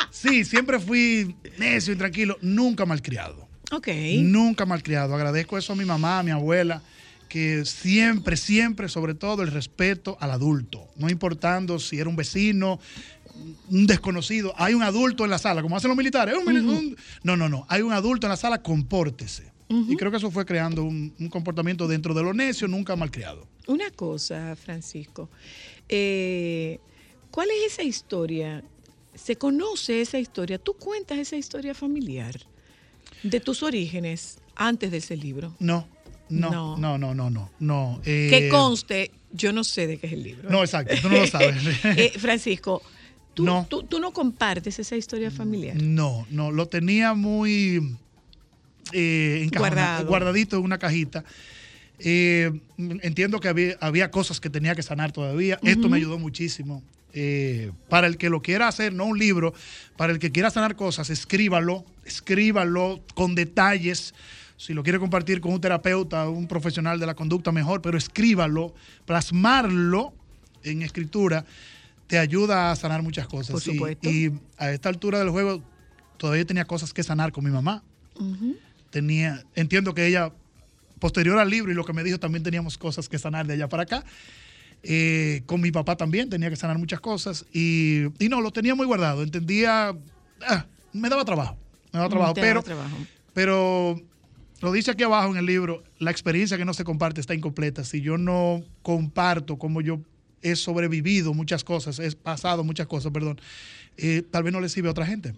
Sí, 0.09 0.45
siempre 0.45 0.79
fui 0.79 1.35
necio 1.57 1.93
y 1.93 1.97
tranquilo, 1.97 2.37
nunca 2.41 2.85
malcriado. 2.85 3.47
Ok. 3.71 3.87
Nunca 4.19 4.65
malcriado. 4.65 5.15
Agradezco 5.15 5.57
eso 5.57 5.73
a 5.73 5.75
mi 5.75 5.83
mamá, 5.85 6.19
a 6.19 6.23
mi 6.23 6.31
abuela, 6.31 6.81
que 7.33 7.65
siempre, 7.65 8.37
siempre, 8.37 8.87
sobre 8.87 9.15
todo, 9.15 9.41
el 9.41 9.49
respeto 9.49 10.17
al 10.19 10.29
adulto. 10.29 10.87
No 10.97 11.09
importando 11.09 11.79
si 11.79 11.97
era 11.97 12.07
un 12.07 12.15
vecino, 12.15 12.79
un 13.71 13.87
desconocido. 13.87 14.53
Hay 14.55 14.75
un 14.75 14.83
adulto 14.83 15.23
en 15.23 15.31
la 15.31 15.39
sala, 15.39 15.63
como 15.63 15.75
hacen 15.75 15.87
los 15.87 15.97
militares. 15.97 16.35
un 16.37 16.95
no, 17.23 17.35
no, 17.35 17.49
no. 17.49 17.65
Hay 17.69 17.81
un 17.81 17.91
adulto 17.91 18.27
en 18.27 18.29
la 18.29 18.37
sala, 18.37 18.61
compórtese. 18.61 19.51
Y 19.67 19.95
creo 19.95 20.11
que 20.11 20.17
eso 20.17 20.29
fue 20.29 20.45
creando 20.45 20.83
un, 20.83 21.11
un 21.19 21.29
comportamiento 21.29 21.87
dentro 21.87 22.13
de 22.13 22.21
lo 22.21 22.35
necio, 22.35 22.67
nunca 22.67 22.95
malcriado. 22.95 23.47
Una 23.65 23.89
cosa, 23.89 24.55
Francisco. 24.55 25.27
eh, 25.89 26.77
¿Cuál 27.31 27.47
es 27.49 27.73
esa 27.73 27.81
historia? 27.81 28.63
¿Se 29.15 29.37
conoce 29.37 30.01
esa 30.01 30.19
historia? 30.19 30.59
¿Tú 30.59 30.75
cuentas 30.75 31.17
esa 31.17 31.35
historia 31.35 31.73
familiar 31.73 32.39
de 33.23 33.39
tus 33.39 33.63
orígenes 33.63 34.37
antes 34.55 34.91
de 34.91 34.97
ese 34.97 35.17
libro? 35.17 35.55
No, 35.57 35.87
no, 36.29 36.77
No. 36.77 36.97
no, 36.97 37.13
no, 37.13 37.29
no, 37.29 37.49
no. 37.59 38.01
eh, 38.05 38.27
que 38.29 38.49
conste, 38.49 39.11
yo 39.31 39.51
no 39.53 39.63
sé 39.63 39.87
de 39.87 39.97
qué 39.97 40.07
es 40.07 40.13
el 40.13 40.23
libro. 40.23 40.49
No, 40.49 40.61
exacto, 40.63 40.95
tú 41.01 41.09
no 41.09 41.17
lo 41.19 41.27
sabes. 41.27 41.55
Eh, 41.85 42.13
Francisco, 42.17 42.81
¿tú 43.33 43.43
No. 43.45 43.65
tú, 43.69 43.83
tú 43.83 43.99
no 43.99 44.11
compartes 44.13 44.79
esa 44.79 44.95
historia 44.95 45.29
familiar. 45.31 45.75
No, 45.81 46.25
no, 46.29 46.51
lo 46.51 46.67
tenía 46.67 47.13
muy 47.13 47.95
eh, 48.91 49.49
Guardado. 49.55 50.07
guardadito 50.07 50.57
en 50.57 50.63
una 50.63 50.77
cajita. 50.77 51.23
Eh, 51.99 52.51
entiendo 52.77 53.39
que 53.39 53.47
había, 53.47 53.77
había 53.79 54.11
cosas 54.11 54.39
que 54.39 54.49
tenía 54.49 54.75
que 54.75 54.83
sanar 54.83 55.11
todavía. 55.11 55.59
Esto 55.63 55.89
me 55.89 55.97
ayudó 55.97 56.17
muchísimo. 56.19 56.83
Eh, 57.15 57.71
para 57.89 58.07
el 58.07 58.17
que 58.17 58.29
lo 58.29 58.41
quiera 58.41 58.67
hacer, 58.67 58.91
no 58.93 59.05
un 59.05 59.19
libro, 59.19 59.53
para 59.97 60.11
el 60.11 60.17
que 60.19 60.31
quiera 60.31 60.49
sanar 60.49 60.75
cosas, 60.75 61.11
escríbalo, 61.11 61.85
escríbalo 62.05 63.01
con 63.13 63.35
detalles. 63.35 64.15
Si 64.63 64.73
lo 64.73 64.81
quiere 64.81 64.97
compartir 64.97 65.41
con 65.41 65.51
un 65.51 65.59
terapeuta, 65.59 66.29
un 66.29 66.47
profesional 66.47 66.97
de 66.97 67.05
la 67.05 67.15
conducta, 67.15 67.51
mejor, 67.51 67.81
pero 67.81 67.97
escríbalo, 67.97 68.73
plasmarlo 69.05 70.13
en 70.63 70.83
escritura, 70.83 71.43
te 72.07 72.17
ayuda 72.17 72.71
a 72.71 72.75
sanar 72.77 73.01
muchas 73.01 73.27
cosas. 73.27 73.51
Por 73.51 73.61
supuesto. 73.61 74.09
y 74.09 74.31
a 74.57 74.71
esta 74.71 74.87
altura 74.87 75.19
del 75.19 75.31
juego 75.31 75.61
todavía 76.15 76.45
tenía 76.45 76.63
cosas 76.63 76.93
que 76.93 77.03
sanar 77.03 77.33
con 77.33 77.43
mi 77.43 77.51
mamá. 77.51 77.83
Tenía, 78.89 79.43
entiendo 79.53 79.93
que 79.93 80.07
ella, 80.07 80.31
posterior 80.97 81.39
al 81.39 81.49
libro 81.49 81.69
y 81.69 81.75
lo 81.75 81.83
que 81.83 81.91
me 81.91 82.01
dijo, 82.01 82.17
también 82.17 82.41
teníamos 82.41 82.77
cosas 82.77 83.09
que 83.09 83.19
sanar 83.19 83.45
de 83.45 83.55
allá 83.55 83.67
para 83.67 83.83
acá. 83.83 84.05
Eh, 84.81 85.43
con 85.45 85.59
mi 85.59 85.71
papá 85.71 85.97
también 85.97 86.29
tenía 86.29 86.49
que 86.49 86.55
sanar 86.55 86.77
muchas 86.77 87.01
cosas. 87.01 87.43
Y, 87.51 88.03
y 88.17 88.29
no, 88.29 88.39
lo 88.39 88.51
tenía 88.51 88.75
muy 88.75 88.85
guardado. 88.85 89.23
Entendía. 89.23 89.93
ah, 90.47 90.65
me 90.93 91.09
daba 91.09 91.25
trabajo. 91.25 91.57
Me 91.91 91.99
daba 91.99 92.07
trabajo. 92.07 92.33
Te 92.33 92.39
daba 92.39 92.49
Pero, 92.49 92.63
trabajo. 92.63 92.97
pero 93.33 94.12
lo 94.63 94.71
dice 94.71 94.91
aquí 94.91 95.03
abajo 95.03 95.29
en 95.31 95.37
el 95.37 95.45
libro, 95.45 95.83
la 95.99 96.09
experiencia 96.09 96.57
que 96.57 96.63
no 96.63 96.73
se 96.73 96.85
comparte 96.85 97.19
está 97.19 97.33
incompleta. 97.35 97.83
Si 97.83 97.99
yo 97.99 98.17
no 98.17 98.63
comparto 98.81 99.57
cómo 99.57 99.81
yo 99.81 99.99
he 100.41 100.55
sobrevivido 100.55 101.33
muchas 101.33 101.65
cosas, 101.65 101.99
he 101.99 102.09
pasado 102.15 102.63
muchas 102.63 102.87
cosas, 102.87 103.11
perdón, 103.11 103.41
eh, 103.97 104.23
tal 104.31 104.43
vez 104.43 104.53
no 104.53 104.61
le 104.61 104.69
sirve 104.69 104.87
a 104.87 104.91
otra 104.91 105.05
gente. 105.05 105.33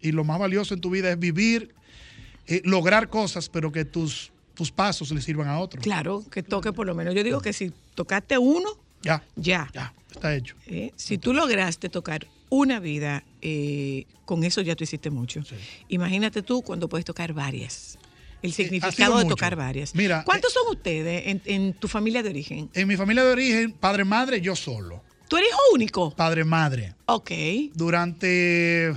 Y 0.00 0.12
lo 0.12 0.24
más 0.24 0.38
valioso 0.38 0.72
en 0.72 0.80
tu 0.80 0.88
vida 0.88 1.10
es 1.10 1.18
vivir, 1.18 1.74
eh, 2.46 2.62
lograr 2.64 3.10
cosas, 3.10 3.50
pero 3.50 3.70
que 3.72 3.84
tus, 3.84 4.32
tus 4.54 4.72
pasos 4.72 5.10
le 5.10 5.20
sirvan 5.20 5.48
a 5.48 5.58
otros. 5.60 5.82
Claro, 5.84 6.24
que 6.30 6.42
toque 6.42 6.72
por 6.72 6.86
lo 6.86 6.94
menos. 6.94 7.14
Yo 7.14 7.22
digo 7.22 7.42
que 7.42 7.52
si 7.52 7.72
tocaste 7.94 8.38
uno, 8.38 8.70
Ya, 9.02 9.22
ya. 9.36 9.68
ya, 9.74 9.92
está 10.10 10.34
hecho. 10.34 10.56
¿eh? 10.66 10.92
Si 10.96 11.18
tú 11.18 11.34
lograste 11.34 11.90
tocar 11.90 12.26
una 12.48 12.80
vida, 12.80 13.22
eh, 13.42 14.06
con 14.24 14.44
eso 14.44 14.62
ya 14.62 14.74
tú 14.76 14.84
hiciste 14.84 15.10
mucho. 15.10 15.44
Sí. 15.44 15.56
Imagínate 15.88 16.42
tú 16.42 16.62
cuando 16.62 16.88
puedes 16.88 17.04
tocar 17.04 17.34
varias. 17.34 17.98
El 18.42 18.52
sido 18.52 18.68
significado 18.68 19.18
de 19.18 19.24
mucho. 19.24 19.36
tocar 19.36 19.56
varias. 19.56 19.94
Mira, 19.94 20.24
¿Cuántos 20.24 20.50
eh, 20.52 20.54
son 20.54 20.76
ustedes 20.76 21.26
en, 21.26 21.42
en 21.44 21.74
tu 21.74 21.88
familia 21.88 22.22
de 22.22 22.30
origen? 22.30 22.70
En 22.74 22.88
mi 22.88 22.96
familia 22.96 23.24
de 23.24 23.30
origen, 23.30 23.72
padre, 23.72 24.04
madre, 24.04 24.40
yo 24.40 24.56
solo. 24.56 25.02
¿Tú 25.28 25.36
eres 25.38 25.48
hijo 25.48 25.60
único? 25.72 26.10
Padre, 26.14 26.44
madre. 26.44 26.94
Ok. 27.06 27.30
Durante 27.74 28.92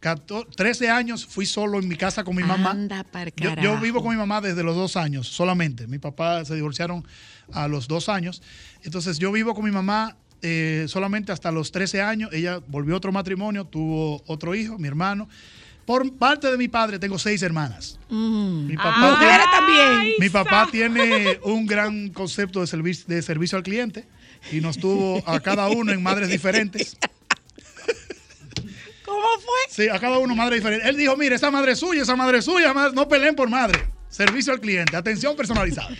14 0.00 0.50
13 0.56 0.90
años 0.90 1.24
fui 1.24 1.46
solo 1.46 1.78
en 1.78 1.88
mi 1.88 1.96
casa 1.96 2.24
con 2.24 2.34
mi 2.34 2.42
mamá. 2.42 2.72
Anda 2.72 3.04
pa'l 3.04 3.32
Yo, 3.62 3.78
vivo 3.78 4.02
con 4.02 4.10
mi 4.10 4.18
mamá 4.18 4.40
desde 4.40 4.62
los 4.62 4.74
dos 4.76 4.96
años 4.96 5.28
solamente. 5.28 5.86
Mi 5.86 5.98
papá 5.98 6.44
se 6.44 6.56
divorciaron 6.56 7.06
a 7.52 7.68
los 7.68 7.86
dos 7.86 8.08
años. 8.08 8.42
Entonces 8.82 9.18
yo 9.18 9.30
vivo 9.30 9.54
con 9.54 9.64
mi 9.64 9.70
mamá 9.70 10.16
eh, 10.42 10.86
solamente 10.88 11.32
hasta 11.32 11.52
los 11.52 11.70
13 11.70 12.02
años. 12.02 12.30
Ella 12.32 12.60
volvió 12.66 12.94
a 12.94 12.96
otro 12.98 13.12
matrimonio, 13.12 13.64
tuvo 13.64 14.22
otro 14.26 14.54
hijo, 14.54 14.76
mi 14.76 14.88
hermano. 14.88 15.28
Por 15.86 16.16
parte 16.16 16.50
de 16.50 16.56
mi 16.56 16.68
padre 16.68 16.98
tengo 16.98 17.18
seis 17.18 17.42
hermanas. 17.42 17.98
Mm. 18.08 18.66
Mi 18.68 18.76
papá, 18.76 18.98
Mujeres 18.98 19.18
tiene, 19.18 19.44
también. 19.52 20.12
mi 20.18 20.28
papá 20.30 20.68
tiene 20.70 21.38
un 21.42 21.66
gran 21.66 22.08
concepto 22.10 22.60
de, 22.60 22.66
servi- 22.66 23.04
de 23.04 23.20
servicio 23.22 23.58
al 23.58 23.64
cliente 23.64 24.06
y 24.50 24.60
nos 24.60 24.78
tuvo 24.78 25.22
a 25.28 25.40
cada 25.40 25.68
uno 25.68 25.92
en 25.92 26.02
madres 26.02 26.28
diferentes. 26.30 26.96
¿Cómo 29.04 29.20
fue? 29.36 29.54
Sí, 29.68 29.88
a 29.90 29.98
cada 29.98 30.16
uno 30.18 30.34
madre 30.34 30.56
diferente. 30.56 30.88
Él 30.88 30.96
dijo, 30.96 31.14
mire, 31.16 31.34
esa 31.36 31.50
madre 31.50 31.72
es 31.72 31.78
suya, 31.80 32.02
esa 32.02 32.16
madre 32.16 32.38
es 32.38 32.44
suya, 32.46 32.72
ma- 32.72 32.88
no 32.90 33.06
peleen 33.06 33.34
por 33.36 33.50
madre. 33.50 33.84
Servicio 34.08 34.52
al 34.54 34.60
cliente, 34.60 34.96
atención 34.96 35.36
personalizada. 35.36 35.88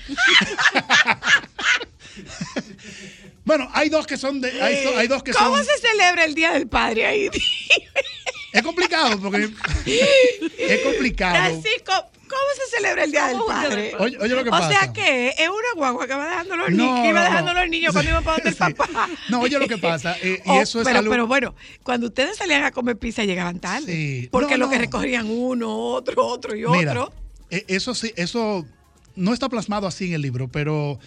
bueno, 3.45 3.69
hay 3.75 3.89
dos 3.91 4.07
que 4.07 4.17
son 4.17 4.41
de, 4.41 4.63
hay, 4.63 4.85
do- 4.85 4.97
hay 4.97 5.07
dos 5.09 5.23
que 5.23 5.33
¿Cómo 5.33 5.57
son. 5.57 5.67
se 5.67 5.79
celebra 5.79 6.25
el 6.25 6.35
Día 6.35 6.53
del 6.53 6.67
Padre 6.69 7.05
ahí? 7.07 7.29
Es 8.55 8.63
complicado 8.63 9.21
porque 9.21 9.51
es 10.59 10.81
complicado. 10.81 11.35
Francisco, 11.35 11.93
¿cómo 12.29 12.51
se 12.57 12.77
celebra 12.77 13.05
el 13.05 13.11
Día 13.11 13.27
del 13.29 13.39
Padre? 13.47 13.95
Oye, 13.99 14.17
oye 14.19 14.35
lo 14.35 14.43
que 14.45 14.49
o 14.49 14.53
pasa. 14.53 14.69
sea 14.69 14.93
que 14.93 15.29
es 15.31 15.49
una 15.49 15.73
guagua 15.77 16.07
que 16.07 16.15
va 16.15 16.29
dejando 16.29 16.57
los 16.57 16.71
No, 16.71 16.77
niños, 16.85 17.01
que 17.03 17.09
iba 17.09 17.19
no, 17.21 17.25
dejando 17.25 17.53
no. 17.55 17.61
los 17.61 17.69
niños 17.71 17.93
cuando 17.93 18.11
iba 18.13 18.21
para 18.21 18.37
donde 18.37 18.51
el 18.51 18.57
papá. 18.77 19.09
No, 19.29 19.41
oye 19.41 19.59
lo 19.59 19.67
que 19.69 19.79
pasa, 19.79 20.17
eh, 20.23 20.41
y 20.45 20.49
Oh, 20.51 20.61
eso 20.63 20.81
es 20.81 20.87
pero, 20.87 21.01
algo- 21.01 21.11
pero 21.11 21.27
bueno, 21.27 21.55
cuando 21.83 22.07
ustedes 22.07 22.37
salían 22.37 22.63
a 22.65 22.71
comer 22.71 22.97
pizza 22.97 23.25
llegaban 23.25 23.59
tarde. 23.61 23.93
Sí. 23.93 24.29
Porque 24.31 24.57
No, 24.57 24.67
lo 24.67 24.71
que 24.71 24.79
recogían 24.79 25.27
uno, 25.29 25.75
otro, 25.77 26.25
otro 26.25 26.55
y 26.57 26.65
Mira, 26.67 26.93
otro. 26.93 27.13
eh, 27.51 27.65
eso 27.69 27.95
sí, 27.95 28.13
eso 28.17 28.65
no 29.17 29.35
está 29.35 29.49
plasmado 29.49 29.87
así 29.87 30.07
en 30.07 30.15
el 30.15 30.23
libro, 30.23 30.49
pero 30.49 30.99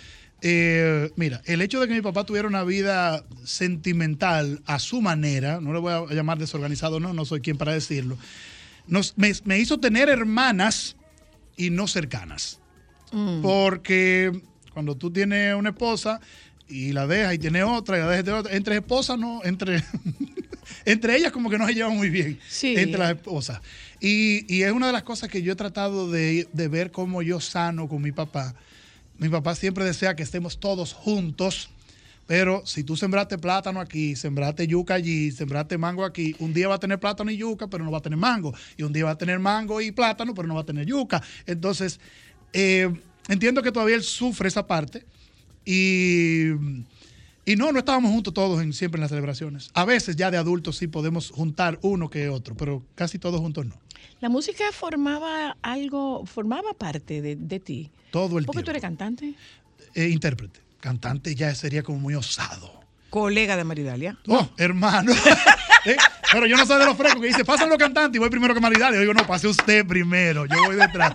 eh, 0.42 1.12
mira, 1.16 1.42
el 1.46 1.62
hecho 1.62 1.80
de 1.80 1.88
que 1.88 1.94
mi 1.94 2.02
papá 2.02 2.24
tuviera 2.24 2.48
una 2.48 2.64
vida 2.64 3.24
sentimental 3.44 4.62
a 4.66 4.80
su 4.80 5.02
manera, 5.02 5.60
no 5.62 5.74
le 5.74 5.80
voy 5.80 5.94
a 5.94 6.14
llamar 6.14 6.38
desorganizado, 6.38 7.00
no, 7.00 7.14
no 7.14 7.26
soy 7.26 7.42
quien 7.42 7.58
para 7.58 7.74
decirlo, 7.74 8.18
nos, 8.88 9.18
me, 9.18 9.32
me 9.46 9.60
hizo 9.60 9.80
tener 9.80 10.10
hermanas 10.10 10.96
y 11.58 11.70
no 11.72 11.88
cercanas. 11.88 12.60
Mm. 13.12 13.42
Porque 13.42 14.42
cuando 14.74 14.96
tú 14.96 15.12
tienes 15.12 15.56
una 15.56 15.70
esposa 15.70 16.20
y 16.68 16.92
la 16.92 17.08
dejas 17.08 17.34
y 17.34 17.40
tiene 17.40 17.64
otra 17.64 17.98
y 17.98 18.02
la 18.02 18.08
dejas 18.10 18.26
de 18.26 18.32
otra, 18.34 18.54
entre 18.56 18.76
esposas 18.76 19.18
no, 19.18 19.42
entre, 19.44 19.84
entre 20.86 21.16
ellas 21.18 21.32
como 21.32 21.50
que 21.50 21.58
no 21.58 21.66
se 21.68 21.74
llevan 21.74 21.96
muy 21.98 22.10
bien, 22.10 22.40
Sí. 22.48 22.76
entre 22.78 23.00
las 23.00 23.12
esposas. 23.12 23.60
Y, 24.00 24.46
y 24.54 24.62
es 24.64 24.72
una 24.72 24.88
de 24.88 24.94
las 24.94 25.04
cosas 25.04 25.30
que 25.30 25.42
yo 25.42 25.54
he 25.54 25.56
tratado 25.56 26.12
de, 26.12 26.48
de 26.54 26.68
ver 26.68 26.92
cómo 26.92 27.22
yo 27.24 27.40
sano 27.40 27.88
con 27.90 28.02
mi 28.02 28.12
papá. 28.12 28.54
Mi 29.20 29.30
papá 29.30 29.56
siempre 29.56 29.84
desea 29.84 30.16
que 30.16 30.24
estemos 30.24 30.60
todos 30.60 30.94
juntos, 30.94 31.70
pero 32.28 32.66
si 32.66 32.84
tú 32.84 32.96
sembraste 32.96 33.38
plátano 33.38 33.80
aquí, 33.80 34.16
sembraste 34.16 34.68
yuca 34.68 34.96
allí, 34.96 35.32
sembraste 35.32 35.78
mango 35.78 36.04
aquí, 36.04 36.36
un 36.40 36.54
día 36.54 36.68
va 36.68 36.76
a 36.76 36.80
tener 36.80 37.00
plátano 37.00 37.32
y 37.32 37.38
yuca, 37.38 37.68
pero 37.68 37.84
no 37.84 37.92
va 37.92 38.00
a 38.00 38.02
tener 38.02 38.20
mango. 38.20 38.54
Y 38.76 38.84
un 38.84 38.94
día 38.94 39.06
va 39.06 39.12
a 39.12 39.18
tener 39.18 39.40
mango 39.40 39.82
y 39.82 39.92
plátano, 39.92 40.34
pero 40.36 40.48
no 40.48 40.56
va 40.56 40.62
a 40.62 40.66
tener 40.66 40.86
yuca. 40.86 41.24
Entonces, 41.46 42.00
eh, 42.54 42.94
entiendo 43.28 43.64
que 43.64 43.72
todavía 43.72 43.96
él 43.96 44.04
sufre 44.04 44.50
esa 44.50 44.68
parte. 44.68 45.06
Y, 45.66 46.50
y 47.46 47.56
no, 47.56 47.72
no 47.72 47.80
estábamos 47.80 48.12
juntos 48.12 48.34
todos 48.34 48.62
en, 48.62 48.74
siempre 48.74 49.00
en 49.00 49.02
las 49.02 49.10
celebraciones. 49.10 49.72
A 49.74 49.86
veces 49.86 50.16
ya 50.16 50.30
de 50.30 50.38
adultos 50.38 50.78
sí 50.78 50.88
podemos 50.88 51.32
juntar 51.32 51.80
uno 51.82 52.10
que 52.10 52.30
otro, 52.30 52.56
pero 52.56 52.86
casi 52.94 53.20
todos 53.20 53.40
juntos 53.40 53.66
no. 53.66 53.80
La 54.20 54.30
música 54.30 54.64
formaba 54.72 55.58
algo, 55.62 56.26
formaba 56.26 56.74
parte 56.74 57.22
de, 57.22 57.36
de 57.36 57.60
ti. 57.60 57.90
Todo 58.12 58.40
el 58.40 58.46
Porque 58.46 58.58
tiempo. 58.60 58.66
tú 58.66 58.70
eres 58.72 58.82
cantante, 58.82 59.34
Eh, 59.94 60.10
intérprete. 60.10 60.60
Cantante 60.80 61.36
ya 61.36 61.54
sería 61.56 61.84
como 61.84 62.00
muy 62.00 62.16
osado. 62.16 62.72
colega 63.10 63.56
de 63.58 63.64
Maridalia. 63.64 64.18
Oh, 64.28 64.48
hermano. 64.58 65.12
Eh, 65.86 65.96
Pero 66.34 66.46
yo 66.48 66.58
no 66.58 66.66
soy 66.66 66.80
de 66.80 66.86
los 66.86 66.98
frescos 66.98 67.22
que 67.22 67.28
dice, 67.28 67.46
pasan 67.46 67.70
los 67.70 67.78
cantantes 67.78 68.18
y 68.18 68.20
voy 68.20 68.30
primero 68.30 68.54
que 68.54 68.60
Maridalia. 68.60 68.96
Yo 68.98 69.02
digo, 69.02 69.14
no, 69.14 69.26
pase 69.26 69.48
usted 69.48 69.86
primero, 69.88 70.46
yo 70.46 70.56
voy 70.66 70.76
detrás. 70.76 71.14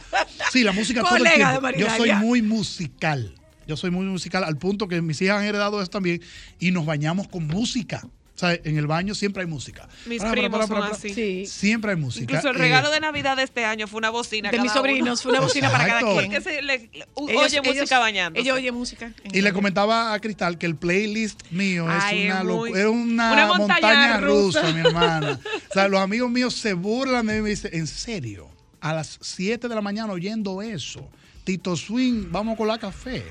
Sí, 0.50 0.62
la 0.62 0.72
música 0.72 1.02
todo 1.02 1.16
el 1.16 1.24
tiempo. 1.24 1.60
de 1.66 1.78
Yo 1.78 1.90
soy 1.94 2.12
muy 2.14 2.40
musical. 2.40 3.34
Yo 3.66 3.76
soy 3.76 3.90
muy 3.90 4.06
musical 4.06 4.44
al 4.44 4.56
punto 4.56 4.88
que 4.88 5.02
mis 5.02 5.20
hijas 5.20 5.40
han 5.40 5.44
heredado 5.44 5.82
eso 5.82 5.90
también 5.90 6.22
y 6.58 6.70
nos 6.70 6.86
bañamos 6.86 7.28
con 7.28 7.46
música. 7.48 8.06
Sea, 8.42 8.58
en 8.64 8.76
el 8.76 8.86
baño 8.88 9.14
siempre 9.14 9.42
hay 9.42 9.48
música. 9.48 9.88
Mis 10.06 10.18
Para, 10.18 10.30
para, 10.30 10.40
primos 10.42 10.50
para, 10.58 10.66
son 10.66 10.76
para, 10.76 10.86
para. 10.86 10.96
así. 10.96 11.14
Sí. 11.14 11.46
Siempre 11.46 11.92
hay 11.92 11.96
música. 11.96 12.24
Incluso 12.24 12.48
el 12.50 12.56
Eh, 12.56 12.58
regalo 12.58 12.90
de 12.90 12.98
Navidad 12.98 13.36
de 13.36 13.44
este 13.44 13.64
año 13.64 13.86
fue 13.86 13.98
una 13.98 14.10
bocina. 14.10 14.50
De 14.50 14.56
cada 14.56 14.62
mis 14.64 14.72
uno. 14.72 14.80
sobrinos, 14.80 15.22
fue 15.22 15.30
una 15.30 15.40
bocina 15.42 15.70
para 15.70 15.86
cada 15.86 16.00
quien. 16.00 16.14
Porque 16.14 16.40
se 16.40 16.60
le, 16.62 16.78
le- 16.92 17.06
u- 17.14 17.28
Ellos- 17.28 17.42
oye 17.44 17.62
música 17.62 17.98
bañando. 18.00 18.40
Ellos 18.40 18.56
oyen 18.56 18.74
música. 18.74 19.12
Y 19.32 19.40
le 19.42 19.52
comentaba 19.52 20.12
a 20.12 20.18
Cristal 20.20 20.58
que 20.58 20.66
el 20.66 20.74
playlist 20.74 21.40
mío 21.52 21.86
Ay, 21.88 22.22
es 22.22 22.30
una, 22.32 22.38
es 22.40 22.44
muy- 22.46 22.70
es 22.72 22.86
una, 22.86 23.32
una 23.32 23.46
montaña, 23.46 23.56
montaña 23.58 24.20
rusa, 24.20 24.60
rusa. 24.62 24.72
mi 24.72 24.80
hermana. 24.88 25.40
O 25.70 25.72
sea, 25.72 25.86
los 25.86 26.00
amigos 26.00 26.30
míos 26.30 26.54
se 26.54 26.72
burlan 26.72 27.26
de 27.26 27.34
mí 27.34 27.38
y 27.38 27.42
me 27.42 27.50
dicen, 27.50 27.70
¿en 27.74 27.86
serio? 27.86 28.48
A 28.80 28.92
las 28.92 29.18
7 29.20 29.68
de 29.68 29.74
la 29.76 29.80
mañana 29.80 30.12
oyendo 30.12 30.60
eso. 30.62 31.08
Tito 31.44 31.76
Swing, 31.76 32.26
vamos 32.32 32.56
con 32.56 32.66
la 32.66 32.78
café. 32.78 33.22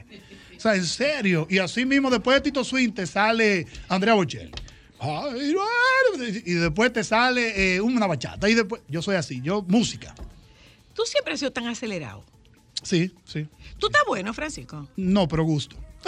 O 0.56 0.60
sea, 0.62 0.76
en 0.76 0.86
serio. 0.86 1.48
Y 1.50 1.58
así 1.58 1.86
mismo, 1.86 2.10
después 2.10 2.36
de 2.38 2.42
Tito 2.42 2.64
Swing, 2.64 2.92
te 2.92 3.06
sale 3.08 3.68
Andrea 3.90 4.14
Bocelli. 4.14 4.52
Y 6.46 6.54
después 6.54 6.94
te 6.94 7.04
sale 7.04 7.76
eh, 7.76 7.82
una 7.82 8.06
bachata. 8.08 8.48
Y 8.50 8.54
después, 8.54 8.82
yo 8.88 9.02
soy 9.02 9.16
así, 9.16 9.42
yo, 9.42 9.64
música. 9.64 10.14
Tú 10.94 11.04
siempre 11.06 11.34
has 11.34 11.40
sido 11.40 11.52
tan 11.52 11.68
acelerado. 11.68 12.24
Sí, 12.84 13.12
sí. 13.26 13.48
Tú 13.80 13.88
estás 13.88 14.04
bueno, 14.08 14.34
Francisco. 14.34 14.88
No, 14.96 15.28
pero 15.28 15.44
gusto. 15.44 15.76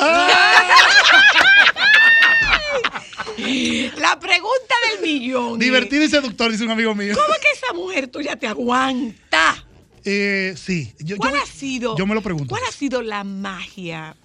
La 3.97 4.19
pregunta 4.19 4.75
del 4.91 5.01
millón. 5.01 5.53
es, 5.53 5.59
Divertido 5.59 6.03
y 6.03 6.09
seductor, 6.09 6.51
dice 6.51 6.63
un 6.65 6.71
amigo 6.71 6.93
mío. 6.95 7.13
¿Cómo 7.15 7.33
es 7.33 7.39
que 7.39 7.47
esa 7.53 7.73
mujer 7.73 8.07
tuya 8.07 8.35
te 8.35 8.47
aguanta? 8.47 9.65
Eh, 10.05 10.53
sí. 10.57 10.93
Yo, 10.99 11.15
yo 11.15 11.17
¿Cuál 11.17 11.33
me- 11.33 11.39
ha 11.39 11.45
sido? 11.45 11.97
Yo 11.97 12.05
me 12.05 12.13
lo 12.15 12.21
pregunto. 12.21 12.49
¿Cuál 12.49 12.63
ha 12.67 12.71
sido 12.71 13.01
la 13.01 13.23
magia? 13.23 14.15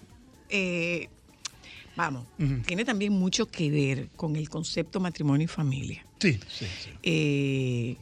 Eh, 0.48 1.08
vamos, 1.98 2.26
tiene 2.64 2.84
también 2.84 3.12
mucho 3.12 3.46
que 3.46 3.70
ver 3.72 4.08
con 4.14 4.36
el 4.36 4.48
concepto 4.48 5.00
matrimonio 5.00 5.46
y 5.46 5.48
familia. 5.48 6.06
Sí, 6.20 6.38
sí, 6.48 6.66
sí. 6.82 6.90
Eh, 7.02 7.96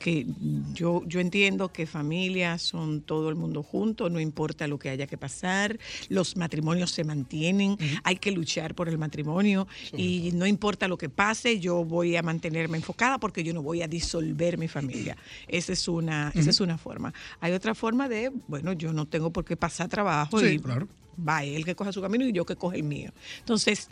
que 0.00 0.26
yo, 0.72 1.02
yo 1.06 1.20
entiendo 1.20 1.72
que 1.72 1.86
familias 1.86 2.62
son 2.62 3.02
todo 3.02 3.28
el 3.28 3.34
mundo 3.36 3.62
junto, 3.62 4.08
no 4.08 4.20
importa 4.20 4.66
lo 4.66 4.78
que 4.78 4.90
haya 4.90 5.06
que 5.06 5.18
pasar, 5.18 5.78
los 6.08 6.36
matrimonios 6.36 6.92
se 6.92 7.04
mantienen, 7.04 7.76
hay 8.04 8.16
que 8.16 8.30
luchar 8.30 8.74
por 8.74 8.88
el 8.88 8.98
matrimonio 8.98 9.66
y 9.96 10.30
no 10.34 10.46
importa 10.46 10.88
lo 10.88 10.96
que 10.98 11.08
pase, 11.08 11.60
yo 11.60 11.84
voy 11.84 12.16
a 12.16 12.22
mantenerme 12.22 12.76
enfocada 12.76 13.18
porque 13.18 13.42
yo 13.42 13.52
no 13.52 13.62
voy 13.62 13.82
a 13.82 13.88
disolver 13.88 14.58
mi 14.58 14.68
familia. 14.68 15.16
Esa 15.48 15.72
es 15.72 15.88
una, 15.88 16.32
esa 16.34 16.50
es 16.50 16.60
una 16.60 16.78
forma. 16.78 17.12
Hay 17.40 17.52
otra 17.52 17.74
forma 17.74 18.08
de, 18.08 18.30
bueno, 18.46 18.72
yo 18.72 18.92
no 18.92 19.06
tengo 19.06 19.32
por 19.32 19.44
qué 19.44 19.56
pasar 19.56 19.88
trabajo 19.88 20.38
Sí, 20.40 20.46
y 20.46 20.58
claro. 20.60 20.88
Va 21.26 21.44
él 21.44 21.64
que 21.64 21.74
coja 21.74 21.92
su 21.92 22.00
camino 22.02 22.26
y 22.26 22.32
yo 22.32 22.44
que 22.44 22.56
coge 22.56 22.76
el 22.78 22.82
mío. 22.84 23.12
Entonces, 23.40 23.88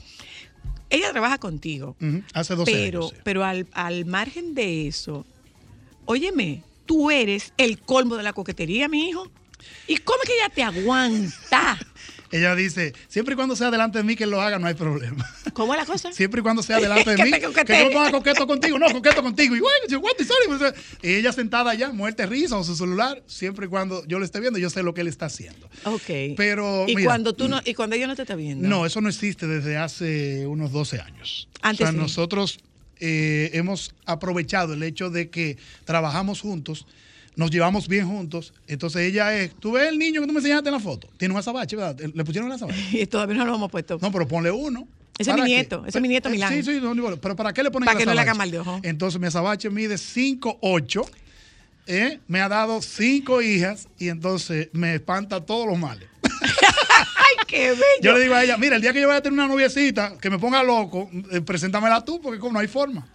ella 0.90 1.10
trabaja 1.12 1.38
contigo, 1.38 1.96
Hace 2.32 2.54
12 2.54 2.72
pero, 2.72 3.00
años. 3.00 3.10
sí. 3.10 3.16
pero 3.24 3.44
al, 3.44 3.66
al 3.72 4.04
margen 4.04 4.54
de 4.54 4.86
eso, 4.88 5.26
óyeme, 6.04 6.62
tú 6.86 7.10
eres 7.10 7.52
el 7.56 7.80
colmo 7.80 8.16
de 8.16 8.22
la 8.22 8.32
coquetería, 8.32 8.88
mi 8.88 9.08
hijo. 9.08 9.30
¿Y 9.88 9.96
cómo 9.98 10.18
es 10.22 10.28
que 10.28 10.36
ella 10.36 10.48
te 10.54 10.62
aguanta? 10.62 11.78
ella 12.36 12.54
dice, 12.54 12.92
siempre 13.08 13.34
y 13.34 13.36
cuando 13.36 13.56
sea 13.56 13.70
delante 13.70 13.98
de 13.98 14.04
mí 14.04 14.16
que 14.16 14.26
lo 14.26 14.40
haga, 14.40 14.58
no 14.58 14.66
hay 14.66 14.74
problema. 14.74 15.24
¿Cómo 15.52 15.74
es 15.74 15.80
la 15.80 15.86
cosa? 15.86 16.12
Siempre 16.16 16.40
y 16.40 16.42
cuando 16.42 16.62
sea 16.62 16.80
delante 16.80 17.16
de 17.16 17.24
mí, 17.24 17.30
que 17.30 17.40
yo 17.40 17.50
me 17.52 17.90
ponga 17.90 18.10
coqueto 18.10 18.46
contigo, 18.46 18.78
no, 18.78 18.90
coqueto 18.90 19.22
contigo. 19.22 19.56
Y 19.56 19.60
bueno. 19.60 19.76
Y 21.02 21.14
ella 21.14 21.32
sentada 21.32 21.70
allá, 21.70 21.92
muerte 21.92 22.26
risa, 22.26 22.56
o 22.56 22.64
su 22.64 22.76
celular, 22.76 23.22
siempre 23.26 23.66
y 23.66 23.68
cuando 23.68 24.06
yo 24.06 24.18
lo 24.18 24.24
esté 24.24 24.40
viendo, 24.40 24.58
yo 24.58 24.70
sé 24.70 24.82
lo 24.82 24.94
que 24.94 25.02
él 25.02 25.08
está 25.08 25.26
haciendo. 25.26 25.68
Ok. 25.84 26.36
Pero, 26.36 26.84
y 26.86 26.96
mira, 26.96 27.10
cuando 27.10 27.34
tú 27.34 27.48
no, 27.48 27.60
y 27.64 27.74
cuando 27.74 27.96
ella 27.96 28.06
no 28.06 28.16
te 28.16 28.22
está 28.22 28.34
viendo. 28.36 28.66
No, 28.68 28.86
eso 28.86 29.00
no 29.00 29.08
existe 29.08 29.46
desde 29.46 29.76
hace 29.76 30.46
unos 30.46 30.72
12 30.72 31.00
años. 31.00 31.48
Antes 31.62 31.82
o 31.82 31.84
sea, 31.84 31.92
sí. 31.92 31.98
nosotros 31.98 32.58
eh, 32.98 33.50
hemos 33.52 33.94
aprovechado 34.04 34.74
el 34.74 34.82
hecho 34.82 35.10
de 35.10 35.28
que 35.28 35.58
trabajamos 35.84 36.40
juntos, 36.40 36.86
nos 37.36 37.50
llevamos 37.50 37.86
bien 37.86 38.08
juntos. 38.08 38.52
Entonces 38.66 39.02
ella 39.02 39.38
es, 39.38 39.54
tú 39.54 39.72
ves 39.72 39.88
el 39.88 39.98
niño 39.98 40.20
que 40.20 40.26
tú 40.26 40.32
me 40.32 40.40
enseñaste 40.40 40.68
en 40.68 40.74
la 40.74 40.80
foto, 40.80 41.08
tiene 41.18 41.32
un 41.34 41.38
azabache, 41.38 41.76
¿verdad? 41.76 41.96
Le 42.12 42.24
pusieron 42.24 42.50
el 42.50 42.56
azabache. 42.56 42.80
Y 42.92 43.06
todavía 43.06 43.36
no 43.36 43.44
lo 43.44 43.54
hemos 43.54 43.70
puesto. 43.70 43.98
No, 44.00 44.10
pero 44.10 44.26
ponle 44.26 44.50
uno. 44.50 44.88
Ese 45.18 45.30
es 45.30 45.34
¿Para 45.34 45.44
mi 45.44 45.50
nieto, 45.50 45.84
ese 45.86 45.98
es 45.98 46.02
mi 46.02 46.08
nieto 46.08 46.28
Eh, 46.28 46.32
Milán. 46.32 46.52
Sí, 46.52 46.62
sí, 46.62 46.80
no, 46.80 47.16
pero 47.18 47.36
¿para 47.36 47.52
qué 47.52 47.62
le 47.62 47.70
ponen 47.70 47.86
Para 47.86 47.98
el 47.98 48.04
que 48.04 48.06
no 48.06 48.14
le 48.14 48.20
haga 48.20 48.34
mal 48.34 48.50
de 48.50 48.58
ojo. 48.58 48.80
Entonces 48.82 49.20
mi 49.20 49.26
azabache 49.26 49.70
mide 49.70 49.94
5'8", 49.94 51.08
¿eh? 51.86 52.20
me 52.26 52.40
ha 52.40 52.48
dado 52.48 52.82
cinco 52.82 53.40
hijas 53.40 53.88
y 53.98 54.08
entonces 54.08 54.68
me 54.72 54.94
espanta 54.94 55.44
todos 55.44 55.66
los 55.66 55.78
males. 55.78 56.08
¡Ay, 56.22 57.46
qué 57.46 57.70
bello! 57.70 57.80
Yo 58.02 58.12
le 58.12 58.20
digo 58.20 58.34
a 58.34 58.44
ella, 58.44 58.58
mira, 58.58 58.76
el 58.76 58.82
día 58.82 58.92
que 58.92 59.00
yo 59.00 59.08
vaya 59.08 59.18
a 59.18 59.22
tener 59.22 59.38
una 59.38 59.48
noviecita 59.48 60.18
que 60.18 60.28
me 60.28 60.38
ponga 60.38 60.62
loco, 60.62 61.08
eh, 61.32 61.40
preséntamela 61.40 62.04
tú, 62.04 62.20
porque 62.20 62.38
como 62.38 62.54
no 62.54 62.58
hay 62.58 62.68
forma. 62.68 63.06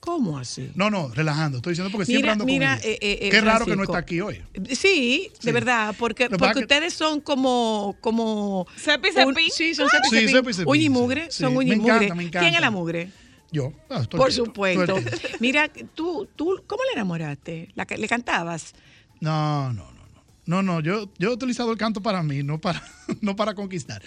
¿Cómo 0.00 0.38
así? 0.38 0.70
No, 0.74 0.88
no, 0.90 1.08
relajando. 1.12 1.58
Estoy 1.58 1.72
diciendo 1.72 1.90
porque 1.90 2.06
siempre 2.06 2.30
ando 2.30 2.44
mira, 2.44 2.76
con 2.76 2.84
ella. 2.84 2.88
eh, 2.88 2.98
eh, 3.00 3.18
eh, 3.22 3.30
Qué 3.30 3.40
raro 3.40 3.66
que 3.66 3.74
no 3.76 3.82
está 3.82 3.98
aquí 3.98 4.20
hoy. 4.20 4.40
Sí, 4.72 5.30
de 5.34 5.40
Sí. 5.40 5.52
verdad, 5.52 5.94
porque, 5.98 6.28
porque 6.30 6.46
es 6.46 6.52
que- 6.52 6.58
ustedes 6.60 6.94
son 6.94 7.20
como, 7.20 7.96
como 8.00 8.60
un- 8.60 8.66
cepi. 8.76 9.08
sí, 9.50 9.74
son 9.74 9.88
Sí, 9.88 9.96
cepi. 10.10 10.28
cepi, 10.32 10.52
cepi, 10.54 10.68
Uña 10.70 10.80
y 10.80 10.84
sí, 10.84 10.88
mugre, 10.90 11.26
sí. 11.30 11.42
son 11.42 11.52
Me 11.52 11.58
uña 11.58 11.68
y 11.74 11.78
encanta, 11.78 12.14
mugre. 12.14 12.14
me 12.14 12.30
¿Quién 12.30 12.54
es 12.54 12.60
la 12.60 12.70
mugre? 12.70 13.10
Yo. 13.52 13.72
ah, 13.90 14.02
Por 14.10 14.32
supuesto. 14.32 14.96
Mira, 15.40 15.70
tú, 15.94 16.28
tú, 16.36 16.62
¿cómo 16.66 16.82
le 16.84 16.92
enamoraste? 16.94 17.70
¿La, 17.74 17.86
que- 17.86 17.96
¿Le 17.96 18.06
cantabas? 18.08 18.74
No, 19.20 19.72
no, 19.72 19.84
no, 19.92 19.92
no. 19.92 20.22
No, 20.46 20.62
no, 20.62 20.80
yo, 20.80 21.10
yo 21.18 21.30
he 21.30 21.32
utilizado 21.32 21.72
el 21.72 21.78
canto 21.78 22.02
para 22.02 22.22
mí, 22.22 22.42
no 22.42 22.60
para, 22.60 22.82
no 23.22 23.34
para 23.34 23.54
conquistar. 23.54 24.02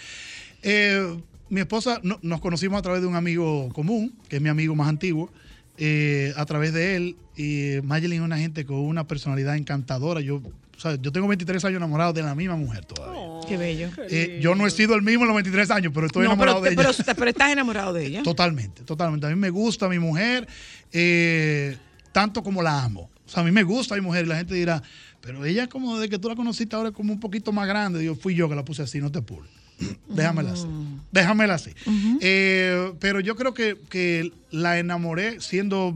Eh, 0.62 1.18
mi 1.48 1.60
esposa, 1.60 2.00
no- 2.02 2.18
nos 2.22 2.40
conocimos 2.40 2.78
a 2.78 2.82
través 2.82 3.02
de 3.02 3.08
un 3.08 3.16
amigo 3.16 3.68
común, 3.72 4.14
que 4.28 4.36
es 4.36 4.42
mi 4.42 4.48
amigo 4.48 4.74
más 4.76 4.88
antiguo, 4.88 5.32
eh, 5.80 6.32
a 6.36 6.44
través 6.44 6.72
de 6.72 6.94
él. 6.96 7.16
Y 7.36 7.80
Mayelin 7.82 8.20
es 8.20 8.24
una 8.24 8.38
gente 8.38 8.64
con 8.64 8.76
una 8.78 9.06
personalidad 9.08 9.56
encantadora. 9.56 10.20
Yo, 10.20 10.36
o 10.36 10.80
sea, 10.80 10.94
yo 11.00 11.10
tengo 11.10 11.26
23 11.26 11.64
años 11.64 11.78
enamorado 11.78 12.12
de 12.12 12.22
la 12.22 12.34
misma 12.34 12.54
mujer 12.56 12.84
todavía. 12.84 13.20
Qué 13.48 13.56
bello. 13.56 13.88
Eh, 14.10 14.38
yo 14.42 14.54
no 14.54 14.66
he 14.66 14.70
sido 14.70 14.94
el 14.94 15.02
mismo 15.02 15.22
en 15.24 15.28
los 15.28 15.34
23 15.36 15.70
años, 15.72 15.92
pero 15.94 16.06
estoy 16.06 16.22
No, 16.24 16.30
enamorado 16.32 16.60
pero, 16.60 16.70
de 16.70 16.76
pero, 16.76 16.90
ella. 16.90 17.14
pero 17.16 17.30
estás 17.30 17.50
enamorado 17.50 17.92
de 17.92 18.06
ella. 18.06 18.22
Totalmente, 18.22 18.82
totalmente. 18.84 19.26
A 19.26 19.30
mí 19.30 19.36
me 19.36 19.50
gusta 19.50 19.88
mi 19.88 19.98
mujer, 19.98 20.46
eh, 20.92 21.76
tanto 22.12 22.42
como 22.42 22.62
la 22.62 22.84
amo. 22.84 23.10
O 23.26 23.28
sea, 23.28 23.42
a 23.42 23.44
mí 23.46 23.50
me 23.50 23.62
gusta 23.62 23.94
mi 23.94 24.00
mujer 24.00 24.24
y 24.26 24.28
la 24.28 24.36
gente 24.36 24.54
dirá, 24.54 24.82
pero 25.20 25.44
ella 25.44 25.66
como 25.68 25.98
de 25.98 26.08
que 26.08 26.18
tú 26.18 26.28
la 26.28 26.36
conociste 26.36 26.74
ahora 26.76 26.88
es 26.90 26.94
como 26.94 27.12
un 27.12 27.20
poquito 27.20 27.52
más 27.52 27.66
grande. 27.68 27.98
Digo, 28.00 28.14
fui 28.16 28.34
yo 28.34 28.48
que 28.48 28.54
la 28.54 28.64
puse 28.64 28.82
así, 28.82 29.00
no 29.00 29.10
te 29.10 29.20
apures. 29.20 29.50
Déjamela 30.08 30.52
así. 30.52 30.66
Déjamela 31.12 31.54
así. 31.54 31.72
Eh, 32.20 32.92
pero 33.00 33.20
yo 33.20 33.36
creo 33.36 33.52
que, 33.54 33.76
que 33.88 34.32
la 34.50 34.78
enamoré 34.78 35.40
siendo, 35.40 35.94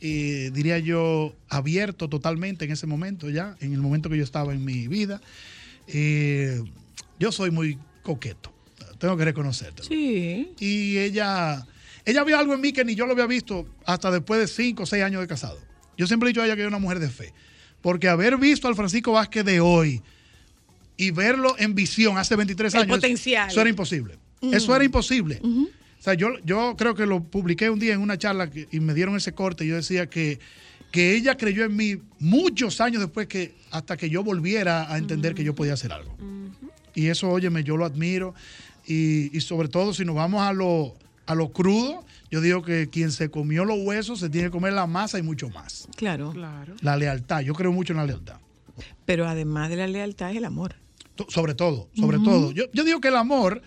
eh, 0.00 0.50
diría 0.52 0.78
yo, 0.78 1.34
abierto 1.48 2.08
totalmente 2.08 2.64
en 2.64 2.72
ese 2.72 2.86
momento 2.86 3.30
ya, 3.30 3.56
en 3.60 3.72
el 3.72 3.80
momento 3.80 4.10
que 4.10 4.16
yo 4.16 4.24
estaba 4.24 4.52
en 4.52 4.64
mi 4.64 4.88
vida. 4.88 5.20
Eh, 5.86 6.62
yo 7.18 7.30
soy 7.30 7.50
muy 7.50 7.78
coqueto, 8.02 8.52
tengo 8.98 9.16
que 9.16 9.24
reconocerte. 9.24 9.84
Sí. 9.84 10.52
Y 10.58 10.98
ella, 10.98 11.64
ella 12.04 12.24
vio 12.24 12.38
algo 12.38 12.54
en 12.54 12.60
mí 12.60 12.72
que 12.72 12.84
ni 12.84 12.94
yo 12.94 13.06
lo 13.06 13.12
había 13.12 13.26
visto 13.26 13.66
hasta 13.84 14.10
después 14.10 14.40
de 14.40 14.48
cinco 14.48 14.82
o 14.82 14.86
seis 14.86 15.04
años 15.04 15.20
de 15.20 15.28
casado. 15.28 15.58
Yo 15.96 16.06
siempre 16.06 16.28
he 16.28 16.30
dicho 16.30 16.42
a 16.42 16.46
ella 16.46 16.56
que 16.56 16.62
era 16.62 16.68
una 16.68 16.78
mujer 16.78 16.98
de 16.98 17.08
fe. 17.08 17.32
Porque 17.80 18.08
haber 18.08 18.36
visto 18.36 18.66
al 18.66 18.74
Francisco 18.74 19.12
Vázquez 19.12 19.44
de 19.44 19.60
hoy 19.60 20.02
y 20.96 21.10
verlo 21.10 21.54
en 21.58 21.74
visión 21.74 22.18
hace 22.18 22.36
23 22.36 22.74
El 22.74 22.82
años. 22.82 22.96
potencial. 22.96 23.48
Eso 23.50 23.60
era 23.60 23.70
imposible. 23.70 24.18
Eso 24.40 24.74
era 24.74 24.84
imposible. 24.84 25.40
O 25.42 26.02
sea, 26.06 26.14
yo, 26.14 26.28
yo 26.44 26.74
creo 26.78 26.94
que 26.94 27.04
lo 27.06 27.22
publiqué 27.24 27.68
un 27.70 27.78
día 27.78 27.94
en 27.94 28.00
una 28.00 28.16
charla 28.18 28.48
que- 28.50 28.68
y 28.70 28.80
me 28.80 28.94
dieron 28.94 29.16
ese 29.16 29.32
corte. 29.32 29.64
Y 29.64 29.68
yo 29.68 29.76
decía 29.76 30.08
que, 30.08 30.38
que 30.92 31.16
ella 31.16 31.36
creyó 31.36 31.64
en 31.64 31.74
mí 31.74 31.96
muchos 32.20 32.80
años 32.80 33.00
después 33.02 33.26
que 33.26 33.54
hasta 33.72 33.96
que 33.96 34.08
yo 34.08 34.22
volviera 34.22 34.92
a 34.92 34.98
entender 34.98 35.34
que 35.34 35.42
yo 35.44 35.54
podía 35.54 35.72
hacer 35.74 35.92
algo. 35.92 36.16
Y 36.94 37.08
eso, 37.08 37.28
óyeme, 37.28 37.64
yo 37.64 37.76
lo 37.76 37.84
admiro. 37.84 38.34
Y, 38.86 39.36
y 39.36 39.40
sobre 39.40 39.68
todo, 39.68 39.92
si 39.92 40.04
nos 40.04 40.14
vamos 40.14 40.42
a 40.42 40.52
lo, 40.52 40.94
a 41.26 41.34
lo 41.34 41.50
crudo, 41.50 42.04
yo 42.30 42.40
digo 42.40 42.62
que 42.62 42.88
quien 42.88 43.10
se 43.10 43.30
comió 43.30 43.64
los 43.64 43.78
huesos 43.80 44.20
se 44.20 44.30
tiene 44.30 44.46
que 44.48 44.52
comer 44.52 44.72
la 44.74 44.86
masa 44.86 45.18
y 45.18 45.22
mucho 45.22 45.48
más. 45.50 45.88
Claro. 45.96 46.30
Claro. 46.32 46.74
La 46.82 46.96
lealtad, 46.96 47.40
yo 47.40 47.52
creo 47.54 47.72
mucho 47.72 47.92
en 47.92 47.96
la 47.98 48.06
lealtad. 48.06 48.36
Pero 49.04 49.26
además 49.26 49.70
de 49.70 49.76
la 49.76 49.88
lealtad 49.88 50.30
es 50.30 50.36
el 50.36 50.44
amor. 50.44 50.76
Sobre 51.28 51.54
todo, 51.54 51.88
sobre 51.98 52.18
todo. 52.18 52.52
Yo, 52.52 52.64
yo 52.72 52.84
digo 52.84 53.00
que 53.00 53.08
el 53.08 53.16
amor 53.16 53.62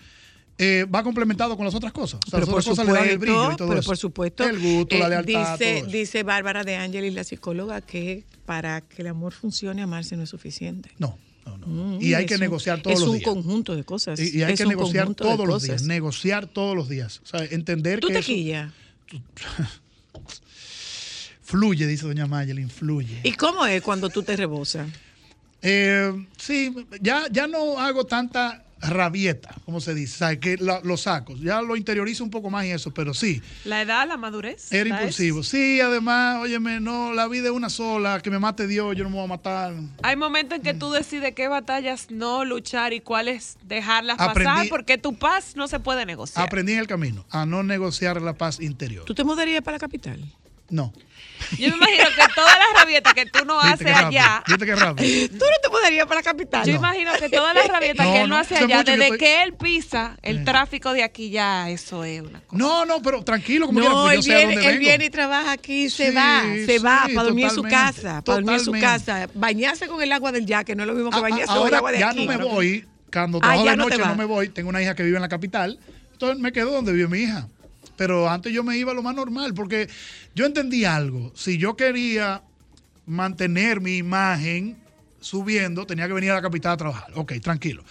eh, 0.58 0.84
va 0.84 1.02
complementado 1.02 1.56
con 1.56 1.64
las 1.64 1.74
otras 1.74 1.92
cosas. 1.92 2.20
O 2.26 2.30
sea, 2.30 2.38
Pero 2.38 2.40
las 2.40 2.48
por 2.50 2.60
otras 2.60 2.76
cosas 2.76 2.86
le 2.86 2.92
dan 2.92 3.04
el 3.08 3.12
supuesto, 3.14 3.20
brillo 3.34 3.52
y 3.52 3.56
todo 3.56 3.68
pero 3.68 3.80
eso. 3.80 3.86
por 3.88 3.96
supuesto. 3.96 4.44
El 4.48 4.58
gusto, 4.58 4.98
la 4.98 5.06
eh, 5.06 5.08
lealtad, 5.24 5.58
Dice, 5.90 6.22
Bárbara 6.22 6.64
de 6.64 6.76
Ángeles, 6.76 7.14
la 7.14 7.24
psicóloga, 7.24 7.80
que 7.80 8.24
para 8.44 8.80
que 8.82 9.02
el 9.02 9.08
amor 9.08 9.32
funcione, 9.32 9.80
amarse 9.82 10.16
no 10.16 10.22
es 10.24 10.28
suficiente. 10.30 10.90
No, 10.98 11.18
no, 11.46 11.56
no. 11.56 11.66
Mm, 11.66 12.02
y 12.02 12.12
hay 12.14 12.24
es 12.24 12.28
que 12.28 12.34
un- 12.34 12.40
negociar 12.40 12.82
todos 12.82 12.94
es 12.94 13.00
los 13.00 13.08
un 13.08 13.18
días. 13.18 13.28
conjunto 13.30 13.74
de 13.74 13.84
cosas. 13.84 14.20
Y, 14.20 14.38
y 14.38 14.42
hay 14.42 14.52
es 14.52 14.58
que 14.58 14.64
un 14.64 14.68
negociar 14.70 15.14
todos 15.14 15.46
los 15.48 15.62
días. 15.62 15.82
Negociar 15.84 16.46
todos 16.46 16.76
los 16.76 16.88
días. 16.90 17.20
O 17.24 17.26
sea, 17.26 17.44
entender 17.44 18.00
¿Tú 18.00 18.08
que 18.08 18.14
te 18.14 18.18
eso 18.20 18.32
fluye, 21.42 21.86
dice 21.86 22.06
doña 22.06 22.26
Mayelin, 22.26 22.68
fluye. 22.70 23.20
¿Y 23.24 23.32
cómo 23.32 23.66
es 23.66 23.82
cuando 23.82 24.08
tú 24.10 24.22
te 24.22 24.36
rebosas? 24.36 24.88
Eh, 25.62 26.26
sí, 26.38 26.74
ya, 27.00 27.24
ya 27.30 27.46
no 27.46 27.78
hago 27.78 28.04
tanta 28.04 28.64
rabieta, 28.82 29.54
como 29.66 29.78
se 29.78 29.92
dice, 29.94 30.16
¿sabes? 30.16 30.38
que 30.38 30.56
la- 30.56 30.80
lo 30.82 30.96
saco. 30.96 31.36
Ya 31.36 31.60
lo 31.60 31.76
interiorizo 31.76 32.24
un 32.24 32.30
poco 32.30 32.48
más 32.48 32.64
y 32.64 32.70
eso, 32.70 32.90
pero 32.94 33.12
sí, 33.12 33.42
La 33.66 33.82
edad, 33.82 34.08
la 34.08 34.16
madurez. 34.16 34.72
era 34.72 34.88
¿sabes? 34.88 35.02
impulsivo. 35.02 35.42
Sí, 35.42 35.82
además, 35.82 36.38
óyeme, 36.40 36.80
no, 36.80 37.12
la 37.12 37.28
vida 37.28 37.48
es 37.48 37.50
una 37.52 37.68
sola, 37.68 38.20
que 38.22 38.30
me 38.30 38.38
mate 38.38 38.66
Dios, 38.66 38.96
yo 38.96 39.04
no 39.04 39.10
me 39.10 39.16
voy 39.16 39.24
a 39.24 39.28
matar. 39.28 39.74
Hay 40.02 40.16
momentos 40.16 40.56
en 40.56 40.62
que 40.62 40.72
tú 40.72 40.90
decides 40.92 41.34
qué 41.34 41.46
batallas 41.48 42.06
no 42.10 42.46
luchar 42.46 42.94
y 42.94 43.00
cuáles 43.00 43.58
dejarlas 43.64 44.16
Aprendí- 44.18 44.44
pasar, 44.44 44.68
porque 44.70 44.96
tu 44.96 45.14
paz 45.14 45.56
no 45.56 45.68
se 45.68 45.78
puede 45.78 46.06
negociar. 46.06 46.46
Aprendí 46.46 46.72
en 46.72 46.78
el 46.78 46.86
camino 46.86 47.26
a 47.28 47.44
no 47.44 47.62
negociar 47.62 48.22
la 48.22 48.32
paz 48.32 48.60
interior. 48.60 49.04
¿Tú 49.04 49.14
te 49.14 49.24
mudarías 49.24 49.62
para 49.62 49.74
la 49.74 49.80
capital? 49.80 50.24
No. 50.70 50.92
Yo 51.58 51.68
me 51.70 51.76
imagino 51.76 52.04
que 52.14 52.22
todas 52.34 52.56
las 52.58 52.80
rabietas 52.82 53.14
que 53.14 53.24
tú 53.26 53.44
no 53.46 53.58
¿Viste 53.62 53.90
haces 53.90 54.04
allá, 54.06 54.42
¿Viste 54.46 54.66
qué 54.66 54.76
rápido? 54.76 55.28
¿Tú 55.30 55.34
no 55.36 55.56
te 55.62 55.68
mudarías 55.70 56.06
para 56.06 56.20
la 56.20 56.22
capital? 56.22 56.66
yo 56.66 56.74
imagino 56.74 57.10
que 57.18 57.28
todas 57.30 57.54
las 57.54 57.66
rabietas 57.66 58.06
No, 58.06 58.12
que 58.12 58.20
él 58.20 58.28
no, 58.28 58.34
no, 58.36 58.40
hace 58.40 58.56
allá, 58.56 58.84
que 58.84 58.90
desde 58.92 59.04
estoy- 59.04 59.18
que 59.18 59.42
él 59.42 59.54
pisa 59.54 60.16
el 60.22 60.38
Eh. 60.38 60.44
tráfico 60.44 60.92
de 60.92 61.02
aquí 61.02 61.30
ya, 61.30 61.68
eso 61.70 62.04
es 62.04 62.20
una 62.20 62.40
cosa. 62.40 62.56
No, 62.58 62.84
no, 62.84 63.00
pero 63.02 63.24
tranquilo, 63.24 63.66
como 63.66 63.80
quiera, 63.80 63.94
No, 63.94 64.02
porque 64.02 64.16
él 64.16 64.22
yo 64.22 64.22
sé 64.22 64.34
a 64.34 64.36
viene, 64.38 64.52
dónde 64.54 64.66
él 64.68 64.72
vengo. 64.78 64.88
viene 64.88 65.04
y 65.06 65.10
trabaja 65.10 65.52
aquí, 65.52 65.88
se 65.90 66.10
Sí, 66.10 66.14
va, 66.14 66.42
se 66.66 66.78
va 66.78 67.02
sí, 67.06 67.14
para 67.14 67.24
dormir 67.26 67.44
en 67.46 67.50
su 67.50 67.62
casa, 67.62 68.22
para 68.22 68.36
dormir 68.36 68.54
en 68.58 68.64
su 68.64 68.72
casa, 68.72 69.28
bañarse 69.34 69.88
con 69.88 70.02
el 70.02 70.12
agua 70.12 70.32
del 70.32 70.44
yaque, 70.46 70.74
no 70.76 70.82
es 70.82 70.86
lo 70.88 70.94
mismo 70.94 71.10
que 71.10 71.20
bañarse 71.20 71.52
con 71.54 71.66
el 71.68 71.74
agua 71.74 71.90
de 71.92 71.98
ya 72.00 72.10
aquí. 72.10 72.26
no 72.26 72.32
me 72.38 72.44
voy, 72.44 72.86
cuando 73.12 73.38
Ah, 73.38 73.40
trabajo 73.40 73.64
ya 73.64 73.70
de 73.72 73.76
no 73.78 73.84
te 73.86 73.96
noche 73.96 74.08
no 74.08 74.14
me 74.16 74.24
voy, 74.26 74.48
tengo 74.50 74.68
una 74.68 74.82
hija 74.82 74.94
que 74.94 75.02
vive 75.02 75.16
en 75.16 75.22
la 75.22 75.28
capital, 75.28 75.80
entonces 76.12 76.38
me 76.38 76.52
quedo 76.52 76.70
donde 76.70 76.92
vive 76.92 77.08
mi 77.08 77.20
hija. 77.20 77.48
Pero 78.00 78.30
antes 78.30 78.50
yo 78.50 78.64
me 78.64 78.78
iba 78.78 78.92
a 78.92 78.94
lo 78.94 79.02
más 79.02 79.14
normal, 79.14 79.52
porque 79.52 79.86
yo 80.34 80.46
entendí 80.46 80.86
algo. 80.86 81.32
Si 81.36 81.58
yo 81.58 81.76
quería 81.76 82.42
mantener 83.04 83.82
mi 83.82 83.98
imagen 83.98 84.78
subiendo, 85.20 85.84
tenía 85.84 86.06
que 86.06 86.14
venir 86.14 86.30
a 86.30 86.36
la 86.36 86.40
capital 86.40 86.72
a 86.72 86.76
trabajar. 86.78 87.12
Ok, 87.14 87.34
tranquilo. 87.42 87.84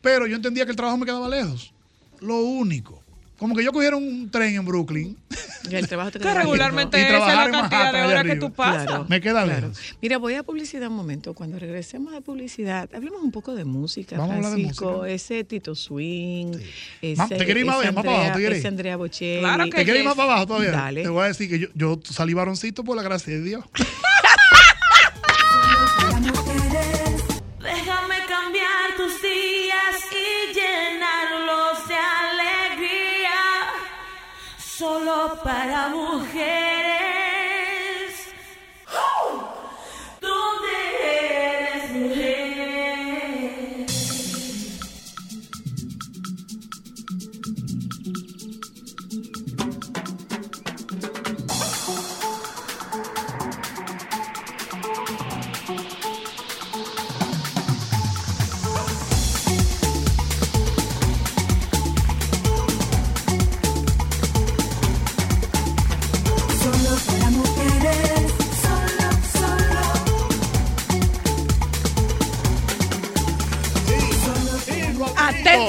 Pero 0.00 0.26
yo 0.26 0.36
entendía 0.36 0.64
que 0.64 0.70
el 0.70 0.78
trabajo 0.78 0.96
me 0.96 1.04
quedaba 1.04 1.28
lejos. 1.28 1.74
Lo 2.20 2.38
único. 2.38 2.99
Como 3.40 3.56
que 3.56 3.64
yo 3.64 3.72
cogiera 3.72 3.96
un 3.96 4.30
tren 4.30 4.54
en 4.54 4.64
Brooklyn. 4.66 5.16
Y 5.70 5.74
el 5.74 5.88
trabajo 5.88 6.10
te 6.10 6.18
Que 6.18 6.24
queda 6.24 6.34
regularmente 6.34 6.98
Y 6.98 7.00
esa 7.00 7.10
es 7.10 7.16
trabajar 7.16 7.50
la 7.50 7.60
cantidad 7.60 7.92
de 7.92 8.02
horas 8.02 8.24
que 8.24 8.36
tú 8.36 8.52
pasas. 8.52 8.84
Claro. 8.86 9.06
Me 9.08 9.20
queda 9.22 9.44
Claro. 9.44 9.60
lejos. 9.68 9.78
Mira, 10.02 10.18
voy 10.18 10.34
a 10.34 10.42
publicidad 10.42 10.88
un 10.88 10.94
momento. 10.96 11.32
Cuando 11.32 11.58
regresemos 11.58 12.12
de 12.12 12.20
publicidad, 12.20 12.88
hablemos 12.94 13.22
un 13.22 13.32
poco 13.32 13.54
de 13.54 13.64
música, 13.64 14.18
Vamos 14.18 14.32
a 14.32 14.36
hablar 14.36 14.50
de 14.52 14.56
Francisco. 14.58 14.92
música. 14.98 15.08
Ese 15.10 15.44
Tito 15.44 15.74
Swing, 15.74 16.48
Ma- 16.52 16.58
ese, 17.24 17.34
¿te 17.36 17.44
quieres 17.46 17.56
ir 17.62 17.64
más 17.66 17.76
abajo, 17.76 17.92
más 17.94 18.04
para 18.04 18.08
abajo? 18.16 18.20
Andrea, 18.20 18.32
¿Te 18.34 18.38
quieres 18.40 18.58
ese? 18.58 18.68
Andrea 18.68 18.96
Bocelli. 18.96 19.40
Claro 19.40 19.64
que 19.64 19.70
¿Te 19.70 19.84
quieres 19.84 20.00
ir 20.02 20.06
más 20.06 20.14
para 20.16 20.32
abajo 20.32 20.46
todavía? 20.46 20.70
Dale. 20.72 21.02
Te 21.02 21.08
voy 21.08 21.24
a 21.24 21.26
decir 21.28 21.48
que 21.48 21.58
yo, 21.58 21.68
yo 21.74 21.98
salí 22.04 22.34
varoncito 22.34 22.84
por 22.84 22.94
la 22.94 23.02
gracia 23.02 23.32
de 23.32 23.42
Dios. 23.42 23.64
para 35.60 35.88
mujeres. 35.90 36.00
¿Dónde 36.00 36.08
eres 36.08 36.40
mujer? 36.40 36.59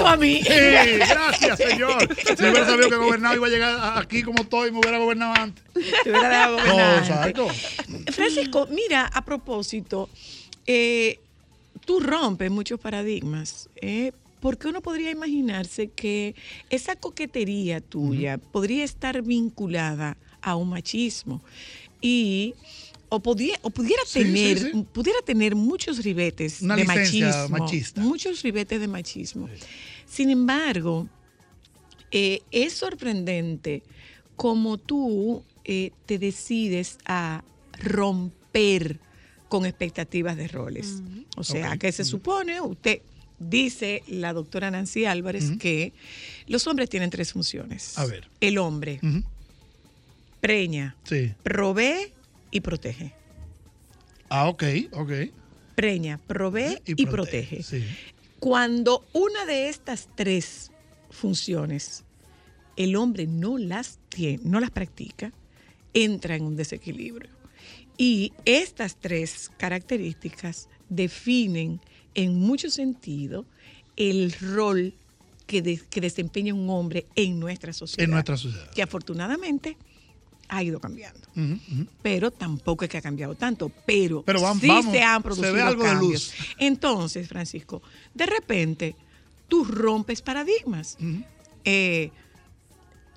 A 0.05 0.15
mí. 0.17 0.41
Sí, 0.43 0.49
gracias, 0.49 1.57
señor. 1.57 2.07
Si 2.25 2.33
hubiera 2.43 2.65
sabido 2.65 2.89
que 2.89 2.95
gobernado 2.95 3.35
iba 3.35 3.47
a 3.47 3.49
llegar 3.49 3.97
aquí 3.97 4.23
como 4.23 4.43
estoy, 4.43 4.71
me 4.71 4.79
hubiera 4.79 4.97
gobernado 4.97 5.33
antes. 5.35 5.63
Te 5.73 6.09
hubiera 6.09 6.29
dejado 6.29 6.57
No, 6.57 6.63
gobernar 6.73 6.97
exacto. 6.99 7.47
Francisco, 8.11 8.67
mira, 8.71 9.05
a 9.07 9.23
propósito, 9.23 10.09
eh, 10.67 11.19
tú 11.85 11.99
rompes 11.99 12.49
muchos 12.51 12.79
paradigmas. 12.79 13.69
¿eh? 13.81 14.11
Porque 14.39 14.67
uno 14.67 14.81
podría 14.81 15.11
imaginarse 15.11 15.87
que 15.89 16.35
esa 16.69 16.95
coquetería 16.95 17.79
tuya 17.81 18.37
podría 18.39 18.83
estar 18.83 19.21
vinculada 19.21 20.17
a 20.41 20.55
un 20.55 20.69
machismo 20.69 21.41
y 22.01 22.55
o, 23.09 23.19
podía- 23.19 23.59
o 23.61 23.69
pudiera 23.69 24.01
Sí, 24.07 24.23
tener 24.23 24.57
sí. 24.57 24.85
pudiera 24.93 25.19
tener 25.21 25.53
muchos 25.53 26.03
ribetes 26.03 26.61
Una 26.61 26.75
de 26.77 26.85
machismo, 26.85 27.49
machista. 27.49 28.01
muchos 28.01 28.41
ribetes 28.41 28.79
de 28.79 28.87
machismo. 28.87 29.47
Sin 30.12 30.30
embargo, 30.30 31.07
eh, 32.12 32.41
es 32.51 32.74
sorprendente 32.74 33.82
cómo 34.36 34.78
tú 34.78 35.41
eh, 35.64 35.91
te 36.05 36.20
decides 36.20 36.97
a 37.05 37.45
romper 37.82 38.99
con 39.47 39.66
expectativas 39.66 40.36
de 40.36 40.49
roles. 40.49 41.01
O 41.38 41.45
sea, 41.45 41.78
que 41.78 41.93
se 41.93 42.03
supone, 42.03 42.59
usted 42.59 42.99
dice 43.39 44.03
la 44.07 44.34
doctora 44.34 44.70
Nancy 44.70 45.05
Álvarez 45.05 45.51
que 45.57 45.93
los 46.47 46.68
hombres 46.68 46.89
tienen 46.89 47.09
tres 47.09 47.32
funciones. 47.32 47.97
A 47.97 48.05
ver. 48.05 48.28
El 48.41 48.57
hombre 48.57 48.99
preña, 50.41 50.97
Sí. 51.05 51.34
provee 51.41 52.12
y 52.51 52.59
protege. 52.59 53.14
Ah, 54.28 54.49
ok, 54.49 54.64
ok. 54.91 55.12
Preña, 55.76 56.20
provee 56.28 56.82
y, 56.86 57.05
protege. 57.05 57.64
Sí. 57.64 57.86
Cuando 58.41 59.05
una 59.13 59.45
de 59.45 59.69
estas 59.69 60.09
tres 60.15 60.71
funciones 61.11 62.03
el 62.75 62.95
hombre 62.95 63.27
no 63.27 63.57
las 63.59 63.99
tiene, 64.09 64.39
no 64.43 64.59
las 64.59 64.71
practica, 64.71 65.31
entra 65.93 66.35
en 66.35 66.45
un 66.45 66.55
desequilibrio. 66.55 67.29
Y 67.97 68.33
estas 68.45 68.95
tres 68.95 69.51
características 69.57 70.69
definen 70.89 71.79
en 72.15 72.33
mucho 72.39 72.71
sentido 72.71 73.45
el 73.95 74.31
rol 74.33 74.95
que, 75.45 75.61
de- 75.61 75.79
que 75.89 76.01
desempeña 76.01 76.53
un 76.55 76.67
hombre 76.71 77.05
en 77.15 77.39
nuestra 77.39 77.73
sociedad. 77.73 78.05
En 78.05 78.09
nuestra 78.11 78.37
sociedad. 78.37 78.71
Que 78.71 78.81
afortunadamente 78.81 79.77
ha 80.53 80.61
ido 80.63 80.79
cambiando. 80.81 81.21
Pero 82.01 82.29
tampoco 82.29 82.83
es 82.83 82.91
que 82.91 82.97
ha 82.97 83.01
cambiado 83.01 83.35
tanto, 83.35 83.71
pero, 83.85 84.23
sí 84.59 84.67
vamos, 84.67 84.91
se 84.91 85.01
han 85.01 85.17
se 85.19 85.23
producido 85.23 85.65
algo 85.65 85.83
de 85.83 85.89
cambios. 85.89 86.11
luz. 86.11 86.33
Entonces, 86.57 87.27
Francisco, 87.27 87.81
de 88.13 88.25
repente 88.25 88.95
tú 89.47 89.63
rompes 89.63 90.21
paradigmas. 90.21 90.97
Eh, 91.63 92.11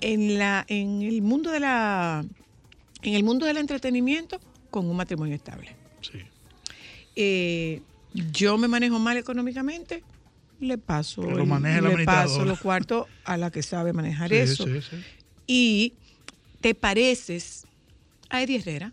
en, 0.01 0.37
la, 0.37 0.65
en 0.67 1.01
el 1.01 1.21
mundo 1.21 1.51
de 1.51 1.59
la 1.59 2.23
en 3.01 3.13
el 3.13 3.23
mundo 3.23 3.45
del 3.45 3.57
entretenimiento 3.57 4.39
con 4.71 4.89
un 4.89 4.95
matrimonio 4.95 5.35
estable. 5.35 5.75
Sí. 6.01 6.19
Eh, 7.15 7.81
yo 8.13 8.57
me 8.57 8.67
manejo 8.67 8.97
mal 8.99 9.17
económicamente, 9.17 10.03
le 10.59 10.77
paso, 10.77 11.21
lo 11.21 11.43
el- 11.43 11.97
le 11.97 12.05
paso 12.05 12.45
los 12.45 12.59
cuartos 12.59 13.07
a 13.25 13.37
la 13.37 13.51
que 13.51 13.61
sabe 13.61 13.93
manejar 13.93 14.29
Sí, 14.29 14.35
eso. 14.37 14.65
sí, 14.65 14.81
sí. 14.81 14.95
Y 15.47 15.93
te 16.65 16.73
pareces 16.73 17.63
a 18.27 18.41
Eddie 18.41 18.57
Herrera. 18.57 18.91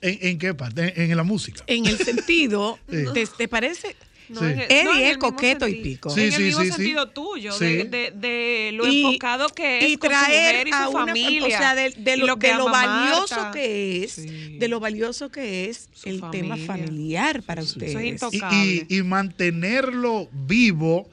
¿En, 0.00 0.18
en 0.22 0.38
qué 0.40 0.52
parte? 0.52 0.92
En, 1.00 1.08
en 1.12 1.16
la 1.16 1.22
música. 1.22 1.62
En 1.68 1.86
el 1.86 1.98
sentido, 1.98 2.80
Sí. 2.90 3.04
te, 3.14 3.24
te 3.28 3.46
parece? 3.46 3.94
No, 4.28 4.40
Sí. 4.40 4.46
Eddie 4.68 4.82
no, 4.84 4.92
es 4.96 5.18
coqueto 5.18 5.68
y 5.68 5.76
pico. 5.76 6.10
Sí, 6.10 6.22
en 6.22 6.26
el 6.26 6.32
sí, 6.32 6.42
mismo 6.42 6.62
sí, 6.62 6.66
sí. 6.66 6.72
sentido 6.72 7.10
tuyo, 7.10 7.52
Sí. 7.52 7.64
de, 7.64 7.84
de- 7.84 8.10
de 8.10 8.70
lo 8.72 8.88
Y- 8.88 9.04
enfocado 9.04 9.48
que 9.50 9.84
es 9.84 9.90
y 9.90 9.96
con 9.96 10.10
su 10.10 10.16
traer 10.16 10.66
mujer 10.66 10.66
y 10.66 10.70
su 10.72 10.76
a 10.76 10.88
una 10.88 11.06
familia. 11.06 11.44
o 11.44 11.48
sea 11.50 11.74
de, 11.76 12.16
lo, 12.16 12.38
que 12.40 12.48
de 12.48 12.54
lo 12.54 12.68
ama 12.68 12.86
valioso 12.86 13.36
Marta. 13.36 13.50
que 13.52 14.02
es 14.02 14.12
Sí. 14.14 14.56
de 14.58 14.66
lo 14.68 14.80
valioso 14.80 15.30
que 15.30 15.70
es 15.70 15.88
Su 15.92 16.08
el 16.08 16.20
tema 16.32 16.56
familia. 16.56 16.66
familiar 16.66 17.42
para 17.44 17.62
Eso 17.62 17.70
es 17.70 17.76
ustedes 17.94 18.04
intocable. 18.04 18.64
Y, 18.64 18.86
y- 18.88 18.98
y 18.98 19.02
mantenerlo 19.04 20.28
vivo 20.32 21.08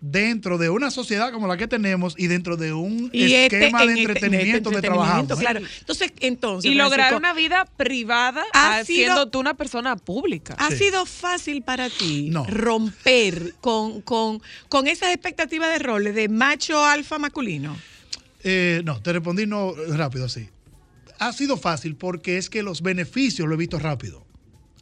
dentro 0.00 0.58
de 0.58 0.70
una 0.70 0.92
sociedad 0.92 1.32
como 1.32 1.48
la 1.48 1.56
que 1.56 1.66
tenemos 1.66 2.14
y 2.16 2.28
dentro 2.28 2.56
de 2.56 2.72
un 2.72 3.10
Y 3.12 3.32
este- 3.34 3.56
esquema 3.58 3.82
en 3.82 3.94
de 3.94 4.02
este- 4.02 4.26
en 4.26 4.34
este 4.34 4.56
entretenimiento. 4.58 5.34
¿eh? 5.34 5.38
claro 5.40 5.60
entonces 5.80 6.12
entonces 6.20 6.70
Y 6.70 6.74
lograr 6.76 7.14
una 7.16 7.32
vida 7.32 7.64
privada 7.76 8.44
Ha 8.52 8.84
sido- 8.84 8.96
siendo 8.96 9.28
tú 9.28 9.40
una 9.40 9.54
persona 9.54 9.96
pública. 9.96 10.54
¿Ha 10.58 10.70
Sí. 10.70 10.76
sido 10.76 11.04
fácil 11.04 11.62
para 11.62 11.90
ti 11.90 12.28
No. 12.30 12.44
romper 12.44 13.54
con, 13.60 14.00
con, 14.02 14.40
con 14.68 14.86
esas 14.86 15.12
expectativas 15.12 15.68
de 15.70 15.78
roles 15.80 16.14
de 16.14 16.28
macho 16.28 16.84
alfa 16.84 17.18
masculino? 17.18 17.76
Eh, 18.44 18.82
no, 18.84 19.02
te 19.02 19.12
respondí 19.12 19.46
no 19.46 19.74
rápido 19.88 20.26
así. 20.26 20.48
Ha 21.18 21.32
sido 21.32 21.56
fácil 21.56 21.96
porque 21.96 22.38
es 22.38 22.48
que 22.48 22.62
los 22.62 22.82
beneficios 22.82 23.48
lo 23.48 23.54
he 23.54 23.58
visto 23.58 23.80
rápido. 23.80 24.24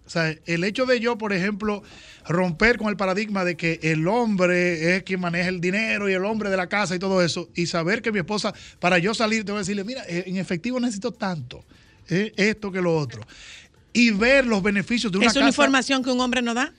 O 0.04 0.10
sea, 0.10 0.34
el 0.44 0.62
hecho 0.64 0.84
de 0.86 1.00
yo, 1.00 1.16
por 1.18 1.32
ejemplo, 1.32 1.82
romper 2.28 2.78
con 2.78 2.88
el 2.88 2.96
paradigma 2.96 3.44
de 3.44 3.56
que 3.56 3.78
el 3.82 4.06
hombre 4.08 4.96
es 4.96 5.02
quien 5.02 5.20
maneja 5.20 5.48
el 5.48 5.60
dinero 5.60 6.08
y 6.08 6.12
el 6.12 6.24
hombre 6.24 6.50
de 6.50 6.56
la 6.56 6.68
casa 6.68 6.94
y 6.94 6.98
todo 6.98 7.22
eso, 7.22 7.48
y 7.54 7.66
saber 7.66 8.02
que 8.02 8.12
mi 8.12 8.18
esposa, 8.18 8.52
para 8.78 8.98
yo 8.98 9.14
salir, 9.14 9.44
tengo 9.44 9.56
que 9.56 9.60
decirle, 9.60 9.84
mira, 9.84 10.02
eh, 10.08 10.24
en 10.26 10.36
efectivo 10.36 10.80
necesito 10.80 11.12
tanto, 11.12 11.64
eh, 12.08 12.32
esto 12.36 12.70
que 12.72 12.80
lo 12.80 12.96
otro. 12.96 13.22
Y 13.92 14.10
ver 14.10 14.46
los 14.46 14.62
beneficios 14.62 15.10
de 15.10 15.18
una 15.18 15.26
¿Es 15.28 15.36
una 15.36 15.46
casa, 15.46 15.48
información 15.48 16.02
que 16.02 16.10
un 16.10 16.20
hombre 16.20 16.42
no 16.42 16.54
da? 16.54 16.72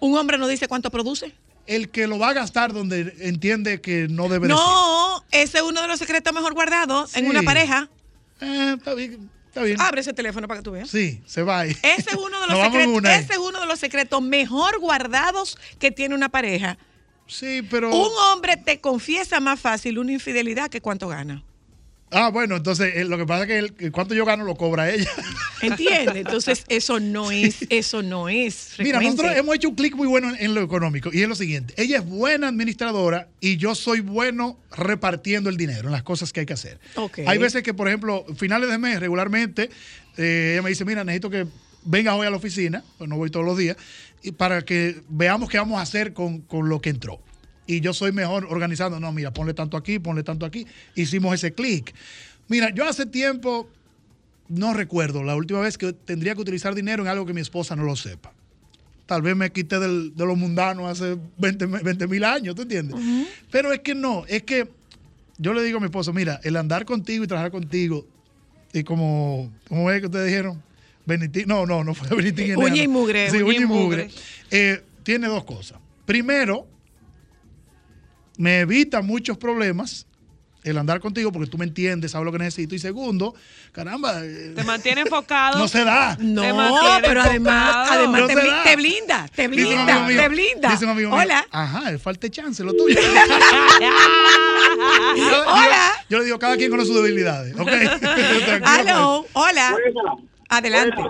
¿Un 0.00 0.16
hombre 0.16 0.38
no 0.38 0.46
dice 0.46 0.68
cuánto 0.68 0.90
produce? 0.90 1.32
el 1.68 1.90
que 1.90 2.06
lo 2.06 2.18
va 2.18 2.30
a 2.30 2.32
gastar 2.32 2.72
donde 2.72 3.14
entiende 3.20 3.82
que 3.82 4.08
no 4.08 4.30
debe 4.30 4.48
decir. 4.48 4.56
No, 4.60 5.22
ese 5.30 5.58
es 5.58 5.62
uno 5.62 5.82
de 5.82 5.86
los 5.86 5.98
secretos 5.98 6.32
mejor 6.32 6.54
guardados 6.54 7.14
en 7.14 7.26
una 7.26 7.42
pareja. 7.42 7.90
Eh, 8.40 8.76
está 9.58 9.66
bien. 9.66 9.80
Abre 9.80 10.00
ese 10.00 10.12
teléfono 10.12 10.48
para 10.48 10.60
que 10.60 10.64
tú 10.64 10.72
veas. 10.72 10.90
Sí, 10.90 11.20
se 11.26 11.42
va 11.42 11.60
ahí. 11.60 11.70
Ese 11.82 12.10
es 12.10 12.16
uno 12.16 12.40
de 12.40 12.46
los 12.48 12.60
secretos, 12.60 13.04
ese 13.04 13.32
es 13.32 13.38
uno 13.38 13.60
de 13.60 13.66
los 13.66 13.78
secretos 13.78 14.22
mejor 14.22 14.78
guardados 14.78 15.58
que 15.78 15.90
tiene 15.90 16.14
una 16.14 16.28
pareja. 16.28 16.78
Sí, 17.26 17.62
pero. 17.70 17.94
Un 17.94 18.10
hombre 18.32 18.56
te 18.56 18.80
confiesa 18.80 19.40
más 19.40 19.60
fácil 19.60 19.98
una 19.98 20.12
infidelidad 20.12 20.70
que 20.70 20.80
cuánto 20.80 21.08
gana. 21.08 21.44
Ah, 22.10 22.30
bueno, 22.30 22.56
entonces 22.56 22.94
eh, 22.96 23.04
lo 23.04 23.18
que 23.18 23.26
pasa 23.26 23.42
es 23.42 23.48
que 23.48 23.58
el, 23.58 23.92
cuánto 23.92 24.14
yo 24.14 24.24
gano 24.24 24.44
lo 24.44 24.56
cobra 24.56 24.90
ella. 24.90 25.10
¿Entiendes? 25.62 26.16
Entonces, 26.16 26.64
eso 26.68 27.00
no 27.00 27.30
es, 27.30 27.66
eso 27.68 28.02
no 28.02 28.28
es 28.28 28.74
Mira, 28.78 29.00
nosotros 29.00 29.36
hemos 29.36 29.56
hecho 29.56 29.68
un 29.68 29.74
clic 29.74 29.94
muy 29.94 30.06
bueno 30.06 30.30
en, 30.30 30.36
en 30.36 30.54
lo 30.54 30.62
económico 30.62 31.10
y 31.12 31.22
es 31.22 31.28
lo 31.28 31.34
siguiente. 31.34 31.74
Ella 31.76 31.98
es 31.98 32.06
buena 32.06 32.48
administradora 32.48 33.28
y 33.40 33.56
yo 33.56 33.74
soy 33.74 34.00
bueno 34.00 34.58
repartiendo 34.76 35.50
el 35.50 35.56
dinero 35.56 35.88
en 35.88 35.92
las 35.92 36.02
cosas 36.02 36.32
que 36.32 36.40
hay 36.40 36.46
que 36.46 36.54
hacer. 36.54 36.78
Ok. 36.94 37.20
Hay 37.26 37.38
veces 37.38 37.62
que, 37.62 37.74
por 37.74 37.88
ejemplo, 37.88 38.24
finales 38.36 38.70
de 38.70 38.78
mes, 38.78 39.00
regularmente, 39.00 39.70
eh, 40.16 40.52
ella 40.52 40.62
me 40.62 40.70
dice, 40.70 40.84
mira, 40.84 41.04
necesito 41.04 41.30
que 41.30 41.46
vengas 41.84 42.14
hoy 42.14 42.26
a 42.26 42.30
la 42.30 42.36
oficina, 42.36 42.84
pues 42.96 43.08
no 43.08 43.16
voy 43.16 43.30
todos 43.30 43.46
los 43.46 43.56
días, 43.56 43.76
y 44.22 44.32
para 44.32 44.62
que 44.62 45.02
veamos 45.08 45.48
qué 45.48 45.58
vamos 45.58 45.78
a 45.78 45.82
hacer 45.82 46.12
con, 46.12 46.40
con 46.40 46.68
lo 46.68 46.80
que 46.80 46.90
entró. 46.90 47.20
Y 47.68 47.80
yo 47.80 47.92
soy 47.92 48.10
mejor 48.12 48.46
organizando, 48.50 48.98
no, 48.98 49.12
mira, 49.12 49.30
ponle 49.32 49.52
tanto 49.54 49.76
aquí, 49.76 49.98
ponle 50.00 50.22
tanto 50.24 50.46
aquí. 50.46 50.66
Hicimos 50.96 51.34
ese 51.34 51.52
clic. 51.52 51.94
Mira, 52.48 52.70
yo 52.74 52.88
hace 52.88 53.04
tiempo, 53.04 53.68
no 54.48 54.72
recuerdo, 54.72 55.22
la 55.22 55.36
última 55.36 55.60
vez 55.60 55.76
que 55.76 55.92
tendría 55.92 56.34
que 56.34 56.40
utilizar 56.40 56.74
dinero 56.74 57.02
en 57.02 57.08
algo 57.10 57.26
que 57.26 57.34
mi 57.34 57.42
esposa 57.42 57.76
no 57.76 57.84
lo 57.84 57.94
sepa. 57.94 58.32
Tal 59.04 59.20
vez 59.20 59.36
me 59.36 59.52
quité 59.52 59.78
del- 59.78 60.14
de 60.16 60.24
lo 60.26 60.34
mundano 60.34 60.88
hace 60.88 61.16
20 61.36 62.06
mil 62.08 62.24
años, 62.24 62.54
¿tú 62.54 62.62
entiendes? 62.62 62.98
Pero 63.50 63.70
es 63.72 63.80
que 63.80 63.94
no, 63.94 64.24
es 64.28 64.42
que 64.44 64.66
yo 65.36 65.52
le 65.52 65.62
digo 65.62 65.76
a 65.76 65.80
mi 65.80 65.86
esposo, 65.86 66.12
mira, 66.14 66.40
el 66.44 66.56
andar 66.56 66.86
contigo 66.86 67.22
y 67.22 67.26
trabajar 67.26 67.50
contigo, 67.50 68.06
y 68.72 68.82
como, 68.82 69.52
¿cómo 69.68 69.90
es 69.90 70.00
que 70.00 70.06
ustedes 70.06 70.26
dijeron? 70.26 70.62
Benitín, 71.04 71.44
no, 71.48 71.64
no, 71.66 71.84
no 71.84 71.92
fue 71.94 72.16
Benitín. 72.16 72.56
Uña 72.56 72.82
y 72.82 72.88
mugre, 72.88 73.30
Sí, 73.30 73.36
uña 73.42 73.44
y 73.44 73.56
uña 73.56 73.60
y 73.60 73.66
mugre. 73.66 74.04
mugre. 74.04 74.10
Eh, 74.50 74.82
tiene 75.02 75.26
dos 75.28 75.44
cosas. 75.44 75.78
Primero, 76.06 76.66
me 78.38 78.60
evita 78.60 79.02
muchos 79.02 79.36
problemas 79.36 80.06
el 80.64 80.76
andar 80.76 81.00
contigo 81.00 81.30
porque 81.32 81.48
tú 81.48 81.56
me 81.56 81.64
entiendes, 81.64 82.10
sabes 82.10 82.24
lo 82.26 82.32
que 82.32 82.38
necesito. 82.38 82.74
Y 82.74 82.78
segundo, 82.78 83.34
caramba, 83.72 84.22
eh, 84.24 84.52
Te 84.54 84.64
mantiene 84.64 85.02
enfocado. 85.02 85.58
no 85.58 85.68
se 85.68 85.84
da. 85.84 86.16
No, 86.20 86.42
pero 87.02 87.22
además, 87.22 87.32
enfocado. 87.34 87.92
además 87.92 88.20
No 88.22 88.26
te, 88.26 88.34
se 88.34 88.40
bli- 88.40 88.50
da. 88.50 88.62
te 88.64 88.76
blinda, 88.76 89.28
te 89.34 89.48
blinda, 89.48 90.00
mío- 90.08 90.20
te 90.20 90.28
blinda. 90.28 90.70
dice 90.70 90.84
un 90.84 90.90
amigo 90.90 91.10
mío, 91.10 91.18
Hola. 91.20 91.46
Ajá, 91.50 91.90
le 91.90 91.98
falta 91.98 92.28
chance, 92.28 92.62
lo 92.64 92.72
tuyo. 92.74 92.98
Yo- 93.80 95.16
yo- 95.16 95.42
Hola. 95.46 95.92
Yo, 96.10 96.18
le 96.18 96.24
digo, 96.24 96.38
cada 96.38 96.56
quien 96.56 96.70
con 96.70 96.84
sus 96.84 96.94
debilidades, 96.96 97.54
¿ok? 97.58 97.66
Tranquilo, 98.00 98.66
Aló, 98.66 99.26
hola. 99.34 99.72
Buena, 99.72 100.28
Adelante. 100.48 101.02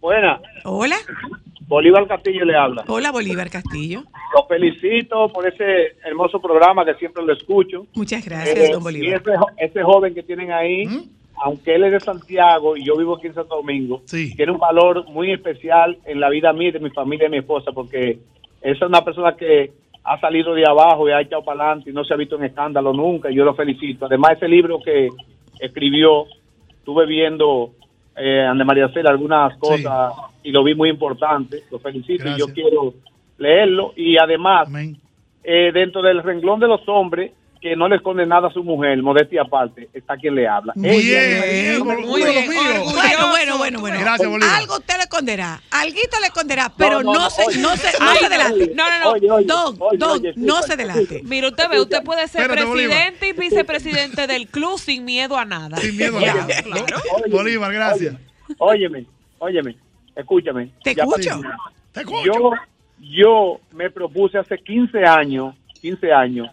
buena. 0.00 0.40
Hola. 0.64 0.96
Bolívar 1.68 2.06
Castillo 2.08 2.44
le 2.46 2.56
habla. 2.56 2.82
Hola, 2.88 3.12
Bolívar 3.12 3.50
Castillo. 3.50 4.02
Lo 4.34 4.46
felicito 4.46 5.28
por 5.28 5.46
ese 5.46 5.96
hermoso 6.04 6.40
programa 6.40 6.84
que 6.84 6.94
siempre 6.94 7.22
lo 7.22 7.32
escucho. 7.34 7.86
Muchas 7.94 8.24
gracias, 8.24 8.56
Eh, 8.56 8.72
don 8.72 8.80
y 8.80 8.84
Bolívar. 8.84 9.20
ese, 9.20 9.36
jo- 9.36 9.50
ese 9.58 9.82
joven 9.82 10.14
que 10.14 10.22
tienen 10.22 10.50
ahí, 10.50 10.86
¿Mm? 10.86 11.02
aunque 11.44 11.74
él 11.74 11.84
es 11.84 11.92
de 11.92 12.00
Santiago 12.00 12.74
y 12.76 12.84
yo 12.84 12.96
vivo 12.96 13.16
aquí 13.16 13.26
en 13.26 13.34
Santo 13.34 13.56
Domingo, 13.56 14.00
Sí. 14.06 14.34
tiene 14.34 14.52
un 14.52 14.58
valor 14.58 15.06
muy 15.10 15.30
especial 15.30 15.98
en 16.06 16.20
la 16.20 16.30
vida 16.30 16.52
mía, 16.54 16.68
y 16.68 16.72
de 16.72 16.80
mi 16.80 16.90
familia 16.90 17.24
y 17.26 17.30
de 17.30 17.36
mi 17.36 17.38
esposa, 17.38 17.70
porque 17.72 18.18
esa 18.62 18.84
es 18.84 18.88
una 18.88 19.04
persona 19.04 19.36
que 19.36 19.70
ha 20.04 20.18
salido 20.20 20.54
de 20.54 20.66
abajo 20.66 21.06
y 21.06 21.12
ha 21.12 21.20
echado 21.20 21.44
para 21.44 21.64
adelante 21.64 21.90
y 21.90 21.92
no 21.92 22.02
se 22.02 22.14
ha 22.14 22.16
visto 22.16 22.36
en 22.36 22.44
escándalo 22.44 22.94
nunca, 22.94 23.30
y 23.30 23.34
yo 23.34 23.44
lo 23.44 23.54
felicito. 23.54 24.06
Además, 24.06 24.32
ese 24.38 24.48
libro 24.48 24.80
que 24.82 25.10
escribió, 25.60 26.24
estuve 26.78 27.04
viendo 27.04 27.72
eh, 28.16 28.40
Ande 28.40 28.64
María 28.64 28.88
Cela 28.88 29.10
algunas 29.10 29.56
cosas 29.58 30.12
y 30.42 30.50
lo 30.52 30.62
vi 30.64 30.74
muy 30.74 30.88
importante, 30.90 31.64
lo 31.70 31.78
felicito 31.78 32.28
y 32.28 32.38
yo 32.38 32.46
quiero 32.52 32.94
leerlo. 33.38 33.92
Y 33.96 34.16
además, 34.18 34.68
eh, 35.44 35.70
dentro 35.72 36.02
del 36.02 36.22
renglón 36.22 36.60
de 36.60 36.68
los 36.68 36.80
hombres 36.88 37.32
que 37.60 37.74
no 37.74 37.88
le 37.88 37.96
esconde 37.96 38.24
nada 38.24 38.46
a 38.46 38.52
su 38.52 38.62
mujer, 38.62 39.02
modestia 39.02 39.42
aparte, 39.42 39.88
está 39.92 40.16
quien 40.16 40.36
le 40.36 40.46
habla. 40.46 40.72
Bien, 40.76 40.94
Ella- 40.94 41.44
bien, 41.44 42.06
Muy 42.06 42.22
bien, 42.22 42.38
orgullo. 42.44 42.92
Bueno, 42.94 43.28
bueno, 43.30 43.58
bueno, 43.58 43.80
bueno. 43.80 44.00
Gracias, 44.00 44.28
Bolívar. 44.30 44.54
Algo 44.60 44.76
usted 44.76 44.94
le 44.96 45.02
esconderá, 45.02 45.60
alguito 45.72 46.20
le 46.20 46.26
esconderá, 46.28 46.72
pero 46.78 47.02
no, 47.02 47.12
no, 47.14 47.18
no, 47.24 47.30
se, 47.30 47.42
oye. 47.44 47.58
no 47.58 47.76
se, 47.76 47.88
no 47.98 48.06
Ay, 48.10 48.18
se 48.18 48.28
delante. 48.28 48.72
no, 48.76 48.84
no, 48.88 48.98
no. 49.00 49.10
Oye, 49.10 49.26
Don, 49.44 49.76
don, 49.98 50.22
no 50.36 50.62
se 50.62 50.76
delante. 50.76 51.02
escucha. 51.16 51.20
Mira, 51.24 51.48
usted 51.48 51.68
ve, 51.68 51.80
usted 51.80 52.04
puede 52.04 52.28
ser 52.28 52.42
Espérate, 52.42 52.64
Bolívar. 52.64 52.90
presidente 52.96 53.28
y 53.28 53.32
vicepresidente 53.32 54.26
del 54.28 54.46
club 54.46 54.78
sin 54.78 55.04
miedo 55.04 55.36
a 55.36 55.44
nada. 55.44 55.78
Sin 55.78 55.96
miedo 55.96 56.16
a 56.18 56.20
nada. 56.20 56.46
claro. 56.62 56.86
Bolívar, 57.28 57.72
gracias. 57.72 58.14
Óyeme, 58.58 59.04
óyeme, 59.40 59.74
escúchame. 60.20 60.70
Te 60.82 60.94
Ya 60.94 61.04
escucho. 61.04 61.40
Te 61.92 62.00
escucho. 62.00 62.22
Yo, 62.24 62.52
yo 63.00 63.60
me 63.72 63.90
propuse 63.90 64.38
hace 64.38 64.58
15 64.58 65.04
años, 65.04 65.54
15 65.80 66.12
años, 66.12 66.48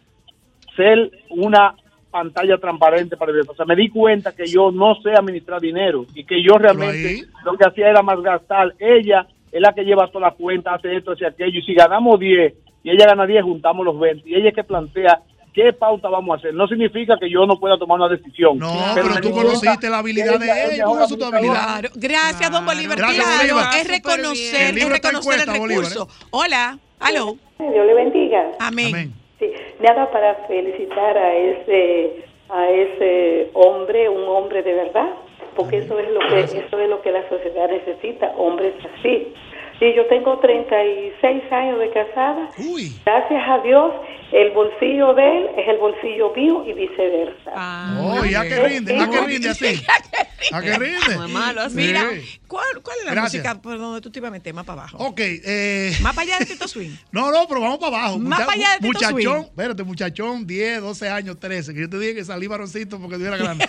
ser 0.76 1.12
una 1.30 1.76
pantalla 2.12 2.58
transparente 2.58 3.18
para 3.18 3.34
el 3.34 3.42
O 3.42 3.56
sea, 3.56 3.66
me 3.66 3.76
di 3.76 3.90
cuenta 3.90 4.34
que 4.34 4.46
yo 4.46 4.72
no 4.72 4.96
sé 5.02 5.12
administrar 5.12 5.60
dinero 5.60 6.06
y 6.14 6.24
que 6.24 6.42
yo 6.42 6.58
realmente 6.58 7.26
lo 7.44 7.58
que 7.58 7.66
hacía 7.66 7.90
era 7.90 8.02
más 8.02 8.22
gastar. 8.22 8.74
Ella 8.80 9.28
es 9.52 9.62
la 9.62 9.74
que 9.74 9.84
lleva 9.84 10.08
toda 10.08 10.30
la 10.30 10.34
cuenta, 10.34 10.74
hace 10.74 10.96
esto, 10.96 11.12
hace 11.12 11.26
aquello. 11.26 11.60
Y 11.60 11.64
si 11.64 11.74
ganamos 11.74 12.20
10 12.20 12.54
y 12.84 12.90
ella 12.92 13.08
gana 13.08 13.26
10, 13.26 13.44
juntamos 13.44 13.86
los 13.86 14.00
20. 14.00 14.30
Y 14.30 14.36
ella 14.36 14.50
es 14.50 14.56
que 14.56 14.64
plantea 14.64 15.22
qué 15.56 15.72
pauta 15.74 16.10
vamos 16.10 16.36
a 16.36 16.38
hacer. 16.38 16.54
No 16.54 16.68
significa 16.68 17.16
que 17.18 17.30
yo 17.30 17.46
no 17.48 17.58
pueda 17.58 17.78
tomar 17.78 17.98
una 18.00 18.10
decisión. 18.10 18.60
No, 18.60 18.74
Pero 18.94 19.08
pero 19.08 19.22
tú 19.22 19.32
conociste 19.32 19.90
la 19.90 20.00
habilidad 20.00 20.38
de 20.38 20.46
es 20.46 20.74
ella. 20.74 20.84
mejor 20.84 20.86
¿Cómo 20.86 21.06
es 21.06 21.18
tu 21.18 21.26
habilidad? 21.26 21.80
Claro, 21.80 21.90
gracias, 21.96 22.52
don 22.52 22.66
Bolívar. 22.66 22.98
Gracias, 22.98 23.38
Bolívar. 23.40 23.76
es 23.78 23.88
reconocer, 23.88 24.78
es 24.78 24.90
reconocer 24.90 25.34
el 25.42 25.50
¿eh? 25.50 25.54
recurso. 25.54 26.08
Hola, 26.32 26.78
aló, 27.00 27.38
Dios 27.58 27.86
le 27.88 27.94
bendiga. 27.94 28.52
amén. 28.60 28.88
Amén. 28.94 29.14
Sí, 29.40 29.48
nada 29.82 30.12
para 30.12 30.36
felicitar 30.48 31.18
a 31.18 31.36
ese 31.36 32.26
a 32.50 32.70
ese 32.70 33.50
hombre, 33.54 34.08
un 34.08 34.28
hombre 34.30 34.62
de 34.62 34.74
verdad, 34.74 35.10
porque 35.56 35.78
eso 35.80 35.98
es 36.00 36.10
lo 36.12 36.20
que 36.20 36.40
eso 36.42 36.80
es 36.80 36.90
lo 36.90 37.02
que 37.02 37.12
la 37.12 37.28
sociedad 37.30 37.70
necesita, 37.70 38.28
hombres 38.38 38.74
así. 39.00 39.34
Sí, 39.80 39.86
yo 39.96 40.06
tengo 40.08 40.40
36 40.40 41.44
años 41.52 41.80
de 41.80 41.92
casada. 41.92 42.50
Uy. 42.58 42.96
Gracias 43.06 43.42
a 43.46 43.58
Dios, 43.62 43.92
el 44.32 44.52
bolsillo 44.52 45.14
de 45.14 45.38
él 45.38 45.48
es 45.58 45.68
el 45.68 45.78
bolsillo 45.80 46.34
mío 46.34 46.64
y 46.66 46.72
viceversa. 46.74 47.52
Ah, 47.54 47.98
Oh, 48.00 48.16
muy 48.20 48.30
ya 48.32 48.44
que 48.44 48.56
rinde, 48.68 48.96
ya 48.98 49.10
que 49.10 49.22
rinde 49.22 49.50
así. 49.50 49.84
¿A 50.54 50.62
que 50.62 50.78
rinde? 50.80 50.98
Es 51.10 51.30
malo 51.30 51.62
así. 51.62 51.76
Mira. 51.76 52.06
¿cuál, 52.48 52.66
cuál 52.82 52.98
es 53.00 53.06
la 53.06 53.12
Gracias. 53.12 53.44
música 53.44 53.62
por 53.62 53.78
donde 53.78 54.00
tú 54.00 54.10
te 54.12 54.20
ibas 54.20 54.30
a 54.30 54.32
meter? 54.32 54.54
Más 54.54 54.66
para 54.66 54.82
abajo. 54.84 54.98
Ok, 55.00 55.20
eh. 55.20 55.92
Más 56.02 56.16
para 56.16 56.26
allá 56.28 56.40
de 56.40 56.46
Tito 56.46 56.68
Swing. 56.70 56.92
No, 57.12 57.30
no, 57.32 57.46
pero 57.48 57.60
vamos 57.60 57.78
para 57.80 57.98
abajo. 57.98 58.18
Más 58.20 58.40
para 58.42 58.54
allá 58.54 58.70
de 58.80 58.88
Tito 58.88 58.88
muchachón, 58.94 59.22
Swing. 59.22 59.44
espérate, 59.50 59.84
muchachón, 59.84 60.48
10, 60.48 60.82
12 60.82 61.10
años, 61.10 61.38
13. 61.40 61.74
Que 61.74 61.82
yo 61.82 61.90
te 61.90 62.00
dije 62.00 62.16
que 62.16 62.24
salí 62.24 62.48
varoncito 62.48 62.98
porque 63.00 63.20
yo 63.20 63.28
era 63.28 63.36
grande. 63.38 63.68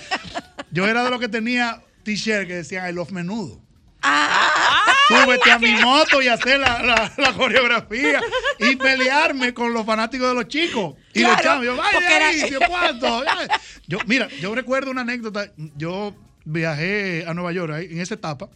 yo 0.70 0.86
era 0.86 1.02
de 1.02 1.11
los 1.11 1.18
que 1.18 1.28
tenía 1.28 1.80
t-shirt 2.04 2.46
que 2.46 2.54
decían 2.54 2.88
I 2.88 2.92
love 2.92 3.11
menudo. 3.11 3.59
Ah, 4.02 4.92
Súbete 5.09 5.50
a 5.52 5.59
mi 5.59 5.72
moto 5.76 6.20
y 6.22 6.28
hacer 6.28 6.59
la, 6.61 6.82
la- 6.82 7.12
la 7.16 7.32
coreografía 7.34 8.20
y 8.59 8.76
pelearme 8.76 9.54
con 9.54 9.72
los 9.72 9.84
fanáticos 9.86 10.28
de 10.28 10.34
los 10.34 10.48
chicos. 10.48 10.94
Y 11.14 11.20
los 11.20 11.30
Claro, 11.40 11.42
chavos, 11.42 11.64
yo, 11.66 11.76
vaya 11.76 12.16
era- 12.16 12.28
ahí, 12.28 12.50
cuánto. 12.68 13.22
Yo, 13.86 13.98
mira, 14.07 14.28
yo 14.40 14.54
recuerdo 14.54 14.90
una 14.90 15.02
anécdota. 15.02 15.52
Yo 15.76 16.14
viajé 16.44 17.24
a 17.26 17.34
Nueva 17.34 17.52
York 17.52 17.72
en 17.90 18.00
esa 18.00 18.14
etapa. 18.14 18.48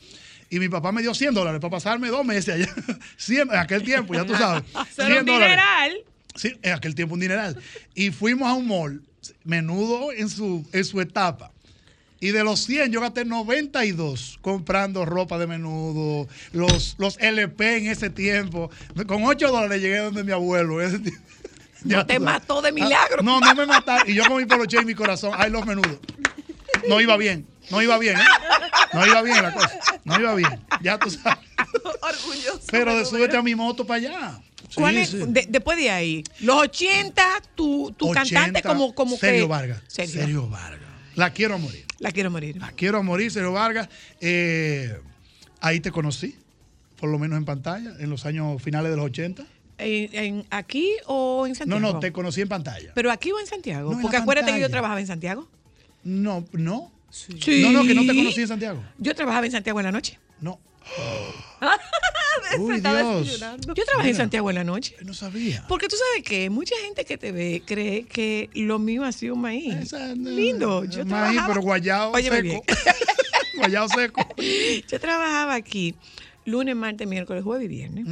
Y 0.53 0.59
mi 0.59 0.69
papá 0.69 0.91
me 0.91 1.01
dio 1.03 1.15
100 1.15 1.33
dólares 1.35 1.61
para 1.61 1.71
pasarme 1.71 2.09
dos 2.09 2.25
meses 2.25 2.55
allá. 2.57 2.75
100, 3.17 3.51
en 3.53 3.57
aquel 3.57 3.83
tiempo, 3.85 4.15
ya 4.15 4.25
tú 4.25 4.35
sabes. 4.35 4.65
Solo 4.97 5.07
100 5.09 5.19
un 5.21 5.25
dineral. 5.27 5.93
Sí, 6.35 6.57
en 6.63 6.73
aquel 6.73 6.95
tiempo 6.95 7.15
un 7.15 7.21
dineral. 7.21 7.57
Y 7.95 8.11
fuimos 8.11 8.49
a 8.49 8.55
un 8.55 8.67
mall, 8.67 9.03
menudo 9.45 10.11
en 10.13 10.29
su, 10.29 10.69
en 10.73 10.85
su 10.85 11.01
etapa. 11.01 11.53
Y 12.23 12.33
de 12.33 12.45
los 12.45 12.61
100 12.67 12.93
yo 12.93 13.01
gasté 13.01 13.25
92 13.25 14.39
comprando 14.43 15.07
ropa 15.07 15.39
de 15.39 15.47
menudo, 15.47 16.29
los, 16.53 16.95
los 16.99 17.17
LP 17.19 17.79
en 17.79 17.87
ese 17.87 18.11
tiempo. 18.11 18.71
Con 19.07 19.25
8 19.25 19.49
dólares 19.51 19.81
llegué 19.81 19.99
donde 19.99 20.23
mi 20.25 20.33
abuelo. 20.33 20.79
No 21.83 22.05
te 22.05 22.19
mató 22.19 22.61
de 22.61 22.73
milagro. 22.73 23.21
Ah, 23.21 23.23
no, 23.23 23.41
no 23.41 23.55
me 23.55 23.65
mataron. 23.65 24.07
Y 24.07 24.13
yo 24.15 24.27
con 24.27 24.37
mi 24.37 24.45
poloche 24.45 24.77
y 24.83 24.85
mi 24.85 24.95
corazón, 24.95 25.33
ay, 25.35 25.51
los 25.51 25.65
menudos. 25.65 25.97
No 26.89 27.01
iba 27.01 27.17
bien, 27.17 27.47
no 27.71 27.81
iba 27.81 27.97
bien, 27.99 28.19
¿eh? 28.19 28.25
No 28.93 29.07
iba 29.07 29.23
bien 29.23 29.43
la 29.43 29.55
cosa. 29.55 29.79
No 30.05 30.21
iba 30.21 30.35
bien, 30.35 30.61
ya 30.83 30.99
tú 30.99 31.11
sabes. 31.11 31.39
Orgulloso. 32.03 32.61
Pero 32.71 32.95
de 32.97 33.07
súbete 33.07 33.39
a 33.39 33.43
mi 33.43 33.55
moto 33.55 33.87
para 33.87 33.97
allá. 33.97 34.41
Sí, 34.69 34.75
¿Cuál 34.75 34.99
es? 34.99 35.09
sí. 35.09 35.19
de- 35.27 35.47
después 35.49 35.79
de 35.79 35.91
ahí, 35.91 36.23
los 36.41 36.57
80, 36.57 37.25
tu, 37.55 37.93
tu 37.97 38.11
80, 38.11 38.25
cantante 38.25 38.63
como, 38.63 38.95
como 38.95 39.17
Sergio 39.17 39.45
que... 39.45 39.49
Vargas. 39.49 39.83
Sergio. 39.89 40.21
Sergio 40.21 40.49
Vargas. 40.49 40.81
La 41.15 41.31
quiero 41.31 41.59
morir. 41.59 41.87
La 42.01 42.11
quiero 42.13 42.31
morir. 42.31 42.57
La 42.57 42.73
quiero 42.73 43.03
morir, 43.05 43.31
Sergio 43.31 43.53
Vargas. 43.53 43.89
Eh, 44.21 44.99
ahí 45.61 45.81
te 45.81 45.93
conocí, 45.93 46.35
por 46.99 47.09
lo 47.11 47.19
menos 47.19 47.37
en 47.39 47.45
pantalla, 47.45 47.93
en 48.01 48.11
los 48.11 48.27
años 48.27 48.61
finales 48.63 48.91
de 48.91 48.97
los 48.97 49.07
80. 49.07 49.45
¿En, 49.79 50.15
en- 50.15 50.47
aquí 50.51 50.91
o 51.07 51.47
en 51.47 51.53
No, 51.53 51.57
Santiago? 51.57 51.81
no, 51.81 52.01
te 52.01 52.11
conocí 52.13 52.41
en 52.41 52.49
pantalla. 52.49 52.91
¿Pero 52.95 53.11
aquí 53.13 53.31
o 53.31 53.39
en 53.39 53.47
Santiago? 53.47 53.93
No, 53.95 54.01
Porque 54.01 54.17
acuérdate 54.17 54.53
que 54.53 54.61
yo 54.61 54.69
trabajaba 54.71 54.99
en 55.01 55.07
Santiago. 55.07 55.49
No, 56.03 56.45
no. 56.53 56.91
Sí. 57.11 57.61
No, 57.63 57.71
no, 57.73 57.83
que 57.85 57.95
no 57.95 58.03
te 58.07 58.15
conocí 58.17 58.41
en 58.43 58.49
Santiago. 58.49 58.83
Yo 58.99 59.15
trabajaba 59.15 59.47
en 59.47 59.53
Santiago 59.53 59.79
en 59.81 59.87
la 59.87 59.93
noche. 59.93 60.19
No. 60.41 60.59
Uy, 62.59 62.81
Dios. 62.81 63.41
Yo 63.67 63.85
trabajé 63.85 64.11
en. 64.11 64.17
Santiago 64.17 64.51
en 64.51 64.57
la 64.57 64.65
noche. 64.65 64.97
No 65.05 65.15
sabía. 65.15 65.65
Porque 65.69 65.89
tú 65.89 65.97
sabes 65.97 66.25
que 66.25 66.51
mucha 66.51 66.75
gente 66.85 67.05
que 67.05 67.19
te 67.19 67.33
ve 67.33 67.63
cree 67.65 68.05
que 68.05 68.51
lo 68.55 68.79
mío 68.79 69.05
ha 69.05 69.13
sido 69.13 69.35
un 69.35 69.41
maíz. 69.41 69.75
Esa, 69.75 70.15
no, 70.15 70.31
Lindo. 70.31 70.85
Yo 70.85 71.05
maíz, 71.05 71.09
trabajaba, 71.09 71.47
pero 71.49 71.63
guayao 71.63 72.15
seco. 72.17 72.65
guayao 73.57 73.89
seco. 73.89 74.27
yo 74.89 75.01
trabajaba 75.01 75.55
aquí 75.55 75.95
lunes, 76.45 76.77
martes, 76.77 77.07
miércoles, 77.07 77.45
jueves 77.45 77.67
y 77.67 77.69
viernes. 77.69 78.07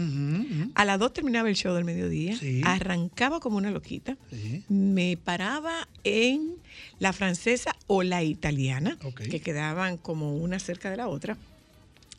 A 0.75 0.85
las 0.85 0.99
2 0.99 1.13
terminaba 1.13 1.49
el 1.49 1.57
show 1.57 1.75
del 1.75 1.85
mediodía. 1.85 2.37
Sí. 2.37 2.63
Arrancaba 2.65 3.41
como 3.41 3.57
una 3.57 3.71
loquita. 3.71 4.17
Sí. 4.31 4.65
Me 4.69 5.17
paraba 5.17 5.89
en 6.05 6.57
la 6.99 7.13
francesa 7.13 7.75
o 7.87 8.03
la 8.03 8.23
italiana, 8.23 8.99
que 9.31 9.41
quedaban 9.41 9.97
como 9.97 10.37
una 10.37 10.59
cerca 10.59 10.91
de 10.91 10.97
la 10.97 11.09
otra. 11.09 11.37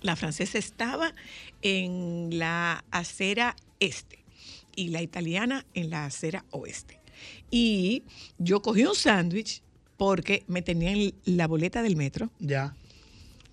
La 0.01 0.15
francesa 0.15 0.57
estaba 0.57 1.13
en 1.61 2.37
la 2.39 2.83
acera 2.91 3.55
este 3.79 4.23
y 4.75 4.89
la 4.89 5.01
italiana 5.01 5.65
en 5.73 5.89
la 5.89 6.05
acera 6.05 6.45
oeste. 6.51 6.99
Y 7.51 8.03
yo 8.37 8.61
cogí 8.61 8.85
un 8.85 8.95
sándwich 8.95 9.61
porque 9.97 10.43
me 10.47 10.61
tenían 10.61 11.13
la 11.25 11.47
boleta 11.47 11.81
del 11.81 11.97
metro, 11.97 12.29
Ya. 12.39 12.75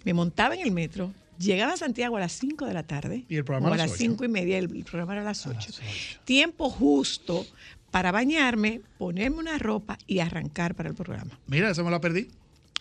me 0.05 0.14
montaba 0.14 0.55
en 0.55 0.61
el 0.61 0.70
metro, 0.70 1.12
llegaba 1.38 1.72
a 1.72 1.76
Santiago 1.76 2.16
a 2.16 2.20
las 2.20 2.32
5 2.32 2.66
de 2.66 2.74
la 2.74 2.84
tarde. 2.84 3.24
Y 3.28 3.36
el 3.36 3.44
programa 3.44 3.68
o 3.68 3.72
a 3.72 3.74
a 3.74 3.78
las 3.78 3.90
las 3.90 4.01
ocho. 4.01 4.11
5 4.11 4.24
y 4.24 4.28
media, 4.28 4.59
el, 4.59 4.68
programa 4.84 5.14
era 5.14 5.22
a 5.22 5.24
las 5.24 5.44
8. 5.47 5.55
las 5.57 5.68
ocho. 5.80 6.20
Tiempo 6.24 6.70
justo 6.70 7.44
para 7.90 8.12
bañarme, 8.12 8.82
ponerme 8.99 9.38
una 9.38 9.59
ropa 9.59 9.99
y 10.07 10.20
arrancar 10.20 10.74
para 10.74 10.88
el 10.90 10.94
programa. 10.94 11.38
Mira, 11.47 11.70
esa 11.70 11.82
me 11.82 11.90
la 11.90 12.01
perdí. 12.01 12.28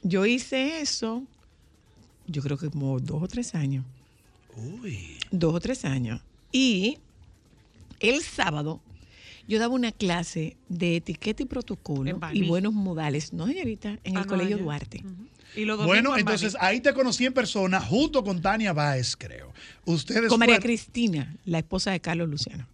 Yo 0.04 0.26
hice 0.26 0.82
eso, 0.82 1.24
yo 2.28 2.42
creo 2.42 2.58
que 2.58 2.70
como 2.70 3.00
dos 3.00 3.22
o 3.24 3.28
tres 3.28 3.56
años. 3.56 3.86
Uy. 4.56 5.18
Dos 5.32 5.54
o 5.56 5.60
tres 5.60 5.86
años. 5.86 6.22
Y 6.52 6.98
el 8.00 8.22
sábado 8.24 8.82
yo 9.48 9.60
daba 9.60 9.74
una 9.76 9.92
clase 9.92 10.56
de 10.70 10.96
etiqueta 10.98 11.44
y 11.44 11.46
protocolo 11.46 12.20
y 12.34 12.48
buenos 12.48 12.74
modales, 12.74 13.34
no 13.34 13.46
señorita, 13.48 13.90
en 14.04 14.18
Ah, 14.18 14.22
el 14.22 14.26
no, 14.26 14.28
Colegio 14.28 14.56
allá. 14.56 14.64
Duarte. 14.64 15.04
Y 15.56 15.64
los 15.66 15.78
domingos 15.78 15.86
Bueno, 15.88 16.14
en 16.16 16.20
entonces 16.22 16.58
ahí 16.60 16.82
te 16.82 16.94
conocí 16.94 17.26
en 17.26 17.34
persona 17.34 17.80
junto 17.80 18.24
con 18.24 18.42
Tania 18.42 18.74
Báez, 18.74 19.16
creo. 19.16 19.54
Ustedes 19.86 20.28
Con 20.30 20.40
María 20.40 20.56
fueron- 20.56 20.64
Cristina, 20.68 21.36
la 21.46 21.60
esposa 21.60 21.92
de 21.92 22.00
Carlos 22.02 22.28
Luciano. 22.30 22.66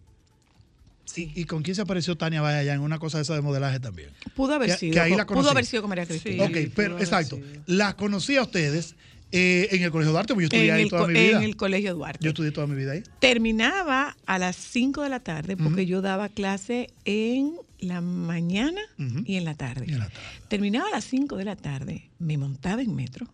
Sí. 1.05 1.31
¿Y 1.35 1.43
con 1.43 1.61
quién 1.61 1.75
se 1.75 1.81
apareció 1.81 2.15
Tania 2.15 2.41
Báez 2.41 2.61
allá 2.61 2.73
en 2.73 2.79
una 2.79 2.97
cosa 2.97 3.17
de 3.17 3.23
esa 3.23 3.35
de 3.35 3.41
modelaje 3.41 3.79
también? 3.81 4.09
Pudo 4.33 4.53
haber 4.53 4.69
Que- 4.71 4.77
sido. 4.77 4.93
que 4.93 4.99
ahí 5.01 5.09
con- 5.11 5.17
la 5.17 5.25
pudo 5.25 5.49
haber 5.51 5.65
sido 5.65 5.81
con 5.83 5.89
María 5.89 6.05
Cristina. 6.05 6.45
ok, 6.45 6.57
pero 6.73 6.97
exacto. 6.99 7.35
sido. 7.35 7.47
Las 7.67 7.95
conocí 7.95 8.37
a 8.37 8.43
ustedes 8.43 8.95
eh, 9.31 9.69
en 9.71 9.83
el 9.83 9.91
Colegio 9.91 10.11
Duarte, 10.11 10.33
porque 10.33 10.43
yo 10.43 10.47
estudié 10.47 10.69
En 10.69 10.75
ahí 10.75 10.89
toda 10.89 11.07
mi 11.07 11.13
vida. 11.13 11.37
en 11.37 11.43
el 11.43 11.55
Colegio 11.55 11.95
Duarte. 11.95 12.19
Yo 12.23 12.29
estudié 12.29 12.51
toda 12.51 12.67
mi 12.67 12.75
vida 12.75 12.91
ahí. 12.93 13.03
Terminaba 13.19 14.15
a 14.25 14.37
las 14.39 14.55
5 14.55 15.01
de 15.03 15.09
la 15.09 15.19
tarde 15.19 15.55
porque 15.57 15.85
yo 15.85 16.01
daba 16.01 16.29
clase 16.29 16.89
en 17.05 17.55
la 17.79 18.01
mañana 18.01 18.81
y 19.25 19.35
en 19.37 19.45
la 19.45 19.55
tarde. 19.55 19.85
Y 19.87 19.93
en 19.93 19.99
la 19.99 20.09
tarde. 20.09 20.19
Terminaba 20.49 20.87
a 20.87 20.91
las 20.91 21.05
5 21.05 21.37
de 21.37 21.45
la 21.45 21.55
tarde, 21.55 22.09
me 22.19 22.37
montaba 22.37 22.81
en 22.81 22.93
metro 22.95 23.27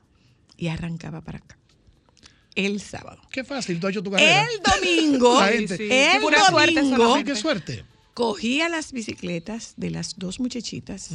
y 0.56 0.68
arrancaba 0.68 1.22
para 1.22 1.40
acá. 1.40 1.58
El 2.56 2.80
sábado. 2.82 3.22
Qué 3.32 3.44
fácil, 3.44 3.80
tú 3.80 3.88
has 3.88 3.92
hecho 3.92 4.02
tu 4.04 4.10
carrera. 4.12 4.44
El 4.44 4.50
domingo, 4.64 5.40
Sí, 5.78 5.88
el 5.92 6.22
pura 6.22 6.40
domingo. 6.52 7.24
Qué 7.24 7.36
suerte. 7.36 7.84
cogía 8.14 8.68
las 8.70 8.92
bicicletas 8.94 9.74
de 9.78 9.92
las 9.92 10.18
dos 10.18 10.40
muchachitas 10.40 11.12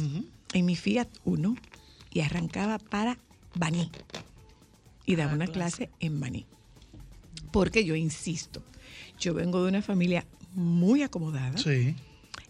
en 0.53 0.65
mi 0.65 0.75
Fiat 0.75 1.09
Uno 1.25 1.55
y 2.11 2.21
arrancaba 2.21 2.79
para 2.79 3.17
Baní. 3.55 3.91
Y 5.05 5.15
daba 5.15 5.33
una 5.33 5.47
clase 5.47 5.89
en 5.99 6.19
Baní. 6.19 6.45
Porque 7.51 7.85
yo 7.85 7.95
insisto, 7.95 8.63
yo 9.19 9.33
vengo 9.33 9.61
de 9.63 9.69
una 9.69 9.81
familia 9.81 10.25
muy 10.53 11.03
acomodada 11.03 11.57
Sí. 11.57 11.95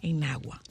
en 0.01 0.23
Agua. 0.23 0.61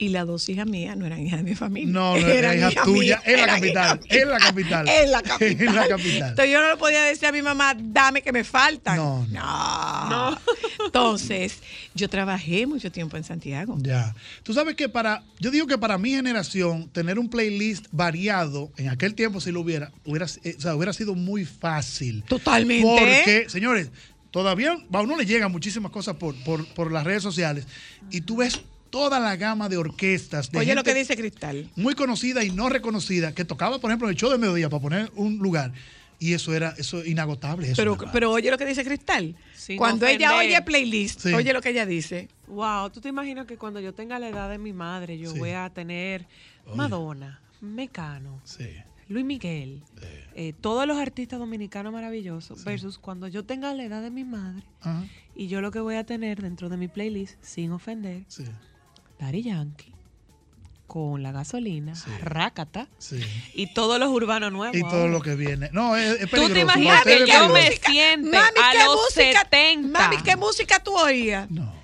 Y 0.00 0.10
las 0.10 0.28
dos 0.28 0.48
hijas 0.48 0.66
mías 0.66 0.96
no 0.96 1.06
eran 1.06 1.26
hijas 1.26 1.42
de 1.42 1.50
mi 1.50 1.56
familia. 1.56 1.92
No, 1.92 2.12
no, 2.12 2.18
eran 2.18 2.30
era 2.30 2.56
hija 2.56 2.70
hijas 2.70 2.84
tuya 2.84 3.22
mías, 3.26 3.58
en 3.58 3.62
mías. 3.62 3.98
en 4.08 4.28
la 4.28 4.38
capital. 4.38 4.88
En 4.88 5.10
la 5.10 5.22
capital. 5.22 5.50
En 5.60 5.74
la 5.74 5.88
capital. 5.88 6.28
Entonces 6.30 6.52
yo 6.52 6.60
no 6.60 6.70
le 6.70 6.76
podía 6.76 7.02
decir 7.02 7.26
a 7.26 7.32
mi 7.32 7.42
mamá, 7.42 7.76
dame 7.76 8.22
que 8.22 8.30
me 8.30 8.44
faltan. 8.44 8.96
No, 8.96 9.26
no. 9.28 10.38
Entonces, 10.84 11.58
yo 11.94 12.08
trabajé 12.08 12.66
mucho 12.66 12.92
tiempo 12.92 13.16
en 13.16 13.24
Santiago. 13.24 13.76
Ya. 13.80 14.14
Tú 14.44 14.54
sabes 14.54 14.76
que 14.76 14.88
para, 14.88 15.24
yo 15.40 15.50
digo 15.50 15.66
que 15.66 15.76
para 15.76 15.98
mi 15.98 16.10
generación, 16.10 16.88
tener 16.90 17.18
un 17.18 17.28
playlist 17.28 17.86
variado, 17.90 18.70
en 18.76 18.88
aquel 18.90 19.14
tiempo 19.14 19.40
si 19.40 19.50
lo 19.50 19.62
hubiera, 19.62 19.90
hubiera, 20.04 20.26
eh, 20.44 20.54
o 20.56 20.60
sea, 20.60 20.76
hubiera 20.76 20.92
sido 20.92 21.16
muy 21.16 21.44
fácil. 21.44 22.22
Totalmente. 22.22 22.86
Porque, 22.86 23.46
señores, 23.48 23.90
todavía 24.30 24.78
a 24.92 25.00
uno 25.00 25.16
le 25.16 25.26
llegan 25.26 25.50
muchísimas 25.50 25.90
cosas 25.90 26.16
por, 26.16 26.36
por, 26.44 26.64
por 26.74 26.92
las 26.92 27.02
redes 27.02 27.22
sociales 27.22 27.66
y 28.10 28.20
tú 28.20 28.36
ves 28.36 28.60
toda 28.90 29.20
la 29.20 29.36
gama 29.36 29.68
de 29.68 29.76
orquestas. 29.76 30.50
De 30.50 30.58
Oye 30.58 30.74
lo 30.74 30.82
que 30.84 30.94
dice 30.94 31.16
Cristal. 31.16 31.70
Muy 31.76 31.94
conocida 31.94 32.42
y 32.44 32.50
no 32.50 32.68
reconocida, 32.68 33.34
que 33.34 33.44
tocaba, 33.44 33.78
por 33.78 33.90
ejemplo, 33.90 34.08
en 34.08 34.12
el 34.12 34.16
show 34.16 34.30
de 34.30 34.38
mediodía 34.38 34.68
para 34.68 34.80
poner 34.82 35.12
un 35.14 35.38
lugar. 35.38 35.72
Y 36.20 36.32
eso 36.34 36.52
era 36.52 36.74
eso 36.78 37.04
inagotable. 37.04 37.66
Eso, 37.70 37.76
Pero, 37.76 37.96
pero 38.12 38.32
oye 38.32 38.50
lo 38.50 38.58
que 38.58 38.64
dice 38.66 38.84
Cristal. 38.84 39.36
Sin 39.54 39.76
Cuando 39.78 40.04
ella 40.06 40.36
oye 40.36 40.60
playlist, 40.62 41.20
Sí. 41.20 41.32
oye 41.32 41.52
lo 41.52 41.60
que 41.60 41.68
ella 41.70 41.86
dice. 41.86 42.28
Wow, 42.48 42.90
¿tú 42.90 43.00
te 43.00 43.08
imaginas 43.08 43.46
que 43.46 43.56
cuando 43.56 43.78
yo 43.78 43.94
tenga 43.94 44.18
la 44.18 44.28
edad 44.28 44.50
de 44.50 44.58
mi 44.58 44.72
madre, 44.72 45.16
yo 45.18 45.32
Sí. 45.32 45.38
voy 45.38 45.50
a 45.50 45.70
tener 45.70 46.26
Madonna, 46.74 47.40
Mecano, 47.60 48.40
Sí. 48.44 48.66
Luis 49.08 49.24
Miguel, 49.24 49.82
eh, 50.34 50.52
todos 50.60 50.86
los 50.86 50.98
artistas 50.98 51.38
dominicanos 51.38 51.92
maravillosos, 51.92 52.62
versus 52.64 52.98
cuando 52.98 53.26
yo 53.28 53.44
tenga 53.44 53.72
la 53.72 53.84
edad 53.84 54.02
de 54.02 54.10
mi 54.10 54.22
madre 54.24 54.64
Ajá. 54.82 55.04
y 55.34 55.46
yo 55.46 55.60
lo 55.62 55.70
que 55.70 55.80
voy 55.80 55.94
a 55.94 56.04
tener 56.04 56.42
dentro 56.42 56.68
de 56.68 56.76
mi 56.76 56.88
playlist, 56.88 57.36
sin 57.42 57.72
ofender, 57.72 58.24
Sí. 58.28 58.44
Daddy 59.18 59.42
Yankee, 59.42 59.92
con 60.86 61.22
la 61.22 61.32
gasolina, 61.32 61.94
Sí. 61.94 62.10
Rácata, 62.20 62.88
Sí. 62.98 63.20
y 63.54 63.72
todos 63.74 63.98
los 63.98 64.08
urbanos 64.10 64.52
nuevos. 64.52 64.76
Y 64.76 64.80
todo 64.82 65.08
lo 65.08 65.20
que 65.20 65.34
viene. 65.34 65.68
No, 65.72 65.96
es, 65.96 66.20
es 66.22 66.30
¿Tú 66.30 66.48
te 66.48 66.60
imaginas 66.60 67.02
que 67.04 67.24
es 67.24 67.28
yo 67.30 67.48
me 67.50 67.70
siente 67.72 68.30
Mami, 68.30 68.58
a 68.62 68.72
¿qué 68.72 68.78
los 68.84 68.94
música? 68.96 69.40
70? 69.50 69.98
Mami, 69.98 70.16
¿qué 70.22 70.36
música 70.36 70.82
tú 70.82 70.96
oías? 70.96 71.50
No. 71.50 71.77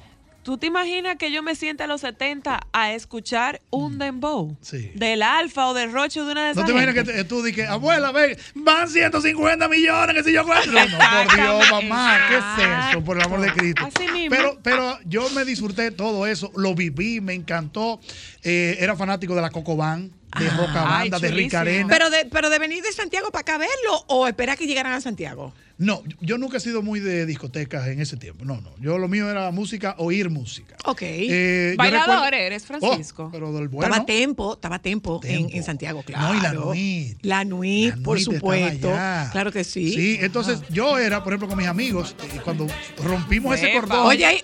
¿Tú 0.44 0.58
te 0.58 0.66
imaginas 0.66 1.16
que 1.16 1.32
yo 1.32 1.42
me 1.42 1.54
siente 1.54 1.82
a 1.84 1.86
los 1.86 2.02
70 2.02 2.60
a 2.72 2.92
escuchar 2.92 3.62
un 3.70 3.98
dembow? 3.98 4.48
Mm. 4.50 4.56
Sí. 4.60 4.90
Del 4.94 5.22
Alfa 5.22 5.68
o 5.68 5.74
del 5.74 5.90
Rocho 5.90 6.24
de 6.26 6.32
una 6.32 6.44
de 6.44 6.50
esas 6.50 6.60
No 6.62 6.66
te 6.66 6.72
imaginas 6.72 6.94
que 6.94 7.00
gente? 7.04 7.14
te- 7.14 7.24
tú 7.24 7.42
dices, 7.42 7.66
abuela, 7.68 8.12
ven, 8.12 8.36
van 8.54 8.88
150 8.90 9.68
millones, 9.68 10.14
que 10.14 10.22
si 10.22 10.32
yo 10.34 10.44
cuento. 10.44 10.70
No, 10.70 10.80
por 10.80 11.36
Dios, 11.36 11.70
mamá, 11.70 12.18
¿qué 12.28 12.36
es 12.36 12.88
eso? 12.90 13.02
Por 13.02 13.16
el 13.16 13.22
amor 13.24 13.40
de 13.40 13.52
Cristo. 13.54 13.84
Así 13.86 14.06
mismo. 14.12 14.36
Pero, 14.36 14.58
pero 14.62 14.98
yo 15.06 15.28
me 15.30 15.44
disfruté 15.46 15.90
todo 15.90 16.26
eso, 16.26 16.52
lo 16.56 16.74
viví, 16.74 17.20
me 17.22 17.32
encantó. 17.32 17.98
Eh, 18.42 18.76
era 18.80 18.94
fanático 18.96 19.34
de 19.34 19.40
la 19.40 19.48
Cocobán, 19.50 20.10
de 20.38 20.50
Roca 20.50 20.98
Ay, 20.98 21.10
Banda, 21.10 21.18
de 21.18 21.28
chulísimo. 21.28 21.46
Ricarena. 21.62 21.88
Pero 21.88 22.10
de, 22.10 22.24
pero 22.26 22.50
de 22.50 22.58
venir 22.58 22.82
de 22.82 22.92
Santiago 22.92 23.30
para 23.30 23.40
acá 23.42 23.58
verlo 23.58 24.04
o 24.08 24.26
esperar 24.26 24.56
que 24.58 24.66
llegaran 24.66 24.92
a 24.92 25.00
Santiago. 25.00 25.52
No, 25.76 26.04
yo 26.20 26.38
nunca 26.38 26.58
he 26.58 26.60
sido 26.60 26.82
muy 26.82 27.00
de 27.00 27.26
discotecas 27.26 27.88
en 27.88 28.00
ese 28.00 28.16
tiempo. 28.16 28.44
No, 28.44 28.60
no. 28.60 28.70
Yo 28.78 28.96
lo 28.98 29.08
mío 29.08 29.28
era 29.28 29.50
música, 29.50 29.96
oír 29.98 30.30
música. 30.30 30.76
Ok. 30.84 31.00
Eh, 31.02 31.74
Bailador 31.76 32.14
recuerdo- 32.30 32.36
eres, 32.36 32.64
Francisco. 32.64 33.24
Oh, 33.24 33.30
pero 33.32 33.52
del 33.52 33.66
bueno. 33.66 33.86
Estaba 33.92 34.06
Tempo, 34.06 34.54
estaba 34.54 34.78
Tempo, 34.78 35.20
En, 35.24 35.36
Tempo. 35.38 35.56
en 35.56 35.62
Santiago, 35.64 36.02
claro. 36.04 36.32
No, 36.32 36.38
y 36.38 36.40
la 36.42 36.52
Nuit. 36.52 37.18
La 37.22 37.44
Nuit, 37.44 38.02
por 38.04 38.20
supuesto. 38.20 38.88
Claro 39.32 39.50
que 39.50 39.64
sí. 39.64 39.92
Sí, 39.92 40.18
entonces 40.20 40.60
yo 40.70 40.96
era, 40.96 41.24
por 41.24 41.32
ejemplo, 41.32 41.48
con 41.48 41.58
mis 41.58 41.66
amigos, 41.66 42.14
eh, 42.22 42.40
cuando 42.44 42.68
rompimos 43.02 43.56
ese 43.56 43.72
cordón. 43.72 44.06
Oye 44.06 44.42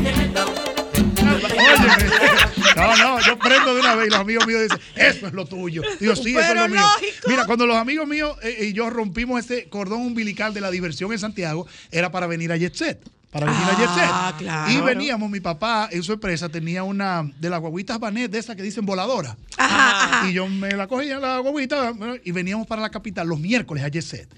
No, 2.76 2.96
no, 2.96 3.20
yo 3.20 3.38
prendo 3.38 3.74
de 3.74 3.80
una 3.80 3.94
vez 3.94 4.08
y 4.08 4.10
los 4.10 4.20
amigos 4.20 4.46
míos 4.46 4.62
dicen, 4.62 4.78
eso 4.94 5.26
es 5.26 5.32
lo 5.32 5.46
tuyo. 5.46 5.82
Digo, 5.98 6.14
sí, 6.14 6.30
eso 6.30 6.40
es 6.40 6.54
lo 6.54 6.68
mío. 6.68 6.80
lógico. 6.80 7.28
Mira, 7.28 7.46
cuando 7.46 7.66
los 7.66 7.76
amigos 7.76 8.06
míos 8.06 8.36
eh, 8.42 8.68
y 8.68 8.72
yo 8.72 8.90
rompimos 8.90 9.44
ese 9.44 9.68
cordón 9.68 10.02
umbilical 10.02 10.54
de 10.54 10.60
la 10.60 10.70
diversión 10.70 11.12
en 11.12 11.18
Santiago, 11.18 11.66
era 11.90 12.10
para 12.10 12.26
venir 12.26 12.52
a 12.52 12.56
Jet 12.56 12.74
Set. 12.74 13.00
Para 13.30 13.46
venir 13.46 13.62
a 13.62 13.78
Jet 13.78 13.94
Set. 13.94 14.08
Ah, 14.08 14.34
claro. 14.38 14.72
Y 14.72 14.80
veníamos, 14.80 15.30
mi 15.30 15.40
papá 15.40 15.88
en 15.90 16.02
su 16.02 16.12
empresa 16.12 16.48
tenía 16.48 16.82
una 16.82 17.30
de 17.38 17.50
las 17.50 17.60
guaguitas 17.60 17.98
Banet, 17.98 18.30
de 18.30 18.38
esas 18.38 18.56
que 18.56 18.62
dicen 18.62 18.86
voladora. 18.86 19.36
Ajá, 19.56 20.04
ajá. 20.18 20.28
Y 20.28 20.34
yo 20.34 20.46
me 20.48 20.70
la 20.72 20.86
cogía 20.86 21.18
la 21.18 21.38
guaguita 21.38 21.92
y 22.24 22.32
veníamos 22.32 22.66
para 22.66 22.82
la 22.82 22.90
capital 22.90 23.26
los 23.26 23.40
miércoles 23.40 23.84
a 23.84 23.88
Jet 23.88 24.04
Set. 24.04 24.28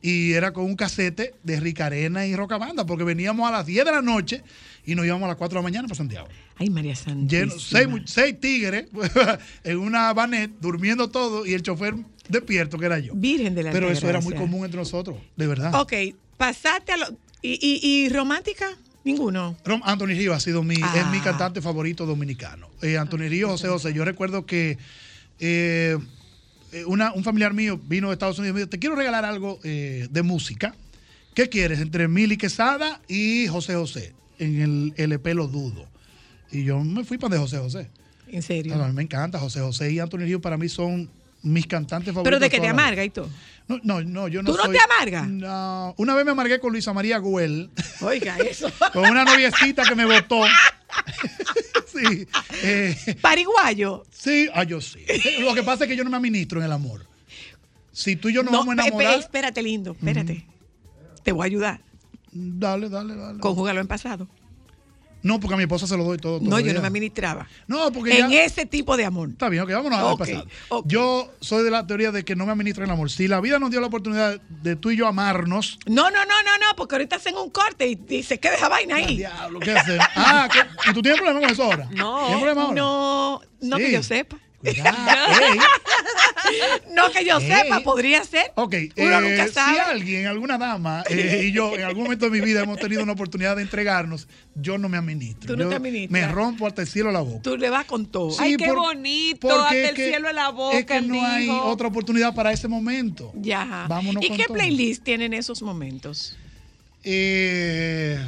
Y 0.00 0.32
era 0.32 0.52
con 0.52 0.64
un 0.64 0.76
casete 0.76 1.34
de 1.42 1.58
Ricarena 1.58 2.24
y 2.26 2.36
Rocabanda, 2.36 2.86
porque 2.86 3.02
veníamos 3.04 3.48
a 3.48 3.52
las 3.52 3.66
10 3.66 3.84
de 3.84 3.90
la 3.92 4.02
noche 4.02 4.44
y 4.86 4.94
nos 4.94 5.04
íbamos 5.04 5.24
a 5.24 5.28
las 5.28 5.36
4 5.36 5.54
de 5.56 5.58
la 5.60 5.62
mañana 5.62 5.88
para 5.88 5.96
Santiago. 5.96 6.28
Ay, 6.56 6.70
María 6.70 6.94
Santísima. 6.94 7.28
Lleno, 7.46 7.58
seis, 7.58 7.88
seis 8.06 8.40
tigres 8.40 8.86
en 9.64 9.78
una 9.78 10.12
vanet, 10.12 10.52
durmiendo 10.60 11.08
todo, 11.10 11.44
y 11.46 11.52
el 11.54 11.62
chofer 11.62 11.94
despierto, 12.28 12.78
que 12.78 12.86
era 12.86 12.98
yo. 12.98 13.12
Virgen 13.14 13.54
de 13.54 13.64
la 13.64 13.70
Pero 13.72 13.90
eso 13.90 14.08
era 14.08 14.20
muy 14.20 14.34
común 14.34 14.64
entre 14.64 14.78
nosotros, 14.78 15.16
de 15.36 15.46
verdad. 15.46 15.74
Ok, 15.80 15.92
pasaste 16.36 16.92
a 16.92 16.96
lo. 16.96 17.06
¿Y, 17.42 17.52
y, 17.60 18.04
y 18.04 18.08
romántica? 18.08 18.66
Ninguno. 19.04 19.56
Anthony 19.84 20.06
Río 20.08 20.34
ha 20.34 20.40
sido 20.40 20.62
mi, 20.62 20.76
Ah. 20.82 20.92
es 20.96 21.06
mi 21.08 21.20
cantante 21.20 21.62
favorito 21.62 22.04
dominicano. 22.04 22.68
Eh, 22.82 22.98
Anthony 22.98 23.28
Río, 23.28 23.48
José 23.48 23.68
José. 23.68 23.92
Yo 23.94 24.04
recuerdo 24.04 24.44
que 24.44 24.76
eh, 25.40 25.96
una- 26.86 27.12
un 27.12 27.24
familiar 27.24 27.54
mío 27.54 27.80
vino 27.82 28.08
de 28.08 28.14
Estados 28.14 28.38
Unidos 28.38 28.52
y 28.52 28.54
me 28.54 28.60
dijo, 28.60 28.70
te 28.70 28.78
quiero 28.78 28.94
regalar 28.96 29.24
algo 29.24 29.58
eh, 29.64 30.08
de 30.10 30.22
música. 30.22 30.74
¿Qué 31.34 31.48
quieres? 31.48 31.80
Entre 31.80 32.08
Mili 32.08 32.36
Quesada 32.36 33.00
y 33.08 33.46
José 33.48 33.74
José. 33.74 34.14
En 34.38 34.60
el 34.60 34.94
LP 34.96 35.34
Lo 35.34 35.46
Dudo. 35.48 35.86
Y 36.50 36.64
yo 36.64 36.80
me 36.82 37.04
fui 37.04 37.18
para 37.18 37.34
de 37.34 37.40
José 37.40 37.58
José. 37.58 37.88
En 38.28 38.42
serio. 38.42 38.74
A 38.82 38.86
mí 38.88 38.92
me 38.94 39.02
encanta 39.02 39.38
José 39.38 39.60
José 39.60 39.90
y 39.92 39.98
Anthony 39.98 40.18
Río 40.18 40.40
para 40.40 40.56
mí 40.56 40.68
son 40.68 41.08
mis 41.42 41.66
cantantes 41.66 42.12
favoritos. 42.12 42.24
Pero 42.24 42.40
de 42.40 42.50
que 42.50 42.60
te 42.60 42.68
amarga 42.68 43.04
y 43.04 43.10
todo. 43.10 43.28
No, 43.68 43.78
no, 43.84 44.00
no, 44.02 44.28
yo 44.28 44.42
no 44.42 44.50
¿Tú 44.52 44.56
no 44.56 44.64
soy- 44.64 44.76
te 44.76 44.82
amargas? 44.82 45.28
No. 45.28 45.94
Una 45.98 46.14
vez 46.14 46.24
me 46.24 46.32
amargué 46.32 46.58
con 46.58 46.72
Luisa 46.72 46.92
María 46.92 47.18
Güell, 47.18 47.70
Oiga, 48.00 48.36
eso. 48.38 48.70
con 48.92 49.08
una 49.08 49.24
noviecita 49.24 49.82
que 49.84 49.94
me 49.94 50.04
votó. 50.04 50.42
sí. 51.86 52.26
eh, 52.62 53.16
Pariguayo. 53.20 54.04
sí, 54.10 54.48
ah, 54.54 54.64
yo 54.64 54.80
sí. 54.80 55.04
Lo 55.40 55.54
que 55.54 55.62
pasa 55.62 55.84
es 55.84 55.90
que 55.90 55.96
yo 55.96 56.04
no 56.04 56.10
me 56.10 56.16
administro 56.16 56.60
en 56.60 56.66
el 56.66 56.72
amor. 56.72 57.06
Si 57.92 58.16
tú 58.16 58.28
y 58.28 58.34
yo 58.34 58.42
nos 58.42 58.52
vamos 58.52 58.68
a 58.68 58.72
enamorar, 58.72 59.18
espérate, 59.18 59.62
lindo, 59.62 59.92
espérate. 59.92 60.46
Te 61.22 61.32
voy 61.32 61.42
a 61.42 61.46
ayudar. 61.46 61.80
dale, 62.32 62.88
dale, 62.88 63.16
dale. 63.16 63.40
Conjúgalo 63.40 63.80
en 63.80 63.88
pasado. 63.88 64.28
No, 65.22 65.40
porque 65.40 65.54
a 65.54 65.56
mi 65.56 65.64
esposa 65.64 65.86
se 65.86 65.96
lo 65.96 66.04
doy 66.04 66.16
todo. 66.18 66.38
No, 66.40 66.60
yo 66.60 66.72
no 66.72 66.80
me 66.80 66.86
administraba. 66.86 67.46
No, 67.66 67.90
porque 67.92 68.18
En 68.20 68.30
ya- 68.30 68.44
ese 68.44 68.66
tipo 68.66 68.96
de 68.96 69.04
amor. 69.04 69.30
Está 69.30 69.48
bien, 69.48 69.62
ok, 69.64 69.70
vámonos 69.72 69.98
al 69.98 70.04
Ok, 70.06 70.18
pasado. 70.20 70.46
Yo 70.86 71.32
soy 71.40 71.64
de 71.64 71.70
la 71.70 71.86
teoría 71.86 72.12
de 72.12 72.24
que 72.24 72.36
no 72.36 72.46
me 72.46 72.52
administra 72.52 72.84
el 72.84 72.90
amor. 72.90 73.10
Si 73.10 73.26
la 73.28 73.40
vida 73.40 73.58
nos 73.58 73.70
dio 73.70 73.80
la 73.80 73.88
oportunidad 73.88 74.40
de 74.40 74.76
tú 74.76 74.90
y 74.90 74.96
yo 74.96 75.06
amarnos, 75.08 75.78
No, 75.86 76.04
no, 76.10 76.18
no, 76.24 76.42
no, 76.44 76.58
no, 76.58 76.76
porque 76.76 76.94
ahorita 76.94 77.16
hacen 77.16 77.36
un 77.36 77.50
corte 77.50 77.88
y, 77.88 78.00
y 78.08 78.22
se 78.22 78.38
queda 78.38 78.54
esa 78.54 78.68
vaina 78.68 78.96
ahí. 78.96 79.16
diablo, 79.18 79.58
¿qué 79.60 79.72
hacemos? 79.72 80.06
Ah, 80.14 80.48
¿qué? 80.52 80.60
¿y 80.90 80.94
tú 80.94 81.02
tienes 81.02 81.20
problema 81.20 81.40
con 81.40 81.50
eso 81.50 81.62
ahora? 81.64 81.88
No. 81.92 82.18
¿Tienes 82.26 82.38
problema 82.42 82.62
ahora? 82.62 82.74
No, 82.80 83.40
no 83.60 83.76
Sí. 83.76 83.82
que 83.84 83.92
yo 83.92 84.02
sepa. 84.02 84.38
Cuidado, 84.60 84.96
ey. 85.52 85.58
No 86.94 87.10
que 87.12 87.24
yo 87.24 87.38
Ey. 87.38 87.46
sepa, 87.48 87.80
podría 87.80 88.24
ser. 88.24 88.50
Ok, 88.56 88.74
Uno 88.96 89.18
eh, 89.18 89.30
nunca 89.30 89.46
si 89.48 89.52
sabe. 89.54 89.80
alguien, 89.80 90.26
alguna 90.26 90.58
dama 90.58 91.04
eh, 91.08 91.42
y 91.44 91.52
yo 91.52 91.74
en 91.74 91.82
algún 91.82 92.04
momento 92.04 92.24
de 92.24 92.30
mi 92.32 92.40
vida 92.40 92.62
hemos 92.62 92.78
tenido 92.78 93.02
una 93.02 93.12
oportunidad 93.12 93.56
de 93.56 93.62
entregarnos, 93.62 94.26
yo 94.54 94.76
no 94.78 94.88
me 94.88 94.96
administro. 94.96 95.46
Tú 95.48 95.56
no 95.56 95.64
Yo 95.64 95.68
te 95.70 95.76
administras. 95.76 96.10
Me 96.10 96.32
rompo 96.32 96.66
hasta 96.66 96.82
el 96.82 96.88
cielo 96.88 97.12
la 97.12 97.20
boca. 97.20 97.42
Tú 97.42 97.56
le 97.56 97.70
vas 97.70 97.84
con 97.84 98.06
todo. 98.06 98.34
Ay, 98.40 98.56
qué 98.56 98.72
bonito, 98.72 99.46
porque 99.48 99.58
hasta 99.62 99.76
es 99.76 99.88
el 99.90 99.94
que- 99.94 100.08
cielo 100.08 100.32
la 100.32 100.48
boca, 100.50 100.78
Es 100.78 100.86
que 100.86 101.00
no 101.02 101.24
hay 101.24 101.48
otra 101.50 101.88
oportunidad 101.88 102.34
para 102.34 102.50
ese 102.52 102.66
momento. 102.66 103.32
Ya. 103.36 103.86
Vámonos 103.88 104.24
¿Y 104.24 104.28
con 104.28 104.36
qué 104.36 104.44
todo. 104.44 104.54
playlist 104.54 105.04
tienen 105.04 105.34
esos 105.34 105.62
momentos? 105.62 106.36
Eh, 107.04 108.18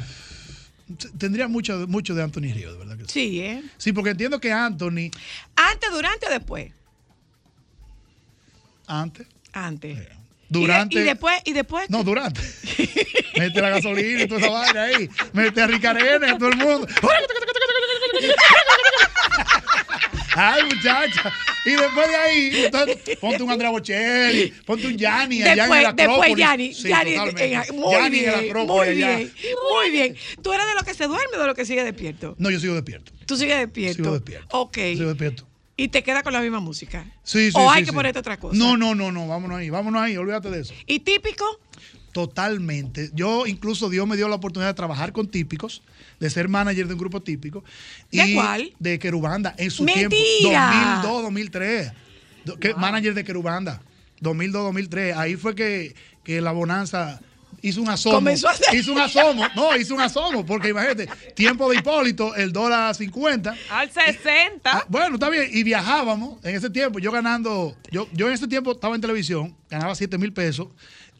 tendría 1.17 1.47
mucho, 1.47 1.85
mucho 1.87 2.13
de 2.15 2.23
Anthony 2.23 2.53
Río, 2.53 2.71
de 2.73 2.77
verdad 2.79 2.97
que 2.97 3.03
sí. 3.05 3.09
Sí, 3.11 3.41
¿eh? 3.41 3.63
Sí, 3.77 3.91
porque 3.93 4.11
entiendo 4.11 4.39
que 4.39 4.51
Anthony, 4.51 5.09
Antes, 5.55 5.91
durante 5.91 6.27
o 6.27 6.29
después. 6.29 6.71
antes, 8.87 9.27
Antes. 9.53 9.97
eh, 9.99 10.09
Durante. 10.49 10.95
Y, 10.95 10.97
de- 10.99 11.03
y 11.03 11.07
después, 11.07 11.41
y 11.45 11.53
después. 11.53 11.89
No, 11.89 12.03
durante. 12.03 12.41
Mete 13.37 13.61
la 13.61 13.69
gasolina 13.69 14.23
y 14.23 14.27
toda 14.27 14.41
esa 14.41 14.49
vaina 14.49 14.83
ahí. 14.83 15.09
Mete 15.31 15.61
a 15.61 15.67
Ricarena 15.67 16.27
y 16.27 16.29
a 16.31 16.37
todo 16.37 16.49
el 16.49 16.57
mundo. 16.57 16.87
Ay, 20.35 20.63
muchacha. 20.63 21.31
Y 21.65 21.71
después 21.71 22.07
de 22.07 22.15
ahí, 22.15 22.51
entonces, 22.65 23.17
ponte 23.19 23.43
un 23.43 23.51
Andrea 23.51 23.69
Bocelli, 23.69 24.51
ponte 24.65 24.87
un 24.87 24.97
Yanni 24.97 25.41
allá 25.43 25.51
en 25.51 25.57
Después, 25.59 25.83
la 25.83 25.93
después. 25.93 26.35
Yanni, 26.37 26.73
Sí, 26.73 26.87
Yanni, 26.89 27.11
en- 27.13 27.75
muy 27.75 27.91
Yanni 27.93 28.19
en 28.19 28.53
la 28.53 28.63
muy 28.65 28.87
allá. 28.87 29.17
bien, 29.17 29.33
muy 29.71 29.91
bien. 29.91 30.15
¿Tú 30.41 30.53
eres 30.53 30.65
de 30.67 30.73
los 30.73 30.83
que 30.83 30.93
se 30.93 31.07
duerme 31.07 31.37
o 31.37 31.39
de 31.41 31.47
los 31.47 31.55
que 31.55 31.65
sigue 31.65 31.83
despierto? 31.83 32.35
No, 32.37 32.49
yo 32.49 32.59
sigo 32.59 32.73
despierto. 32.75 33.11
Tú 33.25 33.37
sigues 33.37 33.57
despierto. 33.59 33.95
Sigo 34.03 34.13
despierto. 34.13 34.47
Ok. 34.57 34.77
Sigo 34.77 35.09
despierto. 35.09 35.47
Y 35.77 35.87
te 35.87 36.03
queda 36.03 36.21
con 36.23 36.33
la 36.33 36.41
misma 36.41 36.59
música. 36.59 37.05
Sí, 37.23 37.51
sí, 37.51 37.57
O 37.57 37.61
sí, 37.61 37.67
hay 37.77 37.83
que 37.83 37.89
sí. 37.89 37.95
ponerte 37.95 38.19
otra 38.19 38.37
cosa. 38.37 38.55
No, 38.57 38.77
no, 38.77 38.93
no, 38.93 39.11
no, 39.11 39.27
vámonos 39.27 39.57
ahí, 39.57 39.69
vámonos 39.69 40.01
ahí, 40.01 40.15
olvídate 40.17 40.49
de 40.49 40.61
eso. 40.61 40.73
¿Y 40.85 40.99
típico? 40.99 41.45
Totalmente. 42.11 43.09
Yo 43.13 43.45
incluso 43.47 43.89
Dios 43.89 44.07
me 44.07 44.15
dio 44.15 44.27
la 44.27 44.35
oportunidad 44.35 44.69
de 44.69 44.73
trabajar 44.75 45.11
con 45.11 45.27
típicos, 45.27 45.81
de 46.19 46.29
ser 46.29 46.47
manager 46.49 46.87
de 46.87 46.93
un 46.93 46.99
grupo 46.99 47.21
típico. 47.21 47.63
¿De 48.11 48.25
y 48.27 48.33
cuál? 48.35 48.73
De 48.79 48.99
Querubanda 48.99 49.53
en 49.57 49.71
su 49.71 49.83
¡Mentira! 49.83 50.09
tiempo. 50.09 51.07
2002, 51.07 51.23
2003. 51.23 51.91
Do- 52.45 52.57
que- 52.59 52.73
Manager 52.75 53.13
de 53.13 53.23
Querubanda. 53.23 53.81
2002, 54.19 54.63
2003. 54.63 55.15
Ahí 55.17 55.35
fue 55.35 55.55
que, 55.55 55.95
que 56.23 56.41
la 56.41 56.51
bonanza 56.51 57.19
hizo 57.63 57.81
un 57.81 57.89
asomo. 57.89 58.15
Comenzó 58.15 58.47
a 58.49 58.51
hacer- 58.51 58.75
Hizo 58.75 58.91
un 58.93 58.99
asomo. 58.99 59.43
No, 59.55 59.75
hizo 59.77 59.93
un 59.95 60.01
asomo. 60.01 60.45
Porque 60.45 60.69
imagínate, 60.69 61.07
tiempo 61.35 61.69
de 61.69 61.77
Hipólito, 61.77 62.35
el 62.35 62.51
dólar 62.51 62.89
a 62.89 62.93
50. 62.93 63.55
Al 63.69 63.89
60. 63.91 64.69
Ah, 64.71 64.85
bueno, 64.89 65.15
está 65.15 65.29
bien. 65.29 65.47
Y 65.51 65.63
viajábamos 65.63 66.43
en 66.43 66.55
ese 66.55 66.69
tiempo. 66.69 66.99
Yo 66.99 67.11
ganando, 67.11 67.75
yo, 67.91 68.07
yo 68.13 68.27
en 68.27 68.33
ese 68.33 68.47
tiempo 68.47 68.71
estaba 68.73 68.95
en 68.95 69.01
televisión, 69.01 69.55
ganaba 69.69 69.95
7 69.95 70.17
mil 70.17 70.33
pesos 70.33 70.67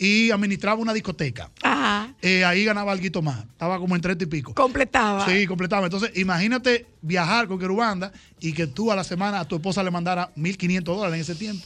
y 0.01 0.31
administraba 0.31 0.81
una 0.81 0.93
discoteca. 0.93 1.51
Ajá. 1.61 2.15
Eh, 2.23 2.43
ahí 2.43 2.65
ganaba 2.65 2.91
algo 2.91 3.21
más. 3.21 3.43
Estaba 3.43 3.77
como 3.77 3.95
en 3.95 4.01
30 4.01 4.23
y 4.23 4.27
pico. 4.27 4.55
Completaba. 4.55 5.27
Sí, 5.27 5.45
completaba. 5.45 5.85
Entonces, 5.85 6.11
imagínate 6.15 6.87
viajar 7.03 7.47
con 7.47 7.59
Querubanda 7.59 8.11
y 8.39 8.53
que 8.53 8.65
tú 8.65 8.91
a 8.91 8.95
la 8.95 9.03
semana 9.03 9.39
a 9.39 9.45
tu 9.45 9.57
esposa 9.57 9.83
le 9.83 9.91
mandara 9.91 10.33
1.500 10.35 10.81
dólares 10.81 11.13
en 11.13 11.21
ese 11.21 11.35
tiempo. 11.35 11.63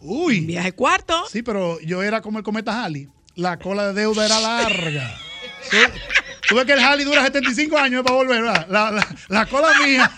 Uy. 0.00 0.40
Viaje 0.40 0.72
cuarto. 0.72 1.26
Sí, 1.30 1.42
pero 1.42 1.78
yo 1.80 2.02
era 2.02 2.22
como 2.22 2.38
el 2.38 2.44
cometa 2.44 2.82
Halley. 2.82 3.06
La 3.34 3.58
cola 3.58 3.88
de 3.88 4.00
deuda 4.00 4.24
era 4.24 4.40
larga. 4.40 5.18
Sí. 5.70 5.76
Tú 6.48 6.54
ves 6.56 6.64
que 6.64 6.72
el 6.72 6.80
Halley 6.80 7.04
dura 7.04 7.22
75 7.24 7.76
años 7.78 8.02
para 8.02 8.16
volver, 8.16 8.42
¿verdad? 8.42 8.66
La, 8.70 8.90
la- 8.90 9.06
la 9.28 9.46
cola 9.46 9.68
mía 9.84 10.10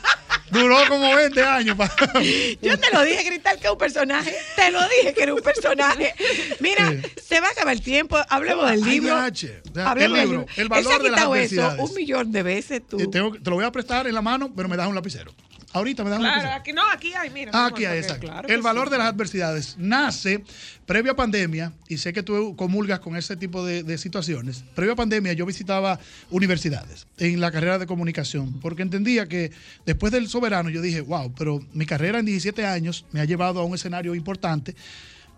duró 0.51 0.77
como 0.89 1.15
20 1.15 1.43
años. 1.43 1.77
pa- 1.77 1.91
Yo 2.63 2.79
te 2.79 2.93
lo 2.93 3.03
dije, 3.03 3.25
Cristal, 3.27 3.59
que 3.59 3.67
es 3.67 3.73
un 3.73 3.79
personaje. 3.79 4.35
Te 4.55 4.71
lo 4.71 4.81
dije 4.89 5.13
que 5.15 5.23
era 5.25 5.35
un 5.35 5.41
personaje. 5.43 6.15
Mira, 6.61 6.93
se 7.27 7.41
va 7.41 7.49
a 7.49 7.51
acabar 7.51 7.75
el 7.75 7.83
tiempo. 7.83 8.17
Hablemos 8.29 8.71
del 8.71 8.81
libro. 8.83 9.09
yache. 9.17 9.61
O 9.71 9.75
sea, 9.75 9.91
Hablemos 9.91 10.19
el 10.19 10.25
del 10.29 10.31
libro, 10.39 10.47
el 10.57 10.69
valor 10.69 10.83
Él 10.85 10.89
se 10.89 10.95
ha 10.95 11.03
de 11.03 11.11
las 11.11 11.53
eso 11.53 11.83
un 11.83 11.95
millón 11.95 12.31
de 12.33 12.43
veces 12.45 12.83
tú. 12.89 13.01
Eh, 13.01 13.09
tengo 13.11 13.33
te 13.33 13.51
lo 13.51 13.57
voy 13.57 13.65
a 13.65 13.73
prestar 13.73 14.07
en 14.07 14.15
la 14.15 14.23
mano, 14.23 14.53
pero 14.55 14.69
me 14.69 14.77
das 14.77 14.87
un 14.87 14.95
lapicero. 14.95 15.33
Ahorita 15.73 16.03
me 16.03 16.11
das 16.11 16.19
un 16.19 16.25
Claro, 16.25 16.51
aquí 16.53 16.73
no, 16.73 16.83
aquí 16.91 17.13
hay, 17.15 17.31
mira. 17.31 17.53
Ah, 17.55 17.67
mi 17.69 17.73
Aquí 17.75 17.85
hay, 17.85 17.99
exacto. 17.99 18.27
claro 18.27 18.49
el 18.49 18.61
valor 18.61 18.89
sí. 18.89 18.93
de 18.93 18.99
las 18.99 19.07
adversidades 19.07 19.77
nace 19.79 20.43
previo 20.85 21.13
a 21.13 21.17
pandemia, 21.17 21.73
y 21.89 21.99
sé 21.99 22.13
que 22.13 22.25
tú 22.25 22.57
comulgas 22.57 22.99
con 22.99 23.15
ese 23.15 23.37
tipo 23.37 23.65
de, 23.65 23.85
de 23.85 23.97
situaciones. 23.97 24.65
Previo 24.75 24.95
a 24.95 24.97
pandemia, 24.97 25.33
yo 25.35 25.47
visitaba 25.47 26.01
universidades 26.31 27.07
en 27.19 27.41
la 27.41 27.53
carrera 27.53 27.79
de 27.79 27.87
comunicación, 27.87 28.59
porque 28.61 28.83
entendía 28.83 29.27
que 29.29 29.53
después 29.87 30.13
del 30.13 30.29
soberano, 30.29 30.71
yo 30.71 30.83
dije, 30.83 31.03
wow, 31.03 31.33
pero 31.37 31.61
mi 31.73 31.87
carrera 31.87 32.19
en 32.19 32.27
17 32.27 32.67
años 32.67 33.05
me 33.13 33.21
ha 33.21 33.25
llevado 33.25 33.61
a 33.61 33.65
un 33.65 33.75
escenario 33.75 34.17
importante. 34.17 34.75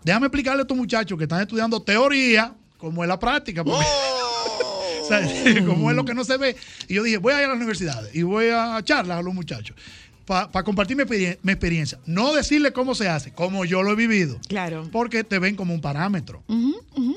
Déjame 0.03 0.27
explicarle 0.29 0.61
a 0.61 0.63
estos 0.63 0.77
muchachos 0.77 1.19
que 1.19 1.25
están 1.25 1.43
estudiando 1.43 1.83
teoría, 1.83 2.55
como 2.79 3.05
es 3.05 3.09
la 3.09 3.19
práctica. 3.19 3.63
porque- 3.63 3.85
o 5.03 5.07
sea, 5.07 5.21
como 5.67 5.91
es 5.91 5.97
lo 5.97 6.05
que 6.07 6.15
no 6.15 6.25
se 6.25 6.39
ve. 6.39 6.57
Y 6.89 6.95
yo 6.95 7.03
dije, 7.03 7.19
voy 7.19 7.35
a 7.35 7.41
ir 7.41 7.45
a 7.45 7.49
las 7.49 7.57
universidades 7.57 8.15
y 8.15 8.23
voy 8.23 8.47
a 8.49 8.81
charlas 8.83 9.19
a 9.19 9.23
los 9.23 9.35
muchachos 9.35 9.77
para 10.51 10.65
compartir 10.65 10.97
mi, 10.97 11.03
experien- 11.05 11.39
mi 11.43 11.53
experiencia. 11.53 11.99
No 12.07 12.33
decirle 12.35 12.73
cómo 12.73 12.95
se 12.95 13.09
hace, 13.09 13.33
como 13.33 13.65
yo 13.65 13.83
lo 13.83 13.93
he 13.93 13.97
vivido. 13.97 14.39
Claro. 14.49 14.89
Porque 14.93 15.25
te 15.25 15.39
ven 15.39 15.57
como 15.57 15.75
un 15.75 15.81
parámetro. 15.81 16.43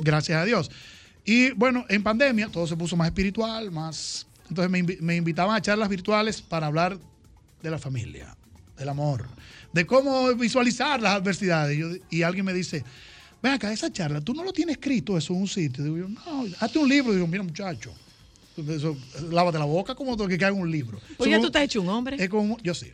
Gracias 0.02 0.38
a 0.42 0.46
Dios. 0.46 0.70
Y 1.26 1.52
bueno, 1.52 1.86
en 1.90 2.04
pandemia 2.04 2.50
todo 2.50 2.68
se 2.68 2.76
puso 2.78 2.96
más 2.96 3.08
espiritual, 3.08 3.72
más... 3.72 4.28
Entonces 4.48 4.70
me, 4.70 4.80
invi- 4.84 5.00
me 5.00 5.16
invitaban 5.16 5.56
a 5.56 5.62
charlas 5.62 5.90
virtuales 5.90 6.40
para 6.42 6.68
hablar 6.68 7.00
de 7.64 7.72
la 7.72 7.80
familia, 7.80 8.36
del 8.78 8.90
amor, 8.90 9.26
de 9.74 9.86
cómo 9.88 10.32
visualizar 10.36 11.02
las 11.02 11.16
adversidades. 11.16 11.76
Y, 11.76 11.80
yo- 11.82 11.90
y 12.12 12.22
alguien 12.22 12.46
me 12.46 12.54
dice, 12.54 12.84
ven 13.42 13.54
acá, 13.54 13.74
esa 13.74 13.92
charla, 13.92 14.22
tú 14.22 14.36
no 14.36 14.44
lo 14.44 14.54
tienes 14.54 14.76
escrito 14.76 15.18
eso 15.18 15.34
en 15.34 15.42
un 15.42 15.48
sitio. 15.48 15.84
Digo 15.84 15.98
yo, 15.98 16.08
no, 16.10 16.46
hazte 16.60 16.78
un 16.78 16.88
libro. 16.88 17.12
Digo, 17.12 17.26
mira 17.26 17.42
muchacho, 17.42 17.92
eso, 18.56 18.96
lávate 19.32 19.58
la 19.58 19.66
boca 19.66 19.96
como 19.96 20.16
que 20.16 20.38
que 20.38 20.46
haga 20.46 20.54
un 20.56 20.70
libro. 20.70 21.00
Pues 21.18 21.28
ya 21.28 21.38
Eso- 21.38 21.42
tú 21.42 21.48
estás 21.48 21.64
hecho 21.64 21.82
un 21.82 21.90
hombre. 21.90 22.18
es 22.24 22.30
como, 22.30 22.58
yo 22.62 22.76
sí. 22.76 22.92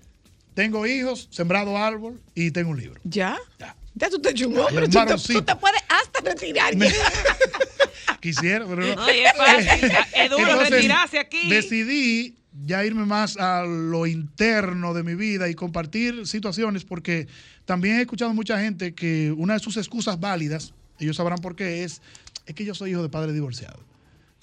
Tengo 0.54 0.86
hijos, 0.86 1.28
sembrado 1.32 1.78
árbol 1.78 2.22
y 2.36 2.52
tengo 2.52 2.72
un 2.72 2.80
libro. 2.80 3.00
¿Ya? 3.04 3.38
Ya. 3.60 3.76
Ya 3.94 4.10
tú 4.10 4.22
un 4.48 4.58
hombre. 4.58 4.86
un 4.86 4.92
Tú 4.92 5.06
te, 5.06 5.34
tú 5.34 5.42
te 5.42 5.56
puedes 5.56 5.82
hasta 5.90 6.22
retirar. 6.22 6.74
Quisiera, 8.22 8.66
pero 8.66 8.96
no. 8.96 9.12
Y 9.12 9.20
es 9.20 9.34
fácil. 9.36 9.92
Es 10.16 10.30
duro 10.30 10.44
Entonces, 10.44 10.70
retirarse 10.70 11.20
aquí. 11.20 11.50
Decidí 11.50 12.36
ya 12.66 12.86
irme 12.86 13.06
más 13.06 13.38
a 13.38 13.64
lo 13.64 14.06
interno 14.06 14.94
de 14.94 15.04
mi 15.04 15.16
vida 15.16 15.50
y 15.50 15.56
compartir 15.56 16.28
situaciones 16.28 16.84
porque 16.86 17.28
también 17.66 17.98
he 17.98 18.02
escuchado 18.02 18.34
mucha 18.34 18.60
gente 18.60 18.94
que 18.94 19.34
una 19.36 19.54
de 19.54 19.60
sus 19.60 19.78
excusas 19.78 20.20
válidas, 20.20 20.74
ellos 21.00 21.16
sabrán 21.18 21.40
por 21.40 21.56
qué, 21.56 21.84
es, 21.84 22.02
es 22.46 22.56
que 22.56 22.66
yo 22.66 22.76
soy 22.76 22.92
hijo 22.92 23.02
de 23.02 23.10
padre 23.10 23.34
divorciado. 23.34 23.80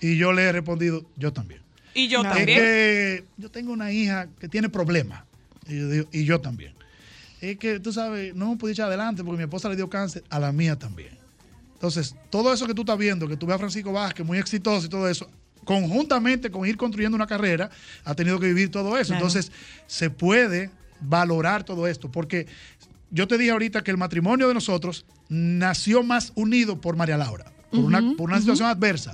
Y 0.01 0.17
yo 0.17 0.33
le 0.33 0.43
he 0.43 0.53
respondido, 0.53 1.05
yo 1.17 1.33
también. 1.33 1.61
Y 1.95 2.09
yo 2.09 2.23
No. 2.23 2.31
Es 2.31 2.37
también. 2.37 2.59
que 2.59 3.25
yo 3.37 3.51
tengo 3.51 3.73
una 3.73 3.93
hija 3.93 4.29
que 4.41 4.49
tiene 4.49 4.69
problemas. 4.69 5.23
Y 5.69 5.79
yo, 5.79 5.89
digo, 5.89 6.09
y 6.13 6.25
yo 6.25 6.41
también. 6.41 6.73
Es 7.41 7.57
que 7.59 7.79
tú 7.79 7.93
sabes, 7.93 8.35
no 8.35 8.47
hemos 8.47 8.59
podido 8.59 8.73
echar 8.73 8.89
adelante 8.89 9.23
porque 9.23 9.39
mi 9.39 9.45
esposa 9.45 9.69
le 9.69 9.77
dio 9.77 9.89
cáncer, 9.89 10.25
a 10.29 10.39
la 10.39 10.51
mía 10.51 10.77
también. 10.77 11.11
Entonces, 11.75 12.17
todo 12.31 12.53
eso 12.53 12.67
que 12.67 12.75
tú 12.75 12.83
estás 12.83 12.99
viendo, 12.99 13.29
que 13.29 13.37
tú 13.37 13.47
ves 13.47 13.55
a 13.55 13.59
Francisco 13.59 13.93
Vázquez 13.93 14.27
muy 14.27 14.39
exitoso 14.39 14.87
y 14.87 14.89
todo 14.89 15.09
eso, 15.09 15.31
conjuntamente 15.65 16.51
con 16.51 16.67
ir 16.67 16.77
construyendo 16.77 17.15
una 17.15 17.27
carrera, 17.27 17.71
ha 18.05 18.15
tenido 18.15 18.41
que 18.41 18.47
vivir 18.47 18.71
todo 18.71 18.99
eso. 18.99 19.09
Claro. 19.09 19.27
Entonces, 19.27 19.53
se 19.87 20.11
puede 20.11 20.71
valorar 21.01 21.63
todo 21.63 21.87
esto, 21.87 22.11
porque 22.11 22.47
yo 23.11 23.29
te 23.29 23.39
dije 23.39 23.53
ahorita 23.53 23.85
que 23.85 23.91
el 23.91 23.97
matrimonio 23.97 24.49
de 24.49 24.55
nosotros 24.55 25.05
nació 25.29 26.03
más 26.03 26.33
unido 26.35 26.81
por 26.81 26.97
María 26.97 27.17
Laura. 27.17 27.53
Por 27.71 27.81
una, 27.81 28.01
por 28.17 28.31
una 28.31 28.41
situación 28.41 28.67
adversa. 28.67 29.13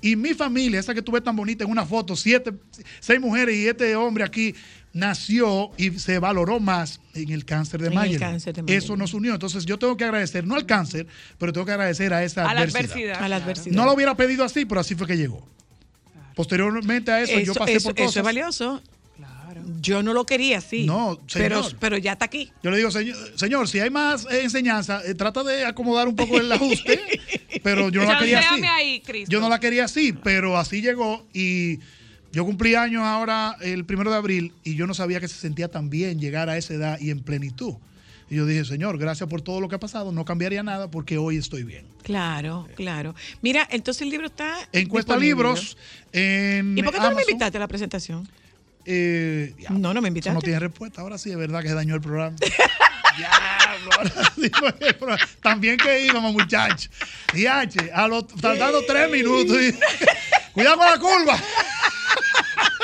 Y 0.00 0.14
mi 0.14 0.32
familia, 0.32 0.78
esa 0.78 0.94
que 0.94 1.02
tú 1.02 1.10
ves 1.10 1.24
tan 1.24 1.34
bonita 1.34 1.64
en 1.64 1.70
una 1.70 1.84
foto, 1.84 2.14
siete, 2.14 2.52
seis 3.00 3.20
mujeres 3.20 3.56
y 3.56 3.66
este 3.66 3.96
hombre 3.96 4.22
aquí, 4.22 4.54
nació 4.96 5.70
y 5.76 5.90
se 5.98 6.18
valoró 6.18 6.58
más 6.58 7.00
en 7.14 7.30
el 7.30 7.44
cáncer 7.44 7.82
de 7.82 7.90
Mayer. 7.90 8.22
Eso 8.66 8.96
nos 8.96 9.12
unió. 9.12 9.34
Entonces 9.34 9.66
yo 9.66 9.78
tengo 9.78 9.96
que 9.96 10.04
agradecer, 10.04 10.46
no 10.46 10.54
al 10.54 10.64
cáncer, 10.64 11.06
pero 11.38 11.52
tengo 11.52 11.66
que 11.66 11.72
agradecer 11.72 12.14
a 12.14 12.24
esa 12.24 12.48
A 12.48 12.54
la 12.54 12.60
adversidad. 12.60 12.80
adversidad. 12.84 13.22
A 13.22 13.28
la 13.28 13.36
adversidad. 13.36 13.76
No 13.76 13.84
lo 13.84 13.92
hubiera 13.92 14.16
pedido 14.16 14.42
así, 14.42 14.64
pero 14.64 14.80
así 14.80 14.94
fue 14.94 15.06
que 15.06 15.16
llegó. 15.16 15.46
Posteriormente 16.34 17.10
a 17.12 17.20
eso, 17.22 17.38
yo 17.40 17.54
pasé 17.54 17.74
eso- 17.74 17.88
por 17.90 17.96
cosas. 17.96 18.10
eso 18.10 18.20
es 18.20 18.24
valioso. 18.24 18.82
Yo 19.80 20.02
no 20.02 20.12
lo 20.12 20.24
quería 20.26 20.58
así. 20.58 20.84
No, 20.84 21.18
pero, 21.32 21.62
señor. 21.62 21.78
pero 21.80 21.98
ya 21.98 22.12
está 22.12 22.26
aquí. 22.26 22.52
Yo 22.62 22.70
le 22.70 22.76
digo, 22.76 22.90
señor, 22.90 23.16
señor 23.36 23.68
si 23.68 23.80
hay 23.80 23.90
más 23.90 24.24
eh, 24.30 24.42
enseñanza, 24.42 25.00
eh, 25.04 25.14
trata 25.14 25.42
de 25.42 25.64
acomodar 25.64 26.08
un 26.08 26.14
poco 26.14 26.38
el 26.38 26.50
ajuste, 26.52 27.00
pero 27.62 27.88
yo 27.88 28.02
no 28.04 28.12
la 28.12 28.18
quería 28.18 28.38
así. 28.40 28.62
Ahí. 28.64 29.02
Yo 29.28 29.40
no 29.40 29.48
la 29.48 29.58
quería 29.58 29.84
así, 29.86 30.12
pero 30.12 30.56
así 30.58 30.82
llegó 30.82 31.26
y 31.32 31.80
yo 32.32 32.44
cumplí 32.44 32.74
años 32.74 33.02
ahora 33.02 33.56
el 33.60 33.84
primero 33.84 34.10
de 34.10 34.16
abril 34.16 34.52
y 34.64 34.74
yo 34.74 34.86
no 34.86 34.94
sabía 34.94 35.20
que 35.20 35.28
se 35.28 35.36
sentía 35.36 35.68
tan 35.68 35.88
bien 35.90 36.18
llegar 36.20 36.48
a 36.50 36.56
esa 36.56 36.74
edad 36.74 36.98
y 37.00 37.10
en 37.10 37.20
plenitud. 37.20 37.74
Y 38.28 38.34
yo 38.36 38.44
dije, 38.46 38.64
Señor, 38.64 38.98
gracias 38.98 39.28
por 39.28 39.40
todo 39.40 39.60
lo 39.60 39.68
que 39.68 39.76
ha 39.76 39.80
pasado, 39.80 40.10
no 40.10 40.24
cambiaría 40.24 40.62
nada 40.64 40.90
porque 40.90 41.16
hoy 41.16 41.36
estoy 41.36 41.62
bien. 41.62 41.86
Claro, 42.02 42.66
claro. 42.74 43.14
Mira, 43.40 43.66
entonces 43.70 44.02
el 44.02 44.10
libro 44.10 44.26
está. 44.26 44.56
Encuesta 44.72 45.12
disponible. 45.14 45.26
libros 45.28 45.76
en 46.12 46.76
¿Y 46.76 46.82
por 46.82 46.92
qué 46.92 46.98
tú 47.00 47.04
no 47.08 47.14
me 47.14 47.22
invitaste 47.22 47.56
a 47.56 47.60
la 47.60 47.68
presentación? 47.68 48.28
Eh, 48.84 49.54
ya, 49.58 49.70
No, 49.70 49.94
no 49.94 50.02
me 50.02 50.08
invitaste. 50.08 50.34
no 50.34 50.40
tiene 50.40 50.58
respuesta. 50.58 51.02
Ahora 51.02 51.18
sí 51.18 51.30
es 51.30 51.36
verdad 51.36 51.62
que 51.62 51.68
se 51.68 51.74
dañó 51.74 51.94
el 51.94 52.00
programa. 52.00 52.36
Diablo, 53.16 53.90
ahora 53.96 54.10
sí 54.34 54.50
fue 54.58 54.74
el 54.88 54.94
programa. 54.96 55.22
También 55.40 55.76
que 55.78 56.04
íbamos, 56.06 56.32
muchachos. 56.32 56.90
Y 57.34 57.46
H, 57.46 57.90
a 57.94 58.06
los 58.08 58.26
tardando 58.26 58.82
tres 58.86 59.10
minutos. 59.10 59.56
y- 59.62 59.72
Cuidado 60.52 60.76
con 60.78 60.86
la 60.86 60.98
curva. 60.98 61.40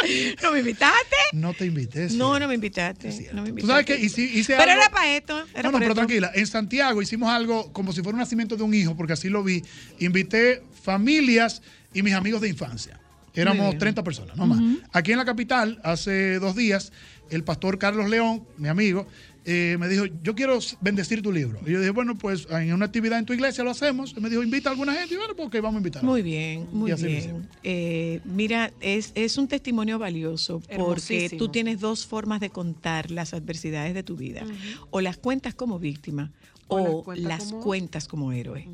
¿No 0.43 0.53
me 0.53 0.59
invitaste? 0.61 1.17
No 1.33 1.55
te 1.55 1.67
invité. 1.67 2.09
sí. 2.11 2.17
No, 2.17 2.39
no 2.39 2.49
me 2.49 2.55
invitaste. 2.55 3.09
No 3.33 3.43
me 3.43 3.49
Tú 3.51 3.59
invitaste. 3.59 3.67
sabes 3.73 3.87
que 3.87 3.99
hice, 4.05 4.23
hice 4.23 4.55
Pero 4.57 4.71
algo- 4.73 4.83
era 4.83 4.91
para 4.91 5.17
esto. 5.17 5.45
Era 5.55 5.63
no, 5.65 5.73
no, 5.73 5.79
pero 5.79 5.93
esto. 5.93 5.95
tranquila. 5.95 6.31
En 6.35 6.47
Santiago 6.47 7.01
hicimos 7.03 7.31
algo 7.31 7.73
como 7.73 7.93
si 7.93 8.03
fuera 8.03 8.15
un 8.17 8.21
nacimiento 8.21 8.57
de 8.57 8.63
un 8.63 8.75
hijo, 8.75 8.97
porque 8.97 9.13
así 9.15 9.29
lo 9.29 9.43
vi. 9.43 9.63
Invité 9.99 10.63
familias 10.83 11.63
y 11.95 12.03
mis 12.03 12.15
amigos 12.15 12.41
de 12.41 12.49
infancia. 12.49 12.99
Éramos 13.35 13.69
bien. 13.69 13.79
30 13.79 14.05
personas, 14.05 14.37
no 14.37 14.47
más. 14.47 14.59
Aquí 14.93 15.13
en 15.13 15.19
la 15.19 15.25
capital, 15.25 15.81
hace 15.85 16.39
dos 16.39 16.55
días, 16.55 16.93
el 17.31 17.45
pastor 17.45 17.79
Carlos 17.79 18.11
León, 18.11 18.45
mi 18.59 18.69
amigo, 18.69 19.07
eh, 19.45 19.77
me 19.81 19.89
dijo, 19.89 20.05
yo 20.23 20.35
quiero 20.35 20.59
bendecir 20.81 21.21
tu 21.23 21.33
libro. 21.33 21.59
Y 21.67 21.73
yo 21.73 21.79
dije, 21.81 21.91
bueno, 21.91 22.17
pues 22.17 22.47
en 22.51 22.73
una 22.73 22.85
actividad 22.87 23.19
en 23.19 23.27
tu 23.27 23.33
iglesia 23.33 23.65
lo 23.65 23.71
hacemos. 23.71 24.15
Y 24.17 24.21
me 24.21 24.31
dijo, 24.31 24.43
invita 24.43 24.69
a 24.69 24.73
alguna 24.73 24.93
gente. 24.95 25.15
Y 25.15 25.17
bueno, 25.19 25.35
pues 25.35 25.49
ok, 25.49 25.55
vamos 25.57 25.75
a 25.75 25.79
invitar. 25.79 26.05
Muy 26.05 26.23
bien, 26.23 26.69
muy 26.73 26.91
Y 26.91 26.95
así 26.95 27.03
lo 27.03 27.09
bien. 27.09 27.49
Eh, 27.65 28.21
mira, 28.25 28.73
es, 28.81 29.13
es 29.17 29.39
un 29.39 29.49
testimonio 29.49 29.99
valioso 29.99 30.61
porque 30.77 31.29
tú 31.37 31.49
tienes 31.49 31.81
dos 31.81 32.07
formas 32.07 32.41
de 32.41 32.51
contar 32.51 33.11
las 33.11 33.35
adversidades 33.35 33.95
de 33.95 34.03
tu 34.03 34.17
vida. 34.17 34.45
O 34.91 35.01
las 35.01 35.17
cuentas 35.17 35.55
como 35.55 35.79
víctima 35.81 36.31
O 36.69 36.79
las 36.79 36.95
cuentas 37.05 37.29
las 37.29 37.45
como- 37.51 37.63
cuentas 37.65 38.09
como 38.09 38.33
héroe. 38.33 38.69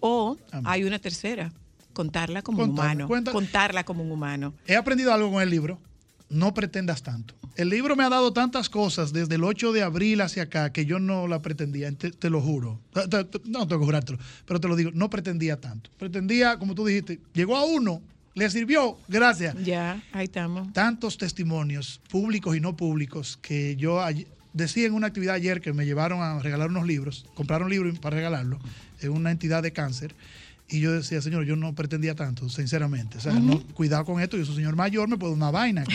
O 0.00 0.36
Amén. 0.50 0.64
hay 0.66 0.82
una 0.84 0.98
tercera, 0.98 1.52
contarla 1.92 2.42
como 2.42 2.64
un 2.64 2.70
humano. 2.70 3.06
cuenta- 3.06 3.30
Contarla 3.30 3.84
como 3.84 4.02
un 4.02 4.10
humano. 4.10 4.52
He 4.66 4.74
aprendido 4.74 5.12
algo 5.14 5.30
con 5.30 5.40
el 5.42 5.48
libro. 5.50 5.78
No 6.32 6.54
pretendas 6.54 7.02
tanto. 7.02 7.34
El 7.56 7.68
libro 7.68 7.94
me 7.96 8.04
ha 8.04 8.08
dado 8.08 8.32
tantas 8.32 8.68
cosas 8.70 9.12
desde 9.12 9.34
el 9.34 9.44
8 9.44 9.72
de 9.72 9.82
abril 9.82 10.20
hacia 10.22 10.44
acá 10.44 10.72
que 10.72 10.86
yo 10.86 10.98
no 10.98 11.28
la 11.28 11.42
pretendía, 11.42 11.92
te, 11.92 12.10
te 12.10 12.30
lo 12.30 12.40
juro. 12.40 12.80
Te- 12.94 13.26
No 13.44 13.68
tengo 13.68 13.80
que 13.80 13.84
jurártelo, 13.86 14.18
pero 14.46 14.58
te 14.58 14.68
lo 14.68 14.74
digo, 14.76 14.90
no 14.94 15.10
pretendía 15.10 15.60
tanto. 15.60 15.90
Pretendía, 15.98 16.58
como 16.58 16.74
tú 16.74 16.86
dijiste, 16.86 17.20
llegó 17.34 17.56
a 17.56 17.64
uno, 17.64 18.00
le 18.34 18.48
sirvió, 18.48 18.96
gracias. 19.08 19.54
Ya, 19.62 20.02
ahí 20.12 20.24
estamos. 20.24 20.72
Tantos 20.72 21.18
testimonios, 21.18 22.00
públicos 22.08 22.56
y 22.56 22.60
no 22.60 22.74
públicos, 22.74 23.38
que 23.42 23.76
yo 23.76 24.00
decía 24.54 24.86
en 24.86 24.94
una 24.94 25.08
actividad 25.08 25.34
ayer 25.34 25.60
que 25.60 25.74
me 25.74 25.84
llevaron 25.84 26.22
a 26.22 26.38
regalar 26.38 26.70
unos 26.70 26.86
libros, 26.86 27.26
compraron 27.34 27.68
libros 27.68 27.98
para 27.98 28.16
regalarlo 28.16 28.58
en 29.02 29.10
una 29.10 29.30
entidad 29.30 29.62
de 29.62 29.72
cáncer. 29.72 30.14
Y 30.72 30.80
yo 30.80 30.92
decía, 30.92 31.20
señor, 31.20 31.44
yo 31.44 31.54
no 31.54 31.74
pretendía 31.74 32.14
tanto, 32.14 32.48
sinceramente. 32.48 33.18
O 33.18 33.20
sea, 33.20 33.34
no, 33.34 33.62
cuidado 33.74 34.06
con 34.06 34.22
esto, 34.22 34.38
yo 34.38 34.46
soy 34.46 34.56
señor 34.56 34.74
mayor, 34.74 35.06
me 35.06 35.18
puedo 35.18 35.34
una 35.34 35.50
vaina. 35.50 35.84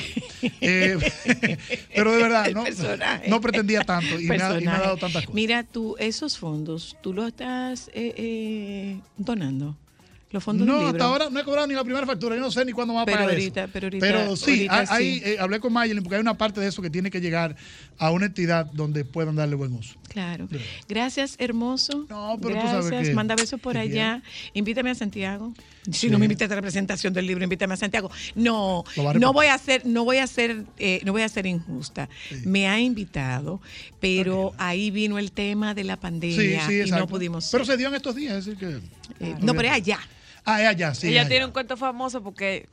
Eh, 0.61 0.97
pero 1.95 2.11
de 2.11 2.21
verdad, 2.21 2.51
no, 2.53 2.63
no 3.27 3.41
pretendía 3.41 3.81
tanto 3.81 4.19
y 4.19 4.25
me, 4.25 4.35
ha, 4.35 4.59
y 4.59 4.65
me 4.65 4.71
ha 4.71 4.79
dado 4.79 4.97
tantas 4.97 5.23
cosas. 5.23 5.33
Mira, 5.33 5.63
tú, 5.63 5.95
esos 5.97 6.37
fondos, 6.37 6.95
tú 7.01 7.11
los 7.11 7.27
estás 7.27 7.87
eh, 7.93 8.13
eh, 8.17 8.99
donando. 9.17 9.75
Los 10.29 10.43
fondos 10.43 10.67
del 10.67 10.75
No, 10.75 10.81
libro. 10.81 10.91
hasta 10.91 11.05
ahora 11.05 11.29
no 11.29 11.39
he 11.39 11.43
cobrado 11.45 11.67
ni 11.67 11.73
la 11.73 11.85
primera 11.85 12.05
factura. 12.05 12.35
Yo 12.35 12.41
no 12.41 12.51
sé 12.51 12.65
ni 12.65 12.73
cuándo 12.73 12.93
va 12.93 13.03
a 13.03 13.05
Pero 13.05 13.17
pagar 13.19 13.29
ahorita- 13.31 13.63
eso. 13.63 13.69
pero 13.71 13.85
ahorita- 13.85 14.05
Pero 14.05 14.35
sí, 14.35 14.67
ahorita 14.69 14.97
sí. 14.97 15.21
eh, 15.23 15.37
hablé 15.39 15.59
con 15.61 15.71
Mayelin 15.71 16.03
porque 16.03 16.15
hay 16.15 16.21
una 16.21 16.37
parte 16.37 16.59
de 16.59 16.67
eso 16.67 16.81
que 16.81 16.89
tiene 16.89 17.09
que 17.09 17.21
llegar 17.21 17.55
a 17.97 18.11
una 18.11 18.25
entidad 18.25 18.65
donde 18.73 19.05
puedan 19.05 19.37
darle 19.37 19.55
buen 19.55 19.71
uso. 19.73 19.95
Claro. 20.09 20.47
Sí. 20.51 20.57
Gracias, 20.89 21.35
hermoso. 21.39 22.05
No, 22.09 22.37
pero 22.41 22.55
tú 22.55 22.59
Gracias. 22.61 22.85
sabes 22.89 23.07
que- 23.07 23.13
Manda 23.15 23.35
besos 23.37 23.59
por 23.61 23.77
allá. 23.77 24.21
Invítame 24.53 24.89
a 24.89 24.95
Santiago. 24.95 25.53
Si 25.85 25.93
Sí. 25.93 26.09
no 26.09 26.19
me 26.19 26.25
invitas 26.25 26.51
a 26.51 26.55
la 26.55 26.61
presentación 26.61 27.13
del 27.13 27.25
libro, 27.25 27.45
invítame 27.45 27.73
a 27.75 27.77
Santiago. 27.77 28.11
No, 28.35 28.83
no 29.15 29.31
voy 29.31 29.45
a 29.47 29.57
ser, 29.57 29.85
no 29.85 30.03
voy 30.03 30.17
a 30.17 30.27
ser, 30.27 30.65
eh, 30.77 30.99
no 31.05 31.13
voy 31.13 31.21
a 31.21 31.29
ser 31.29 31.45
injusta. 31.45 32.09
Me 32.43 32.67
ha 32.67 32.81
invitado, 32.81 33.61
pero 34.01 34.53
ahí 34.57 34.91
vino 34.91 35.17
el 35.19 35.31
tema 35.31 35.73
de 35.73 35.85
la 35.85 35.95
pandemia 35.97 36.85
y 36.85 36.91
no 36.91 37.07
pudimos. 37.07 37.47
Pero 37.49 37.63
se 37.63 37.77
dio 37.77 37.87
en 37.87 37.95
estos 37.95 38.13
días, 38.15 38.37
es 38.39 38.45
decir 38.45 38.59
que. 38.59 38.81
Eh, 39.19 39.35
no, 39.39 39.53
pero 39.53 39.67
es 39.69 39.73
allá. 39.73 39.99
Ah, 40.45 40.61
es 40.61 40.67
allá, 40.69 40.93
sí. 40.95 41.09
ella 41.09 41.27
tiene 41.27 41.45
un 41.45 41.51
cuento 41.51 41.75
famoso 41.75 42.23
porque 42.23 42.67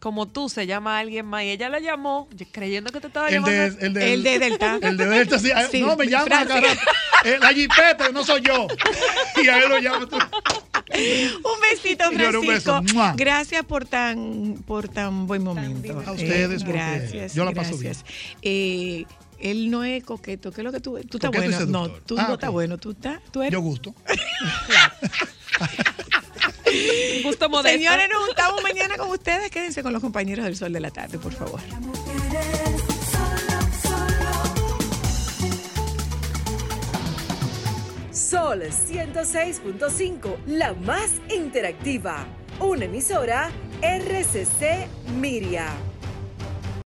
como 0.00 0.26
tú 0.26 0.48
se 0.48 0.66
llama 0.66 0.98
alguien 0.98 1.26
más 1.26 1.42
y 1.44 1.50
ella 1.50 1.68
la 1.68 1.78
llamó 1.78 2.26
creyendo 2.52 2.90
que 2.90 3.00
te 3.00 3.06
estaba 3.08 3.28
El 3.28 3.34
llamando. 3.34 3.76
de, 3.76 3.86
el, 3.86 3.92
de, 3.94 4.14
El 4.14 4.22
de 4.22 4.38
Delta. 4.38 4.78
El 4.80 4.96
de 4.96 5.06
Delta, 5.06 5.38
sí. 5.38 5.50
ah, 5.54 5.66
Sí, 5.70 5.82
no, 5.82 5.94
me 5.96 6.06
llama. 6.06 6.46
Eh, 7.22 7.38
la 7.38 7.52
jipeta, 7.52 8.08
no 8.10 8.24
soy 8.24 8.40
yo. 8.40 8.66
Y 9.42 9.46
a 9.48 9.58
él 9.58 9.68
lo 9.68 9.78
llama. 9.78 10.06
tú. 10.08 10.16
Un 10.16 11.60
besito, 11.70 12.08
un 12.08 12.14
Francisco. 12.16 12.82
Gracias 13.14 13.62
por 13.64 13.84
tan, 13.84 14.54
por 14.66 14.88
tan 14.88 15.26
buen 15.26 15.44
momento. 15.44 16.02
A 16.06 16.12
ustedes, 16.12 16.64
porque 16.64 16.78
gracias. 16.78 17.34
yo 17.34 17.44
la 17.44 17.52
paso 17.52 17.76
gracias. 17.78 18.04
Eh, 18.40 19.04
él 19.40 19.70
no 19.70 19.84
es 19.84 20.02
coqueto. 20.04 20.52
¿Qué 20.52 20.60
es 20.60 20.64
lo 20.64 20.72
que 20.72 20.80
tú? 20.80 20.98
Tú 21.08 21.16
estás 21.18 21.30
bueno. 21.30 21.60
No, 21.66 21.90
tú 21.90 22.16
Ah, 22.18 22.26
no 22.28 22.34
estás 22.34 22.50
bueno. 22.50 22.78
Tú 22.78 22.90
estás. 22.92 23.20
Tú 23.30 23.42
eres. 23.42 23.52
Yo 23.52 23.60
gusto. 23.60 23.94
Un 27.16 27.22
gusto 27.24 27.48
modesto. 27.48 27.78
Señores, 27.78 28.08
nos 28.12 28.26
juntamos 28.26 28.62
mañana 28.62 28.96
con 28.96 29.08
ustedes. 29.10 29.50
Quédense 29.50 29.82
con 29.82 29.92
los 29.92 30.00
compañeros 30.02 30.44
del 30.44 30.56
Sol 30.56 30.72
de 30.72 30.80
la 30.80 30.90
Tarde, 30.90 31.18
por 31.18 31.32
favor. 31.32 31.60
Sol 38.12 38.62
106.5, 38.62 40.36
la 40.46 40.74
más 40.74 41.10
interactiva. 41.34 42.26
Una 42.58 42.84
emisora 42.86 43.50
RCC 43.82 44.86
Miria. 45.18 45.68